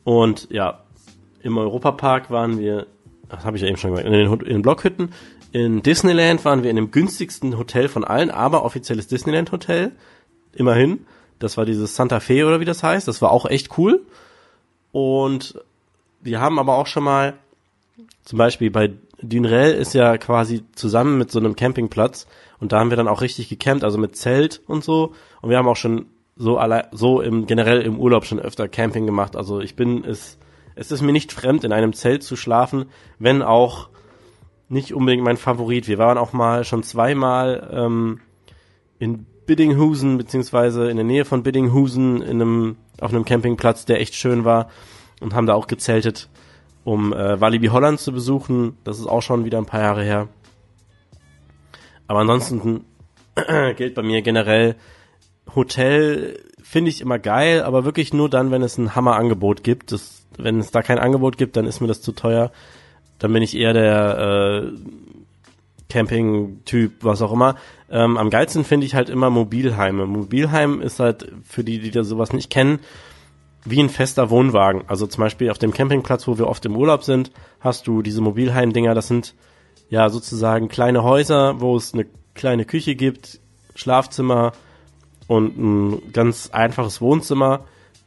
Und 0.04 0.48
ja, 0.52 0.84
im 1.42 1.58
Europapark 1.58 2.32
waren 2.32 2.60
wir, 2.60 2.88
das 3.30 3.46
habe 3.46 3.58
ich 3.58 3.64
ja 3.64 3.70
eben 3.70 3.78
schon 3.78 3.92
gesagt, 3.92 4.08
in 4.08 4.14
den, 4.14 4.32
in 4.32 4.46
den 4.46 4.62
Blockhütten 4.62 5.12
in 5.52 5.82
Disneyland 5.82 6.44
waren 6.46 6.64
wir 6.64 6.70
in 6.70 6.76
dem 6.76 6.92
günstigsten 6.92 7.58
Hotel 7.58 7.88
von 7.88 8.04
allen, 8.04 8.30
aber 8.30 8.64
offizielles 8.64 9.08
Disneyland 9.08 9.52
Hotel. 9.52 9.92
Immerhin. 10.54 11.06
Das 11.40 11.58
war 11.58 11.66
dieses 11.66 11.96
Santa 11.96 12.20
Fe 12.20 12.46
oder 12.46 12.60
wie 12.60 12.66
das 12.66 12.84
heißt. 12.84 13.08
Das 13.08 13.22
war 13.22 13.32
auch 13.32 13.46
echt 13.46 13.78
cool. 13.78 14.06
Und 14.92 15.60
wir 16.22 16.42
haben 16.42 16.60
aber 16.60 16.78
auch 16.78 16.88
schon 16.88 17.04
mal, 17.04 17.34
zum 18.24 18.38
Beispiel 18.38 18.72
bei 18.72 18.92
Dunrell 19.22 19.74
ist 19.74 19.94
ja 19.94 20.18
quasi 20.18 20.64
zusammen 20.74 21.18
mit 21.18 21.32
so 21.32 21.40
einem 21.40 21.56
Campingplatz 21.56 22.28
und 22.60 22.72
da 22.72 22.80
haben 22.80 22.90
wir 22.90 22.98
dann 22.98 23.08
auch 23.08 23.22
richtig 23.22 23.50
gecampt, 23.50 23.84
also 23.84 23.98
mit 23.98 24.16
Zelt 24.16 24.62
und 24.68 24.84
so. 24.84 25.14
Und 25.42 25.50
wir 25.50 25.58
haben 25.58 25.68
auch 25.68 25.76
schon 25.76 26.08
so 26.36 26.58
alle, 26.58 26.88
so 26.92 27.22
im 27.22 27.46
generell 27.48 27.82
im 27.82 28.00
Urlaub 28.00 28.26
schon 28.26 28.40
öfter 28.40 28.68
Camping 28.68 29.06
gemacht. 29.06 29.36
Also 29.36 29.60
ich 29.60 29.76
bin 29.76 30.04
es, 30.04 30.38
es 30.76 30.92
ist 30.92 31.02
mir 31.02 31.12
nicht 31.12 31.34
fremd, 31.34 31.64
in 31.64 31.72
einem 31.72 31.94
Zelt 31.94 32.24
zu 32.24 32.36
schlafen, 32.36 32.86
wenn 33.20 33.42
auch 33.42 33.90
nicht 34.70 34.94
unbedingt 34.94 35.24
mein 35.24 35.38
Favorit. 35.38 35.88
Wir 35.88 35.98
waren 35.98 36.18
auch 36.18 36.34
mal 36.34 36.64
schon 36.64 36.84
zweimal 36.84 37.70
ähm, 37.72 38.20
in 39.00 39.26
Biddinghusen, 39.46 40.18
beziehungsweise 40.18 40.90
in 40.90 40.98
der 40.98 41.06
Nähe 41.06 41.26
von 41.26 41.44
Biddinghusen 41.44 42.22
in 42.22 42.42
einem, 42.42 42.76
auf 43.00 43.14
einem 43.14 43.24
Campingplatz, 43.24 43.86
der 43.86 44.02
echt 44.02 44.16
schön 44.16 44.46
war 44.46 44.70
und 45.22 45.34
haben 45.34 45.48
da 45.48 45.54
auch 45.54 45.68
gezeltet, 45.68 46.30
um 46.84 47.14
äh, 47.14 47.40
Walibi 47.40 47.68
Holland 47.68 48.00
zu 48.00 48.12
besuchen. 48.12 48.78
Das 48.84 49.00
ist 49.00 49.08
auch 49.08 49.22
schon 49.22 49.46
wieder 49.46 49.58
ein 49.58 49.66
paar 49.66 49.82
Jahre 49.82 50.04
her. 50.04 50.28
Aber 52.08 52.20
ansonsten 52.22 52.86
gilt 53.76 53.96
bei 53.96 54.02
mir 54.02 54.22
generell 54.22 54.76
Hotel 55.56 56.40
finde 56.62 56.90
ich 56.90 57.02
immer 57.02 57.20
geil, 57.20 57.64
aber 57.64 57.86
wirklich 57.86 58.14
nur 58.14 58.30
dann, 58.30 58.52
wenn 58.52 58.62
es 58.62 58.78
ein 58.78 58.96
Hammerangebot 58.96 59.64
gibt. 59.64 59.92
Das, 59.92 60.26
wenn 60.38 60.60
es 60.60 60.72
da 60.72 60.82
kein 60.82 61.00
Angebot 61.00 61.38
gibt, 61.38 61.56
dann 61.56 61.66
ist 61.66 61.80
mir 61.80 61.88
das 61.88 62.02
zu 62.02 62.12
teuer 62.12 62.52
dann 63.20 63.34
bin 63.34 63.44
ich 63.44 63.58
eher 63.58 63.74
der 63.74 64.64
äh, 64.64 64.78
Camping-Typ, 65.90 67.04
was 67.04 67.22
auch 67.22 67.32
immer. 67.32 67.56
Ähm, 67.90 68.18
am 68.18 68.30
geilsten 68.30 68.64
finde 68.64 68.86
ich 68.86 68.96
halt 68.96 69.10
immer 69.10 69.30
Mobilheime. 69.30 70.06
Mobilheim 70.06 70.82
ist 70.82 71.00
halt, 71.00 71.32
für 71.44 71.64
die, 71.64 71.80
die 71.80 71.92
da 71.92 72.04
sowas 72.04 72.34
nicht 72.34 72.50
kennen, 72.50 72.80
wie 73.66 73.82
ein 73.82 73.90
fester 73.90 74.30
Wohnwagen. 74.30 74.84
Also 74.88 75.08
zum 75.08 75.22
Beispiel 75.22 75.50
auf 75.50 75.58
dem 75.58 75.74
Campingplatz, 75.74 76.28
wo 76.28 76.38
wir 76.38 76.48
oft 76.48 76.66
im 76.66 76.76
Urlaub 76.76 77.04
sind, 77.04 77.32
hast 77.60 77.88
du 77.88 78.02
diese 78.02 78.22
Mobilheim-Dinger, 78.22 78.94
das 78.94 79.08
sind 79.08 79.34
ja 79.90 80.10
sozusagen 80.10 80.70
kleine 80.70 81.04
Häuser, 81.04 81.60
wo 81.62 81.76
es 81.76 81.94
eine 81.94 82.06
kleine 82.34 82.66
Küche 82.66 82.96
gibt, 82.96 83.40
Schlafzimmer 83.76 84.54
und 85.28 85.58
ein 85.58 86.14
ganz 86.14 86.50
einfaches 86.52 87.02
Wohnzimmer. 87.02 87.62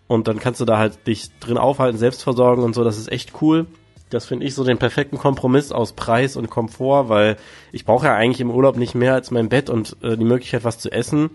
Und 0.06 0.26
dann 0.26 0.40
kannst 0.40 0.60
du 0.60 0.64
da 0.64 0.78
halt 0.78 1.06
dich 1.06 1.30
drin 1.38 1.58
aufhalten, 1.58 1.98
selbst 1.98 2.22
versorgen 2.22 2.62
und 2.62 2.74
so, 2.74 2.82
das 2.82 2.98
ist 2.98 3.12
echt 3.12 3.40
cool. 3.40 3.66
Das 4.10 4.26
finde 4.26 4.44
ich 4.44 4.56
so 4.56 4.64
den 4.64 4.78
perfekten 4.78 5.18
Kompromiss 5.18 5.70
aus 5.70 5.92
Preis 5.92 6.36
und 6.36 6.50
Komfort, 6.50 7.08
weil 7.08 7.36
ich 7.70 7.84
brauche 7.84 8.06
ja 8.06 8.16
eigentlich 8.16 8.40
im 8.40 8.50
Urlaub 8.50 8.76
nicht 8.76 8.96
mehr 8.96 9.14
als 9.14 9.30
mein 9.30 9.48
Bett 9.48 9.70
und 9.70 9.96
äh, 10.02 10.16
die 10.16 10.24
Möglichkeit, 10.24 10.64
was 10.64 10.80
zu 10.80 10.90
essen 10.90 11.30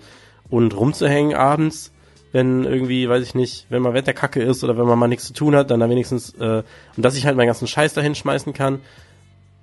und 0.50 0.76
rumzuhängen 0.76 1.34
abends, 1.36 1.94
wenn 2.34 2.66
irgendwie, 2.66 3.08
weiß 3.08 3.24
ich 3.24 3.34
nicht, 3.34 3.66
wenn 3.70 3.82
mal 3.82 3.94
Wetterkacke 3.94 4.44
ist 4.44 4.62
oder 4.66 4.78
wenn 4.78 4.86
man 4.86 5.00
mal 5.00 5.08
nichts 5.08 5.28
zu 5.28 5.34
tun 5.34 5.56
hat, 5.56 5.72
dann 5.72 5.80
da 5.80 5.90
wenigstens, 5.90 6.34
äh, 6.34 6.64
und 6.98 7.04
dass 7.04 7.16
ich 7.16 7.26
halt 7.26 7.38
meinen 7.38 7.48
ganzen 7.48 7.68
Scheiß 7.68 7.94
dahin 7.94 8.14
schmeißen 8.14 8.52
kann. 8.52 8.82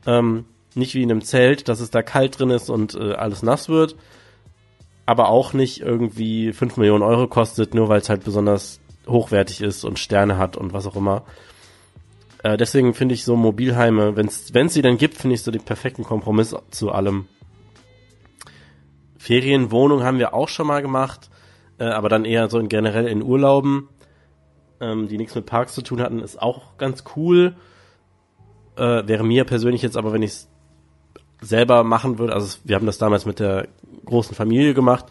Ähm, 0.06 0.46
nicht 0.74 0.94
wie 0.94 1.02
in 1.02 1.10
einem 1.10 1.22
Zelt, 1.22 1.68
dass 1.68 1.80
es 1.80 1.90
da 1.90 2.02
kalt 2.02 2.38
drin 2.38 2.50
ist 2.50 2.70
und 2.70 2.94
äh, 2.94 3.12
alles 3.14 3.42
nass 3.42 3.68
wird, 3.68 3.96
aber 5.06 5.28
auch 5.28 5.52
nicht 5.52 5.80
irgendwie 5.80 6.52
fünf 6.52 6.76
Millionen 6.76 7.02
Euro 7.02 7.26
kostet, 7.26 7.74
nur 7.74 7.88
weil 7.88 8.00
es 8.00 8.08
halt 8.08 8.24
besonders 8.24 8.80
hochwertig 9.06 9.60
ist 9.60 9.84
und 9.84 9.98
Sterne 9.98 10.38
hat 10.38 10.56
und 10.56 10.72
was 10.72 10.86
auch 10.86 10.96
immer. 10.96 11.24
Äh, 12.42 12.56
deswegen 12.56 12.94
finde 12.94 13.14
ich 13.14 13.24
so 13.24 13.36
Mobilheime, 13.36 14.16
wenn 14.16 14.26
es 14.26 14.74
sie 14.74 14.82
denn 14.82 14.96
gibt, 14.96 15.16
finde 15.16 15.34
ich 15.34 15.42
so 15.42 15.50
den 15.50 15.62
perfekten 15.62 16.04
Kompromiss 16.04 16.54
zu 16.70 16.90
allem. 16.90 17.26
Ferienwohnung 19.18 20.02
haben 20.02 20.18
wir 20.18 20.34
auch 20.34 20.48
schon 20.48 20.66
mal 20.66 20.82
gemacht, 20.82 21.30
äh, 21.78 21.84
aber 21.84 22.08
dann 22.08 22.24
eher 22.24 22.48
so 22.50 22.58
in, 22.58 22.68
generell 22.68 23.06
in 23.06 23.22
Urlauben, 23.22 23.88
ähm, 24.80 25.06
die 25.06 25.16
nichts 25.16 25.34
mit 25.34 25.46
Parks 25.46 25.74
zu 25.74 25.82
tun 25.82 26.00
hatten, 26.00 26.18
ist 26.18 26.42
auch 26.42 26.76
ganz 26.76 27.04
cool. 27.14 27.54
Äh, 28.76 29.06
wäre 29.06 29.22
mir 29.22 29.44
persönlich 29.44 29.82
jetzt 29.82 29.96
aber, 29.96 30.12
wenn 30.12 30.22
ich 30.22 30.32
es 30.32 30.51
selber 31.42 31.84
machen 31.84 32.18
würde, 32.18 32.32
also 32.32 32.58
wir 32.64 32.76
haben 32.76 32.86
das 32.86 32.98
damals 32.98 33.26
mit 33.26 33.40
der 33.40 33.68
großen 34.06 34.34
Familie 34.34 34.74
gemacht, 34.74 35.04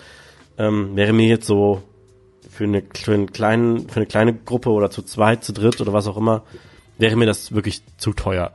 ähm, 0.57 0.95
wäre 0.95 1.13
mir 1.13 1.27
jetzt 1.27 1.45
so 1.45 1.83
für 2.49 2.63
eine, 2.63 2.83
für, 2.93 3.13
einen 3.13 3.31
kleinen, 3.31 3.89
für 3.89 3.97
eine 3.97 4.05
kleine 4.05 4.33
Gruppe 4.33 4.71
oder 4.71 4.89
zu 4.89 5.03
zweit, 5.03 5.43
zu 5.43 5.53
dritt 5.53 5.79
oder 5.81 5.93
was 5.93 6.07
auch 6.07 6.17
immer, 6.17 6.43
wäre 6.97 7.15
mir 7.15 7.25
das 7.25 7.53
wirklich 7.53 7.81
zu 7.97 8.13
teuer. 8.13 8.51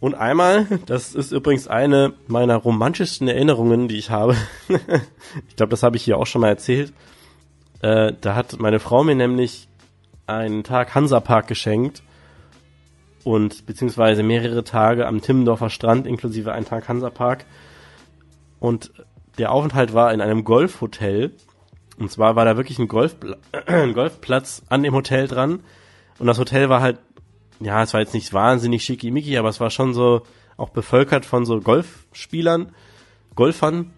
Und 0.00 0.14
einmal, 0.14 0.66
das 0.86 1.14
ist 1.14 1.32
übrigens 1.32 1.68
eine 1.68 2.12
meiner 2.26 2.56
romantischsten 2.56 3.28
Erinnerungen, 3.28 3.88
die 3.88 3.96
ich 3.96 4.10
habe. 4.10 4.36
ich 5.48 5.56
glaube, 5.56 5.70
das 5.70 5.82
habe 5.82 5.96
ich 5.96 6.04
hier 6.04 6.18
auch 6.18 6.26
schon 6.26 6.40
mal 6.40 6.48
erzählt. 6.48 6.92
Äh, 7.80 8.12
da 8.20 8.34
hat 8.34 8.58
meine 8.58 8.80
Frau 8.80 9.04
mir 9.04 9.14
nämlich 9.14 9.68
einen 10.26 10.64
Tag 10.64 10.94
Hansapark 10.94 11.46
geschenkt 11.46 12.02
und 13.24 13.66
beziehungsweise 13.66 14.22
mehrere 14.22 14.64
Tage 14.64 15.06
am 15.06 15.20
Timmendorfer 15.20 15.70
Strand 15.70 16.06
inklusive 16.06 16.52
einen 16.52 16.66
Tag 16.66 16.88
Hansapark. 16.88 17.44
Und 18.60 18.92
der 19.38 19.50
Aufenthalt 19.50 19.94
war 19.94 20.12
in 20.12 20.20
einem 20.20 20.44
Golfhotel. 20.44 21.32
Und 21.98 22.10
zwar 22.10 22.36
war 22.36 22.44
da 22.44 22.56
wirklich 22.56 22.78
ein, 22.78 22.88
Golfpla 22.88 23.36
ein 23.66 23.94
Golfplatz 23.94 24.62
an 24.68 24.82
dem 24.82 24.94
Hotel 24.94 25.26
dran. 25.26 25.60
Und 26.18 26.26
das 26.26 26.38
Hotel 26.38 26.68
war 26.68 26.80
halt 26.80 26.98
ja, 27.60 27.82
es 27.82 27.92
war 27.94 28.00
jetzt 28.00 28.14
nicht 28.14 28.32
wahnsinnig 28.32 28.84
schickimicki, 28.84 29.36
aber 29.38 29.48
es 29.48 29.60
war 29.60 29.70
schon 29.70 29.94
so 29.94 30.22
auch 30.56 30.70
bevölkert 30.70 31.24
von 31.24 31.44
so 31.44 31.60
Golfspielern, 31.60 32.72
Golfern, 33.34 33.92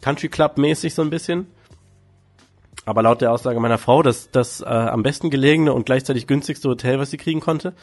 Country 0.00 0.28
Club 0.28 0.58
mäßig 0.58 0.94
so 0.94 1.02
ein 1.02 1.10
bisschen. 1.10 1.46
aber 2.84 3.02
laut 3.02 3.20
der 3.20 3.32
Aussage 3.32 3.58
meiner 3.58 3.78
Frau, 3.78 4.02
das 4.02 4.30
das 4.30 4.60
äh, 4.60 4.66
am 4.66 5.02
besten 5.02 5.30
gelegene 5.30 5.72
und 5.72 5.86
gleichzeitig 5.86 6.26
günstigste 6.26 6.68
Hotel, 6.68 6.98
was 6.98 7.10
sie 7.10 7.16
kriegen 7.16 7.40
konnte. 7.40 7.74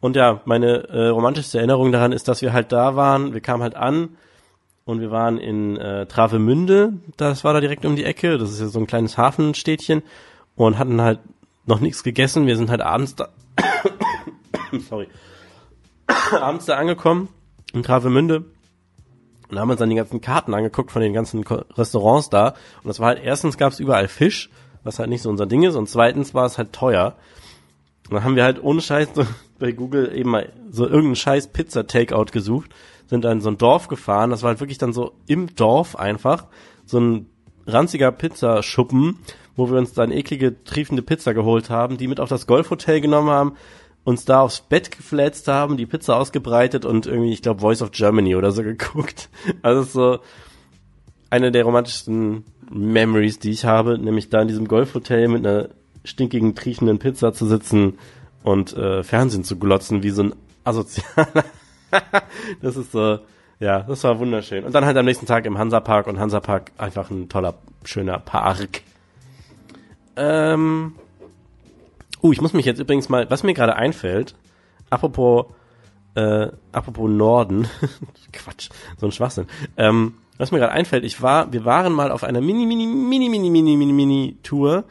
Und 0.00 0.16
ja, 0.16 0.40
meine 0.44 0.88
äh, 0.88 1.08
romantischste 1.08 1.58
Erinnerung 1.58 1.90
daran 1.92 2.12
ist, 2.12 2.28
dass 2.28 2.42
wir 2.42 2.52
halt 2.52 2.72
da 2.72 2.94
waren. 2.94 3.34
Wir 3.34 3.40
kamen 3.40 3.62
halt 3.62 3.74
an 3.74 4.16
und 4.84 5.00
wir 5.00 5.10
waren 5.10 5.38
in 5.38 5.76
äh, 5.76 6.06
Travemünde. 6.06 6.92
Das 7.16 7.42
war 7.44 7.52
da 7.52 7.60
direkt 7.60 7.84
um 7.84 7.96
die 7.96 8.04
Ecke. 8.04 8.38
Das 8.38 8.50
ist 8.50 8.60
ja 8.60 8.68
so 8.68 8.78
ein 8.78 8.86
kleines 8.86 9.18
Hafenstädtchen 9.18 10.02
und 10.54 10.78
hatten 10.78 11.00
halt 11.00 11.18
noch 11.66 11.80
nichts 11.80 12.02
gegessen. 12.04 12.46
Wir 12.46 12.56
sind 12.56 12.70
halt 12.70 12.80
abends 12.80 13.16
da, 13.16 13.28
sorry, 14.88 15.08
abends 16.40 16.66
da 16.66 16.76
angekommen 16.76 17.28
in 17.72 17.82
Travemünde 17.82 18.44
und 19.50 19.58
haben 19.58 19.70
uns 19.70 19.78
dann 19.78 19.90
die 19.90 19.96
ganzen 19.96 20.20
Karten 20.20 20.54
angeguckt 20.54 20.90
von 20.90 21.02
den 21.02 21.12
ganzen 21.12 21.42
Restaurants 21.42 22.30
da. 22.30 22.54
Und 22.82 22.88
das 22.88 23.00
war 23.00 23.08
halt, 23.08 23.22
erstens 23.22 23.58
gab 23.58 23.72
es 23.72 23.80
überall 23.80 24.08
Fisch, 24.08 24.50
was 24.84 24.98
halt 24.98 25.08
nicht 25.08 25.22
so 25.22 25.30
unser 25.30 25.46
Ding 25.46 25.62
ist, 25.64 25.74
und 25.74 25.88
zweitens 25.88 26.34
war 26.34 26.46
es 26.46 26.58
halt 26.58 26.72
teuer. 26.72 27.16
Und 28.08 28.14
dann 28.14 28.24
haben 28.24 28.36
wir 28.36 28.44
halt 28.44 28.62
ohne 28.62 28.80
Scheiß 28.80 29.08
so 29.14 29.26
bei 29.58 29.72
Google 29.72 30.14
eben 30.14 30.30
mal 30.30 30.52
so 30.70 30.84
irgendeinen 30.84 31.16
Scheiß 31.16 31.48
Pizza 31.48 31.86
Takeout 31.86 32.26
gesucht, 32.32 32.70
sind 33.06 33.24
dann 33.24 33.40
so 33.40 33.50
ein 33.50 33.58
Dorf 33.58 33.88
gefahren, 33.88 34.30
das 34.30 34.42
war 34.42 34.50
halt 34.50 34.60
wirklich 34.60 34.78
dann 34.78 34.92
so 34.92 35.12
im 35.26 35.54
Dorf 35.54 35.96
einfach, 35.96 36.46
so 36.84 36.98
ein 37.00 37.26
ranziger 37.66 38.12
Pizzaschuppen, 38.12 39.18
wo 39.56 39.70
wir 39.70 39.78
uns 39.78 39.92
dann 39.92 40.12
eklige, 40.12 40.62
triefende 40.64 41.02
Pizza 41.02 41.34
geholt 41.34 41.70
haben, 41.70 41.98
die 41.98 42.08
mit 42.08 42.20
auf 42.20 42.28
das 42.28 42.46
Golfhotel 42.46 43.00
genommen 43.00 43.30
haben, 43.30 43.52
uns 44.04 44.24
da 44.24 44.40
aufs 44.40 44.60
Bett 44.60 44.90
geflätzt 44.90 45.48
haben, 45.48 45.76
die 45.76 45.84
Pizza 45.86 46.16
ausgebreitet 46.16 46.84
und 46.84 47.06
irgendwie, 47.06 47.32
ich 47.32 47.42
glaube, 47.42 47.60
Voice 47.60 47.82
of 47.82 47.90
Germany 47.90 48.36
oder 48.36 48.52
so 48.52 48.62
geguckt. 48.64 49.28
Also 49.62 49.82
so 49.82 50.18
eine 51.30 51.52
der 51.52 51.64
romantischsten 51.64 52.44
Memories, 52.70 53.38
die 53.38 53.50
ich 53.50 53.64
habe, 53.64 53.98
nämlich 53.98 54.30
da 54.30 54.40
in 54.40 54.48
diesem 54.48 54.68
Golfhotel 54.68 55.28
mit 55.28 55.46
einer 55.46 55.68
stinkigen, 56.04 56.54
triechenden 56.54 56.98
Pizza 56.98 57.32
zu 57.32 57.46
sitzen 57.46 57.98
und 58.42 58.76
äh, 58.76 59.02
Fernsehen 59.02 59.44
zu 59.44 59.58
glotzen, 59.58 60.02
wie 60.02 60.10
so 60.10 60.22
ein 60.22 60.34
asozialer. 60.64 61.44
das 62.62 62.76
ist 62.76 62.92
so, 62.92 63.18
ja, 63.60 63.80
das 63.80 64.04
war 64.04 64.18
wunderschön. 64.18 64.64
Und 64.64 64.74
dann 64.74 64.84
halt 64.84 64.96
am 64.96 65.04
nächsten 65.04 65.26
Tag 65.26 65.46
im 65.46 65.58
Hansapark 65.58 66.06
und 66.06 66.18
Hansapark 66.18 66.72
einfach 66.78 67.10
ein 67.10 67.28
toller, 67.28 67.54
schöner 67.84 68.18
Park. 68.18 68.82
Ähm, 70.16 70.94
uh, 72.22 72.32
ich 72.32 72.40
muss 72.40 72.52
mich 72.52 72.66
jetzt 72.66 72.80
übrigens 72.80 73.08
mal, 73.08 73.28
was 73.30 73.42
mir 73.42 73.54
gerade 73.54 73.76
einfällt, 73.76 74.34
apropos, 74.90 75.46
äh, 76.14 76.48
apropos 76.72 77.10
Norden, 77.10 77.68
Quatsch, 78.32 78.70
so 78.98 79.06
ein 79.06 79.12
Schwachsinn. 79.12 79.46
Ähm, 79.76 80.14
was 80.38 80.52
mir 80.52 80.58
gerade 80.58 80.72
einfällt, 80.72 81.04
ich 81.04 81.20
war, 81.20 81.52
wir 81.52 81.64
waren 81.64 81.92
mal 81.92 82.12
auf 82.12 82.22
einer 82.22 82.40
mini, 82.40 82.64
mini, 82.64 82.86
mini, 82.86 83.28
mini, 83.28 83.50
mini, 83.50 83.76
mini, 83.76 83.92
mini 83.92 84.36
Tour. 84.44 84.84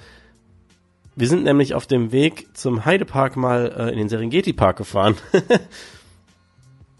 Wir 1.17 1.27
sind 1.27 1.43
nämlich 1.43 1.73
auf 1.73 1.87
dem 1.87 2.13
Weg 2.13 2.55
zum 2.55 2.85
Heidepark 2.85 3.35
mal 3.35 3.73
äh, 3.77 3.91
in 3.91 3.97
den 3.97 4.07
Serengeti 4.07 4.53
Park 4.53 4.77
gefahren 4.77 5.15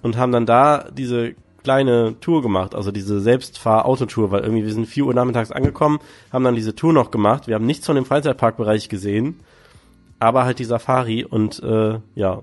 und 0.02 0.18
haben 0.18 0.34
dann 0.34 0.46
da 0.46 0.90
diese 0.92 1.36
kleine 1.64 2.20
Tour 2.20 2.42
gemacht, 2.42 2.76
also 2.76 2.92
diese 2.92 3.22
Selbstfahr-Autotour, 3.22 4.32
weil 4.32 4.42
irgendwie 4.42 4.66
wir 4.66 4.74
sind 4.74 4.88
vier 4.88 5.06
Uhr 5.06 5.14
nachmittags 5.14 5.52
angekommen, 5.52 6.00
haben 6.32 6.44
dann 6.44 6.56
diese 6.56 6.76
Tour 6.76 6.94
noch 6.94 7.12
gemacht. 7.12 7.48
Wir 7.48 7.56
haben 7.56 7.66
nichts 7.66 7.86
von 7.86 7.96
dem 7.96 8.06
Freizeitparkbereich 8.06 8.90
gesehen 8.90 9.40
aber 10.20 10.46
halt 10.46 10.60
die 10.60 10.66
Safari 10.66 11.24
und 11.24 11.62
äh, 11.62 12.00
ja 12.16 12.42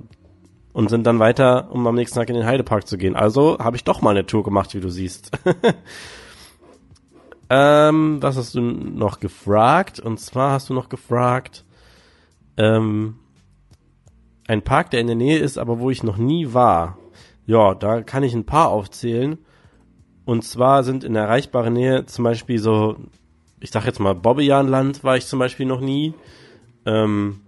und 0.72 0.90
sind 0.90 1.06
dann 1.06 1.20
weiter, 1.20 1.70
um 1.70 1.86
am 1.86 1.94
nächsten 1.94 2.18
Tag 2.18 2.28
in 2.28 2.34
den 2.34 2.46
Heidepark 2.46 2.88
zu 2.88 2.98
gehen. 2.98 3.14
Also 3.14 3.58
habe 3.60 3.76
ich 3.76 3.84
doch 3.84 4.02
mal 4.02 4.10
eine 4.10 4.26
Tour 4.26 4.42
gemacht, 4.42 4.74
wie 4.74 4.80
du 4.80 4.88
siehst. 4.88 5.30
ähm, 7.48 8.20
was 8.20 8.36
hast 8.36 8.56
du 8.56 8.60
noch 8.60 9.20
gefragt? 9.20 10.00
Und 10.00 10.18
zwar 10.18 10.50
hast 10.50 10.68
du 10.68 10.74
noch 10.74 10.88
gefragt, 10.88 11.63
ähm, 12.56 13.16
ein 14.46 14.62
Park, 14.62 14.90
der 14.90 15.00
in 15.00 15.06
der 15.06 15.16
Nähe 15.16 15.38
ist, 15.38 15.58
aber 15.58 15.78
wo 15.78 15.90
ich 15.90 16.02
noch 16.02 16.16
nie 16.16 16.52
war. 16.52 16.98
Ja, 17.46 17.74
da 17.74 18.02
kann 18.02 18.22
ich 18.22 18.34
ein 18.34 18.46
paar 18.46 18.68
aufzählen. 18.68 19.38
Und 20.24 20.44
zwar 20.44 20.84
sind 20.84 21.04
in 21.04 21.16
erreichbarer 21.16 21.70
Nähe 21.70 22.06
zum 22.06 22.24
Beispiel 22.24 22.58
so, 22.58 22.96
ich 23.60 23.70
sag 23.70 23.84
jetzt 23.84 24.00
mal, 24.00 24.14
Bobbejahnland 24.14 25.04
war 25.04 25.16
ich 25.16 25.26
zum 25.26 25.38
Beispiel 25.38 25.66
noch 25.66 25.80
nie. 25.80 26.14
Ähm, 26.86 27.40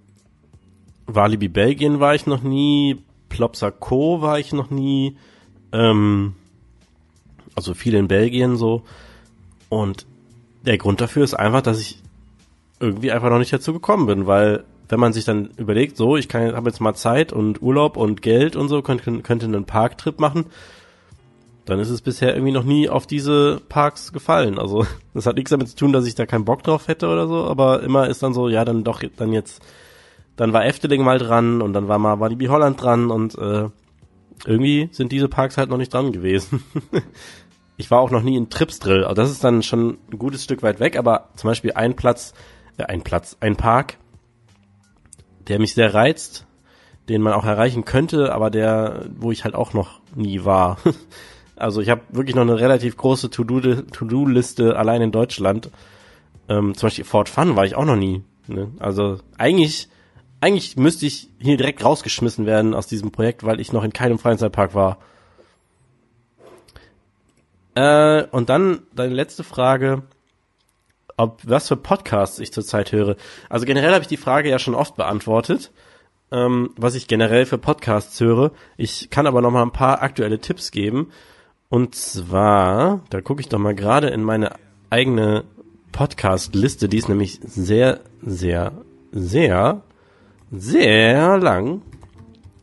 Walibi 1.07 1.49
Belgien 1.49 2.01
war 2.01 2.15
ich 2.15 2.27
noch 2.27 2.43
nie, 2.43 3.03
Plopsa 3.29 3.71
Co. 3.71 4.21
war 4.21 4.39
ich 4.39 4.53
noch 4.53 4.71
nie, 4.71 5.17
ähm, 5.73 6.35
also 7.55 7.75
viel 7.75 7.95
in 7.95 8.09
Belgien 8.09 8.57
so. 8.57 8.83
Und 9.69 10.07
der 10.65 10.79
Grund 10.79 11.01
dafür 11.01 11.25
ist 11.25 11.35
einfach, 11.35 11.63
dass 11.63 11.81
ich 11.81 12.03
irgendwie 12.81 13.13
einfach 13.13 13.31
noch 13.31 13.39
nicht 13.39 13.53
dazu 13.53 13.73
gekommen 13.73 14.07
bin, 14.07 14.27
weil 14.27 14.65
wenn 14.89 15.01
man 15.01 15.13
sich 15.13 15.25
dann 15.25 15.51
überlegt, 15.57 15.97
so, 15.97 16.17
ich 16.17 16.29
kann, 16.29 16.55
habe 16.55 16.69
jetzt 16.69 16.81
mal 16.81 16.95
Zeit 16.95 17.33
und 17.33 17.63
Urlaub 17.63 17.97
und 17.97 18.23
Geld 18.23 18.57
und 18.57 18.69
so, 18.69 18.83
könnte, 18.83 19.21
könnte 19.21 19.47
einen 19.47 19.65
Parktrip 19.65 20.21
machen, 20.21 20.47
dann 21.65 21.81
ist 21.81 21.91
es 21.91 22.01
bisher 22.01 22.35
irgendwie 22.35 22.53
noch 22.53 22.65
nie 22.65 22.89
auf 22.89 23.07
diese 23.07 23.61
Parks 23.69 24.13
gefallen. 24.13 24.59
Also 24.59 24.87
das 25.15 25.27
hat 25.27 25.37
nichts 25.37 25.51
damit 25.51 25.69
zu 25.69 25.77
tun, 25.77 25.93
dass 25.93 26.07
ich 26.07 26.15
da 26.15 26.27
keinen 26.27 26.45
Bock 26.45 26.63
drauf 26.63 26.89
hätte 26.89 27.09
oder 27.09 27.27
so, 27.27 27.45
aber 27.45 27.83
immer 27.83 28.09
ist 28.09 28.23
dann 28.23 28.35
so, 28.35 28.49
ja, 28.49 28.65
dann 28.65 28.85
doch 28.85 29.03
dann 29.17 29.33
jetzt 29.33 29.63
dann 30.37 30.53
war 30.53 30.67
Efteling 30.67 31.03
mal 31.03 31.19
dran 31.19 31.63
und 31.63 31.73
dann 31.73 31.89
war 31.89 31.99
mal 31.99 32.21
Walibi 32.21 32.47
Holland 32.47 32.81
dran 32.81 33.11
und 33.11 33.37
äh, 33.39 33.69
irgendwie 34.45 34.89
sind 34.93 35.13
diese 35.13 35.29
Parks 35.29 35.57
halt 35.57 35.71
noch 35.71 35.79
nicht 35.79 35.93
dran 35.93 36.13
gewesen. 36.13 36.63
ich 37.79 37.91
war 37.91 38.01
auch 38.01 38.11
noch 38.11 38.23
nie 38.23 38.37
in 38.37 38.51
Tripsdrill, 38.51 39.05
also 39.05 39.15
das 39.15 39.31
ist 39.31 39.43
dann 39.43 39.63
schon 39.63 39.99
ein 40.13 40.19
gutes 40.19 40.45
Stück 40.45 40.63
weit 40.63 40.79
weg, 40.79 40.97
aber 40.97 41.31
zum 41.37 41.49
Beispiel 41.49 41.73
ein 41.73 41.97
Platz, 41.97 42.35
äh, 42.77 42.85
ein 42.85 43.03
Platz, 43.03 43.39
ein 43.41 43.57
Park, 43.57 43.97
der 45.49 45.59
mich 45.59 45.75
sehr 45.75 45.95
reizt, 45.95 46.47
den 47.09 47.23
man 47.23 47.33
auch 47.33 47.45
erreichen 47.45 47.85
könnte, 47.85 48.33
aber 48.33 48.51
der, 48.51 49.07
wo 49.17 49.31
ich 49.33 49.45
halt 49.45 49.55
auch 49.55 49.73
noch 49.73 50.01
nie 50.15 50.45
war. 50.45 50.79
also 51.57 51.81
ich 51.81 51.91
habe 51.91 52.03
wirklich 52.09 52.35
noch 52.35 52.43
eine 52.43 52.59
relativ 52.59 52.97
große 52.97 53.31
To-Do-Liste 53.31 54.71
To 54.71 54.77
allein 54.77 55.03
in 55.03 55.13
Deutschland. 55.13 55.71
Ähm, 56.49 56.75
zum 56.75 56.87
Beispiel 56.89 57.05
Fort 57.05 57.29
Fun 57.29 57.57
war 57.57 57.65
ich 57.65 57.75
auch 57.75 57.85
noch 57.85 57.97
nie. 57.97 58.23
Ne? 58.49 58.71
Also 58.79 59.19
eigentlich 59.39 59.89
eigentlich 60.41 60.77
müsste 60.77 61.07
ich 61.07 61.29
hier 61.39 61.57
direkt 61.57 61.85
rausgeschmissen 61.85 62.47
werden 62.47 62.75
aus 62.75 62.87
diesem 62.87 63.11
Projekt, 63.11 63.45
weil 63.45 63.61
ich 63.61 63.73
noch 63.73 63.85
in 63.85 63.93
keinem 63.93 64.19
Freizeitpark 64.19 64.75
war. 64.75 64.99
Äh, 67.75 68.25
und 68.31 68.49
dann 68.49 68.83
deine 68.95 69.15
letzte 69.15 69.45
Frage, 69.45 70.03
ob 71.17 71.41
was 71.45 71.69
für 71.69 71.77
Podcasts 71.77 72.39
ich 72.39 72.53
zurzeit 72.53 72.93
höre. 72.93 73.17
Also 73.49 73.67
generell 73.67 73.93
habe 73.93 74.03
ich 74.03 74.09
die 74.09 74.17
Frage 74.17 74.51
ja 74.51 74.59
schon 74.59 74.75
oft 74.75 74.97
beantwortet, 74.97 75.73
ähm, 76.31 76.71
was 76.77 76.95
ich 76.95 77.09
generell 77.09 77.47
für 77.47 77.59
Podcasts 77.59 78.21
höre. 78.21 78.53
Ich 78.77 79.11
kann 79.11 79.27
aber 79.27 79.41
noch 79.41 79.51
mal 79.51 79.63
ein 79.63 79.73
paar 79.73 80.03
aktuelle 80.03 80.41
Tipps 80.41 80.71
geben. 80.71 81.11
Und 81.69 81.95
zwar, 81.95 83.03
da 83.11 83.21
gucke 83.21 83.41
ich 83.41 83.49
doch 83.49 83.59
mal 83.59 83.75
gerade 83.75 84.09
in 84.09 84.23
meine 84.23 84.53
eigene 84.91 85.45
Podcast-Liste, 85.93 86.89
die 86.89 86.99
ist 86.99 87.09
nämlich 87.09 87.41
sehr, 87.43 88.01
sehr, 88.23 88.73
sehr 89.11 89.83
sehr 90.51 91.39
lang 91.39 91.83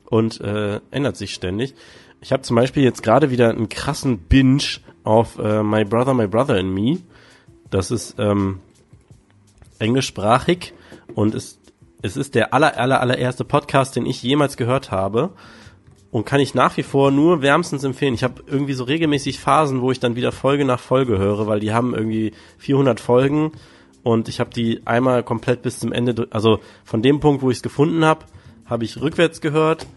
und 0.06 0.40
äh, 0.42 0.80
ändert 0.92 1.18
sich 1.18 1.34
ständig. 1.34 1.76
Ich 2.22 2.32
habe 2.32 2.44
zum 2.44 2.56
Beispiel 2.56 2.84
jetzt 2.84 3.04
gerade 3.04 3.32
wieder 3.32 3.50
einen 3.50 3.70
krassen 3.70 4.20
Binge 4.20 4.64
auf 5.04 5.38
äh, 5.40 5.64
My 5.64 5.84
Brother, 5.84 6.14
My 6.14 6.28
Brother 6.28 6.56
and 6.56 6.74
Me. 6.74 7.00
Das 7.74 7.90
ist 7.90 8.18
ähm, 8.20 8.60
englischsprachig 9.80 10.74
und 11.16 11.34
ist, 11.34 11.60
es 12.04 12.18
ist 12.18 12.36
der 12.36 12.54
aller, 12.54 12.78
aller, 12.78 13.02
allererste 13.02 13.45
Podcast, 13.45 13.95
den 13.95 14.06
ich 14.06 14.22
jemals 14.22 14.58
gehört 14.58 14.91
habe 14.91 15.32
und 16.12 16.24
kann 16.24 16.40
ich 16.40 16.54
nach 16.54 16.78
wie 16.78 16.84
vor 16.84 17.10
nur 17.10 17.41
wärmstens 17.41 17.84
empfehlen. 17.84 18.14
Ich 18.14 18.24
habe 18.24 18.44
irgendwie 18.45 18.74
so 18.74 18.84
regelmäßig 18.84 19.40
Phasen, 19.40 19.82
wo 19.82 19.90
ich 19.90 20.00
dann 20.00 20.16
wieder 20.16 20.32
Folge 20.32 20.66
nach 20.66 20.80
Folge 20.80 21.18
höre, 21.18 21.48
weil 21.48 21.60
die 21.60 21.74
haben 21.74 21.95
irgendwie 21.95 22.34
400 22.60 23.00
Folgen 23.00 23.54
und 24.04 24.30
ich 24.30 24.40
habe 24.40 24.52
die 24.52 24.86
einmal 24.86 25.24
komplett 25.24 25.64
bis 25.64 25.80
zum 25.80 25.91
Ende, 25.91 26.28
also 26.30 26.60
von 26.84 27.02
dem 27.02 27.22
Punkt, 27.22 27.41
wo 27.41 27.50
ich 27.50 27.58
es 27.58 27.64
gefunden 27.64 28.06
habe, 28.06 28.26
habe 28.66 28.86
ich 28.86 29.02
rückwärts 29.02 29.41
gehört 29.41 29.88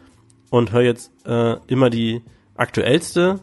und 0.49 0.73
höre 0.73 0.81
jetzt 0.81 1.13
äh, 1.27 1.57
immer 1.67 1.91
die 1.91 2.23
aktuellste, 2.55 3.41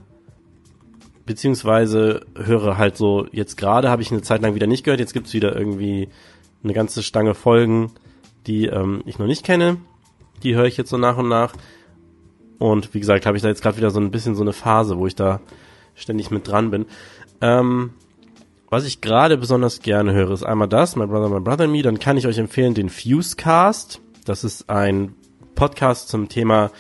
beziehungsweise 1.25 2.25
höre 2.35 2.77
halt 2.77 2.97
so, 2.97 3.27
jetzt 3.31 3.57
gerade 3.57 3.89
habe 3.89 4.01
ich 4.01 4.11
eine 4.11 4.21
Zeit 4.21 4.41
lang 4.41 4.55
wieder 4.55 4.67
nicht 4.67 4.83
gehört, 4.83 4.99
jetzt 4.99 5.13
gibt's 5.13 5.33
wieder 5.33 5.55
irgendwie 5.55 6.09
eine 6.63 6.73
ganze 6.73 7.03
Stange 7.03 7.33
Folgen, 7.33 7.91
die 8.47 8.65
ähm, 8.65 9.01
ich 9.05 9.19
noch 9.19 9.27
nicht 9.27 9.45
kenne. 9.45 9.77
Die 10.43 10.55
höre 10.55 10.65
ich 10.65 10.77
jetzt 10.77 10.89
so 10.89 10.97
nach 10.97 11.17
und 11.17 11.29
nach. 11.29 11.53
Und 12.59 12.93
wie 12.93 12.99
gesagt, 12.99 13.25
habe 13.25 13.37
ich 13.37 13.43
da 13.43 13.49
jetzt 13.49 13.61
gerade 13.61 13.77
wieder 13.77 13.91
so 13.91 13.99
ein 13.99 14.11
bisschen 14.11 14.35
so 14.35 14.41
eine 14.41 14.53
Phase, 14.53 14.97
wo 14.97 15.07
ich 15.07 15.15
da 15.15 15.39
ständig 15.95 16.31
mit 16.31 16.47
dran 16.47 16.71
bin. 16.71 16.85
Ähm, 17.41 17.91
was 18.69 18.85
ich 18.85 19.01
gerade 19.01 19.37
besonders 19.37 19.81
gerne 19.81 20.13
höre, 20.13 20.31
ist 20.31 20.43
einmal 20.43 20.67
das, 20.67 20.95
My 20.95 21.05
Brother, 21.05 21.29
My 21.29 21.39
Brother 21.39 21.65
and 21.65 21.73
Me. 21.73 21.81
Dann 21.81 21.99
kann 21.99 22.17
ich 22.17 22.27
euch 22.27 22.37
empfehlen 22.37 22.73
den 22.73 22.89
Fusecast. 22.89 24.01
Das 24.25 24.43
ist 24.43 24.69
ein 24.69 25.13
Podcast 25.55 26.09
zum 26.09 26.29
Thema 26.29 26.71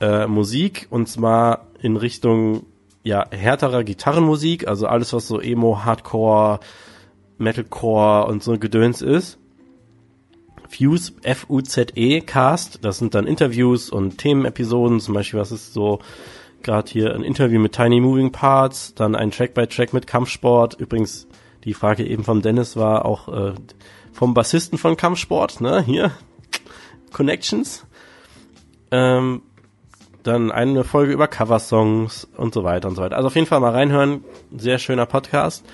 äh, 0.00 0.26
Musik 0.26 0.86
und 0.90 1.08
zwar 1.08 1.66
in 1.80 1.96
Richtung 1.96 2.66
ja 3.04 3.24
härterer 3.30 3.84
Gitarrenmusik, 3.84 4.66
also 4.66 4.86
alles 4.86 5.12
was 5.12 5.28
so 5.28 5.40
Emo, 5.40 5.84
Hardcore, 5.84 6.58
Metalcore 7.38 8.26
und 8.26 8.42
so 8.42 8.58
Gedöns 8.58 9.02
ist. 9.02 9.38
Fuse, 10.68 11.12
F-U-Z-E, 11.22 12.22
Cast, 12.22 12.84
das 12.84 12.98
sind 12.98 13.14
dann 13.14 13.26
Interviews 13.26 13.90
und 13.90 14.18
Themenepisoden, 14.18 14.98
zum 14.98 15.14
Beispiel, 15.14 15.38
was 15.38 15.52
ist 15.52 15.72
so 15.72 16.00
gerade 16.62 16.90
hier 16.90 17.14
ein 17.14 17.22
Interview 17.22 17.60
mit 17.60 17.72
Tiny 17.72 18.00
Moving 18.00 18.32
Parts, 18.32 18.94
dann 18.94 19.14
ein 19.14 19.30
Track-by-Track 19.30 19.92
mit 19.92 20.06
Kampfsport. 20.06 20.74
Übrigens, 20.80 21.28
die 21.64 21.74
Frage 21.74 22.04
eben 22.06 22.24
vom 22.24 22.42
Dennis 22.42 22.76
war 22.76 23.04
auch 23.04 23.28
äh, 23.28 23.52
vom 24.12 24.34
Bassisten 24.34 24.78
von 24.78 24.96
Kampfsport, 24.96 25.60
ne, 25.60 25.82
hier, 25.82 26.10
Connections. 27.12 27.86
Ähm, 28.90 29.42
dann 30.24 30.50
eine 30.50 30.84
Folge 30.84 31.12
über 31.12 31.28
Coversongs 31.28 32.28
und 32.36 32.54
so 32.54 32.64
weiter 32.64 32.88
und 32.88 32.96
so 32.96 33.02
weiter. 33.02 33.16
Also 33.16 33.28
auf 33.28 33.34
jeden 33.34 33.46
Fall 33.46 33.60
mal 33.60 33.72
reinhören, 33.72 34.24
sehr 34.56 34.78
schöner 34.78 35.06
Podcast. 35.06 35.64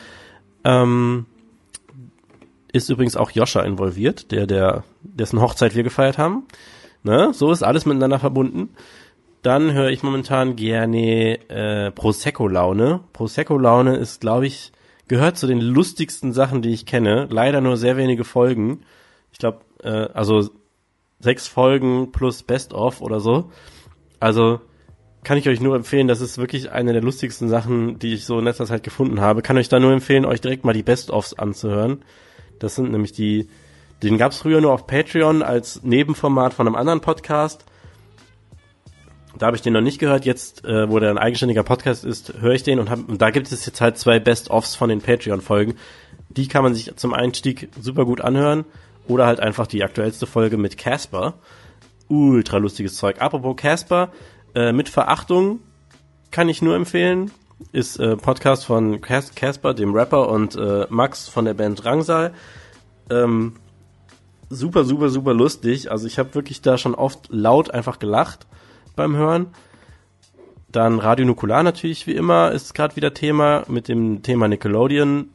Ähm, 0.64 1.26
ist 2.72 2.90
übrigens 2.90 3.16
auch 3.16 3.30
Joscha 3.30 3.62
involviert, 3.62 4.30
der, 4.30 4.46
der, 4.46 4.84
dessen 5.02 5.40
Hochzeit 5.40 5.74
wir 5.74 5.82
gefeiert 5.82 6.18
haben. 6.18 6.44
Ne? 7.02 7.32
So 7.32 7.50
ist 7.50 7.62
alles 7.62 7.86
miteinander 7.86 8.18
verbunden. 8.18 8.70
Dann 9.42 9.72
höre 9.72 9.88
ich 9.88 10.02
momentan 10.02 10.54
gerne 10.54 11.38
äh, 11.48 11.90
Prosecco-Laune. 11.90 13.00
Prosecco-Laune 13.12 13.96
ist, 13.96 14.20
glaube 14.20 14.46
ich, 14.46 14.72
gehört 15.08 15.38
zu 15.38 15.46
den 15.46 15.60
lustigsten 15.60 16.32
Sachen, 16.32 16.60
die 16.62 16.70
ich 16.70 16.86
kenne. 16.86 17.26
Leider 17.30 17.60
nur 17.60 17.76
sehr 17.76 17.96
wenige 17.96 18.24
Folgen. 18.24 18.82
Ich 19.32 19.38
glaube, 19.38 19.60
äh, 19.82 20.08
also 20.12 20.50
sechs 21.20 21.48
Folgen 21.48 22.12
plus 22.12 22.42
Best-of 22.42 23.00
oder 23.00 23.20
so. 23.20 23.50
Also 24.20 24.60
kann 25.22 25.36
ich 25.36 25.48
euch 25.48 25.60
nur 25.60 25.76
empfehlen, 25.76 26.08
das 26.08 26.20
ist 26.20 26.38
wirklich 26.38 26.70
eine 26.70 26.92
der 26.92 27.02
lustigsten 27.02 27.48
Sachen, 27.48 27.98
die 27.98 28.14
ich 28.14 28.24
so 28.24 28.38
in 28.38 28.44
letzter 28.44 28.66
Zeit 28.66 28.82
gefunden 28.82 29.20
habe. 29.20 29.42
Kann 29.42 29.58
euch 29.58 29.68
da 29.68 29.80
nur 29.80 29.92
empfehlen, 29.92 30.24
euch 30.24 30.40
direkt 30.40 30.64
mal 30.64 30.72
die 30.72 30.82
Best-ofs 30.82 31.34
anzuhören. 31.34 32.02
Das 32.58 32.74
sind 32.74 32.90
nämlich 32.90 33.12
die, 33.12 33.48
den 34.02 34.16
gab's 34.16 34.38
früher 34.38 34.60
nur 34.60 34.72
auf 34.72 34.86
Patreon 34.86 35.42
als 35.42 35.82
Nebenformat 35.82 36.54
von 36.54 36.66
einem 36.66 36.76
anderen 36.76 37.00
Podcast. 37.00 37.64
Da 39.38 39.46
habe 39.46 39.56
ich 39.56 39.62
den 39.62 39.72
noch 39.72 39.80
nicht 39.80 39.98
gehört. 39.98 40.24
Jetzt, 40.24 40.64
äh, 40.64 40.90
wo 40.90 40.98
der 40.98 41.10
ein 41.10 41.18
eigenständiger 41.18 41.62
Podcast 41.62 42.04
ist, 42.04 42.34
höre 42.40 42.54
ich 42.54 42.62
den 42.62 42.78
und, 42.78 42.90
hab, 42.90 43.08
und 43.08 43.20
da 43.20 43.30
gibt 43.30 43.50
es 43.50 43.64
jetzt 43.64 43.80
halt 43.80 43.98
zwei 43.98 44.18
Best-ofs 44.18 44.74
von 44.74 44.88
den 44.88 45.00
Patreon-Folgen. 45.00 45.74
Die 46.30 46.48
kann 46.48 46.62
man 46.62 46.74
sich 46.74 46.94
zum 46.96 47.14
Einstieg 47.14 47.68
super 47.80 48.04
gut 48.04 48.20
anhören 48.20 48.64
oder 49.06 49.26
halt 49.26 49.40
einfach 49.40 49.66
die 49.66 49.84
aktuellste 49.84 50.26
Folge 50.26 50.56
mit 50.56 50.78
Casper. 50.78 51.34
Ultra 52.10 52.58
lustiges 52.58 52.96
Zeug. 52.96 53.22
Apropos 53.22 53.56
Casper, 53.56 54.10
äh, 54.54 54.72
mit 54.72 54.88
Verachtung 54.88 55.60
kann 56.30 56.48
ich 56.48 56.60
nur 56.60 56.74
empfehlen. 56.74 57.30
Ist 57.72 57.98
äh, 57.98 58.16
Podcast 58.16 58.64
von 58.64 59.00
Casper, 59.00 59.74
dem 59.74 59.94
Rapper, 59.94 60.28
und 60.28 60.56
äh, 60.56 60.86
Max 60.88 61.28
von 61.28 61.44
der 61.44 61.54
Band 61.54 61.84
Drangsal. 61.84 62.32
Ähm, 63.10 63.54
super, 64.48 64.84
super, 64.84 65.08
super 65.08 65.34
lustig. 65.34 65.90
Also 65.90 66.06
ich 66.06 66.18
habe 66.18 66.34
wirklich 66.34 66.62
da 66.62 66.78
schon 66.78 66.94
oft 66.94 67.28
laut 67.30 67.70
einfach 67.70 67.98
gelacht 67.98 68.46
beim 68.96 69.14
Hören. 69.14 69.48
Dann 70.72 70.98
Radio 70.98 71.26
Nukular 71.26 71.62
natürlich 71.62 72.06
wie 72.06 72.14
immer 72.14 72.52
ist 72.52 72.74
gerade 72.74 72.96
wieder 72.96 73.12
Thema 73.12 73.64
mit 73.68 73.88
dem 73.88 74.22
Thema 74.22 74.48
Nickelodeon 74.48 75.30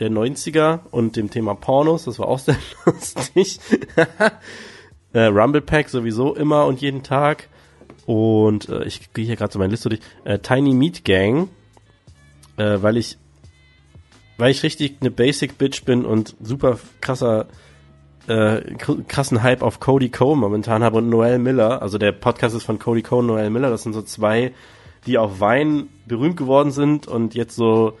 der 0.00 0.10
90er 0.10 0.80
und 0.90 1.16
dem 1.16 1.30
Thema 1.30 1.54
Pornos. 1.54 2.04
Das 2.04 2.18
war 2.18 2.28
auch 2.28 2.38
sehr 2.38 2.56
lustig. 2.84 3.60
Äh, 5.12 5.24
Rumble 5.24 5.60
Pack 5.60 5.88
sowieso 5.88 6.34
immer 6.34 6.66
und 6.66 6.80
jeden 6.80 7.02
Tag. 7.02 7.48
Und 8.06 8.68
äh, 8.68 8.84
ich 8.84 9.12
gehe 9.12 9.24
hier 9.24 9.36
gerade 9.36 9.52
so 9.52 9.58
meine 9.58 9.70
Liste 9.70 9.88
durch. 9.88 10.00
Äh, 10.24 10.38
Tiny 10.38 10.74
Meat 10.74 11.04
Gang, 11.04 11.48
äh, 12.56 12.78
weil 12.80 12.96
ich 12.96 13.18
weil 14.38 14.50
ich 14.50 14.62
richtig 14.62 14.96
eine 15.00 15.10
Basic 15.10 15.56
Bitch 15.58 15.84
bin 15.84 16.04
und 16.04 16.34
super 16.40 16.78
krasser 17.00 17.46
äh, 18.26 18.74
krassen 19.08 19.42
Hype 19.42 19.62
auf 19.62 19.80
Cody 19.80 20.08
Cole 20.08 20.36
momentan 20.36 20.82
habe 20.82 20.98
und 20.98 21.08
Noel 21.08 21.38
Miller. 21.38 21.82
Also 21.82 21.98
der 21.98 22.12
Podcast 22.12 22.54
ist 22.54 22.64
von 22.64 22.78
Cody 22.78 23.02
Cole 23.02 23.20
und 23.20 23.26
Noel 23.26 23.50
Miller. 23.50 23.70
Das 23.70 23.82
sind 23.82 23.92
so 23.92 24.02
zwei, 24.02 24.52
die 25.06 25.18
auf 25.18 25.40
Wein 25.40 25.88
berühmt 26.06 26.36
geworden 26.36 26.70
sind 26.70 27.06
und 27.06 27.34
jetzt 27.34 27.56
so 27.56 27.98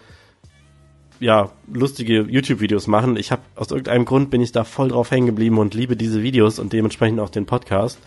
ja 1.22 1.50
lustige 1.72 2.22
YouTube-Videos 2.22 2.88
machen. 2.88 3.16
Ich 3.16 3.30
habe 3.30 3.42
aus 3.54 3.70
irgendeinem 3.70 4.04
Grund 4.04 4.30
bin 4.30 4.40
ich 4.40 4.52
da 4.52 4.64
voll 4.64 4.88
drauf 4.88 5.10
hängen 5.10 5.26
geblieben 5.26 5.58
und 5.58 5.74
liebe 5.74 5.96
diese 5.96 6.22
Videos 6.22 6.58
und 6.58 6.72
dementsprechend 6.72 7.20
auch 7.20 7.30
den 7.30 7.46
Podcast. 7.46 7.98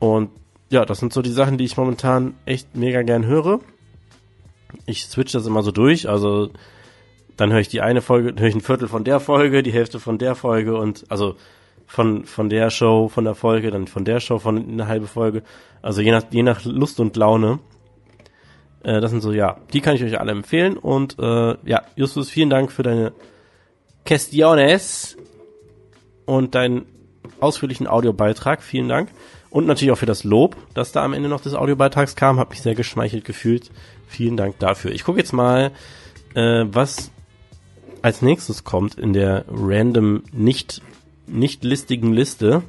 Und 0.00 0.30
ja, 0.70 0.84
das 0.84 0.98
sind 0.98 1.12
so 1.12 1.22
die 1.22 1.30
Sachen, 1.30 1.56
die 1.56 1.64
ich 1.64 1.76
momentan 1.76 2.34
echt 2.46 2.76
mega 2.76 3.02
gern 3.02 3.24
höre. 3.26 3.60
Ich 4.86 5.06
switch 5.06 5.32
das 5.32 5.46
immer 5.46 5.62
so 5.62 5.70
durch, 5.70 6.08
also 6.08 6.50
dann 7.36 7.52
höre 7.52 7.60
ich 7.60 7.68
die 7.68 7.80
eine 7.80 8.02
Folge, 8.02 8.34
höre 8.38 8.48
ich 8.48 8.54
ein 8.54 8.60
Viertel 8.60 8.88
von 8.88 9.04
der 9.04 9.20
Folge, 9.20 9.62
die 9.62 9.72
Hälfte 9.72 10.00
von 10.00 10.18
der 10.18 10.34
Folge 10.34 10.76
und 10.76 11.04
also 11.08 11.36
von 11.86 12.24
von 12.24 12.48
der 12.48 12.70
Show, 12.70 13.08
von 13.08 13.24
der 13.24 13.36
Folge, 13.36 13.70
dann 13.70 13.86
von 13.86 14.04
der 14.04 14.18
Show, 14.18 14.38
von 14.40 14.68
eine 14.68 14.88
halbe 14.88 15.06
Folge. 15.06 15.42
Also 15.80 16.00
je 16.00 16.10
nach 16.10 16.24
je 16.30 16.42
nach 16.42 16.64
Lust 16.64 16.98
und 16.98 17.16
Laune. 17.16 17.60
Äh, 18.84 19.00
das 19.00 19.10
sind 19.10 19.20
so 19.20 19.32
ja, 19.32 19.56
die 19.72 19.80
kann 19.80 19.96
ich 19.96 20.04
euch 20.04 20.20
alle 20.20 20.32
empfehlen 20.32 20.76
und 20.76 21.18
äh, 21.18 21.56
ja, 21.64 21.82
Justus, 21.96 22.30
vielen 22.30 22.50
Dank 22.50 22.70
für 22.70 22.82
deine 22.82 23.12
Questiones 24.04 25.16
und 26.26 26.54
deinen 26.54 26.86
ausführlichen 27.40 27.86
Audiobeitrag. 27.86 28.62
Vielen 28.62 28.88
Dank. 28.88 29.08
Und 29.50 29.66
natürlich 29.66 29.92
auch 29.92 29.98
für 29.98 30.06
das 30.06 30.24
Lob, 30.24 30.56
das 30.74 30.92
da 30.92 31.04
am 31.04 31.12
Ende 31.12 31.28
noch 31.28 31.40
des 31.40 31.54
Audiobeitrags 31.54 32.16
kam. 32.16 32.38
Hab 32.38 32.50
mich 32.50 32.60
sehr 32.60 32.74
geschmeichelt 32.74 33.24
gefühlt. 33.24 33.70
Vielen 34.08 34.36
Dank 34.36 34.58
dafür. 34.58 34.92
Ich 34.92 35.04
gucke 35.04 35.18
jetzt 35.18 35.32
mal, 35.32 35.70
äh, 36.34 36.64
was 36.66 37.10
als 38.02 38.20
nächstes 38.20 38.64
kommt 38.64 38.96
in 38.96 39.12
der 39.12 39.44
random 39.48 40.24
nicht, 40.32 40.82
nicht 41.26 41.64
listigen 41.64 42.12
Liste. 42.12 42.62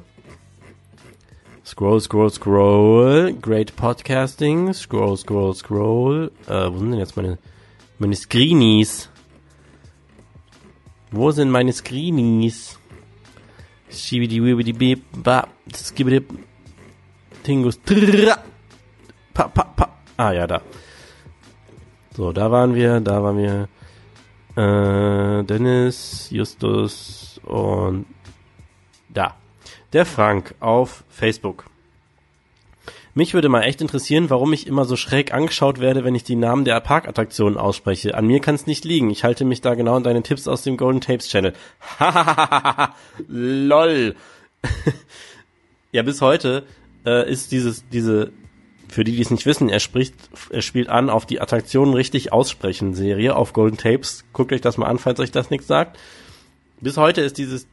Scroll, 1.66 2.00
scroll, 2.00 2.30
scroll. 2.30 3.32
Great 3.32 3.74
Podcasting. 3.74 4.72
Scroll, 4.72 5.16
scroll, 5.16 5.52
scroll. 5.52 6.30
Äh, 6.46 6.70
wo 6.70 6.78
sind 6.78 6.92
denn 6.92 7.00
jetzt 7.00 7.16
meine, 7.16 7.38
meine 7.98 8.14
Screenies? 8.14 9.10
Wo 11.10 11.32
sind 11.32 11.50
meine 11.50 11.72
Screenies? 11.72 12.78
Schibidi 13.90 14.40
wibidi 14.44 14.72
bip 14.72 15.02
ba 15.12 15.48
skibidi 15.74 16.22
Tingus 17.42 17.82
trrr, 17.82 18.38
pa 19.34 19.48
pa 19.48 19.64
pa. 19.64 19.88
Ah 20.16 20.30
ja, 20.30 20.46
da. 20.46 20.62
So, 22.16 22.32
da 22.32 22.48
waren 22.48 22.76
wir, 22.76 23.00
da 23.00 23.20
waren 23.24 23.38
wir. 23.38 23.68
Äh, 24.54 25.42
Dennis, 25.42 26.30
Justus 26.30 27.40
und 27.44 28.06
da. 29.08 29.34
Der 29.96 30.04
Frank 30.04 30.54
auf 30.60 31.04
Facebook. 31.08 31.64
Mich 33.14 33.32
würde 33.32 33.48
mal 33.48 33.62
echt 33.62 33.80
interessieren, 33.80 34.28
warum 34.28 34.52
ich 34.52 34.66
immer 34.66 34.84
so 34.84 34.94
schräg 34.94 35.32
angeschaut 35.32 35.80
werde, 35.80 36.04
wenn 36.04 36.14
ich 36.14 36.22
die 36.22 36.36
Namen 36.36 36.66
der 36.66 36.78
Parkattraktionen 36.80 37.56
ausspreche. 37.56 38.14
An 38.14 38.26
mir 38.26 38.40
kann 38.40 38.56
es 38.56 38.66
nicht 38.66 38.84
liegen. 38.84 39.08
Ich 39.08 39.24
halte 39.24 39.46
mich 39.46 39.62
da 39.62 39.74
genau 39.74 39.94
an 39.94 40.02
deine 40.02 40.22
Tipps 40.22 40.48
aus 40.48 40.60
dem 40.60 40.76
Golden 40.76 41.00
Tapes 41.00 41.30
Channel. 41.30 41.54
Lol. 43.26 44.16
ja, 45.92 46.02
bis 46.02 46.20
heute 46.20 46.66
äh, 47.06 47.32
ist 47.32 47.50
dieses, 47.50 47.88
diese 47.88 48.32
für 48.88 49.02
die, 49.02 49.16
die 49.16 49.22
es 49.22 49.30
nicht 49.30 49.46
wissen, 49.46 49.70
er 49.70 49.80
spricht, 49.80 50.14
er 50.50 50.60
spielt 50.60 50.90
an 50.90 51.08
auf 51.08 51.24
die 51.24 51.40
Attraktionen 51.40 51.94
richtig 51.94 52.34
aussprechen 52.34 52.92
Serie 52.92 53.34
auf 53.34 53.54
Golden 53.54 53.78
Tapes. 53.78 54.26
Guckt 54.34 54.52
euch 54.52 54.60
das 54.60 54.76
mal 54.76 54.88
an, 54.88 54.98
falls 54.98 55.20
euch 55.20 55.30
das 55.30 55.48
nichts 55.48 55.66
sagt. 55.66 55.98
Bis 56.82 56.98
heute 56.98 57.22
ist 57.22 57.38
dieses, 57.38 57.66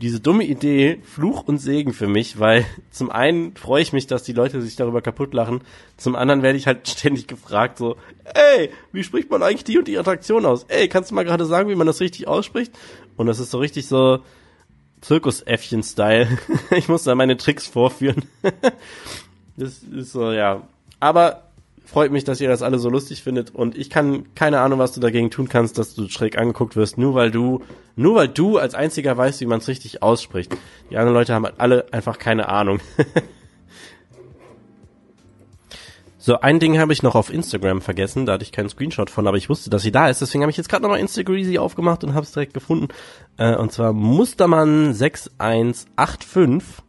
diese 0.00 0.18
dumme 0.18 0.44
Idee 0.44 1.00
Fluch 1.04 1.46
und 1.46 1.58
Segen 1.58 1.92
für 1.92 2.08
mich, 2.08 2.38
weil 2.38 2.64
zum 2.90 3.10
einen 3.10 3.54
freue 3.54 3.82
ich 3.82 3.92
mich, 3.92 4.06
dass 4.06 4.22
die 4.22 4.32
Leute 4.32 4.62
sich 4.62 4.76
darüber 4.76 5.02
kaputt 5.02 5.34
lachen. 5.34 5.60
Zum 5.98 6.16
anderen 6.16 6.42
werde 6.42 6.56
ich 6.56 6.66
halt 6.66 6.88
ständig 6.88 7.26
gefragt 7.26 7.76
so, 7.76 7.96
ey, 8.24 8.70
wie 8.92 9.04
spricht 9.04 9.30
man 9.30 9.42
eigentlich 9.42 9.64
die 9.64 9.78
und 9.78 9.88
die 9.88 9.98
Attraktion 9.98 10.46
aus? 10.46 10.64
Ey, 10.68 10.88
kannst 10.88 11.10
du 11.10 11.14
mal 11.14 11.24
gerade 11.24 11.44
sagen, 11.44 11.68
wie 11.68 11.74
man 11.74 11.86
das 11.86 12.00
richtig 12.00 12.26
ausspricht? 12.26 12.72
Und 13.16 13.26
das 13.26 13.38
ist 13.38 13.50
so 13.50 13.58
richtig 13.58 13.86
so 13.88 14.20
Zirkusäffchen-Style. 15.02 16.28
ich 16.70 16.88
muss 16.88 17.04
da 17.04 17.14
meine 17.14 17.36
Tricks 17.36 17.66
vorführen. 17.66 18.24
Das 19.56 19.82
ist 19.82 20.12
so, 20.12 20.32
ja. 20.32 20.66
Aber 21.00 21.49
freut 21.90 22.12
mich, 22.12 22.22
dass 22.22 22.40
ihr 22.40 22.48
das 22.48 22.62
alle 22.62 22.78
so 22.78 22.88
lustig 22.88 23.22
findet 23.22 23.52
und 23.52 23.76
ich 23.76 23.90
kann 23.90 24.32
keine 24.34 24.60
Ahnung, 24.60 24.78
was 24.78 24.92
du 24.92 25.00
dagegen 25.00 25.30
tun 25.30 25.48
kannst, 25.48 25.76
dass 25.76 25.94
du 25.94 26.08
schräg 26.08 26.38
angeguckt 26.38 26.76
wirst, 26.76 26.98
nur 26.98 27.14
weil 27.14 27.32
du, 27.32 27.62
nur 27.96 28.14
weil 28.14 28.28
du 28.28 28.58
als 28.58 28.74
einziger 28.74 29.16
weißt, 29.16 29.40
wie 29.40 29.46
man 29.46 29.58
es 29.58 29.66
richtig 29.66 30.00
ausspricht. 30.00 30.56
Die 30.90 30.96
anderen 30.96 31.14
Leute 31.14 31.34
haben 31.34 31.46
alle 31.58 31.92
einfach 31.92 32.18
keine 32.18 32.48
Ahnung. 32.48 32.78
so, 36.18 36.38
ein 36.38 36.60
Ding 36.60 36.78
habe 36.78 36.92
ich 36.92 37.02
noch 37.02 37.16
auf 37.16 37.32
Instagram 37.32 37.80
vergessen, 37.80 38.24
da 38.24 38.34
hatte 38.34 38.44
ich 38.44 38.52
keinen 38.52 38.68
Screenshot 38.68 39.10
von, 39.10 39.26
aber 39.26 39.36
ich 39.36 39.48
wusste, 39.48 39.68
dass 39.68 39.82
sie 39.82 39.90
da 39.90 40.08
ist, 40.08 40.20
deswegen 40.20 40.44
habe 40.44 40.52
ich 40.52 40.56
jetzt 40.56 40.68
gerade 40.68 40.82
nochmal 40.82 41.00
Instagreasy 41.00 41.58
aufgemacht 41.58 42.04
und 42.04 42.14
habe 42.14 42.22
es 42.22 42.30
direkt 42.30 42.54
gefunden. 42.54 42.86
Äh, 43.36 43.56
und 43.56 43.72
zwar 43.72 43.92
Mustermann 43.92 44.94
6185 44.94 46.84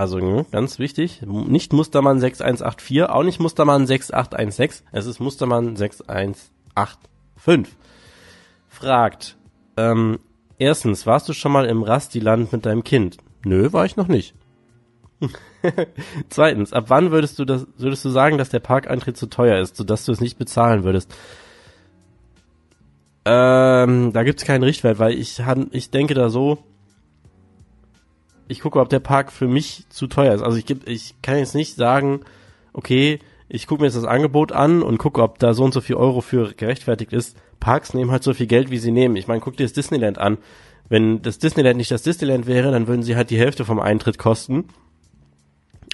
also 0.00 0.18
ne, 0.18 0.46
ganz 0.50 0.78
wichtig, 0.78 1.20
nicht 1.26 1.74
Mustermann 1.74 2.20
6184, 2.20 3.02
auch 3.02 3.22
nicht 3.22 3.38
Mustermann 3.38 3.86
6816, 3.86 4.86
es 4.92 5.04
ist 5.04 5.20
Mustermann 5.20 5.76
6185. 5.76 7.76
Fragt, 8.70 9.36
Ähm, 9.76 10.18
erstens, 10.56 11.06
warst 11.06 11.28
du 11.28 11.34
schon 11.34 11.52
mal 11.52 11.66
im 11.66 11.82
Rastiland 11.82 12.50
mit 12.50 12.64
deinem 12.64 12.82
Kind? 12.82 13.18
Nö, 13.44 13.74
war 13.74 13.84
ich 13.84 13.96
noch 13.96 14.08
nicht. 14.08 14.34
Zweitens, 16.30 16.72
ab 16.72 16.84
wann 16.88 17.10
würdest 17.10 17.38
du 17.38 17.44
das, 17.44 17.66
würdest 17.76 18.02
du 18.02 18.08
sagen, 18.08 18.38
dass 18.38 18.48
der 18.48 18.60
Parkeintritt 18.60 19.18
zu 19.18 19.26
teuer 19.26 19.60
ist, 19.60 19.76
sodass 19.76 20.06
du 20.06 20.12
es 20.12 20.22
nicht 20.22 20.38
bezahlen 20.38 20.82
würdest? 20.82 21.14
Ähm, 23.26 24.14
da 24.14 24.22
gibt's 24.22 24.46
keinen 24.46 24.64
Richtwert, 24.64 24.98
weil 24.98 25.12
ich, 25.12 25.42
ich 25.72 25.90
denke 25.90 26.14
da 26.14 26.30
so, 26.30 26.64
ich 28.50 28.60
gucke, 28.60 28.80
ob 28.80 28.88
der 28.88 29.00
Park 29.00 29.30
für 29.32 29.46
mich 29.46 29.84
zu 29.90 30.06
teuer 30.06 30.34
ist. 30.34 30.42
Also 30.42 30.58
ich, 30.58 30.66
ich 30.86 31.14
kann 31.22 31.38
jetzt 31.38 31.54
nicht 31.54 31.76
sagen, 31.76 32.20
okay, 32.72 33.20
ich 33.48 33.66
gucke 33.66 33.82
mir 33.82 33.86
jetzt 33.86 33.96
das 33.96 34.04
Angebot 34.04 34.52
an 34.52 34.82
und 34.82 34.98
gucke, 34.98 35.22
ob 35.22 35.38
da 35.38 35.54
so 35.54 35.64
und 35.64 35.72
so 35.72 35.80
viel 35.80 35.96
Euro 35.96 36.20
für 36.20 36.52
gerechtfertigt 36.54 37.12
ist. 37.12 37.36
Parks 37.58 37.94
nehmen 37.94 38.10
halt 38.10 38.22
so 38.22 38.34
viel 38.34 38.46
Geld, 38.46 38.70
wie 38.70 38.78
sie 38.78 38.90
nehmen. 38.92 39.16
Ich 39.16 39.28
meine, 39.28 39.40
guck 39.40 39.56
dir 39.56 39.64
das 39.64 39.72
Disneyland 39.72 40.18
an. 40.18 40.38
Wenn 40.88 41.22
das 41.22 41.38
Disneyland 41.38 41.76
nicht 41.76 41.90
das 41.90 42.02
Disneyland 42.02 42.46
wäre, 42.46 42.72
dann 42.72 42.88
würden 42.88 43.02
sie 43.02 43.16
halt 43.16 43.30
die 43.30 43.38
Hälfte 43.38 43.64
vom 43.64 43.78
Eintritt 43.78 44.18
kosten. 44.18 44.64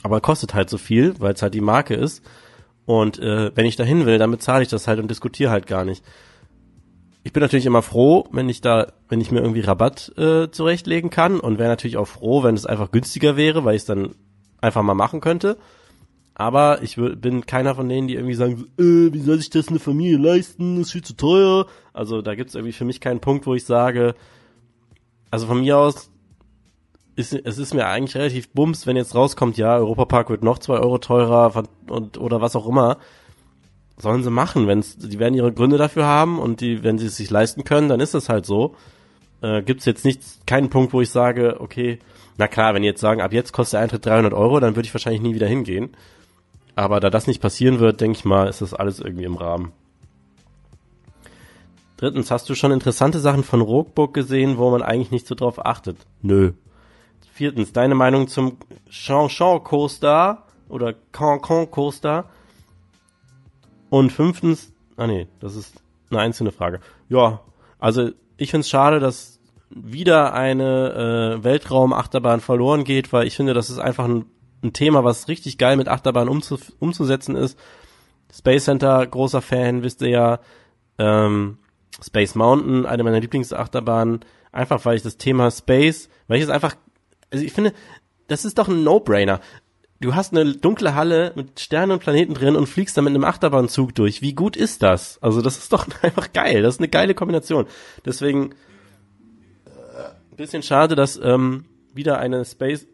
Aber 0.03 0.21
kostet 0.21 0.55
halt 0.55 0.71
so 0.71 0.79
viel, 0.79 1.15
weil 1.19 1.35
es 1.35 1.43
halt 1.43 1.55
die 1.55 1.61
Marke 1.61 1.95
ist. 1.95 2.23
Und 2.87 3.19
äh, 3.19 3.51
wenn 3.55 3.67
ich 3.67 3.77
da 3.77 3.85
hin 3.85 4.07
will, 4.07 4.19
dann 4.19 4.31
bezahle 4.31 4.63
ich 4.63 4.69
das 4.69 4.87
halt 4.87 5.01
und 5.01 5.11
diskutiere 5.11 5.51
halt 5.51 5.67
gar 5.67 5.85
nicht. 5.85 6.05
Ich 7.27 7.33
bin 7.33 7.41
natürlich 7.41 7.67
immer 7.67 7.83
froh, 7.83 8.29
wenn 8.31 8.49
ich 8.49 8.61
da, 8.61 8.93
wenn 9.09 9.21
ich 9.21 9.33
mir 9.33 9.41
irgendwie 9.41 9.63
Rabatt 9.63 10.17
äh, 10.17 10.49
zurechtlegen 10.49 11.11
kann 11.11 11.41
und 11.41 11.59
wäre 11.59 11.69
natürlich 11.69 11.97
auch 11.97 12.07
froh, 12.07 12.45
wenn 12.45 12.55
es 12.55 12.67
einfach 12.67 12.93
günstiger 12.93 13.37
wäre, 13.37 13.65
weil 13.65 13.75
ich 13.75 13.83
es 13.83 13.87
dann 13.87 14.15
einfach 14.61 14.85
mal 14.85 14.95
machen 14.95 15.21
könnte. 15.21 15.57
Aber 16.35 16.83
ich 16.83 16.95
bin 16.95 17.45
keiner 17.45 17.75
von 17.75 17.89
denen, 17.89 18.07
die 18.07 18.15
irgendwie 18.15 18.37
sagen, 18.37 18.67
äh, 18.79 19.13
wie 19.13 19.19
soll 19.19 19.39
sich 19.39 19.51
das 19.51 19.67
eine 19.67 19.81
Familie 19.81 20.19
leisten? 20.19 20.77
Das 20.77 20.87
ist 20.87 20.93
viel 20.93 21.03
zu 21.03 21.17
teuer. 21.17 21.67
Also 21.93 22.23
da 22.23 22.37
gibt 22.37 22.51
es 22.51 22.55
irgendwie 22.55 22.73
für 22.73 22.85
mich 22.85 23.01
keinen 23.01 23.19
Punkt, 23.19 23.45
wo 23.49 23.57
ich 23.57 23.65
sage, 23.65 24.15
also 25.29 25.49
von 25.49 25.63
mir 25.63 25.79
aus 25.79 26.13
ist, 27.17 27.33
es 27.33 27.59
ist 27.59 27.75
mir 27.75 27.89
eigentlich 27.89 28.15
relativ 28.15 28.51
bums, 28.51 28.87
wenn 28.87 28.95
jetzt 28.95 29.17
rauskommt, 29.17 29.57
ja, 29.57 29.75
Europapark 29.75 30.31
wird 30.31 30.45
noch 30.45 30.61
zwei 30.61 30.79
Euro 30.79 30.99
teurer 30.99 31.65
und, 31.91 32.19
oder 32.19 32.41
was 32.41 32.55
auch 32.55 32.69
immer. 32.69 32.99
Sollen 33.99 34.23
sie 34.23 34.31
machen, 34.31 34.67
wenn's, 34.67 34.97
die 34.99 35.19
werden 35.19 35.35
ihre 35.35 35.53
Gründe 35.53 35.79
dafür 35.79 36.05
haben 36.05 36.39
und 36.39 36.61
die, 36.61 36.83
wenn 36.85 36.99
sie 36.99 37.07
es 37.07 37.17
sich 37.17 37.31
leisten 37.31 37.65
können, 37.65 37.89
dann 37.89 38.01
ist 38.01 38.15
das 38.15 38.29
halt 38.29 38.45
so. 38.45 38.75
Äh, 39.41 39.63
gibt's 39.63 39.87
jetzt 39.87 40.05
nicht, 40.05 40.47
keinen 40.47 40.71
Punkt, 40.71 40.93
wo 40.93 41.01
ich 41.01 41.11
sage, 41.11 41.57
okay, 41.61 41.99
na 42.39 42.49
klar, 42.49 42.75
wenn 42.75 42.83
die 42.83 42.89
jetzt 42.89 43.01
sagen, 43.01 43.23
ab 43.23 43.33
jetzt 43.33 43.53
kostet 43.53 43.75
der 43.75 43.81
Eintritt 43.81 44.05
300 44.05 44.35
Euro, 44.35 44.61
dann 44.61 44.77
würde 44.77 44.87
ich 44.87 44.95
wahrscheinlich 44.95 45.23
nie 45.23 45.35
wieder 45.35 45.47
hingehen. 45.47 45.97
Aber 46.75 47.01
da 47.01 47.09
das 47.09 47.27
nicht 47.27 47.41
passieren 47.41 47.81
wird, 47.81 48.03
denke 48.03 48.19
ich 48.19 48.25
mal, 48.27 48.49
ist 48.49 48.61
das 48.61 48.75
alles 48.75 49.01
irgendwie 49.01 49.25
im 49.25 49.37
Rahmen. 49.37 49.73
Drittens, 51.97 52.31
hast 52.31 52.51
du 52.51 52.55
schon 52.55 52.73
interessante 52.73 53.19
Sachen 53.19 53.43
von 53.43 53.63
Rookbook 53.63 54.13
gesehen, 54.13 54.59
wo 54.59 54.71
man 54.71 54.83
eigentlich 54.83 55.11
nicht 55.11 55.27
so 55.27 55.35
drauf 55.35 55.65
achtet? 55.65 55.97
Nö. 56.21 56.53
Viertens, 57.33 57.73
deine 57.73 57.95
Meinung 57.95 58.29
zum 58.29 58.59
Chanchon 58.91 59.65
Coaster 59.65 60.43
oder 60.69 60.95
Cancun 61.13 61.71
Coaster? 61.71 62.27
Und 63.91 64.11
fünftens, 64.11 64.73
ah 64.97 65.07
nee, 65.07 65.29
das 65.41 65.57
ist 65.57 65.83
eine 66.11 66.21
einzelne 66.21 66.53
Frage. 66.53 66.81
Ja, 67.09 67.41
also 67.79 68.11
ich 68.37 68.51
find's 68.51 68.69
schade, 68.69 69.01
dass 69.01 69.41
wieder 69.71 70.35
eine 70.35 71.39
äh, 71.41 71.45
Weltraumachterbahn 71.45 72.41
verloren 72.41 72.85
geht, 72.85 73.13
weil 73.13 73.27
ich 73.27 73.37
finde, 73.37 73.55
das 73.55 73.71
ist 73.71 73.79
einfach 73.79 74.05
ein 74.05 74.27
ein 74.63 74.73
Thema, 74.73 75.05
was 75.05 75.29
richtig 75.29 75.59
geil 75.59 75.77
mit 75.77 75.89
Achterbahn 75.89 76.29
umzu 76.29 76.59
umzusetzen 76.79 77.37
ist. 77.37 77.59
Space 78.33 78.65
Center, 78.65 79.07
großer 79.07 79.43
Fan, 79.43 79.83
wisst 79.83 80.03
ihr 80.03 80.09
ja. 80.09 80.41
Ähm, 80.99 81.59
Space 82.03 82.35
Mountain, 82.35 82.85
eine 82.85 83.05
meiner 83.05 83.21
Lieblingsachterbahnen. 83.21 84.21
Einfach 84.53 84.85
weil 84.85 84.97
ich 84.97 85.03
das 85.03 85.17
Thema 85.17 85.51
Space, 85.51 86.09
weil 86.29 86.39
ich 86.39 86.45
es 86.45 86.51
einfach, 86.51 86.75
also 87.31 87.45
ich 87.45 87.53
finde, 87.53 87.73
das 88.29 88.45
ist 88.45 88.59
doch 88.59 88.69
ein 88.69 88.83
No-Brainer. 88.83 89.41
Du 90.01 90.15
hast 90.15 90.37
eine 90.37 90.55
dunkle 90.55 90.95
Halle 90.95 91.33
mit 91.37 91.59
Sternen 91.59 91.93
und 91.93 92.01
Planeten 92.01 92.35
drin 92.35 92.55
und 92.55 92.67
fliegst 92.67 92.97
da 92.97 93.03
mit 93.03 93.15
einem 93.15 93.25
Achterbahnzug 93.25 93.95
durch. 93.95 94.21
Wie 94.21 94.35
gut 94.35 94.57
ist 94.57 94.83
das? 94.83 95.23
Also 95.23 95.41
das 95.41 95.57
ist 95.57 95.73
doch 95.73 95.87
einfach 96.03 96.33
geil. 96.33 96.63
Das 96.63 96.75
ist 96.75 96.81
eine 96.81 96.89
geile 96.89 97.15
Kombination. 97.15 97.67
Deswegen 98.05 98.53
äh, 99.65 100.37
bisschen 100.37 100.63
schade, 100.63 100.97
dass 100.97 101.19
ähm, 101.23 101.65
wieder 101.95 102.19
eine 102.19 102.45
Space 102.45 102.87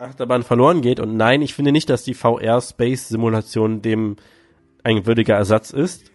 Achterbahn 0.00 0.42
verloren 0.42 0.80
geht. 0.80 0.98
Und 0.98 1.16
nein, 1.16 1.42
ich 1.42 1.54
finde 1.54 1.72
nicht, 1.72 1.90
dass 1.90 2.02
die 2.02 2.14
VR 2.14 2.60
Space 2.60 3.08
Simulation 3.08 3.82
dem 3.82 4.16
ein 4.82 5.06
würdiger 5.06 5.34
Ersatz 5.34 5.70
ist. 5.70 6.10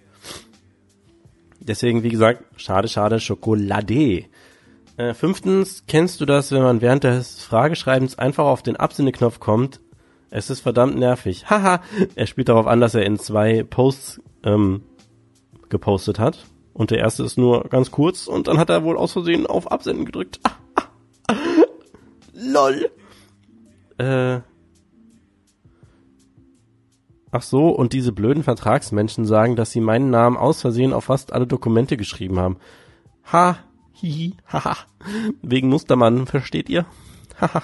Deswegen, 1.60 2.03
wie 2.03 2.10
gesagt, 2.10 2.44
schade, 2.57 2.88
schade, 2.88 3.19
Schokolade. 3.19 4.26
Äh, 4.97 5.13
fünftens, 5.13 5.84
kennst 5.88 6.22
du 6.22 6.26
das, 6.26 6.51
wenn 6.51 6.63
man 6.63 6.80
während 6.80 7.03
des 7.03 7.43
Frageschreibens 7.43 8.17
einfach 8.17 8.45
auf 8.45 8.63
den 8.63 8.77
Absendeknopf 8.77 9.39
kommt? 9.39 9.81
Es 10.30 10.49
ist 10.49 10.61
verdammt 10.61 10.97
nervig. 10.97 11.45
Haha, 11.49 11.81
er 12.15 12.27
spielt 12.27 12.49
darauf 12.49 12.67
an, 12.67 12.80
dass 12.80 12.95
er 12.95 13.05
in 13.05 13.19
zwei 13.19 13.63
Posts 13.63 14.22
ähm, 14.43 14.84
gepostet 15.69 16.17
hat. 16.19 16.45
Und 16.73 16.91
der 16.91 16.99
erste 16.99 17.23
ist 17.23 17.38
nur 17.38 17.65
ganz 17.65 17.91
kurz 17.91 18.27
und 18.27 18.47
dann 18.47 18.57
hat 18.57 18.69
er 18.69 18.84
wohl 18.84 18.97
aus 18.97 19.13
Versehen 19.13 19.47
auf 19.47 19.72
Absenden 19.72 20.05
gedrückt. 20.05 20.39
Ah, 20.43 20.51
ah, 20.76 20.84
ah. 21.27 21.35
LOL. 22.34 22.91
Äh, 23.97 24.41
ach 27.31 27.41
so, 27.41 27.69
und 27.69 27.93
diese 27.93 28.11
blöden 28.11 28.43
Vertragsmenschen 28.43 29.26
sagen, 29.26 29.55
dass 29.55 29.72
sie 29.72 29.80
meinen 29.80 30.09
Namen 30.09 30.35
aus 30.38 30.61
Versehen 30.61 30.93
auf 30.93 31.05
fast 31.05 31.31
alle 31.31 31.47
Dokumente 31.47 31.95
geschrieben 31.95 32.39
haben. 32.39 32.57
Ha, 33.31 33.57
hihi, 33.95 34.34
haha. 34.51 34.77
Wegen 35.41 35.69
Mustermann, 35.69 36.27
versteht 36.27 36.69
ihr? 36.69 36.85
Haha. 37.39 37.63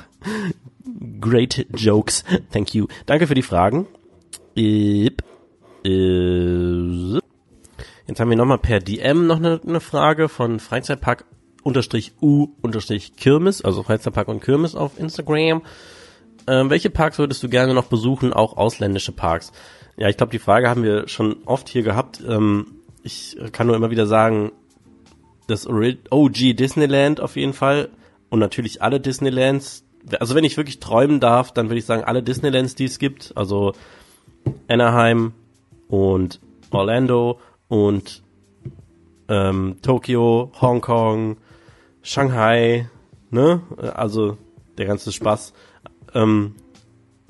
Great 1.19 1.67
jokes. 1.75 2.23
Thank 2.51 2.73
you. 2.73 2.87
Danke 3.05 3.27
für 3.27 3.35
die 3.35 3.41
Fragen. 3.41 3.87
Äh, 4.55 5.11
jetzt 8.07 8.19
haben 8.19 8.29
wir 8.29 8.37
nochmal 8.37 8.57
per 8.57 8.79
DM 8.79 9.27
noch 9.27 9.37
eine, 9.37 9.61
eine 9.65 9.79
Frage 9.79 10.29
von 10.29 10.59
Freizeitpark 10.59 11.25
unterstrich 11.63 12.13
U 12.21 12.49
unterstrich 12.61 13.15
Kirmes, 13.15 13.61
also 13.61 13.83
Freizeitpark 13.83 14.27
und 14.27 14.41
Kirmes 14.41 14.75
auf 14.75 14.99
Instagram. 14.99 15.61
Ähm, 16.47 16.69
welche 16.69 16.89
Parks 16.89 17.19
würdest 17.19 17.43
du 17.43 17.49
gerne 17.49 17.73
noch 17.73 17.85
besuchen, 17.85 18.33
auch 18.33 18.57
ausländische 18.57 19.11
Parks? 19.11 19.51
Ja, 19.97 20.09
ich 20.09 20.17
glaube, 20.17 20.31
die 20.31 20.39
Frage 20.39 20.69
haben 20.69 20.83
wir 20.83 21.07
schon 21.07 21.43
oft 21.45 21.69
hier 21.69 21.83
gehabt. 21.83 22.21
Ähm, 22.27 22.81
ich 23.03 23.37
kann 23.51 23.67
nur 23.67 23.75
immer 23.75 23.91
wieder 23.91 24.07
sagen, 24.07 24.51
das 25.51 25.67
OG 25.67 26.55
Disneyland 26.55 27.19
auf 27.19 27.35
jeden 27.35 27.53
Fall 27.53 27.89
und 28.29 28.39
natürlich 28.39 28.81
alle 28.81 28.99
Disneylands. 28.99 29.85
Also 30.19 30.33
wenn 30.35 30.43
ich 30.43 30.57
wirklich 30.57 30.79
träumen 30.79 31.19
darf, 31.19 31.51
dann 31.51 31.69
würde 31.69 31.79
ich 31.79 31.85
sagen, 31.85 32.03
alle 32.03 32.23
Disneylands, 32.23 32.75
die 32.75 32.85
es 32.85 32.97
gibt, 32.97 33.33
also 33.35 33.73
Anaheim 34.67 35.33
und 35.87 36.39
Orlando 36.71 37.39
und 37.67 38.23
ähm, 39.27 39.77
Tokio, 39.81 40.51
Hongkong, 40.59 41.37
Shanghai, 42.01 42.89
ne? 43.29 43.61
Also 43.77 44.37
der 44.77 44.87
ganze 44.87 45.11
Spaß. 45.11 45.53
Ähm, 46.13 46.55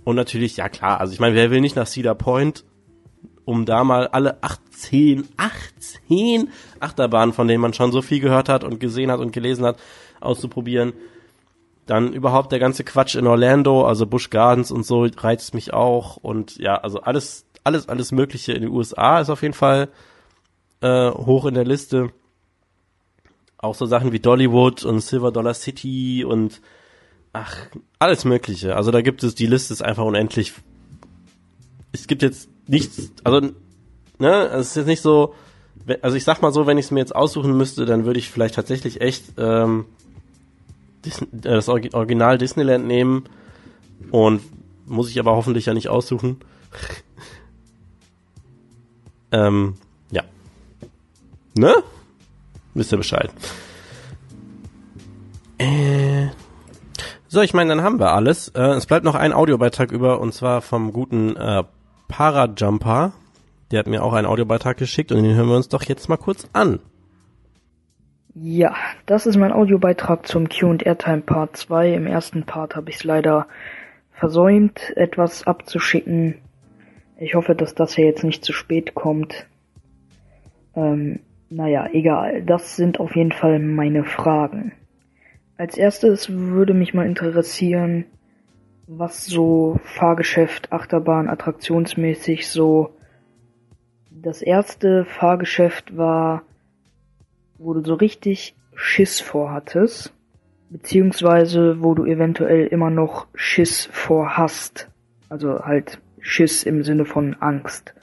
und 0.03 0.15
natürlich, 0.15 0.57
ja 0.57 0.69
klar, 0.69 0.99
also 0.99 1.13
ich 1.13 1.19
meine, 1.19 1.35
wer 1.35 1.51
will 1.51 1.61
nicht 1.61 1.75
nach 1.75 1.87
Cedar 1.87 2.15
Point, 2.15 2.63
um 3.45 3.65
da 3.65 3.83
mal 3.83 4.07
alle 4.07 4.41
18, 4.43 5.27
18 5.37 6.49
Achterbahnen, 6.79 7.33
von 7.33 7.47
denen 7.47 7.61
man 7.61 7.73
schon 7.73 7.91
so 7.91 8.01
viel 8.01 8.19
gehört 8.19 8.49
hat 8.49 8.63
und 8.63 8.79
gesehen 8.79 9.11
hat 9.11 9.19
und 9.19 9.33
gelesen 9.33 9.65
hat, 9.65 9.77
auszuprobieren. 10.19 10.93
Dann 11.85 12.13
überhaupt 12.13 12.51
der 12.51 12.59
ganze 12.59 12.83
Quatsch 12.83 13.15
in 13.15 13.27
Orlando, 13.27 13.85
also 13.85 14.05
Busch 14.05 14.29
Gardens 14.29 14.71
und 14.71 14.85
so 14.85 15.07
reizt 15.17 15.53
mich 15.53 15.73
auch. 15.73 16.17
Und 16.17 16.57
ja, 16.57 16.75
also 16.75 17.01
alles, 17.01 17.45
alles, 17.63 17.89
alles 17.89 18.11
Mögliche 18.11 18.53
in 18.53 18.61
den 18.61 18.71
USA 18.71 19.19
ist 19.19 19.29
auf 19.29 19.41
jeden 19.41 19.53
Fall 19.53 19.89
äh, 20.81 21.09
hoch 21.09 21.45
in 21.45 21.55
der 21.55 21.65
Liste. 21.65 22.11
Auch 23.57 23.75
so 23.75 23.85
Sachen 23.85 24.11
wie 24.11 24.19
Dollywood 24.19 24.85
und 24.85 25.01
Silver 25.01 25.31
Dollar 25.31 25.53
City 25.53 26.23
und 26.23 26.61
ach, 27.33 27.55
alles 27.99 28.25
Mögliche. 28.25 28.75
Also 28.75 28.91
da 28.91 29.01
gibt 29.01 29.23
es, 29.23 29.35
die 29.35 29.47
Liste 29.47 29.73
ist 29.73 29.83
einfach 29.83 30.03
unendlich. 30.03 30.53
Es 31.91 32.07
gibt 32.07 32.21
jetzt 32.21 32.49
nichts, 32.67 33.11
also, 33.23 33.41
ne, 34.19 34.45
es 34.47 34.69
ist 34.69 34.75
jetzt 34.75 34.87
nicht 34.87 35.01
so, 35.01 35.33
also 36.01 36.15
ich 36.15 36.23
sag 36.23 36.41
mal 36.41 36.53
so, 36.53 36.67
wenn 36.67 36.77
ich 36.77 36.85
es 36.85 36.91
mir 36.91 36.99
jetzt 36.99 37.15
aussuchen 37.15 37.55
müsste, 37.57 37.85
dann 37.85 38.05
würde 38.05 38.19
ich 38.19 38.29
vielleicht 38.29 38.55
tatsächlich 38.55 39.01
echt 39.01 39.23
ähm, 39.37 39.85
äh, 41.05 41.09
das 41.31 41.69
Original 41.69 42.37
Disneyland 42.37 42.85
nehmen 42.85 43.25
und 44.11 44.41
muss 44.85 45.09
ich 45.09 45.19
aber 45.19 45.35
hoffentlich 45.35 45.65
ja 45.65 45.73
nicht 45.73 45.89
aussuchen. 45.89 46.37
ähm, 49.31 49.75
ja. 50.11 50.23
Ne? 51.55 51.75
Wisst 52.73 52.91
ihr 52.91 52.97
Bescheid. 52.97 53.31
Äh, 55.57 56.27
so, 57.27 57.41
ich 57.41 57.53
meine, 57.53 57.69
dann 57.69 57.83
haben 57.83 57.99
wir 57.99 58.11
alles. 58.11 58.49
Äh, 58.49 58.61
es 58.71 58.85
bleibt 58.85 59.05
noch 59.05 59.15
ein 59.15 59.33
Audiobeitrag 59.33 59.91
über 59.91 60.19
und 60.19 60.33
zwar 60.33 60.61
vom 60.61 60.91
guten 60.91 61.35
äh, 61.35 61.63
Parajumper. 62.11 63.13
Der 63.71 63.79
hat 63.79 63.87
mir 63.87 64.03
auch 64.03 64.13
einen 64.13 64.27
Audiobeitrag 64.27 64.77
geschickt 64.77 65.11
und 65.11 65.23
den 65.23 65.33
hören 65.33 65.47
wir 65.47 65.55
uns 65.55 65.69
doch 65.69 65.83
jetzt 65.83 66.09
mal 66.09 66.17
kurz 66.17 66.47
an. 66.51 66.79
Ja, 68.33 68.75
das 69.05 69.25
ist 69.25 69.37
mein 69.37 69.53
Audiobeitrag 69.53 70.27
zum 70.27 70.47
Q&R-Time 70.49 71.21
Part 71.21 71.57
2. 71.57 71.93
Im 71.93 72.07
ersten 72.07 72.43
Part 72.43 72.75
habe 72.75 72.89
ich 72.89 72.97
es 72.97 73.03
leider 73.03 73.47
versäumt, 74.11 74.93
etwas 74.95 75.47
abzuschicken. 75.47 76.35
Ich 77.17 77.35
hoffe, 77.35 77.55
dass 77.55 77.75
das 77.75 77.95
hier 77.95 78.05
jetzt 78.05 78.23
nicht 78.23 78.43
zu 78.43 78.51
spät 78.53 78.93
kommt. 78.93 79.47
Ähm, 80.75 81.19
naja, 81.49 81.87
egal. 81.91 82.43
Das 82.43 82.75
sind 82.75 82.99
auf 82.99 83.15
jeden 83.15 83.31
Fall 83.31 83.59
meine 83.59 84.03
Fragen. 84.03 84.73
Als 85.57 85.77
erstes 85.77 86.29
würde 86.29 86.73
mich 86.73 86.93
mal 86.93 87.05
interessieren, 87.05 88.05
was 88.97 89.25
so 89.25 89.79
Fahrgeschäft, 89.85 90.73
Achterbahn, 90.73 91.29
attraktionsmäßig 91.29 92.49
so 92.49 92.93
das 94.09 94.41
erste 94.41 95.05
Fahrgeschäft 95.05 95.95
war, 95.95 96.43
wo 97.57 97.73
du 97.73 97.83
so 97.85 97.93
richtig 97.93 98.53
Schiss 98.75 99.21
vorhattest, 99.21 100.13
beziehungsweise 100.69 101.81
wo 101.81 101.93
du 101.93 102.05
eventuell 102.05 102.67
immer 102.67 102.89
noch 102.89 103.27
Schiss 103.33 103.85
vor 103.85 104.37
hast. 104.37 104.89
Also 105.29 105.63
halt 105.63 106.01
Schiss 106.19 106.63
im 106.63 106.83
Sinne 106.83 107.05
von 107.05 107.35
Angst. 107.39 107.95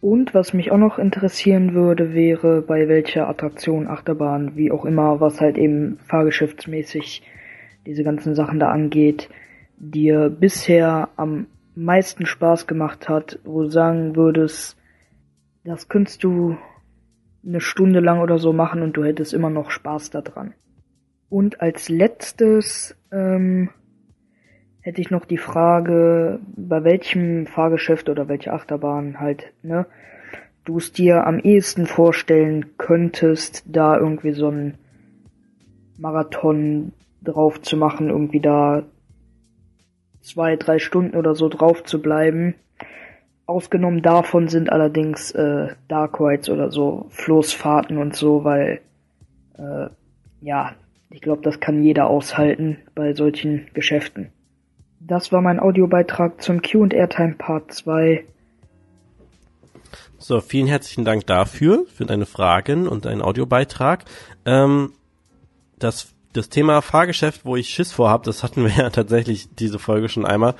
Und 0.00 0.34
was 0.34 0.52
mich 0.52 0.70
auch 0.70 0.78
noch 0.78 0.98
interessieren 0.98 1.74
würde, 1.74 2.14
wäre 2.14 2.62
bei 2.62 2.88
welcher 2.88 3.28
Attraktion, 3.28 3.88
Achterbahn, 3.88 4.56
wie 4.56 4.70
auch 4.70 4.84
immer, 4.84 5.20
was 5.20 5.40
halt 5.40 5.58
eben 5.58 5.98
fahrgeschäftsmäßig 6.06 7.22
diese 7.86 8.04
ganzen 8.04 8.36
Sachen 8.36 8.60
da 8.60 8.70
angeht, 8.70 9.28
dir 9.82 10.30
bisher 10.30 11.08
am 11.16 11.48
meisten 11.74 12.24
Spaß 12.24 12.66
gemacht 12.66 13.08
hat, 13.08 13.40
wo 13.44 13.62
du 13.62 13.70
sagen 13.70 14.14
würdest, 14.16 14.78
das 15.64 15.88
könntest 15.88 16.22
du 16.24 16.56
eine 17.44 17.60
Stunde 17.60 18.00
lang 18.00 18.20
oder 18.20 18.38
so 18.38 18.52
machen 18.52 18.82
und 18.82 18.96
du 18.96 19.04
hättest 19.04 19.34
immer 19.34 19.50
noch 19.50 19.70
Spaß 19.70 20.10
daran. 20.10 20.54
Und 21.28 21.60
als 21.60 21.88
letztes 21.88 22.96
ähm, 23.10 23.70
hätte 24.80 25.00
ich 25.00 25.10
noch 25.10 25.24
die 25.24 25.38
Frage, 25.38 26.38
bei 26.56 26.84
welchem 26.84 27.46
Fahrgeschäft 27.46 28.08
oder 28.08 28.28
welche 28.28 28.52
Achterbahn 28.52 29.18
halt, 29.18 29.52
ne, 29.62 29.86
du 30.64 30.78
es 30.78 30.92
dir 30.92 31.26
am 31.26 31.40
ehesten 31.40 31.86
vorstellen 31.86 32.76
könntest, 32.78 33.64
da 33.66 33.98
irgendwie 33.98 34.32
so 34.32 34.48
ein 34.48 34.74
Marathon 35.98 36.92
drauf 37.22 37.60
zu 37.62 37.76
machen, 37.76 38.10
irgendwie 38.10 38.40
da 38.40 38.84
zwei, 40.22 40.56
drei 40.56 40.78
Stunden 40.78 41.16
oder 41.16 41.34
so 41.34 41.48
drauf 41.48 41.84
zu 41.84 42.00
bleiben. 42.00 42.54
Ausgenommen 43.46 44.02
davon 44.02 44.48
sind 44.48 44.70
allerdings 44.70 45.32
äh, 45.32 45.68
Dark 45.88 46.20
Rides 46.20 46.48
oder 46.48 46.70
so 46.70 47.06
Floßfahrten 47.10 47.98
und 47.98 48.16
so, 48.16 48.44
weil 48.44 48.80
äh, 49.58 49.88
ja, 50.40 50.74
ich 51.10 51.20
glaube, 51.20 51.42
das 51.42 51.60
kann 51.60 51.82
jeder 51.82 52.06
aushalten 52.06 52.78
bei 52.94 53.14
solchen 53.14 53.66
Geschäften. 53.74 54.30
Das 55.00 55.32
war 55.32 55.42
mein 55.42 55.60
Audiobeitrag 55.60 56.40
zum 56.40 56.62
Q&R-Time 56.62 57.34
Part 57.34 57.72
2. 57.72 58.24
So, 60.18 60.40
vielen 60.40 60.68
herzlichen 60.68 61.04
Dank 61.04 61.26
dafür, 61.26 61.84
für 61.92 62.06
deine 62.06 62.26
Fragen 62.26 62.86
und 62.86 63.04
deinen 63.04 63.20
Audiobeitrag. 63.22 64.04
Ähm, 64.46 64.92
das, 65.78 66.14
das 66.32 66.48
Thema 66.48 66.80
Fahrgeschäft, 66.80 67.44
wo 67.44 67.56
ich 67.56 67.68
Schiss 67.68 67.92
vor 67.92 68.10
habe, 68.10 68.24
das 68.24 68.42
hatten 68.42 68.64
wir 68.64 68.72
ja 68.76 68.90
tatsächlich 68.90 69.48
diese 69.54 69.78
Folge 69.78 70.08
schon 70.08 70.26
einmal. 70.26 70.54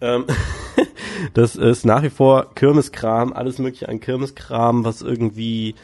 Ähm, 0.00 0.26
das 1.34 1.56
ist 1.56 1.84
nach 1.84 2.02
wie 2.02 2.10
vor 2.10 2.54
Kirmeskram, 2.54 3.32
alles 3.32 3.58
mögliche 3.58 3.88
an 3.88 4.00
Kirmeskram, 4.00 4.84
was 4.84 5.02
irgendwie 5.02 5.74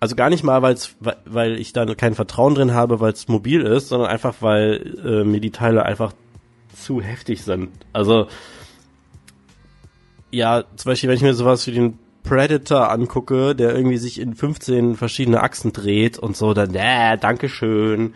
also 0.00 0.14
gar 0.14 0.30
nicht 0.30 0.44
mal, 0.44 0.62
weil's, 0.62 0.94
weil 1.24 1.58
ich 1.58 1.72
da 1.72 1.84
kein 1.94 2.14
Vertrauen 2.14 2.54
drin 2.54 2.72
habe, 2.72 3.00
weil 3.00 3.12
es 3.12 3.26
mobil 3.26 3.62
ist, 3.62 3.88
sondern 3.88 4.08
einfach, 4.08 4.36
weil 4.40 4.96
äh, 5.04 5.24
mir 5.24 5.40
die 5.40 5.50
Teile 5.50 5.84
einfach 5.84 6.12
zu 6.72 7.00
heftig 7.00 7.42
sind. 7.42 7.70
Also 7.92 8.28
ja, 10.30 10.64
zum 10.76 10.90
Beispiel, 10.90 11.08
wenn 11.08 11.16
ich 11.16 11.22
mir 11.22 11.34
sowas 11.34 11.66
wie 11.66 11.72
den 11.72 11.98
Predator 12.28 12.90
angucke, 12.90 13.54
der 13.54 13.74
irgendwie 13.74 13.96
sich 13.96 14.20
in 14.20 14.34
15 14.34 14.96
verschiedene 14.96 15.42
Achsen 15.42 15.72
dreht 15.72 16.18
und 16.18 16.36
so, 16.36 16.52
dann, 16.52 16.74
äh, 16.74 17.16
Dankeschön, 17.16 18.12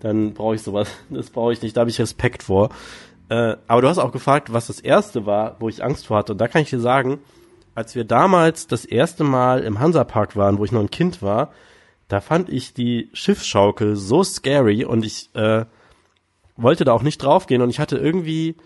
dann 0.00 0.32
brauche 0.32 0.54
ich 0.54 0.62
sowas. 0.62 0.88
Das 1.10 1.28
brauche 1.28 1.52
ich 1.52 1.60
nicht, 1.60 1.76
da 1.76 1.80
habe 1.80 1.90
ich 1.90 2.00
Respekt 2.00 2.42
vor. 2.42 2.70
Äh, 3.28 3.56
aber 3.66 3.82
du 3.82 3.88
hast 3.88 3.98
auch 3.98 4.12
gefragt, 4.12 4.50
was 4.52 4.68
das 4.68 4.80
erste 4.80 5.26
war, 5.26 5.56
wo 5.60 5.68
ich 5.68 5.84
Angst 5.84 6.06
vor 6.06 6.16
hatte. 6.16 6.32
Und 6.32 6.40
da 6.40 6.48
kann 6.48 6.62
ich 6.62 6.70
dir 6.70 6.80
sagen, 6.80 7.18
als 7.74 7.94
wir 7.94 8.04
damals 8.04 8.66
das 8.66 8.86
erste 8.86 9.24
Mal 9.24 9.62
im 9.62 9.78
Hansapark 9.78 10.36
waren, 10.36 10.58
wo 10.58 10.64
ich 10.64 10.72
noch 10.72 10.80
ein 10.80 10.90
Kind 10.90 11.20
war, 11.20 11.52
da 12.08 12.20
fand 12.22 12.48
ich 12.48 12.72
die 12.72 13.10
Schiffsschaukel 13.12 13.94
so 13.94 14.24
scary 14.24 14.86
und 14.86 15.04
ich 15.04 15.28
äh, 15.34 15.66
wollte 16.56 16.84
da 16.84 16.92
auch 16.92 17.02
nicht 17.02 17.18
draufgehen 17.18 17.60
und 17.60 17.68
ich 17.68 17.78
hatte 17.78 17.98
irgendwie, 17.98 18.56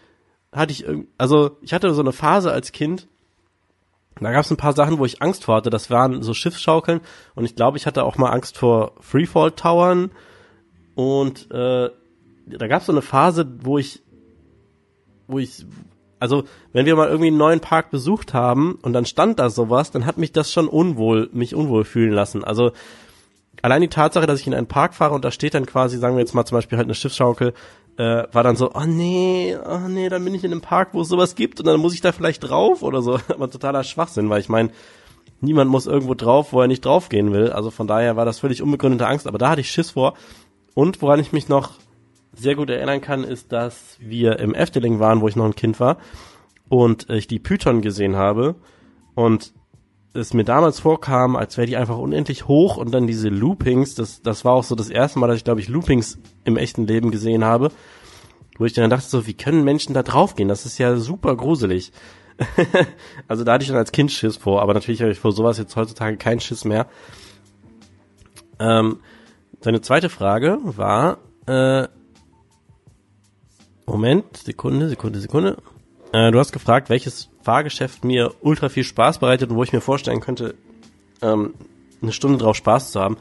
hatte 0.52 0.72
ich, 0.72 0.86
also 1.18 1.58
ich 1.62 1.74
hatte 1.74 1.92
so 1.94 2.00
eine 2.00 2.12
Phase 2.12 2.52
als 2.52 2.70
Kind, 2.70 3.08
da 4.24 4.32
gab 4.32 4.44
es 4.44 4.50
ein 4.50 4.56
paar 4.56 4.74
Sachen, 4.74 4.98
wo 4.98 5.04
ich 5.04 5.22
Angst 5.22 5.44
vor 5.44 5.56
hatte. 5.56 5.70
Das 5.70 5.90
waren 5.90 6.22
so 6.22 6.34
Schiffsschaukeln 6.34 7.00
und 7.34 7.44
ich 7.44 7.56
glaube, 7.56 7.76
ich 7.76 7.86
hatte 7.86 8.04
auch 8.04 8.16
mal 8.16 8.30
Angst 8.30 8.58
vor 8.58 8.92
Freefall-Towern 9.00 10.10
und 10.94 11.50
äh, 11.50 11.90
da 12.46 12.66
gab 12.68 12.80
es 12.80 12.86
so 12.86 12.92
eine 12.92 13.02
Phase, 13.02 13.46
wo 13.60 13.78
ich, 13.78 14.02
wo 15.26 15.38
ich, 15.38 15.66
also 16.20 16.44
wenn 16.72 16.86
wir 16.86 16.96
mal 16.96 17.08
irgendwie 17.08 17.28
einen 17.28 17.38
neuen 17.38 17.60
Park 17.60 17.90
besucht 17.90 18.34
haben 18.34 18.78
und 18.82 18.92
dann 18.92 19.06
stand 19.06 19.38
da 19.38 19.50
sowas, 19.50 19.90
dann 19.90 20.06
hat 20.06 20.18
mich 20.18 20.32
das 20.32 20.52
schon 20.52 20.68
unwohl, 20.68 21.30
mich 21.32 21.54
unwohl 21.54 21.84
fühlen 21.84 22.12
lassen. 22.12 22.44
Also 22.44 22.72
allein 23.62 23.80
die 23.80 23.88
Tatsache, 23.88 24.26
dass 24.26 24.40
ich 24.40 24.46
in 24.46 24.54
einen 24.54 24.66
Park 24.66 24.94
fahre 24.94 25.14
und 25.14 25.24
da 25.24 25.30
steht 25.30 25.54
dann 25.54 25.66
quasi, 25.66 25.98
sagen 25.98 26.16
wir 26.16 26.20
jetzt 26.20 26.34
mal 26.34 26.44
zum 26.44 26.58
Beispiel 26.58 26.78
halt 26.78 26.86
eine 26.86 26.94
Schiffsschaukel, 26.94 27.54
äh, 27.96 28.24
war 28.32 28.42
dann 28.42 28.56
so, 28.56 28.72
oh 28.74 28.86
nee, 28.86 29.56
oh 29.56 29.88
nee, 29.88 30.08
dann 30.08 30.24
bin 30.24 30.34
ich 30.34 30.44
in 30.44 30.52
einem 30.52 30.60
Park, 30.60 30.90
wo 30.92 31.02
es 31.02 31.08
sowas 31.08 31.34
gibt 31.34 31.60
und 31.60 31.66
dann 31.66 31.80
muss 31.80 31.94
ich 31.94 32.00
da 32.00 32.12
vielleicht 32.12 32.48
drauf 32.48 32.82
oder 32.82 33.02
so. 33.02 33.18
Aber 33.28 33.50
totaler 33.50 33.84
Schwachsinn, 33.84 34.30
weil 34.30 34.40
ich 34.40 34.48
meine, 34.48 34.70
niemand 35.40 35.70
muss 35.70 35.86
irgendwo 35.86 36.14
drauf, 36.14 36.52
wo 36.52 36.60
er 36.60 36.66
nicht 36.66 36.84
draufgehen 36.84 37.32
will. 37.32 37.50
Also 37.50 37.70
von 37.70 37.86
daher 37.86 38.16
war 38.16 38.24
das 38.24 38.40
völlig 38.40 38.62
unbegründete 38.62 39.06
Angst, 39.06 39.26
aber 39.26 39.38
da 39.38 39.50
hatte 39.50 39.60
ich 39.60 39.70
Schiss 39.70 39.92
vor. 39.92 40.14
Und 40.74 41.00
woran 41.02 41.20
ich 41.20 41.32
mich 41.32 41.48
noch 41.48 41.72
sehr 42.32 42.56
gut 42.56 42.70
erinnern 42.70 43.00
kann, 43.00 43.22
ist, 43.24 43.52
dass 43.52 43.96
wir 44.00 44.38
im 44.40 44.54
Efteling 44.54 44.98
waren, 44.98 45.20
wo 45.20 45.28
ich 45.28 45.36
noch 45.36 45.44
ein 45.44 45.54
Kind 45.54 45.78
war 45.78 45.98
und 46.68 47.08
ich 47.10 47.28
die 47.28 47.38
Python 47.38 47.80
gesehen 47.80 48.16
habe 48.16 48.56
und 49.14 49.52
es 50.14 50.32
mir 50.32 50.44
damals 50.44 50.80
vorkam, 50.80 51.36
als 51.36 51.56
wäre 51.56 51.66
die 51.66 51.76
einfach 51.76 51.98
unendlich 51.98 52.46
hoch 52.46 52.76
und 52.76 52.92
dann 52.92 53.06
diese 53.06 53.28
Loopings, 53.28 53.94
das, 53.94 54.22
das 54.22 54.44
war 54.44 54.52
auch 54.52 54.64
so 54.64 54.74
das 54.74 54.88
erste 54.88 55.18
Mal, 55.18 55.26
dass 55.26 55.38
ich 55.38 55.44
glaube 55.44 55.60
ich 55.60 55.68
Loopings 55.68 56.18
im 56.44 56.56
echten 56.56 56.86
Leben 56.86 57.10
gesehen 57.10 57.44
habe, 57.44 57.70
wo 58.56 58.64
ich 58.64 58.72
dann 58.72 58.90
dachte 58.90 59.06
so, 59.06 59.26
wie 59.26 59.34
können 59.34 59.64
Menschen 59.64 59.94
da 59.94 60.02
draufgehen? 60.02 60.48
Das 60.48 60.66
ist 60.66 60.78
ja 60.78 60.96
super 60.96 61.36
gruselig. 61.36 61.92
also 63.28 63.44
da 63.44 63.54
hatte 63.54 63.62
ich 63.62 63.68
dann 63.68 63.78
als 63.78 63.92
Kind 63.92 64.12
Schiss 64.12 64.36
vor, 64.36 64.62
aber 64.62 64.74
natürlich 64.74 65.02
habe 65.02 65.12
ich 65.12 65.18
vor 65.18 65.32
sowas 65.32 65.58
jetzt 65.58 65.74
heutzutage 65.76 66.16
keinen 66.16 66.40
Schiss 66.40 66.64
mehr. 66.64 66.86
Ähm, 68.60 69.00
seine 69.60 69.80
zweite 69.80 70.08
Frage 70.08 70.58
war, 70.62 71.18
äh, 71.46 71.88
Moment, 73.86 74.36
Sekunde, 74.36 74.88
Sekunde, 74.88 75.20
Sekunde. 75.20 75.56
Äh, 76.12 76.30
du 76.30 76.38
hast 76.38 76.52
gefragt, 76.52 76.88
welches 76.88 77.30
Fahrgeschäft 77.44 78.04
mir 78.04 78.34
ultra 78.40 78.68
viel 78.68 78.84
Spaß 78.84 79.18
bereitet 79.18 79.50
und 79.50 79.56
wo 79.56 79.62
ich 79.62 79.72
mir 79.72 79.80
vorstellen 79.80 80.20
könnte, 80.20 80.54
ähm, 81.22 81.54
eine 82.02 82.12
Stunde 82.12 82.38
drauf 82.38 82.56
Spaß 82.56 82.92
zu 82.92 83.00
haben. 83.00 83.16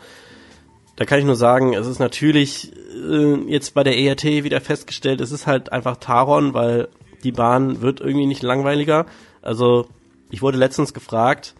Da 0.96 1.06
kann 1.06 1.20
ich 1.20 1.26
nur 1.26 1.36
sagen, 1.36 1.74
es 1.74 1.88
ist 1.88 2.00
natürlich 2.00 2.72
äh, 2.94 3.36
jetzt 3.48 3.74
bei 3.74 3.84
der 3.84 3.98
ERT 3.98 4.24
wieder 4.24 4.62
festgestellt, 4.62 5.22
es 5.22 5.32
ist 5.32 5.48
halt 5.48 5.72
einfach 5.72 5.98
Taron, 5.98 6.54
weil 6.54 6.88
die 7.24 7.32
Bahn 7.32 7.82
wird 7.82 8.00
irgendwie 8.00 8.28
nicht 8.28 8.44
langweiliger. 8.44 9.06
Also 9.42 9.88
ich 10.30 10.42
wurde 10.42 10.58
letztens 10.58 10.94
gefragt, 10.94 11.56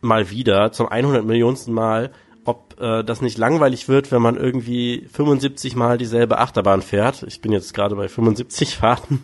mal 0.00 0.30
wieder, 0.30 0.72
zum 0.72 0.88
100 0.88 1.24
Millionsten 1.24 1.72
Mal, 1.72 2.10
ob 2.44 2.80
äh, 2.80 3.04
das 3.04 3.22
nicht 3.22 3.38
langweilig 3.38 3.88
wird, 3.88 4.10
wenn 4.10 4.22
man 4.22 4.36
irgendwie 4.36 5.06
75 5.12 5.76
Mal 5.76 5.98
dieselbe 5.98 6.38
Achterbahn 6.38 6.82
fährt. 6.82 7.22
Ich 7.22 7.40
bin 7.40 7.52
jetzt 7.52 7.72
gerade 7.74 7.94
bei 7.94 8.08
75 8.08 8.76
Fahrten. 8.76 9.22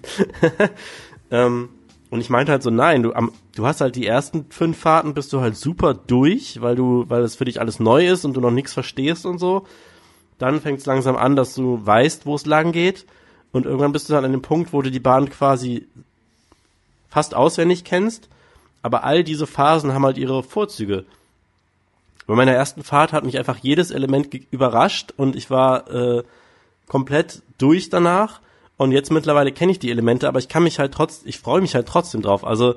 ähm, 1.30 1.70
und 2.10 2.20
ich 2.20 2.30
meinte 2.30 2.52
halt 2.52 2.62
so, 2.62 2.70
nein, 2.70 3.02
du, 3.02 3.12
am, 3.12 3.32
du 3.54 3.66
hast 3.66 3.80
halt 3.80 3.96
die 3.96 4.06
ersten 4.06 4.46
fünf 4.50 4.78
Fahrten 4.78 5.14
bist 5.14 5.32
du 5.32 5.40
halt 5.40 5.56
super 5.56 5.94
durch, 5.94 6.60
weil 6.62 6.74
du, 6.74 7.04
weil 7.08 7.22
es 7.22 7.36
für 7.36 7.44
dich 7.44 7.60
alles 7.60 7.80
neu 7.80 8.08
ist 8.08 8.24
und 8.24 8.34
du 8.34 8.40
noch 8.40 8.50
nichts 8.50 8.72
verstehst 8.72 9.26
und 9.26 9.38
so. 9.38 9.66
Dann 10.38 10.60
fängt 10.60 10.80
es 10.80 10.86
langsam 10.86 11.16
an, 11.16 11.36
dass 11.36 11.54
du 11.54 11.84
weißt, 11.84 12.24
wo 12.24 12.34
es 12.34 12.46
lang 12.46 12.72
geht. 12.72 13.04
Und 13.52 13.66
irgendwann 13.66 13.92
bist 13.92 14.08
du 14.08 14.14
dann 14.14 14.24
an 14.24 14.32
dem 14.32 14.42
Punkt, 14.42 14.72
wo 14.72 14.82
du 14.82 14.90
die 14.90 15.00
Bahn 15.00 15.28
quasi 15.28 15.86
fast 17.08 17.34
auswendig 17.34 17.84
kennst. 17.84 18.28
Aber 18.80 19.04
all 19.04 19.24
diese 19.24 19.46
Phasen 19.46 19.92
haben 19.92 20.04
halt 20.04 20.18
ihre 20.18 20.42
Vorzüge. 20.42 21.04
Bei 22.26 22.34
meiner 22.34 22.52
ersten 22.52 22.84
Fahrt 22.84 23.12
hat 23.12 23.24
mich 23.24 23.38
einfach 23.38 23.56
jedes 23.58 23.90
Element 23.90 24.32
überrascht 24.50 25.12
und 25.16 25.34
ich 25.34 25.50
war 25.50 25.90
äh, 25.90 26.22
komplett 26.86 27.42
durch 27.58 27.90
danach. 27.90 28.40
Und 28.78 28.92
jetzt 28.92 29.10
mittlerweile 29.10 29.52
kenne 29.52 29.72
ich 29.72 29.80
die 29.80 29.90
Elemente, 29.90 30.28
aber 30.28 30.38
ich 30.38 30.48
kann 30.48 30.62
mich 30.62 30.78
halt 30.78 30.94
trotz, 30.94 31.22
ich 31.24 31.40
freue 31.40 31.60
mich 31.60 31.74
halt 31.74 31.86
trotzdem 31.86 32.22
drauf. 32.22 32.44
Also 32.44 32.76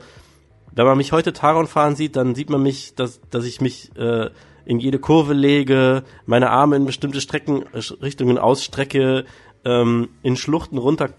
wenn 0.74 0.86
man 0.86 0.98
mich 0.98 1.12
heute 1.12 1.32
Taron 1.32 1.68
fahren 1.68 1.96
sieht, 1.96 2.16
dann 2.16 2.34
sieht 2.34 2.50
man 2.50 2.64
mich, 2.64 2.96
dass, 2.96 3.22
dass 3.30 3.46
ich 3.46 3.62
mich 3.62 3.96
äh, 3.96 4.30
in 4.66 4.80
jede 4.80 5.00
Kurve 5.00 5.34
lege, 5.34 6.04
meine 6.26 6.50
Arme 6.50 6.76
in 6.76 6.86
bestimmte 6.86 7.22
Strecken, 7.22 7.64
äh, 7.72 7.82
Richtungen 8.02 8.40
ausstrecke, 8.40 9.26
ähm, 9.64 10.10
in 10.24 10.38
Schluchten 10.38 10.80
runter 10.80 11.10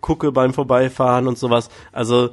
gucke 0.00 0.32
beim 0.32 0.52
Vorbeifahren 0.52 1.28
und 1.28 1.38
sowas. 1.38 1.70
Also 1.92 2.30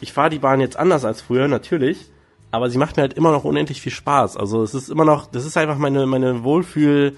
ich 0.00 0.12
fahre 0.12 0.30
die 0.30 0.38
Bahn 0.38 0.60
jetzt 0.60 0.76
anders 0.76 1.04
als 1.04 1.20
früher, 1.20 1.48
natürlich, 1.48 2.10
aber 2.52 2.70
sie 2.70 2.78
macht 2.78 2.96
mir 2.96 3.02
halt 3.02 3.14
immer 3.14 3.32
noch 3.32 3.44
unendlich 3.44 3.80
viel 3.80 3.92
Spaß. 3.92 4.36
Also 4.36 4.62
es 4.62 4.72
ist 4.72 4.88
immer 4.88 5.04
noch, 5.04 5.26
das 5.26 5.44
ist 5.44 5.56
einfach 5.56 5.78
meine, 5.78 6.06
meine 6.06 6.44
Wohlfühl 6.44 7.16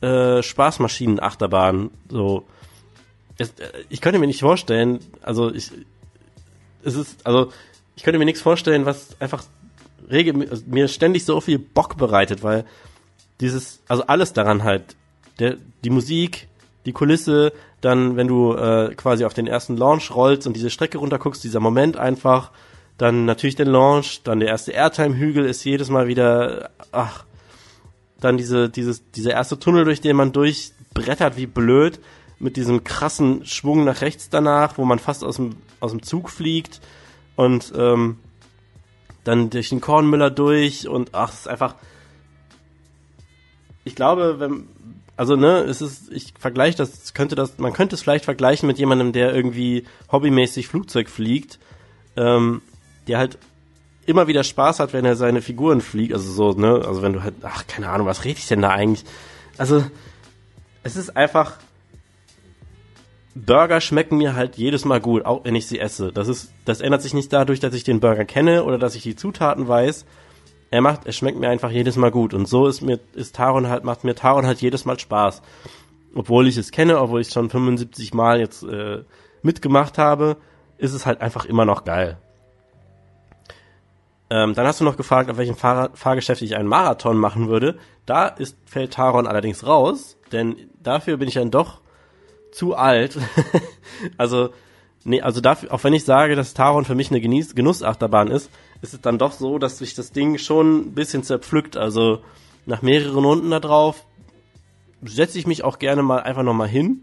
äh, 0.00 0.42
Spaßmaschinen-Achterbahn. 0.42 1.90
So. 2.08 2.44
Es, 3.38 3.50
äh, 3.58 3.70
ich 3.88 4.00
könnte 4.00 4.18
mir 4.18 4.26
nicht 4.26 4.40
vorstellen, 4.40 5.00
also 5.22 5.52
ich 5.52 5.70
es 6.84 6.94
ist, 6.94 7.26
also 7.26 7.52
ich 7.96 8.02
könnte 8.02 8.18
mir 8.18 8.24
nichts 8.24 8.42
vorstellen, 8.42 8.86
was 8.86 9.20
einfach 9.20 9.44
rege, 10.10 10.34
also 10.50 10.62
mir 10.66 10.88
ständig 10.88 11.24
so 11.24 11.40
viel 11.40 11.58
Bock 11.58 11.96
bereitet, 11.96 12.42
weil 12.42 12.64
dieses, 13.40 13.80
also 13.88 14.04
alles 14.06 14.32
daran 14.32 14.64
halt, 14.64 14.96
der, 15.38 15.56
die 15.84 15.90
Musik, 15.90 16.48
die 16.86 16.92
Kulisse, 16.92 17.52
dann, 17.80 18.16
wenn 18.16 18.28
du 18.28 18.54
äh, 18.54 18.94
quasi 18.94 19.24
auf 19.24 19.34
den 19.34 19.46
ersten 19.46 19.76
Launch 19.76 20.14
rollst 20.14 20.46
und 20.46 20.54
diese 20.54 20.70
Strecke 20.70 20.98
runterguckst, 20.98 21.44
dieser 21.44 21.60
Moment 21.60 21.96
einfach, 21.96 22.50
dann 22.96 23.24
natürlich 23.24 23.56
der 23.56 23.66
Launch, 23.66 24.22
dann 24.24 24.40
der 24.40 24.48
erste 24.48 24.72
Airtime-Hügel 24.72 25.44
ist 25.44 25.62
jedes 25.64 25.88
Mal 25.88 26.08
wieder, 26.08 26.70
ach, 26.90 27.24
dann 28.20 28.36
diese, 28.36 28.68
dieses, 28.68 29.08
dieser 29.12 29.32
erste 29.32 29.58
Tunnel, 29.58 29.84
durch 29.84 30.00
den 30.00 30.16
man 30.16 30.32
durchbrettert 30.32 31.36
wie 31.36 31.46
blöd, 31.46 32.00
mit 32.38 32.56
diesem 32.56 32.84
krassen 32.84 33.44
Schwung 33.44 33.84
nach 33.84 34.00
rechts 34.00 34.30
danach, 34.30 34.78
wo 34.78 34.84
man 34.84 34.98
fast 34.98 35.24
aus 35.24 35.36
dem, 35.36 35.56
aus 35.80 35.90
dem 35.90 36.02
Zug 36.02 36.30
fliegt 36.30 36.80
und 37.36 37.72
ähm, 37.76 38.18
dann 39.24 39.50
durch 39.50 39.68
den 39.68 39.80
Kornmüller 39.80 40.30
durch 40.30 40.88
und 40.88 41.10
ach, 41.12 41.32
es 41.32 41.40
ist 41.40 41.48
einfach. 41.48 41.74
Ich 43.84 43.94
glaube, 43.94 44.38
wenn, 44.38 44.68
also 45.16 45.34
ne, 45.34 45.60
es 45.60 45.82
ist, 45.82 46.12
ich 46.12 46.34
vergleiche 46.38 46.76
das, 46.76 47.12
könnte 47.14 47.34
das, 47.34 47.58
man 47.58 47.72
könnte 47.72 47.94
es 47.94 48.02
vielleicht 48.02 48.24
vergleichen 48.24 48.66
mit 48.66 48.78
jemandem, 48.78 49.12
der 49.12 49.34
irgendwie 49.34 49.84
hobbymäßig 50.12 50.68
Flugzeug 50.68 51.08
fliegt, 51.08 51.58
ähm, 52.16 52.62
der 53.08 53.18
halt 53.18 53.38
immer 54.06 54.26
wieder 54.26 54.44
Spaß 54.44 54.80
hat, 54.80 54.92
wenn 54.92 55.04
er 55.04 55.16
seine 55.16 55.42
Figuren 55.42 55.80
fliegt, 55.80 56.14
also 56.14 56.30
so, 56.30 56.58
ne, 56.58 56.82
also 56.86 57.02
wenn 57.02 57.12
du 57.12 57.22
halt, 57.22 57.34
ach, 57.42 57.66
keine 57.66 57.90
Ahnung, 57.90 58.06
was 58.06 58.24
rede 58.24 58.38
ich 58.38 58.46
denn 58.46 58.62
da 58.62 58.70
eigentlich? 58.70 59.04
Also, 59.58 59.84
es 60.82 60.96
ist 60.96 61.16
einfach, 61.16 61.58
Burger 63.34 63.80
schmecken 63.80 64.16
mir 64.18 64.34
halt 64.34 64.56
jedes 64.56 64.84
Mal 64.84 65.00
gut, 65.00 65.24
auch 65.24 65.44
wenn 65.44 65.54
ich 65.54 65.66
sie 65.66 65.78
esse. 65.78 66.12
Das 66.12 66.28
ist, 66.28 66.52
das 66.64 66.80
ändert 66.80 67.02
sich 67.02 67.14
nicht 67.14 67.32
dadurch, 67.32 67.60
dass 67.60 67.74
ich 67.74 67.84
den 67.84 68.00
Burger 68.00 68.24
kenne 68.24 68.64
oder 68.64 68.78
dass 68.78 68.94
ich 68.94 69.02
die 69.02 69.16
Zutaten 69.16 69.68
weiß. 69.68 70.06
Er 70.70 70.80
macht, 70.80 71.06
er 71.06 71.12
schmeckt 71.12 71.38
mir 71.38 71.48
einfach 71.48 71.70
jedes 71.70 71.96
Mal 71.96 72.10
gut. 72.10 72.34
Und 72.34 72.46
so 72.46 72.66
ist 72.66 72.82
mir, 72.82 72.98
ist 73.14 73.36
Taron 73.36 73.68
halt, 73.68 73.84
macht 73.84 74.04
mir 74.04 74.14
Taron 74.14 74.46
halt 74.46 74.60
jedes 74.60 74.84
Mal 74.84 74.98
Spaß. 74.98 75.42
Obwohl 76.14 76.48
ich 76.48 76.56
es 76.56 76.72
kenne, 76.72 77.00
obwohl 77.00 77.20
ich 77.20 77.28
es 77.28 77.34
schon 77.34 77.48
75 77.48 78.12
Mal 78.12 78.40
jetzt 78.40 78.64
äh, 78.64 79.04
mitgemacht 79.42 79.98
habe, 79.98 80.36
ist 80.76 80.92
es 80.92 81.06
halt 81.06 81.20
einfach 81.20 81.44
immer 81.44 81.64
noch 81.64 81.84
geil. 81.84 82.18
Ähm, 84.30 84.54
dann 84.54 84.66
hast 84.66 84.80
du 84.80 84.84
noch 84.84 84.96
gefragt, 84.96 85.30
auf 85.30 85.38
welchem 85.38 85.56
Fahr 85.56 85.90
Fahrgeschäft 85.94 86.42
ich 86.42 86.56
einen 86.56 86.68
Marathon 86.68 87.16
machen 87.16 87.48
würde. 87.48 87.78
Da 88.04 88.26
ist, 88.26 88.58
fällt 88.66 88.92
Taron 88.92 89.26
allerdings 89.26 89.66
raus, 89.66 90.18
denn 90.32 90.56
dafür 90.82 91.16
bin 91.16 91.28
ich 91.28 91.34
dann 91.34 91.50
doch 91.50 91.80
zu 92.52 92.74
alt. 92.74 93.18
also, 94.16 94.50
nee, 95.04 95.20
also 95.20 95.40
dafür, 95.40 95.72
auch 95.72 95.84
wenn 95.84 95.92
ich 95.92 96.04
sage, 96.04 96.36
dass 96.36 96.54
Taron 96.54 96.84
für 96.84 96.94
mich 96.94 97.10
eine 97.10 97.20
Genieß 97.20 97.54
Genussachterbahn 97.54 98.28
ist, 98.28 98.50
ist 98.82 98.94
es 98.94 99.00
dann 99.00 99.18
doch 99.18 99.32
so, 99.32 99.58
dass 99.58 99.78
sich 99.78 99.94
das 99.94 100.12
Ding 100.12 100.38
schon 100.38 100.88
ein 100.88 100.94
bisschen 100.94 101.22
zerpflückt. 101.22 101.76
Also 101.76 102.22
nach 102.66 102.82
mehreren 102.82 103.24
Runden 103.24 103.50
da 103.50 103.60
drauf 103.60 104.04
setze 105.02 105.38
ich 105.38 105.46
mich 105.46 105.64
auch 105.64 105.78
gerne 105.78 106.02
mal 106.02 106.20
einfach 106.20 106.42
nochmal 106.42 106.68
hin. 106.68 107.02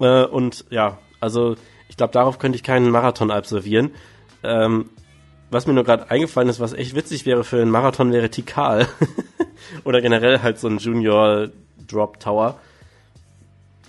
Äh, 0.00 0.24
und 0.24 0.64
ja, 0.70 0.98
also 1.20 1.56
ich 1.88 1.96
glaube, 1.96 2.12
darauf 2.12 2.38
könnte 2.38 2.56
ich 2.56 2.62
keinen 2.62 2.90
Marathon 2.90 3.30
absolvieren. 3.30 3.92
Ähm, 4.42 4.90
was 5.50 5.66
mir 5.66 5.74
nur 5.74 5.84
gerade 5.84 6.10
eingefallen 6.10 6.48
ist, 6.48 6.60
was 6.60 6.72
echt 6.72 6.94
witzig 6.94 7.26
wäre 7.26 7.44
für 7.44 7.60
einen 7.60 7.70
Marathon, 7.70 8.12
wäre 8.12 8.30
Tikal. 8.30 8.88
Oder 9.84 10.00
generell 10.00 10.40
halt 10.40 10.58
so 10.58 10.68
ein 10.68 10.78
Junior 10.78 11.48
Drop 11.86 12.18
Tower 12.18 12.58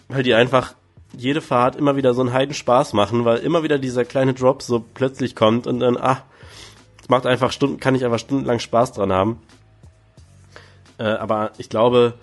weil 0.07 0.23
die 0.23 0.33
einfach 0.33 0.75
jede 1.15 1.41
Fahrt 1.41 1.75
immer 1.75 1.95
wieder 1.95 2.13
so 2.13 2.21
einen 2.21 2.33
Heidenspaß 2.33 2.93
machen, 2.93 3.25
weil 3.25 3.37
immer 3.39 3.63
wieder 3.63 3.77
dieser 3.77 4.05
kleine 4.05 4.33
Drop 4.33 4.61
so 4.61 4.83
plötzlich 4.93 5.35
kommt 5.35 5.67
und 5.67 5.79
dann, 5.79 5.97
ah, 5.97 6.23
es 7.01 7.09
macht 7.09 7.25
einfach 7.25 7.51
Stunden, 7.51 7.79
kann 7.79 7.95
ich 7.95 8.03
einfach 8.03 8.19
stundenlang 8.19 8.59
Spaß 8.59 8.93
dran 8.93 9.13
haben. 9.13 9.39
Äh, 10.97 11.03
aber 11.03 11.51
ich 11.57 11.69
glaube, 11.69 12.15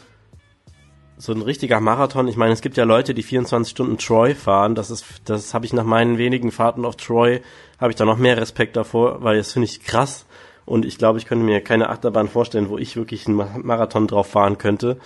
so 1.19 1.33
ein 1.33 1.43
richtiger 1.43 1.81
Marathon, 1.81 2.29
ich 2.29 2.37
meine, 2.37 2.53
es 2.53 2.63
gibt 2.63 2.77
ja 2.77 2.85
Leute, 2.85 3.13
die 3.13 3.23
24 3.23 3.71
Stunden 3.71 3.99
Troy 3.99 4.35
fahren, 4.35 4.75
das 4.75 4.91
ist, 4.91 5.05
das 5.27 5.53
habe 5.53 5.67
ich 5.67 5.73
nach 5.73 5.85
meinen 5.85 6.19
wenigen 6.19 6.51
Fahrten 6.51 6.85
auf 6.85 6.97
Troy, 6.97 7.43
habe 7.79 7.93
ich 7.93 7.97
da 7.97 8.05
noch 8.05 8.17
mehr 8.17 8.39
Respekt 8.39 8.77
davor, 8.77 9.23
weil 9.23 9.37
das 9.37 9.53
finde 9.53 9.67
ich 9.67 9.83
krass 9.83 10.25
und 10.65 10.85
ich 10.85 10.99
glaube, 10.99 11.19
ich 11.19 11.27
könnte 11.27 11.45
mir 11.45 11.61
keine 11.61 11.91
Achterbahn 11.91 12.29
vorstellen, 12.29 12.71
wo 12.71 12.79
ich 12.79 12.97
wirklich 12.97 13.27
einen 13.27 13.37
Marathon 13.37 14.07
drauf 14.07 14.29
fahren 14.29 14.57
könnte. 14.57 14.99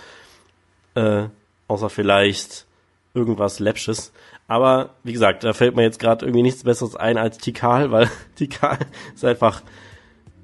Äh, 0.95 1.25
außer 1.67 1.89
vielleicht 1.89 2.65
irgendwas 3.13 3.59
Läppsches. 3.59 4.11
Aber 4.47 4.91
wie 5.03 5.13
gesagt, 5.13 5.43
da 5.43 5.53
fällt 5.53 5.75
mir 5.75 5.83
jetzt 5.83 5.99
gerade 5.99 6.25
irgendwie 6.25 6.43
nichts 6.43 6.63
Besseres 6.63 6.95
ein 6.95 7.17
als 7.17 7.37
Tikal, 7.37 7.91
weil 7.91 8.09
Tikal 8.35 8.79
ist 9.13 9.25
einfach 9.25 9.61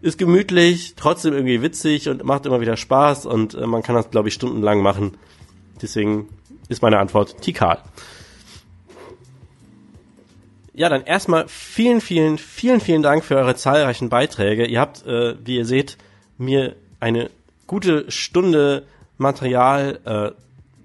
ist 0.01 0.17
gemütlich, 0.17 0.95
trotzdem 0.95 1.33
irgendwie 1.33 1.61
witzig 1.61 2.09
und 2.09 2.23
macht 2.23 2.47
immer 2.47 2.59
wieder 2.59 2.75
Spaß 2.75 3.27
und 3.27 3.53
äh, 3.53 3.67
man 3.67 3.83
kann 3.83 3.95
das 3.95 4.09
glaube 4.09 4.29
ich 4.29 4.33
stundenlang 4.33 4.81
machen. 4.81 5.15
Deswegen 5.79 6.27
ist 6.69 6.81
meine 6.81 6.97
Antwort 6.97 7.39
Tikal. 7.41 7.83
Ja, 10.73 10.89
dann 10.89 11.03
erstmal 11.03 11.47
vielen, 11.47 12.01
vielen, 12.01 12.37
vielen, 12.37 12.79
vielen 12.79 13.03
Dank 13.03 13.23
für 13.23 13.35
eure 13.35 13.55
zahlreichen 13.55 14.09
Beiträge. 14.09 14.65
Ihr 14.65 14.79
habt, 14.79 15.05
äh, 15.05 15.35
wie 15.45 15.57
ihr 15.57 15.65
seht, 15.65 15.97
mir 16.37 16.75
eine 16.99 17.29
gute 17.67 18.09
Stunde 18.09 18.87
Material 19.17 19.99
äh, 20.05 20.41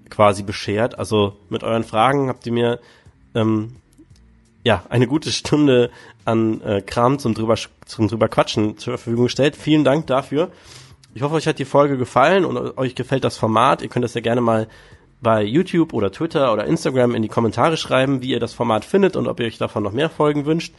quasi 0.09 0.43
beschert. 0.43 0.97
Also 0.97 1.37
mit 1.49 1.63
euren 1.63 1.83
Fragen 1.83 2.29
habt 2.29 2.45
ihr 2.45 2.53
mir 2.53 2.79
ähm, 3.35 3.75
ja 4.63 4.83
eine 4.89 5.07
gute 5.07 5.31
Stunde 5.31 5.91
an 6.25 6.61
äh, 6.61 6.81
Kram 6.81 7.19
zum 7.19 7.33
drüber 7.33 7.55
zum 7.85 8.07
drüber 8.07 8.27
quatschen 8.27 8.77
zur 8.77 8.97
Verfügung 8.97 9.25
gestellt. 9.25 9.55
Vielen 9.55 9.83
Dank 9.83 10.07
dafür. 10.07 10.51
Ich 11.13 11.21
hoffe, 11.21 11.35
euch 11.35 11.47
hat 11.47 11.59
die 11.59 11.65
Folge 11.65 11.97
gefallen 11.97 12.45
und 12.45 12.77
euch 12.77 12.93
gefällt 12.93 13.23
das 13.23 13.37
Format. 13.37 13.81
Ihr 13.81 13.89
könnt 13.89 14.03
das 14.03 14.13
ja 14.13 14.21
gerne 14.21 14.41
mal 14.41 14.67
bei 15.21 15.41
YouTube 15.41 15.93
oder 15.93 16.11
Twitter 16.11 16.53
oder 16.53 16.65
Instagram 16.65 17.15
in 17.15 17.23
die 17.23 17.27
Kommentare 17.27 17.77
schreiben, 17.77 18.21
wie 18.21 18.29
ihr 18.29 18.39
das 18.39 18.53
Format 18.53 18.85
findet 18.85 19.15
und 19.15 19.27
ob 19.27 19.39
ihr 19.39 19.47
euch 19.47 19.57
davon 19.57 19.83
noch 19.83 19.93
mehr 19.93 20.09
Folgen 20.09 20.45
wünscht. 20.45 20.73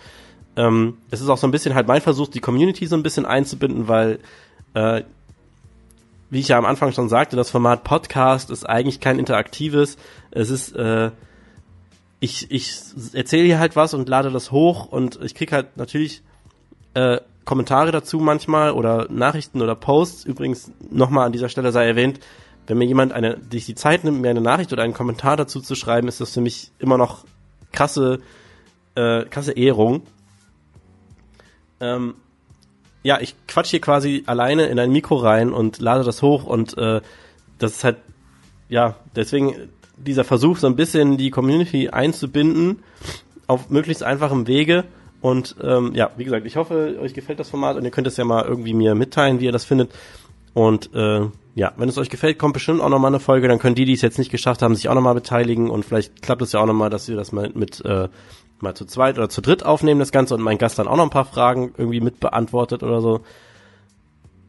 Ähm, 0.56 0.98
es 1.10 1.20
ist 1.20 1.28
auch 1.28 1.38
so 1.38 1.46
ein 1.46 1.50
bisschen 1.50 1.74
halt 1.74 1.88
mein 1.88 2.00
Versuch, 2.00 2.28
die 2.28 2.40
Community 2.40 2.86
so 2.86 2.96
ein 2.96 3.02
bisschen 3.02 3.26
einzubinden, 3.26 3.88
weil 3.88 4.20
äh, 4.74 5.02
wie 6.30 6.40
ich 6.40 6.48
ja 6.48 6.58
am 6.58 6.66
Anfang 6.66 6.92
schon 6.92 7.08
sagte, 7.08 7.36
das 7.36 7.50
Format 7.50 7.84
Podcast 7.84 8.50
ist 8.50 8.68
eigentlich 8.68 9.00
kein 9.00 9.18
interaktives. 9.18 9.96
Es 10.30 10.50
ist, 10.50 10.74
äh, 10.76 11.10
ich, 12.20 12.50
ich 12.50 12.72
erzähle 13.14 13.44
hier 13.44 13.58
halt 13.58 13.76
was 13.76 13.94
und 13.94 14.08
lade 14.08 14.30
das 14.30 14.50
hoch 14.50 14.86
und 14.86 15.18
ich 15.22 15.34
krieg 15.34 15.52
halt 15.52 15.76
natürlich 15.76 16.22
äh, 16.94 17.20
Kommentare 17.44 17.92
dazu 17.92 18.18
manchmal 18.18 18.72
oder 18.72 19.06
Nachrichten 19.10 19.62
oder 19.62 19.74
Posts. 19.74 20.24
Übrigens 20.24 20.70
nochmal 20.90 21.26
an 21.26 21.32
dieser 21.32 21.48
Stelle 21.48 21.72
sei 21.72 21.86
erwähnt, 21.86 22.20
wenn 22.66 22.76
mir 22.76 22.84
jemand 22.84 23.14
eine, 23.14 23.38
sich 23.50 23.64
die 23.64 23.74
Zeit 23.74 24.04
nimmt, 24.04 24.20
mir 24.20 24.28
eine 24.28 24.42
Nachricht 24.42 24.72
oder 24.72 24.82
einen 24.82 24.92
Kommentar 24.92 25.38
dazu 25.38 25.60
zu 25.62 25.74
schreiben, 25.74 26.08
ist 26.08 26.20
das 26.20 26.34
für 26.34 26.42
mich 26.42 26.72
immer 26.78 26.98
noch 26.98 27.24
krasse, 27.72 28.20
äh, 28.94 29.24
krasse 29.24 29.52
Ehrung. 29.52 30.02
Ähm, 31.80 32.16
ja, 33.02 33.20
ich 33.20 33.34
quatsch 33.46 33.70
hier 33.70 33.80
quasi 33.80 34.24
alleine 34.26 34.66
in 34.66 34.78
ein 34.78 34.90
Mikro 34.90 35.16
rein 35.16 35.52
und 35.52 35.78
lade 35.78 36.04
das 36.04 36.22
hoch 36.22 36.44
und 36.44 36.76
äh, 36.78 37.00
das 37.58 37.72
ist 37.72 37.84
halt, 37.84 37.96
ja, 38.68 38.96
deswegen 39.16 39.54
dieser 39.96 40.24
Versuch, 40.24 40.58
so 40.58 40.66
ein 40.66 40.76
bisschen 40.76 41.16
die 41.16 41.30
Community 41.30 41.88
einzubinden 41.88 42.82
auf 43.46 43.70
möglichst 43.70 44.02
einfachem 44.02 44.46
Wege. 44.46 44.84
Und 45.20 45.56
ähm, 45.62 45.92
ja, 45.94 46.10
wie 46.16 46.24
gesagt, 46.24 46.46
ich 46.46 46.56
hoffe, 46.56 46.96
euch 47.00 47.14
gefällt 47.14 47.40
das 47.40 47.50
Format 47.50 47.76
und 47.76 47.84
ihr 47.84 47.90
könnt 47.90 48.06
es 48.06 48.16
ja 48.16 48.24
mal 48.24 48.44
irgendwie 48.44 48.74
mir 48.74 48.94
mitteilen, 48.94 49.40
wie 49.40 49.46
ihr 49.46 49.52
das 49.52 49.64
findet. 49.64 49.90
Und 50.54 50.94
äh, 50.94 51.22
ja, 51.56 51.72
wenn 51.76 51.88
es 51.88 51.98
euch 51.98 52.10
gefällt, 52.10 52.38
kommt 52.38 52.54
bestimmt 52.54 52.80
auch 52.80 52.88
nochmal 52.88 53.10
eine 53.10 53.20
Folge. 53.20 53.48
Dann 53.48 53.58
können 53.58 53.74
die, 53.74 53.84
die 53.84 53.94
es 53.94 54.02
jetzt 54.02 54.18
nicht 54.18 54.30
geschafft 54.30 54.62
haben, 54.62 54.76
sich 54.76 54.88
auch 54.88 54.94
nochmal 54.94 55.14
beteiligen. 55.14 55.70
Und 55.70 55.84
vielleicht 55.84 56.22
klappt 56.22 56.42
es 56.42 56.52
ja 56.52 56.60
auch 56.60 56.66
nochmal, 56.66 56.90
dass 56.90 57.08
wir 57.08 57.16
das 57.16 57.32
mal 57.32 57.50
mit 57.54 57.84
äh, 57.84 58.08
mal 58.60 58.74
zu 58.74 58.84
zweit 58.84 59.18
oder 59.18 59.28
zu 59.28 59.40
dritt 59.40 59.64
aufnehmen, 59.64 60.00
das 60.00 60.12
Ganze, 60.12 60.34
und 60.34 60.42
mein 60.42 60.58
Gast 60.58 60.78
dann 60.78 60.88
auch 60.88 60.96
noch 60.96 61.04
ein 61.04 61.10
paar 61.10 61.24
Fragen 61.24 61.72
irgendwie 61.76 62.00
mit 62.00 62.20
beantwortet 62.20 62.82
oder 62.82 63.00
so. 63.00 63.20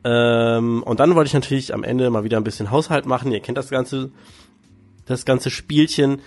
Ähm, 0.04 0.84
und 0.84 1.00
dann 1.00 1.16
wollte 1.16 1.28
ich 1.28 1.34
natürlich 1.34 1.74
am 1.74 1.84
Ende 1.84 2.10
mal 2.10 2.24
wieder 2.24 2.38
ein 2.38 2.44
bisschen 2.44 2.72
Haushalt 2.72 3.06
machen. 3.06 3.32
Ihr 3.32 3.42
kennt 3.42 3.58
das 3.58 3.70
ganze, 3.70 4.12
das 5.06 5.26
ganze 5.26 5.50
Spielchen. 5.50 6.22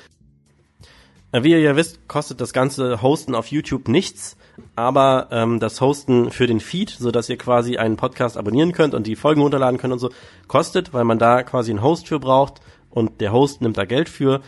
Wie 1.32 1.52
ihr 1.52 1.60
ja 1.60 1.76
wisst, 1.76 2.08
kostet 2.08 2.42
das 2.42 2.52
ganze 2.52 3.00
Hosten 3.00 3.34
auf 3.34 3.46
YouTube 3.46 3.88
nichts, 3.88 4.36
aber 4.76 5.28
ähm, 5.30 5.60
das 5.60 5.80
Hosten 5.80 6.30
für 6.30 6.46
den 6.46 6.60
Feed, 6.60 6.90
so 6.90 7.10
dass 7.10 7.30
ihr 7.30 7.38
quasi 7.38 7.78
einen 7.78 7.96
Podcast 7.96 8.36
abonnieren 8.36 8.72
könnt 8.72 8.92
und 8.92 9.06
die 9.06 9.16
Folgen 9.16 9.40
runterladen 9.40 9.78
könnt 9.78 9.94
und 9.94 9.98
so, 9.98 10.10
kostet, 10.46 10.92
weil 10.92 11.04
man 11.04 11.18
da 11.18 11.42
quasi 11.42 11.70
einen 11.70 11.80
Host 11.80 12.08
für 12.08 12.20
braucht 12.20 12.60
und 12.90 13.22
der 13.22 13.32
Host 13.32 13.62
nimmt 13.62 13.78
da 13.78 13.86
Geld 13.86 14.10
für. 14.10 14.42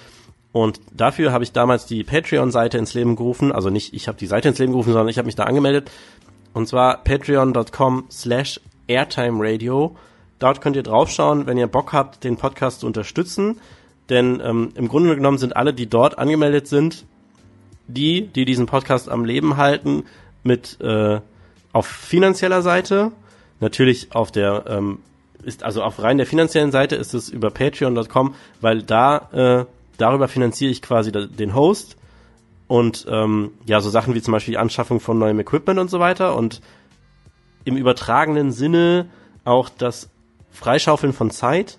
Und 0.55 0.81
dafür 0.93 1.33
habe 1.33 1.43
ich 1.43 1.51
damals 1.51 1.85
die 1.85 2.05
Patreon-Seite 2.05 2.79
ins 2.79 2.95
Leben 2.95 3.17
gerufen. 3.17 3.51
Also 3.51 3.71
nicht, 3.71 3.93
ich 3.93 4.07
habe 4.07 4.17
die 4.17 4.29
Seite 4.29 4.49
ins 4.49 4.61
Leben 4.61 4.71
gerufen, 4.71 4.93
sondern 4.93 5.09
ich 5.09 5.19
habe 5.19 5.27
mich 5.27 5.35
da 5.35 5.43
angemeldet. 5.43 5.91
Und 6.53 6.69
zwar 6.69 7.03
patreon.com 7.03 8.05
slash 8.09 8.61
airtime 8.87 9.39
radio. 9.41 9.97
Dort 10.39 10.61
könnt 10.61 10.77
ihr 10.77 10.85
draufschauen, 10.85 11.49
wenn 11.49 11.59
ihr 11.59 11.67
Bock 11.67 11.93
habt, 11.93 12.23
den 12.23 12.37
Podcast 12.37 12.81
zu 12.81 12.87
unterstützen. 12.87 13.61
Denn 14.11 14.41
ähm, 14.45 14.71
im 14.77 14.87
Grunde 14.87 15.17
genommen 15.17 15.39
sind 15.39 15.57
alle, 15.57 15.75
die 15.75 15.89
dort 15.89 16.19
angemeldet 16.19 16.69
sind, 16.69 17.05
die, 17.89 18.29
die 18.29 18.45
diesen 18.45 18.67
Podcast 18.67 19.09
am 19.09 19.25
Leben 19.25 19.57
halten, 19.57 20.05
mit 20.45 20.81
äh, 20.81 21.19
auf 21.73 21.87
finanzieller 21.87 22.63
Seite. 22.63 23.11
Natürlich 23.59 24.15
auf 24.15 24.31
der 24.31 24.67
ähm, 24.69 25.01
ist 25.43 25.65
also 25.65 25.83
auf 25.83 26.01
rein 26.01 26.19
der 26.19 26.27
finanziellen 26.27 26.71
Seite 26.71 26.95
ist 26.95 27.13
es 27.13 27.29
über 27.29 27.51
Patreon.com, 27.51 28.37
weil 28.61 28.83
da 28.83 29.65
äh, 29.67 29.74
darüber 29.99 30.29
finanziere 30.29 30.71
ich 30.71 30.83
quasi 30.83 31.13
den 31.13 31.55
Host 31.55 31.97
und 32.67 33.07
ähm, 33.09 33.53
ja, 33.67 33.81
so 33.81 33.91
Sachen 33.91 34.15
wie 34.15 34.23
zum 34.23 34.33
Beispiel 34.33 34.53
die 34.53 34.59
Anschaffung 34.59 35.01
von 35.01 35.19
neuem 35.19 35.41
Equipment 35.41 35.79
und 35.79 35.91
so 35.91 36.01
weiter 36.01 36.37
und 36.37 36.61
im 37.65 37.77
übertragenen 37.77 38.53
Sinne 38.53 39.09
auch 39.45 39.69
das 39.69 40.11
Freischaufeln 40.51 41.13
von 41.13 41.31
Zeit, 41.31 41.79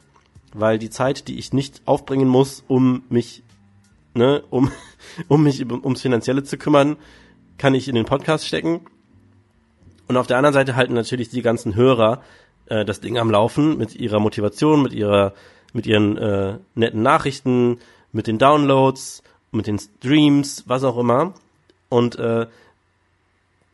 weil 0.53 0.79
die 0.79 0.89
Zeit, 0.89 1.27
die 1.27 1.37
ich 1.37 1.53
nicht 1.53 1.81
aufbringen 1.85 2.27
muss, 2.27 2.63
um 2.67 3.03
mich, 3.09 3.43
ne, 4.13 4.43
um, 4.49 4.71
um 5.27 5.43
mich 5.43 5.65
ums 5.65 6.01
Finanzielle 6.01 6.43
zu 6.43 6.57
kümmern, 6.57 6.97
kann 7.57 7.75
ich 7.75 7.87
in 7.87 7.95
den 7.95 8.05
Podcast 8.05 8.47
stecken. 8.47 8.81
Und 10.07 10.17
auf 10.17 10.27
der 10.27 10.37
anderen 10.37 10.53
Seite 10.53 10.75
halten 10.75 10.93
natürlich 10.93 11.29
die 11.29 11.41
ganzen 11.41 11.75
Hörer 11.75 12.21
äh, 12.67 12.85
das 12.85 13.01
Ding 13.01 13.17
am 13.17 13.31
Laufen 13.31 13.77
mit 13.77 13.95
ihrer 13.95 14.19
Motivation, 14.19 14.83
mit 14.83 14.93
ihrer, 14.93 15.33
mit 15.73 15.87
ihren 15.87 16.17
äh, 16.17 16.57
netten 16.75 17.01
Nachrichten, 17.01 17.79
mit 18.15 18.27
den 18.27 18.37
Downloads, 18.37 19.23
mit 19.51 19.67
den 19.67 19.77
Streams, 19.77 20.63
was 20.67 20.85
auch 20.85 20.97
immer. 20.97 21.33
Und 21.89 22.17
äh, 22.17 22.47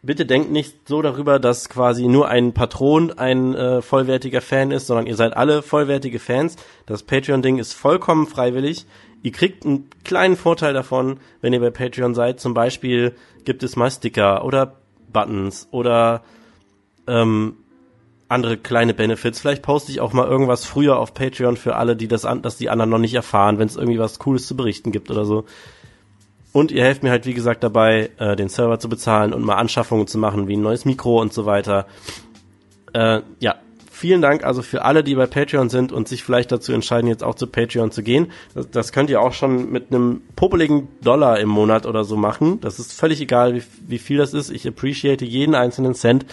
bitte 0.02 0.26
denkt 0.26 0.52
nicht 0.52 0.88
so 0.88 1.04
darüber, 1.04 1.38
dass 1.38 1.70
quasi 1.70 2.08
nur 2.08 2.28
ein 2.28 2.52
Patron 2.52 3.12
ein 3.20 3.54
äh, 3.54 3.84
vollwertiger 3.84 4.42
Fan 4.42 4.72
ist, 4.72 4.88
sondern 4.88 5.06
ihr 5.06 5.16
seid 5.16 5.38
alle 5.38 5.62
vollwertige 5.62 6.18
Fans. 6.18 6.56
Das 6.88 7.04
Patreon-Ding 7.04 7.60
ist 7.60 7.74
vollkommen 7.74 8.26
freiwillig. 8.26 8.88
Ihr 9.22 9.32
kriegt 9.32 9.64
einen 9.64 9.92
kleinen 10.04 10.36
Vorteil 10.36 10.74
davon, 10.74 11.20
wenn 11.42 11.54
ihr 11.54 11.60
bei 11.60 11.70
Patreon 11.70 12.16
seid. 12.16 12.40
Zum 12.40 12.56
Beispiel 12.56 13.14
gibt 13.46 13.62
es 13.62 13.76
mal 13.76 13.92
Sticker 13.92 14.44
oder 14.44 14.78
Buttons 15.14 15.68
oder 15.70 16.24
ähm, 17.06 17.58
andere 18.32 18.58
kleine 18.58 18.94
Benefits. 18.94 19.40
Vielleicht 19.40 19.62
poste 19.62 19.92
ich 19.92 20.00
auch 20.00 20.14
mal 20.14 20.28
irgendwas 20.28 20.66
früher 20.66 20.98
auf 20.98 21.14
Patreon 21.14 21.58
für 21.58 21.76
alle, 21.76 21.96
die 21.96 22.08
das 22.08 22.26
an, 22.26 22.42
dass 22.42 22.58
die 22.58 22.70
anderen 22.70 22.90
noch 22.90 22.98
nicht 22.98 23.14
erfahren, 23.14 23.60
wenn 23.60 23.68
es 23.68 23.76
irgendwie 23.76 24.00
was 24.00 24.20
Cooles 24.20 24.48
zu 24.48 24.56
berichten 24.56 24.92
gibt 24.92 25.12
oder 25.12 25.26
so. 25.26 25.46
Und 26.54 26.72
ihr 26.72 26.84
helft 26.84 27.04
mir 27.04 27.12
halt, 27.12 27.26
wie 27.26 27.34
gesagt, 27.34 27.64
dabei, 27.64 28.10
äh, 28.18 28.36
den 28.36 28.50
Server 28.50 28.80
zu 28.80 28.90
bezahlen 28.90 29.34
und 29.34 29.44
mal 29.44 29.56
Anschaffungen 29.56 30.08
zu 30.08 30.18
machen, 30.18 30.48
wie 30.48 30.58
ein 30.58 30.62
neues 30.62 30.86
Mikro 30.86 31.22
und 31.22 31.32
so 31.32 31.46
weiter. 31.46 31.88
Äh, 32.94 33.22
ja, 33.40 33.56
vielen 33.90 34.22
Dank 34.22 34.44
also 34.44 34.62
für 34.62 34.84
alle, 34.84 35.04
die 35.04 35.16
bei 35.16 35.28
Patreon 35.28 35.70
sind 35.70 35.92
und 35.92 36.08
sich 36.08 36.24
vielleicht 36.24 36.52
dazu 36.52 36.74
entscheiden, 36.74 37.08
jetzt 37.08 37.24
auch 37.24 37.36
zu 37.36 37.48
Patreon 37.48 37.92
zu 37.92 38.04
gehen. 38.04 38.32
Das, 38.54 38.70
das 38.70 38.92
könnt 38.92 39.10
ihr 39.10 39.22
auch 39.22 39.32
schon 39.32 39.72
mit 39.72 39.92
einem 39.94 40.24
popeligen 40.36 40.90
Dollar 41.02 41.40
im 41.40 41.50
Monat 41.50 41.86
oder 41.86 42.04
so 42.04 42.18
machen. 42.18 42.60
Das 42.60 42.80
ist 42.80 42.92
völlig 42.92 43.22
egal, 43.22 43.56
wie, 43.56 43.64
wie 43.88 44.00
viel 44.00 44.18
das 44.18 44.34
ist. 44.34 44.50
Ich 44.50 44.68
appreciate 44.68 45.24
jeden 45.24 45.56
einzelnen 45.56 45.94
Cent. 45.94 46.26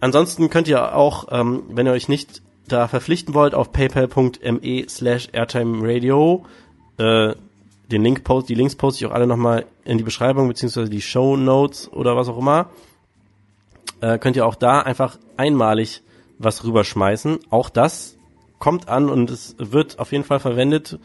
Ansonsten 0.00 0.50
könnt 0.50 0.68
ihr 0.68 0.94
auch, 0.94 1.28
ähm, 1.30 1.64
wenn 1.68 1.86
ihr 1.86 1.92
euch 1.92 2.08
nicht 2.08 2.42
da 2.68 2.88
verpflichten 2.88 3.34
wollt, 3.34 3.54
auf 3.54 3.72
paypal.me 3.72 4.84
slash 4.88 5.28
airtimeradio 5.32 6.44
äh, 6.98 7.34
den 7.90 8.02
Link 8.02 8.24
post, 8.24 8.48
die 8.48 8.54
Links 8.54 8.76
poste 8.76 9.04
ich 9.04 9.10
auch 9.10 9.14
alle 9.14 9.26
nochmal 9.26 9.66
in 9.84 9.98
die 9.98 10.04
Beschreibung, 10.04 10.48
beziehungsweise 10.48 10.90
die 10.90 11.02
Show 11.02 11.36
Notes 11.36 11.92
oder 11.92 12.16
was 12.16 12.28
auch 12.28 12.38
immer. 12.38 12.70
Äh, 14.00 14.18
könnt 14.18 14.36
ihr 14.36 14.46
auch 14.46 14.54
da 14.54 14.80
einfach 14.80 15.18
einmalig 15.36 16.02
was 16.38 16.64
rüberschmeißen. 16.64 17.40
Auch 17.50 17.68
das 17.68 18.16
kommt 18.58 18.88
an 18.88 19.08
und 19.08 19.30
es 19.30 19.56
wird 19.58 19.98
auf 19.98 20.12
jeden 20.12 20.24
Fall 20.24 20.40
verwendet, 20.40 20.98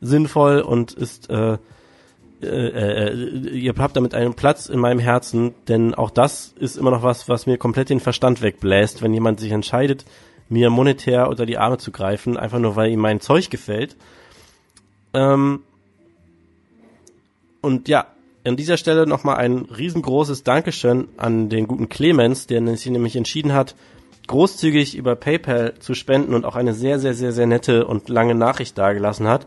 sinnvoll 0.00 0.60
und 0.60 0.92
ist 0.92 1.30
äh, 1.30 1.58
äh, 2.46 3.08
äh, 3.08 3.48
ihr 3.50 3.74
habt 3.76 3.96
damit 3.96 4.14
einen 4.14 4.34
Platz 4.34 4.66
in 4.66 4.78
meinem 4.78 4.98
Herzen, 4.98 5.54
denn 5.68 5.94
auch 5.94 6.10
das 6.10 6.54
ist 6.58 6.76
immer 6.76 6.90
noch 6.90 7.02
was, 7.02 7.28
was 7.28 7.46
mir 7.46 7.58
komplett 7.58 7.90
den 7.90 8.00
Verstand 8.00 8.42
wegbläst, 8.42 9.02
wenn 9.02 9.12
jemand 9.12 9.40
sich 9.40 9.52
entscheidet, 9.52 10.04
mir 10.48 10.70
monetär 10.70 11.28
unter 11.28 11.46
die 11.46 11.58
Arme 11.58 11.78
zu 11.78 11.90
greifen, 11.90 12.36
einfach 12.36 12.58
nur 12.58 12.76
weil 12.76 12.90
ihm 12.90 13.00
mein 13.00 13.20
Zeug 13.20 13.50
gefällt. 13.50 13.96
Ähm, 15.12 15.60
und 17.60 17.88
ja, 17.88 18.06
an 18.44 18.56
dieser 18.56 18.76
Stelle 18.76 19.06
nochmal 19.06 19.36
ein 19.36 19.66
riesengroßes 19.76 20.44
Dankeschön 20.44 21.08
an 21.16 21.48
den 21.48 21.66
guten 21.66 21.88
Clemens, 21.88 22.46
der 22.46 22.64
sich 22.76 22.90
nämlich 22.90 23.16
entschieden 23.16 23.52
hat, 23.52 23.74
großzügig 24.26 24.96
über 24.96 25.16
PayPal 25.16 25.74
zu 25.78 25.94
spenden 25.94 26.34
und 26.34 26.44
auch 26.44 26.56
eine 26.56 26.74
sehr, 26.74 26.98
sehr, 26.98 27.14
sehr, 27.14 27.32
sehr 27.32 27.46
nette 27.46 27.86
und 27.86 28.08
lange 28.08 28.34
Nachricht 28.34 28.78
dargelassen 28.78 29.26
hat. 29.26 29.46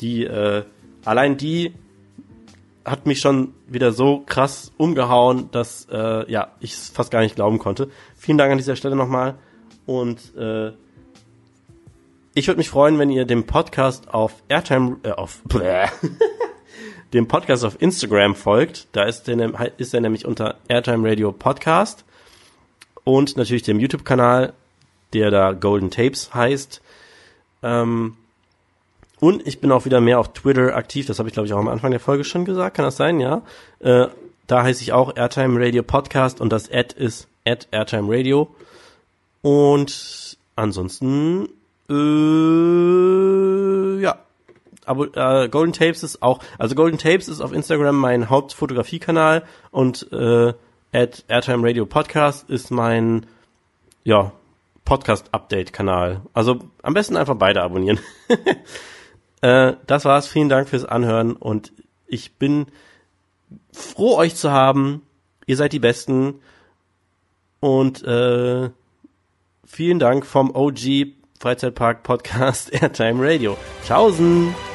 Die, 0.00 0.24
äh, 0.24 0.62
allein 1.04 1.36
die 1.36 1.72
hat 2.84 3.06
mich 3.06 3.20
schon 3.20 3.54
wieder 3.66 3.92
so 3.92 4.22
krass 4.26 4.72
umgehauen, 4.76 5.50
dass 5.52 5.86
äh, 5.90 6.30
ja 6.30 6.48
ich 6.60 6.72
es 6.72 6.88
fast 6.88 7.10
gar 7.10 7.20
nicht 7.20 7.36
glauben 7.36 7.58
konnte. 7.58 7.90
Vielen 8.16 8.38
Dank 8.38 8.52
an 8.52 8.58
dieser 8.58 8.76
Stelle 8.76 8.96
nochmal 8.96 9.34
und 9.86 10.34
äh, 10.36 10.72
ich 12.34 12.48
würde 12.48 12.58
mich 12.58 12.68
freuen, 12.68 12.98
wenn 12.98 13.10
ihr 13.10 13.26
dem 13.26 13.44
Podcast 13.44 14.12
auf 14.12 14.42
Airtime 14.48 14.96
äh, 15.04 15.12
auf 15.12 15.40
dem 17.12 17.28
Podcast 17.28 17.64
auf 17.64 17.80
Instagram 17.80 18.34
folgt. 18.34 18.88
Da 18.92 19.04
ist 19.04 19.28
der, 19.28 19.72
ist 19.78 19.94
er 19.94 20.00
nämlich 20.00 20.26
unter 20.26 20.56
Airtime 20.68 21.08
Radio 21.08 21.30
Podcast 21.30 22.04
und 23.04 23.36
natürlich 23.36 23.62
dem 23.62 23.78
YouTube-Kanal, 23.78 24.52
der 25.12 25.30
da 25.30 25.52
Golden 25.52 25.90
Tapes 25.90 26.34
heißt. 26.34 26.82
Ähm, 27.62 28.16
und 29.20 29.46
ich 29.46 29.60
bin 29.60 29.70
auch 29.72 29.84
wieder 29.84 30.00
mehr 30.00 30.18
auf 30.18 30.32
Twitter 30.32 30.74
aktiv. 30.74 31.06
Das 31.06 31.18
habe 31.18 31.28
ich, 31.28 31.32
glaube 31.34 31.46
ich, 31.46 31.52
auch 31.52 31.58
am 31.58 31.68
Anfang 31.68 31.90
der 31.90 32.00
Folge 32.00 32.24
schon 32.24 32.44
gesagt. 32.44 32.76
Kann 32.76 32.84
das 32.84 32.96
sein? 32.96 33.20
Ja. 33.20 33.42
Äh, 33.80 34.08
da 34.46 34.62
heiße 34.62 34.82
ich 34.82 34.92
auch 34.92 35.16
Airtime 35.16 35.58
Radio 35.58 35.82
Podcast 35.82 36.40
und 36.40 36.52
das 36.52 36.70
Ad 36.70 36.94
ist 36.98 37.28
at 37.46 37.68
Airtime 37.70 38.14
Radio. 38.14 38.54
Und 39.42 40.36
ansonsten, 40.56 41.48
äh, 41.88 41.94
ja. 44.02 44.18
Aber 44.86 45.44
äh, 45.44 45.48
Golden 45.48 45.72
Tapes 45.72 46.02
ist 46.02 46.22
auch, 46.22 46.40
also 46.58 46.74
Golden 46.74 46.98
Tapes 46.98 47.28
ist 47.28 47.40
auf 47.40 47.54
Instagram 47.54 47.96
mein 47.96 48.28
Hauptfotografiekanal 48.28 49.44
und 49.70 50.12
äh, 50.12 50.52
at 50.92 51.24
Airtime 51.28 51.66
Radio 51.66 51.86
Podcast 51.86 52.50
ist 52.50 52.70
mein, 52.70 53.24
ja, 54.02 54.32
Podcast-Update-Kanal. 54.84 56.20
Also 56.34 56.58
am 56.82 56.92
besten 56.92 57.16
einfach 57.16 57.36
beide 57.36 57.62
abonnieren. 57.62 57.98
Äh, 59.44 59.76
das 59.86 60.06
war's. 60.06 60.26
Vielen 60.26 60.48
Dank 60.48 60.70
fürs 60.70 60.86
Anhören 60.86 61.36
und 61.36 61.70
ich 62.06 62.36
bin 62.36 62.66
froh, 63.72 64.16
euch 64.16 64.36
zu 64.36 64.50
haben. 64.50 65.02
Ihr 65.44 65.58
seid 65.58 65.74
die 65.74 65.80
Besten. 65.80 66.40
Und 67.60 68.02
äh, 68.04 68.70
vielen 69.66 69.98
Dank 69.98 70.24
vom 70.24 70.54
OG 70.54 71.08
Freizeitpark 71.38 72.02
Podcast 72.04 72.72
Airtime 72.82 73.22
Radio. 73.22 73.58
Tschaußen! 73.86 74.73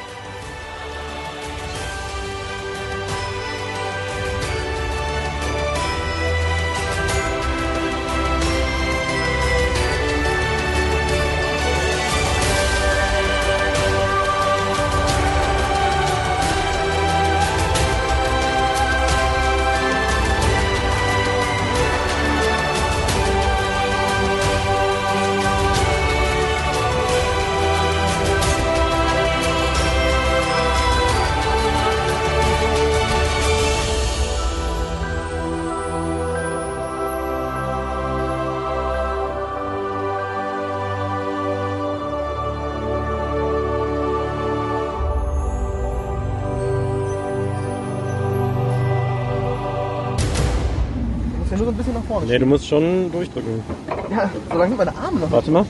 Schon 52.70 53.10
durchdrücken. 53.10 53.62
Ja, 54.10 54.30
solange 54.48 54.76
meine 54.76 54.96
Arme 54.96 55.20
noch. 55.20 55.30
Warte 55.30 55.50
mal. 55.50 55.66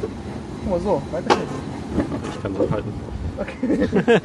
Guck 0.63 0.71
mal 0.71 0.81
so, 0.81 1.03
weiter 1.11 1.35
geht's. 1.35 1.53
Ich 2.35 2.43
kann 2.43 2.55
so 2.55 2.71
halten. 2.71 2.93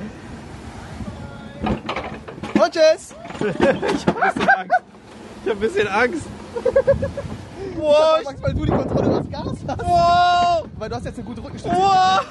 Und 2.54 2.72
tschüss! 2.72 3.16
Ich 5.46 5.52
hab 5.52 5.58
ein 5.58 5.62
bisschen 5.62 5.88
Angst. 5.88 6.26
Wow! 7.78 8.24
Max, 8.26 8.42
weil 8.42 8.54
du 8.56 8.66
die 8.66 8.72
Kontrolle 8.72 9.10
über 9.10 9.20
das 9.20 9.30
Gas 9.30 9.46
hast. 9.46 9.80
Wow! 9.80 10.66
Weil 10.80 10.90
du 10.90 10.96
hast 10.96 11.06
jetzt 11.06 11.20
eine 11.20 11.28
gute 11.28 11.44
Rückenstütze. 11.44 11.76
Wow! 11.78 12.22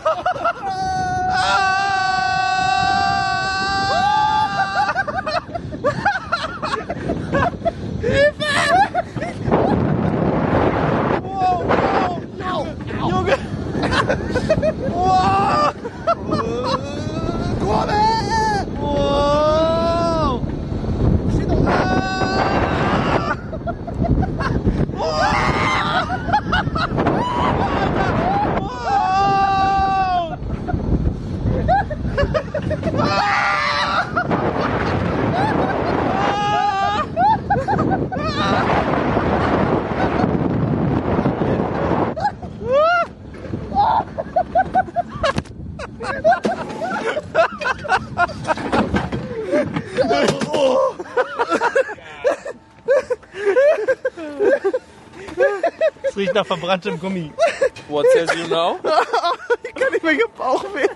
Es 56.15 56.17
riecht 56.19 56.23
nach 56.35 56.47
verbranntem 56.47 56.99
Gummi. 56.99 57.33
What 57.89 58.07
says 58.13 58.31
you 58.37 58.47
now? 58.49 58.79
Ich 59.67 59.75
kann 59.83 59.93
nicht 59.93 60.05
mehr 60.05 60.15
Bauchweh. 60.37 60.85
Ich 60.85 60.94